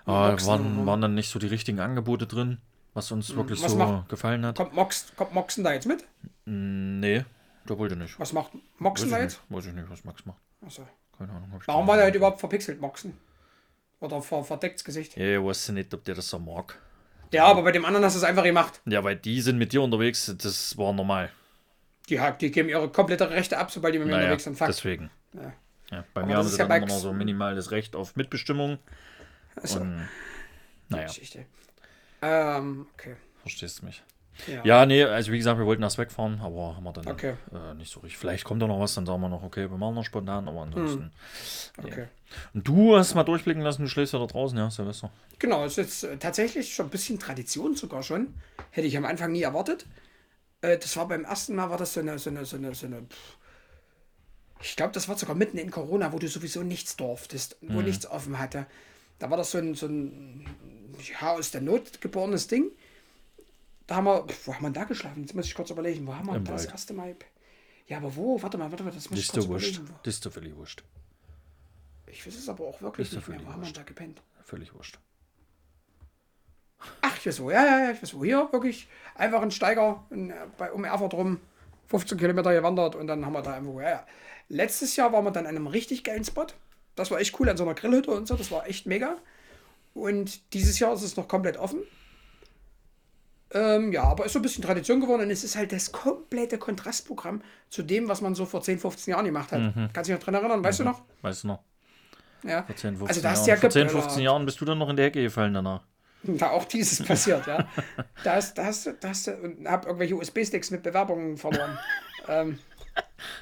Maxen, 0.06 0.48
waren, 0.48 0.86
waren 0.86 1.02
dann 1.02 1.14
nicht 1.16 1.30
so 1.30 1.40
die 1.40 1.48
richtigen 1.48 1.80
Angebote 1.80 2.26
drin, 2.28 2.58
was 2.94 3.12
uns 3.12 3.36
wirklich 3.36 3.62
Was 3.64 3.72
so 3.72 3.78
macht- 3.78 4.10
gefallen 4.10 4.46
hat. 4.46 4.56
Kommt, 4.58 4.74
Mox, 4.74 5.12
kommt 5.16 5.34
Moxen 5.34 5.64
da 5.64 5.74
jetzt 5.74 5.86
mit? 5.88 6.04
Mm, 6.46 7.00
Nee, 7.00 7.26
der 7.68 7.78
wollte 7.78 7.96
nicht. 7.96 8.20
Was 8.20 8.34
macht 8.34 8.52
Moxen 8.78 9.12
da 9.12 9.20
jetzt? 9.20 9.40
weiß 9.50 9.68
ich 9.68 9.74
nicht, 9.74 9.90
was 9.90 10.04
Max 10.04 10.26
macht. 10.26 10.40
Achso. 10.66 10.88
Keine 11.18 11.32
Ahnung. 11.34 11.50
hab 11.54 11.62
ich 11.62 11.68
Warum 11.68 11.86
war 11.88 11.96
der 11.96 12.06
halt 12.06 12.16
überhaupt 12.16 12.40
verpixelt, 12.40 12.80
Moxen? 12.82 13.18
Oder 14.00 14.22
ver 14.22 14.44
verdecktes 14.44 14.84
Gesicht? 14.84 15.18
Ja, 15.18 15.38
ich 15.40 15.44
weiß 15.44 15.70
nicht, 15.70 15.94
ob 15.94 16.04
der 16.06 16.16
das 16.16 16.30
so 16.30 16.40
mag. 16.40 16.78
Ja, 17.34 17.46
aber 17.46 17.62
bei 17.64 17.72
dem 17.72 17.86
anderen 17.86 18.06
hast 18.06 18.14
du 18.16 18.20
es 18.20 18.24
einfach 18.24 18.44
gemacht. 18.44 18.82
Ja, 18.86 19.04
weil 19.04 19.16
die 19.18 19.42
sind 19.42 19.58
mit 19.58 19.72
dir 19.74 19.82
unterwegs, 19.84 20.34
das 20.42 20.78
war 20.78 20.94
normal. 20.94 21.30
Die, 22.10 22.20
die 22.42 22.50
geben 22.50 22.70
ihre 22.70 22.90
komplette 22.90 23.30
Rechte 23.30 23.58
ab, 23.58 23.70
sobald 23.70 23.94
die 23.94 24.00
mit 24.00 24.08
mir 24.08 24.14
Naja, 24.14 24.24
unterwegs 24.26 24.46
sind. 24.46 24.58
Fuck. 24.58 24.68
deswegen. 24.68 25.12
Ja. 25.34 25.54
Ja, 25.92 26.04
bei 26.14 26.22
Aber 26.22 26.28
mir 26.32 26.38
haben 26.38 26.48
sie 26.48 26.58
ja 26.58 26.66
dann 26.68 26.84
immer 26.84 26.98
so 26.98 27.14
minimal 27.14 27.56
das 27.56 27.70
Recht 27.72 27.96
auf 27.96 28.16
Mitbestimmung. 28.16 28.80
Achso, 29.62 29.80
Und, 29.82 30.08
naja, 30.90 31.08
Geschichte. 31.08 31.46
Ähm, 32.22 32.88
okay. 32.94 33.16
verstehst 33.42 33.82
du 33.82 33.86
mich. 33.86 34.04
Ja. 34.48 34.64
Ja, 34.64 34.86
nee, 34.86 35.04
also 35.04 35.34
wie 35.34 35.38
gesagt, 35.38 35.60
wir 35.60 35.66
wollten 35.66 35.84
erst 35.84 35.98
wegfahren, 35.98 36.40
aber 36.40 36.76
haben 36.76 36.84
wir 36.84 36.94
dann 36.94 37.08
Okay. 37.08 37.36
äh, 37.54 37.74
nicht 37.74 37.92
so 37.92 38.00
richtig. 38.00 38.18
Vielleicht 38.18 38.46
kommt 38.46 38.62
da 38.62 38.68
noch 38.68 38.80
was, 38.80 38.94
dann 38.94 39.06
sagen 39.06 39.22
wir 39.22 39.28
noch, 39.28 39.44
okay, 39.44 39.70
wir 39.70 39.78
machen 39.78 39.96
noch 39.96 40.06
spontan, 40.06 40.48
aber 40.48 40.62
ansonsten. 40.62 41.12
nee. 41.82 41.92
Okay. 41.92 42.08
Und 42.54 42.66
du 42.66 42.96
hast 42.96 43.16
mal 43.16 43.24
durchblicken 43.26 43.62
lassen, 43.62 43.82
du 43.82 43.90
schläfst 43.90 44.14
ja 44.14 44.20
da 44.20 44.28
draußen, 44.28 44.58
ja, 44.58 44.70
Silvester. 44.72 45.12
Genau, 45.40 45.66
ist 45.66 45.76
jetzt 45.78 46.04
äh, 46.06 46.18
tatsächlich 46.18 46.74
schon 46.74 46.88
ein 46.88 46.90
bisschen 46.90 47.20
Tradition 47.20 47.76
sogar 47.76 48.02
schon. 48.02 48.34
Hätte 48.72 48.88
ich 48.88 48.96
am 48.96 49.04
Anfang 49.06 49.34
nie 49.34 49.42
erwartet. 49.42 49.86
Äh, 50.62 50.78
das 50.78 50.96
war 50.96 51.08
beim 51.10 51.26
ersten 51.26 51.56
Mal, 51.56 51.70
war 51.70 51.78
das 51.78 51.94
so 51.94 52.00
eine, 52.00 52.18
so 52.18 52.30
eine, 52.30 52.46
so 52.46 52.56
eine, 52.56 52.74
so 52.76 52.86
eine 52.86 53.02
pff, 53.02 53.38
ich 54.62 54.76
glaube, 54.76 54.94
das 54.94 55.08
war 55.08 55.18
sogar 55.18 55.36
mitten 55.36 55.58
in 55.58 55.72
Corona, 55.72 56.12
wo 56.14 56.20
du 56.20 56.28
sowieso 56.28 56.64
nichts 56.64 56.96
durftest, 56.98 57.58
wo 57.62 57.82
nichts 57.82 58.06
offen 58.06 58.40
hatte. 58.40 58.66
Da 59.20 59.30
war 59.30 59.38
das 59.38 59.52
so 59.52 59.58
ein, 59.58 59.76
so 59.76 59.86
ein 59.88 60.46
ja, 61.22 61.34
aus 61.34 61.52
der 61.52 61.62
Not 61.62 62.02
geborenes 62.02 62.48
Ding. 62.48 62.72
Da 63.88 63.96
haben 63.98 64.06
wir, 64.06 64.26
wo 64.46 64.54
haben 64.54 64.64
wir 64.64 64.70
da 64.72 64.84
geschlafen? 64.86 65.22
Jetzt 65.22 65.34
muss 65.36 65.46
ich 65.46 65.56
kurz 65.56 65.70
überlegen, 65.72 66.06
wo 66.08 66.16
haben 66.16 66.28
wir 66.28 66.36
Im 66.36 66.44
das 66.46 66.64
Wald. 66.64 66.72
erste 66.72 66.94
Mal? 66.94 67.16
Ja, 67.88 67.98
aber 67.98 68.16
wo? 68.16 68.42
Warte 68.42 68.58
mal, 68.58 68.70
warte 68.72 68.84
mal, 68.84 68.92
das 68.92 69.10
muss 69.10 69.20
Das 69.20 69.20
ich 69.20 69.26
ist 69.28 69.34
kurz 69.34 69.48
wurscht. 69.48 69.76
überlegen. 69.78 69.96
Das 70.04 70.14
ist 70.14 70.26
dir 70.26 70.32
völlig 70.32 70.56
wurscht. 70.56 70.84
Ich 72.08 72.26
weiß 72.26 72.36
es 72.36 72.50
aber 72.50 72.66
auch 72.66 72.82
wirklich 72.82 73.10
doch 73.10 73.18
nicht 73.18 73.28
mehr. 73.28 73.36
völlig 73.38 73.48
Wo 73.48 73.52
haben 73.54 73.62
wir 73.62 73.66
wurscht. 73.66 73.78
da 73.78 73.84
gepennt? 73.84 74.22
Völlig 74.44 74.74
wurscht. 74.74 75.00
Ach, 77.02 77.18
ich 77.18 77.26
weiß 77.28 77.42
wo, 77.42 77.52
ja, 77.52 77.66
ja, 77.66 77.80
ja, 77.86 77.92
ich 77.92 78.02
weiß 78.02 78.14
wo. 78.14 78.24
Hier 78.24 78.48
wirklich 78.52 78.88
einfach 79.16 79.42
ein 79.42 79.52
Steiger 79.52 80.04
in, 80.12 80.34
bei, 80.58 80.72
um 80.72 80.84
Erfurt 80.86 81.14
rum, 81.14 81.40
15 81.88 82.18
Kilometer 82.18 82.54
gewandert 82.54 82.96
und 82.96 83.08
dann 83.08 83.26
haben 83.26 83.34
wir 83.34 83.42
da 83.42 83.56
irgendwo, 83.56 83.82
ja, 83.82 83.90
ja. 83.90 84.08
Letztes 84.48 84.96
Jahr 84.96 85.12
waren 85.12 85.26
wir 85.26 85.32
dann 85.32 85.46
an 85.46 85.56
einem 85.56 85.68
richtig 85.68 86.04
geilen 86.04 86.24
Spot. 86.24 86.48
Das 87.00 87.12
war 87.12 87.20
echt 87.20 87.40
cool, 87.40 87.50
an 87.50 87.58
so 87.58 87.64
einer 87.64 87.74
Grillhütte 87.74 88.12
und 88.12 88.28
so, 88.28 88.36
das 88.36 88.52
war 88.52 88.68
echt 88.68 88.86
mega. 88.86 89.18
Und 89.94 90.54
dieses 90.54 90.80
Jahr 90.80 90.94
ist 90.94 91.02
es 91.02 91.18
noch 91.18 91.28
komplett 91.28 91.58
offen. 91.58 91.80
Ähm, 93.52 93.92
ja, 93.92 94.04
aber 94.04 94.26
ist 94.26 94.34
so 94.34 94.40
ein 94.40 94.44
bisschen 94.44 94.64
Tradition 94.64 95.02
geworden 95.02 95.24
und 95.24 95.32
es 95.32 95.44
ist 95.44 95.56
halt 95.56 95.72
das 95.72 95.92
komplette 95.92 96.60
Kontrastprogramm 96.60 97.42
zu 97.70 97.82
dem, 97.82 98.08
was 98.08 98.22
man 98.22 98.36
so 98.36 98.46
vor 98.46 98.62
10, 98.62 98.78
15 98.78 99.12
Jahren 99.12 99.26
gemacht 99.26 99.52
hat. 99.52 99.60
Mhm. 99.60 99.90
Kannst 99.92 100.10
du 100.10 100.14
dich 100.14 100.20
noch 100.20 100.24
dran 100.24 100.36
erinnern, 100.36 100.64
weißt 100.64 100.82
du 100.82 100.84
noch? 100.84 101.02
Weißt 101.24 101.44
du 101.44 101.48
noch? 101.48 101.64
Ja. 102.44 102.64
Vor 102.64 102.76
10, 102.76 102.98
15 102.98 103.08
Also 103.08 103.22
da 103.22 103.32
hast 103.32 103.48
ja 103.48 103.56
Vor 103.56 103.70
10, 103.72 103.88
geböllert. 103.88 104.04
15 104.04 104.24
Jahren 104.24 104.46
bist 104.46 104.62
du 104.62 104.66
dann 104.66 104.78
noch 104.78 104.90
in 104.90 104.98
die 104.98 105.04
Ecke 105.04 105.24
gefallen 105.24 105.54
danach. 105.54 105.82
Da 106.22 106.50
auch 106.52 106.66
dieses 106.66 107.04
passiert, 107.04 107.48
ja. 107.48 107.68
Da 108.24 108.36
hast, 108.36 108.58
da 108.58 108.66
hast, 108.66 108.86
da 109.00 109.10
hast 109.10 109.28
du 109.28 109.36
und 109.38 109.68
hab 109.68 109.86
irgendwelche 109.86 110.16
USB-Sticks 110.16 110.70
mit 110.70 110.84
Bewerbungen 110.84 111.38
verloren. 111.38 111.80
ähm, 112.28 112.60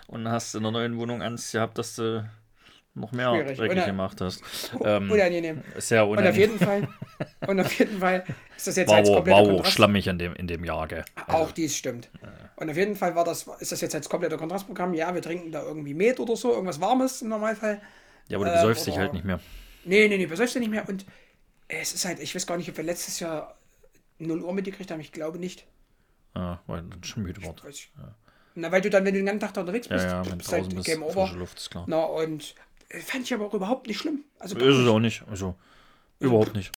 Und 0.08 0.30
hast 0.30 0.55
in 0.55 0.64
der 0.64 0.72
neuen 0.72 0.97
Wohnung 0.97 1.22
Angst 1.22 1.51
gehabt, 1.51 1.78
dass 1.78 1.95
du 1.95 2.30
noch 2.99 3.11
mehr 3.11 3.31
Schwierig. 3.33 3.57
dreckig 3.57 3.85
gemacht 3.85 4.21
hast. 4.21 4.41
Ähm, 4.83 5.09
unangenehm. 5.11 5.63
sehr 5.77 6.05
Und 6.05 6.17
auf 6.17 6.23
unangenehm. 6.23 6.39
jeden 6.41 6.59
Fall, 6.59 6.87
und 7.47 7.59
auf 7.59 7.73
jeden 7.79 7.99
Fall 7.99 8.23
ist 8.55 8.67
das 8.67 8.75
jetzt 8.75 8.89
War 8.89 8.97
als 8.97 9.09
kompletter 9.09 9.37
auch 9.37 9.45
Kontrast. 9.47 9.71
schlammig 9.73 10.07
in 10.07 10.19
dem, 10.19 10.33
in 10.35 10.47
dem 10.47 10.63
Jahr, 10.63 10.87
gell? 10.87 11.05
Auch 11.27 11.51
dies 11.51 11.75
stimmt. 11.75 12.09
Und 12.55 12.69
auf 12.69 12.75
jeden 12.77 12.95
Fall 12.95 13.15
war 13.15 13.23
das, 13.23 13.47
ist 13.59 13.71
das 13.71 13.81
jetzt 13.81 13.95
als 13.95 14.09
kompletter 14.09 14.37
Kontrastprogramm. 14.37 14.93
Ja, 14.93 15.13
wir 15.13 15.21
trinken 15.21 15.51
da 15.51 15.61
irgendwie 15.63 15.93
Met 15.93 16.19
oder 16.19 16.35
so, 16.35 16.51
irgendwas 16.51 16.81
Warmes 16.81 17.21
im 17.21 17.29
Normalfall. 17.29 17.81
Ja, 18.29 18.37
aber 18.37 18.45
du 18.45 18.51
Äh, 18.51 18.55
besäufst 18.55 18.87
dich 18.87 18.93
oder- 18.95 19.03
halt 19.03 19.13
nicht 19.13 19.25
mehr. 19.25 19.39
Nee, 19.85 20.07
nee, 20.07 20.17
nee, 20.17 20.25
besäufst 20.25 20.55
du 20.55 20.59
nicht 20.59 20.69
mehr. 20.71 20.87
Und 20.89 21.05
es 21.67 21.93
ist 21.93 22.03
halt, 22.05 22.19
ich 22.19 22.33
weiß 22.35 22.45
gar 22.47 22.57
nicht, 22.57 22.69
ob 22.69 22.77
wir 22.77 22.83
letztes 22.83 23.19
Jahr 23.19 23.55
0 24.19 24.41
Uhr 24.41 24.53
mitgekriegt 24.53 24.89
haben. 24.91 24.99
Ich 24.99 25.11
glaube 25.11 25.37
nicht. 25.39 25.65
Ja, 26.35 26.59
weil 26.67 26.81
dann 26.83 27.03
schon 27.03 27.23
müde 27.23 27.41
wird. 27.43 27.63
Ich. 27.69 27.91
Na, 28.55 28.71
weil 28.71 28.81
du 28.81 28.89
dann, 28.89 29.05
wenn 29.05 29.13
du 29.13 29.19
den 29.19 29.25
ganzen 29.27 29.39
Tag 29.39 29.53
da 29.53 29.61
unterwegs 29.61 29.87
Ja, 29.87 29.93
bist, 29.95 30.05
ja, 30.07 30.21
du 30.23 30.31
wenn 30.31 30.37
bist 30.39 30.51
halt 30.51 30.83
Game 30.85 31.03
Over. 31.03 31.31
Luft, 31.35 31.59
ist 31.59 31.69
klar. 31.69 31.85
Na, 31.87 32.03
und 32.03 32.43
äh, 32.43 32.66
fand 32.89 33.23
ich 33.25 33.33
aber 33.33 33.45
auch 33.45 33.53
überhaupt 33.53 33.88
nicht 33.88 33.99
schlimm. 33.99 34.23
Also 34.39 34.57
Ist 34.57 34.77
es 34.77 34.88
auch 34.88 34.99
nicht. 34.99 35.23
Also, 35.29 35.55
überhaupt 36.19 36.55
nicht. 36.55 36.71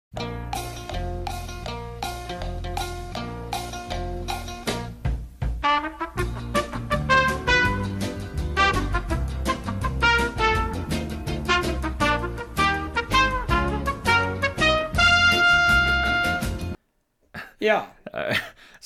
Ja, 17.62 17.92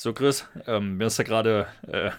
So, 0.05 0.13
Chris, 0.13 0.45
ähm, 0.67 0.97
mir 0.97 1.07
ist 1.07 1.17
ja 1.17 1.23
gerade 1.23 1.65
äh, 1.87 2.11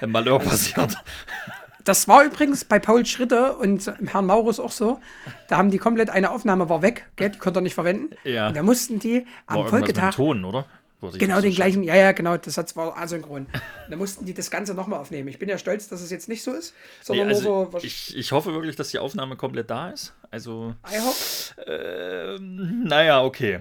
ein 0.00 0.10
Malheur 0.10 0.38
passiert. 0.38 0.94
das 1.84 2.08
war 2.08 2.24
übrigens 2.24 2.64
bei 2.64 2.78
Paul 2.78 3.04
Schritte 3.04 3.56
und 3.56 3.92
Herrn 4.06 4.26
Maurus 4.26 4.58
auch 4.58 4.72
so. 4.72 5.00
Da 5.48 5.58
haben 5.58 5.70
die 5.70 5.78
komplett, 5.78 6.10
eine 6.10 6.30
Aufnahme 6.30 6.68
war 6.68 6.82
weg, 6.82 7.06
gell, 7.16 7.30
die 7.30 7.38
konnte 7.38 7.60
er 7.60 7.62
nicht 7.62 7.74
verwenden. 7.74 8.16
Ja. 8.24 8.48
Und 8.48 8.56
da 8.56 8.62
mussten 8.62 8.98
die 8.98 9.26
am 9.46 9.56
War 9.56 9.64
irgendwas 9.66 9.72
mit 9.72 9.96
Folgetag 9.96 10.14
Ton, 10.14 10.44
oder? 10.44 10.66
Genau 11.12 11.40
den 11.42 11.54
gleichen, 11.54 11.82
ja, 11.82 11.94
ja, 11.94 12.12
genau, 12.12 12.38
das 12.38 12.56
hat 12.56 12.74
war 12.76 12.96
asynchron. 12.96 13.46
Da 13.90 13.96
mussten 13.96 14.24
die 14.24 14.32
das 14.32 14.50
Ganze 14.50 14.72
nochmal 14.72 15.00
aufnehmen. 15.00 15.28
Ich 15.28 15.38
bin 15.38 15.50
ja 15.50 15.58
stolz, 15.58 15.88
dass 15.88 16.00
es 16.00 16.10
jetzt 16.10 16.28
nicht 16.30 16.42
so 16.42 16.52
ist, 16.52 16.72
Nee, 16.72 17.04
sondern 17.04 17.28
also, 17.28 17.64
nur 17.64 17.72
so, 17.72 17.86
ich, 17.86 18.16
ich 18.16 18.32
hoffe 18.32 18.54
wirklich, 18.54 18.76
dass 18.76 18.88
die 18.88 18.98
Aufnahme 18.98 19.36
komplett 19.36 19.68
da 19.68 19.90
ist. 19.90 20.14
Also, 20.30 20.74
I 20.90 20.98
hope, 20.98 21.70
ähm, 21.70 22.84
naja, 22.84 23.22
okay. 23.22 23.60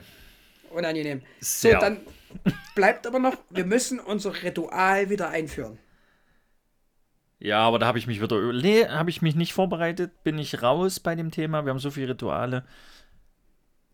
unangenehm. 0.69 1.21
Sehr. 1.41 1.73
So, 1.73 1.79
dann 1.81 1.97
bleibt 2.75 3.05
aber 3.05 3.19
noch, 3.19 3.35
wir 3.49 3.65
müssen 3.65 3.99
unser 3.99 4.41
Ritual 4.41 5.09
wieder 5.09 5.29
einführen. 5.29 5.77
Ja, 7.43 7.59
aber 7.59 7.77
da 7.77 7.87
habe 7.87 7.97
ich 7.99 8.07
mich 8.07 8.21
wieder. 8.21 8.53
Nee, 8.53 8.87
habe 8.87 9.09
ich 9.09 9.21
mich 9.21 9.35
nicht 9.35 9.51
vorbereitet. 9.51 10.23
Bin 10.23 10.39
ich 10.39 10.61
raus 10.61 11.01
bei 11.01 11.13
dem 11.13 11.29
Thema. 11.29 11.65
Wir 11.65 11.71
haben 11.71 11.79
so 11.79 11.91
viele 11.91 12.13
Rituale. 12.13 12.63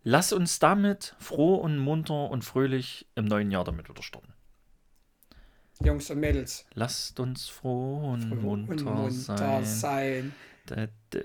Lass 0.04 0.32
uns 0.32 0.60
damit 0.60 1.16
froh 1.18 1.56
und 1.56 1.80
munter 1.80 2.30
und 2.30 2.46
fröhlich 2.46 3.08
im 3.16 3.26
neuen 3.26 3.50
Jahr 3.50 3.64
damit 3.64 3.90
wieder 3.90 4.04
starten. 4.04 4.36
Jungs 5.84 6.12
und 6.12 6.20
Mädels. 6.20 6.68
Lasst 6.76 7.20
uns 7.20 7.50
froh 7.50 8.12
und 8.12 8.30
munter, 8.30 8.72
und 8.72 8.84
munter 8.84 9.12
sein. 9.12 9.66
sein. 9.66 10.34
Da, 10.68 10.86
da. 11.10 11.20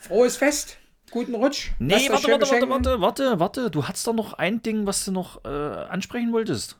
Frohes 0.00 0.36
Fest, 0.36 0.78
guten 1.12 1.36
Rutsch. 1.36 1.70
Nee, 1.78 1.92
warte, 1.92 2.12
warte, 2.12 2.26
warte, 2.26 2.38
beschenken. 2.40 2.70
warte, 2.70 3.00
warte, 3.00 3.38
warte. 3.38 3.70
Du 3.70 3.86
hattest 3.86 4.04
doch 4.04 4.14
noch 4.14 4.32
ein 4.32 4.62
Ding, 4.62 4.84
was 4.84 5.04
du 5.04 5.12
noch 5.12 5.44
äh, 5.44 5.48
ansprechen 5.48 6.32
wolltest. 6.32 6.76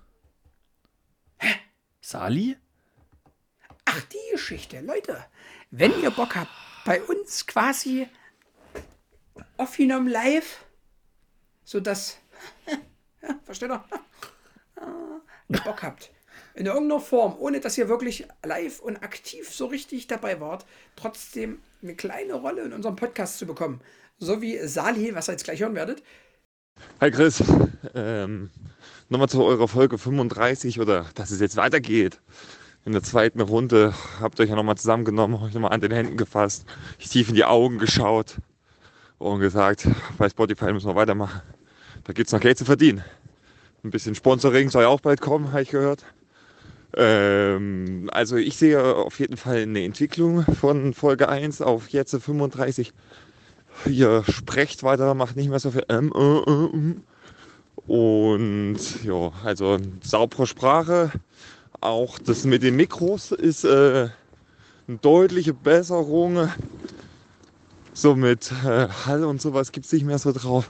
Hä? 1.38 1.54
Sali? 2.00 2.56
Ach, 3.84 4.00
die 4.02 4.32
Geschichte. 4.32 4.80
Leute, 4.80 5.24
wenn 5.70 6.00
ihr 6.02 6.10
Bock 6.10 6.36
habt, 6.36 6.50
bei 6.84 7.02
uns 7.02 7.46
quasi 7.46 8.08
aufgenommen 9.56 10.08
live, 10.08 10.64
sodass, 11.64 12.18
ja, 13.22 13.34
versteht 13.44 13.70
ihr, 13.70 13.84
Bock 15.64 15.82
habt, 15.82 16.10
in 16.54 16.66
irgendeiner 16.66 17.00
Form, 17.00 17.36
ohne 17.38 17.60
dass 17.60 17.78
ihr 17.78 17.88
wirklich 17.88 18.26
live 18.44 18.80
und 18.80 19.02
aktiv 19.02 19.52
so 19.52 19.66
richtig 19.66 20.06
dabei 20.06 20.40
wart, 20.40 20.66
trotzdem 20.96 21.60
eine 21.82 21.94
kleine 21.94 22.34
Rolle 22.34 22.62
in 22.62 22.72
unserem 22.72 22.96
Podcast 22.96 23.38
zu 23.38 23.46
bekommen. 23.46 23.80
So 24.18 24.42
wie 24.42 24.58
Sali, 24.66 25.14
was 25.14 25.28
ihr 25.28 25.32
jetzt 25.32 25.44
gleich 25.44 25.60
hören 25.60 25.74
werdet. 25.74 26.02
Hi 27.00 27.10
Chris, 27.10 27.42
ähm, 27.94 28.50
nochmal 29.08 29.28
zu 29.28 29.42
eurer 29.44 29.68
Folge 29.68 29.98
35 29.98 30.80
oder 30.80 31.06
dass 31.14 31.30
es 31.30 31.40
jetzt 31.40 31.56
weitergeht. 31.56 32.20
In 32.84 32.92
der 32.92 33.02
zweiten 33.02 33.40
Runde 33.40 33.94
habt 34.20 34.38
ihr 34.38 34.44
euch 34.44 34.50
ja 34.50 34.56
nochmal 34.56 34.76
zusammengenommen, 34.76 35.42
euch 35.42 35.52
nochmal 35.52 35.72
an 35.72 35.80
den 35.80 35.92
Händen 35.92 36.16
gefasst, 36.16 36.64
tief 36.98 37.28
in 37.28 37.34
die 37.34 37.44
Augen 37.44 37.78
geschaut 37.78 38.36
und 39.18 39.40
gesagt, 39.40 39.86
bei 40.16 40.28
Spotify 40.28 40.72
müssen 40.72 40.88
wir 40.88 40.94
weitermachen. 40.94 41.42
Da 42.04 42.12
gibt's 42.12 42.32
noch 42.32 42.40
Geld 42.40 42.56
zu 42.56 42.64
verdienen. 42.64 43.04
Ein 43.84 43.90
bisschen 43.90 44.14
Sponsoring 44.14 44.70
soll 44.70 44.82
ja 44.82 44.88
auch 44.88 45.00
bald 45.00 45.20
kommen, 45.20 45.52
habe 45.52 45.62
ich 45.62 45.70
gehört. 45.70 46.04
Ähm, 46.96 48.08
also 48.12 48.36
ich 48.36 48.56
sehe 48.56 48.82
auf 48.82 49.20
jeden 49.20 49.36
Fall 49.36 49.58
eine 49.58 49.84
Entwicklung 49.84 50.42
von 50.42 50.94
Folge 50.94 51.28
1 51.28 51.60
auf 51.60 51.90
jetzt 51.90 52.16
35 52.16 52.92
ihr 53.86 54.24
sprecht 54.28 54.82
weiter, 54.82 55.14
macht 55.14 55.36
nicht 55.36 55.48
mehr 55.48 55.58
so 55.58 55.70
viel 55.70 55.84
ähm, 55.88 56.12
äh, 56.14 56.18
äh, 56.18 56.70
ähm. 56.72 57.02
Und 57.86 58.78
ja, 59.04 59.32
also 59.44 59.78
saubere 60.02 60.46
Sprache. 60.46 61.12
Auch 61.80 62.18
das 62.18 62.44
mit 62.44 62.62
den 62.62 62.76
Mikros 62.76 63.32
ist 63.32 63.64
äh, 63.64 64.08
eine 64.86 64.98
deutliche 64.98 65.54
Besserung. 65.54 66.50
So 67.92 68.14
mit 68.14 68.52
äh, 68.64 68.88
Hall 68.88 69.24
und 69.24 69.42
sowas 69.42 69.72
gibt 69.72 69.86
es 69.86 69.92
nicht 69.92 70.04
mehr 70.04 70.18
so 70.18 70.32
drauf. 70.32 70.68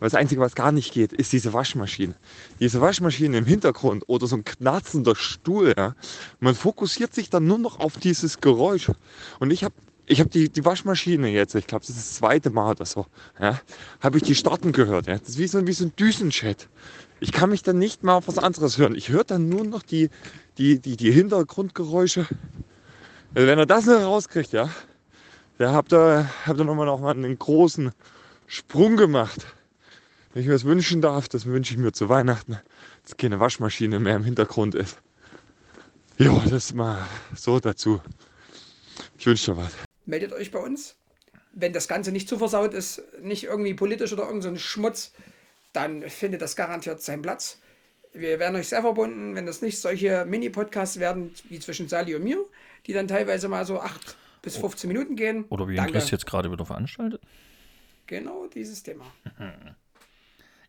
Das 0.00 0.14
Einzige, 0.14 0.40
was 0.40 0.54
gar 0.54 0.70
nicht 0.70 0.92
geht, 0.92 1.12
ist 1.12 1.32
diese 1.32 1.52
Waschmaschine. 1.52 2.14
Diese 2.60 2.80
Waschmaschine 2.80 3.38
im 3.38 3.46
Hintergrund 3.46 4.04
oder 4.06 4.26
so 4.26 4.36
ein 4.36 4.44
knarzender 4.44 5.16
Stuhl. 5.16 5.74
Ja? 5.76 5.94
Man 6.40 6.54
fokussiert 6.54 7.14
sich 7.14 7.30
dann 7.30 7.46
nur 7.46 7.58
noch 7.58 7.80
auf 7.80 7.96
dieses 7.96 8.40
Geräusch. 8.40 8.90
Und 9.38 9.50
ich 9.50 9.64
habe 9.64 9.74
ich 10.06 10.20
hab 10.20 10.30
die, 10.30 10.48
die 10.48 10.64
Waschmaschine 10.64 11.28
jetzt, 11.28 11.54
ich 11.54 11.66
glaube, 11.66 11.84
das 11.86 11.96
ist 11.96 11.98
das 11.98 12.14
zweite 12.16 12.50
Mal 12.50 12.70
oder 12.70 12.86
so, 12.86 13.06
ja, 13.38 13.60
habe 14.00 14.16
ich 14.16 14.24
die 14.24 14.34
starten 14.34 14.72
gehört. 14.72 15.06
Ja? 15.06 15.18
Das 15.18 15.30
ist 15.30 15.38
wie 15.38 15.46
so, 15.46 15.66
wie 15.66 15.72
so 15.72 15.84
ein 15.84 15.92
Düsenchat. 15.96 16.68
Ich 17.20 17.32
kann 17.32 17.50
mich 17.50 17.62
dann 17.62 17.78
nicht 17.78 18.04
mal 18.04 18.14
auf 18.14 18.28
was 18.28 18.38
anderes 18.38 18.78
hören. 18.78 18.94
Ich 18.94 19.08
höre 19.08 19.24
dann 19.24 19.48
nur 19.48 19.64
noch 19.64 19.82
die, 19.82 20.10
die, 20.58 20.80
die, 20.80 20.96
die 20.96 21.12
Hintergrundgeräusche. 21.12 22.26
Also 23.34 23.46
wenn 23.46 23.58
er 23.58 23.66
das 23.66 23.86
nicht 23.86 24.00
rauskriegt, 24.00 24.52
ja, 24.52 24.70
da 25.58 25.72
habt 25.72 25.92
ihr, 25.92 26.28
habt 26.46 26.58
ihr 26.58 26.64
nochmal 26.64 26.86
noch 26.86 27.00
mal 27.00 27.12
einen 27.12 27.38
großen 27.38 27.92
Sprung 28.46 28.96
gemacht. 28.96 29.46
Wenn 30.32 30.42
ich 30.42 30.48
mir 30.48 30.54
das 30.54 30.64
wünschen 30.64 31.00
darf, 31.00 31.28
das 31.28 31.46
wünsche 31.46 31.74
ich 31.74 31.78
mir 31.78 31.92
zu 31.92 32.08
Weihnachten, 32.08 32.58
dass 33.02 33.16
keine 33.16 33.40
Waschmaschine 33.40 33.98
mehr 33.98 34.16
im 34.16 34.24
Hintergrund 34.24 34.74
ist. 34.74 34.98
Ja, 36.18 36.36
das 36.50 36.74
mal 36.74 37.06
so 37.34 37.60
dazu. 37.60 38.00
Ich 39.18 39.26
wünsche 39.26 39.52
dir 39.52 39.56
was. 39.56 39.72
meldet 40.06 40.32
euch 40.32 40.50
bei 40.50 40.58
uns. 40.58 40.96
Wenn 41.52 41.72
das 41.72 41.88
Ganze 41.88 42.12
nicht 42.12 42.28
zu 42.28 42.38
versaut 42.38 42.74
ist, 42.74 43.02
nicht 43.20 43.44
irgendwie 43.44 43.74
politisch 43.74 44.12
oder 44.12 44.26
irgend 44.26 44.42
so 44.42 44.54
Schmutz, 44.56 45.12
dann 45.72 46.02
findet 46.08 46.42
das 46.42 46.56
garantiert 46.56 47.00
seinen 47.02 47.22
Platz. 47.22 47.58
Wir 48.12 48.38
werden 48.38 48.56
euch 48.56 48.68
sehr 48.68 48.80
verbunden, 48.80 49.34
wenn 49.34 49.46
das 49.46 49.62
nicht 49.62 49.78
solche 49.78 50.24
Mini-Podcasts 50.24 50.98
werden 50.98 51.32
wie 51.48 51.58
zwischen 51.60 51.88
Sali 51.88 52.14
und 52.14 52.24
mir, 52.24 52.38
die 52.86 52.92
dann 52.92 53.08
teilweise 53.08 53.48
mal 53.48 53.64
so 53.64 53.80
8 53.80 54.16
bis 54.42 54.56
15 54.56 54.88
Minuten 54.88 55.16
gehen. 55.16 55.44
Oder 55.50 55.68
wie 55.68 55.76
Danke. 55.76 55.92
Chris 55.92 56.10
jetzt 56.10 56.26
gerade 56.26 56.50
wieder 56.50 56.64
veranstaltet? 56.64 57.22
Genau 58.06 58.46
dieses 58.46 58.82
Thema. 58.82 59.04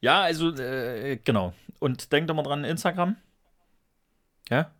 Ja, 0.02 0.22
also, 0.22 0.56
äh, 0.56 1.18
genau. 1.18 1.54
Und 1.80 2.14
denkt 2.14 2.32
immer 2.32 2.44
dran, 2.44 2.64
Instagram. 2.64 3.18
Ja? 4.50 4.72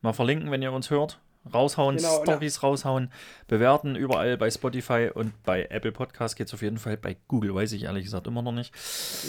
Mal 0.00 0.14
verlinken, 0.14 0.50
wenn 0.50 0.62
ihr 0.62 0.72
uns 0.72 0.88
hört. 0.88 1.20
Raushauen, 1.52 1.96
Genau, 1.96 2.22
Stories 2.22 2.62
raushauen, 2.62 3.10
bewerten, 3.48 3.96
überall 3.96 4.36
bei 4.36 4.50
Spotify 4.50 5.10
und 5.12 5.32
bei 5.42 5.64
Apple 5.70 5.90
Podcast 5.92 6.36
geht 6.36 6.46
es 6.46 6.54
auf 6.54 6.62
jeden 6.62 6.78
Fall. 6.78 6.96
Bei 6.96 7.16
Google 7.28 7.54
weiß 7.54 7.72
ich 7.72 7.84
ehrlich 7.84 8.04
gesagt 8.04 8.26
immer 8.28 8.42
noch 8.42 8.52
nicht. 8.52 8.72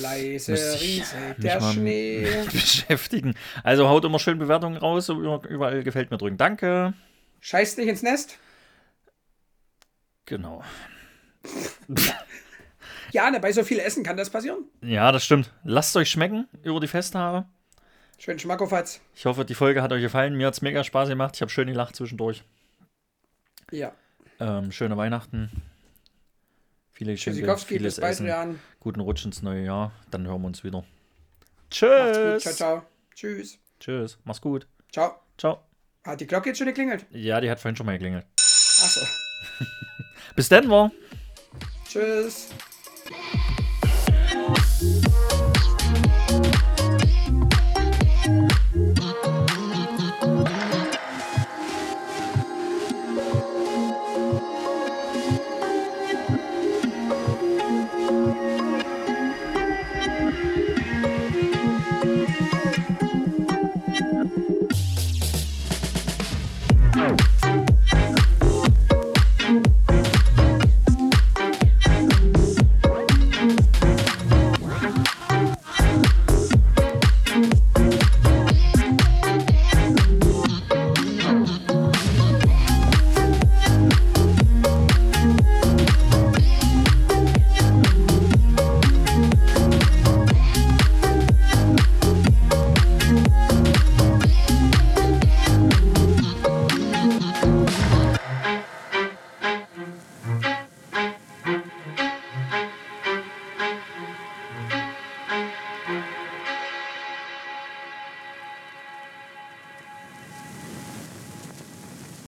Leise 0.02 0.54
rieselt 0.54 1.42
der 1.44 1.60
Schnee. 1.62 2.28
beschäftigen. 2.52 3.34
Also 3.64 3.88
haut 3.90 4.06
immer 4.06 4.20
schön 4.20 4.38
Bewertungen 4.38 4.78
raus, 4.78 5.10
über- 5.10 5.42
überall 5.50 5.84
gefällt 5.84 6.12
mir 6.12 6.18
drücken. 6.18 6.38
Danke. 6.38 6.94
Scheißt 7.40 7.78
nicht 7.80 7.88
ins 7.88 8.04
Nest. 8.04 8.38
Genau. 10.26 10.64
Ja, 13.12 13.30
ne, 13.30 13.40
bei 13.40 13.52
so 13.52 13.64
viel 13.64 13.78
Essen 13.80 14.04
kann 14.04 14.18
das 14.18 14.32
passieren. 14.32 14.66
Ja, 14.82 15.12
das 15.12 15.24
stimmt. 15.24 15.54
Lasst 15.64 15.96
euch 15.96 16.10
schmecken 16.10 16.48
über 16.64 16.80
die 16.80 16.88
Festtage. 16.88 17.46
Schönen 18.24 18.40
Schmackofatz. 18.40 19.02
Ich 19.18 19.26
hoffe, 19.26 19.44
die 19.44 19.54
Folge 19.54 19.82
hat 19.82 19.92
euch 19.92 20.02
gefallen. 20.02 20.38
Mir 20.38 20.48
hat 20.48 20.54
es 20.54 20.62
mega 20.62 20.82
Spaß 20.82 21.10
gemacht. 21.10 21.36
Ich 21.36 21.42
habe 21.42 21.52
schön 21.52 21.68
gelacht 21.68 21.98
zwischendurch. 21.98 22.46
Ja. 23.70 23.92
Ähm, 24.40 24.72
schöne 24.72 24.96
Weihnachten. 24.96 25.52
Viele 26.94 27.12
Geschenke, 27.12 27.58
vieles 27.58 27.96
bis 27.96 28.00
bald, 28.00 28.12
Essen. 28.14 28.26
Rian. 28.28 28.60
Guten 28.80 29.02
Rutsch 29.02 29.26
ins 29.26 29.42
neue 29.42 29.66
Jahr. 29.66 29.92
Dann 30.10 30.26
hören 30.26 30.42
wir 30.42 30.48
uns 30.48 30.64
wieder. 30.64 30.86
Tschüss. 31.70 32.44
Ciao, 32.44 32.54
ciao. 32.54 32.84
Tschüss. 33.14 33.60
Tschüss. 33.82 34.18
Mach's 34.24 34.40
gut. 34.40 34.68
Ciao. 34.90 35.20
Ciao. 35.38 35.60
Hat 36.06 36.22
die 36.22 36.26
Glocke 36.26 36.48
jetzt 36.48 36.60
schon 36.60 36.68
geklingelt? 36.68 37.06
Ja, 37.10 37.42
die 37.42 37.52
hat 37.52 37.60
vorhin 37.60 37.76
schon 37.76 37.88
mal 37.88 37.92
geklingelt. 37.92 38.26
Achso. 38.38 39.06
Bis 40.38 40.48
dann, 40.48 40.70
war. 40.70 40.94
Tschüss. 41.90 42.52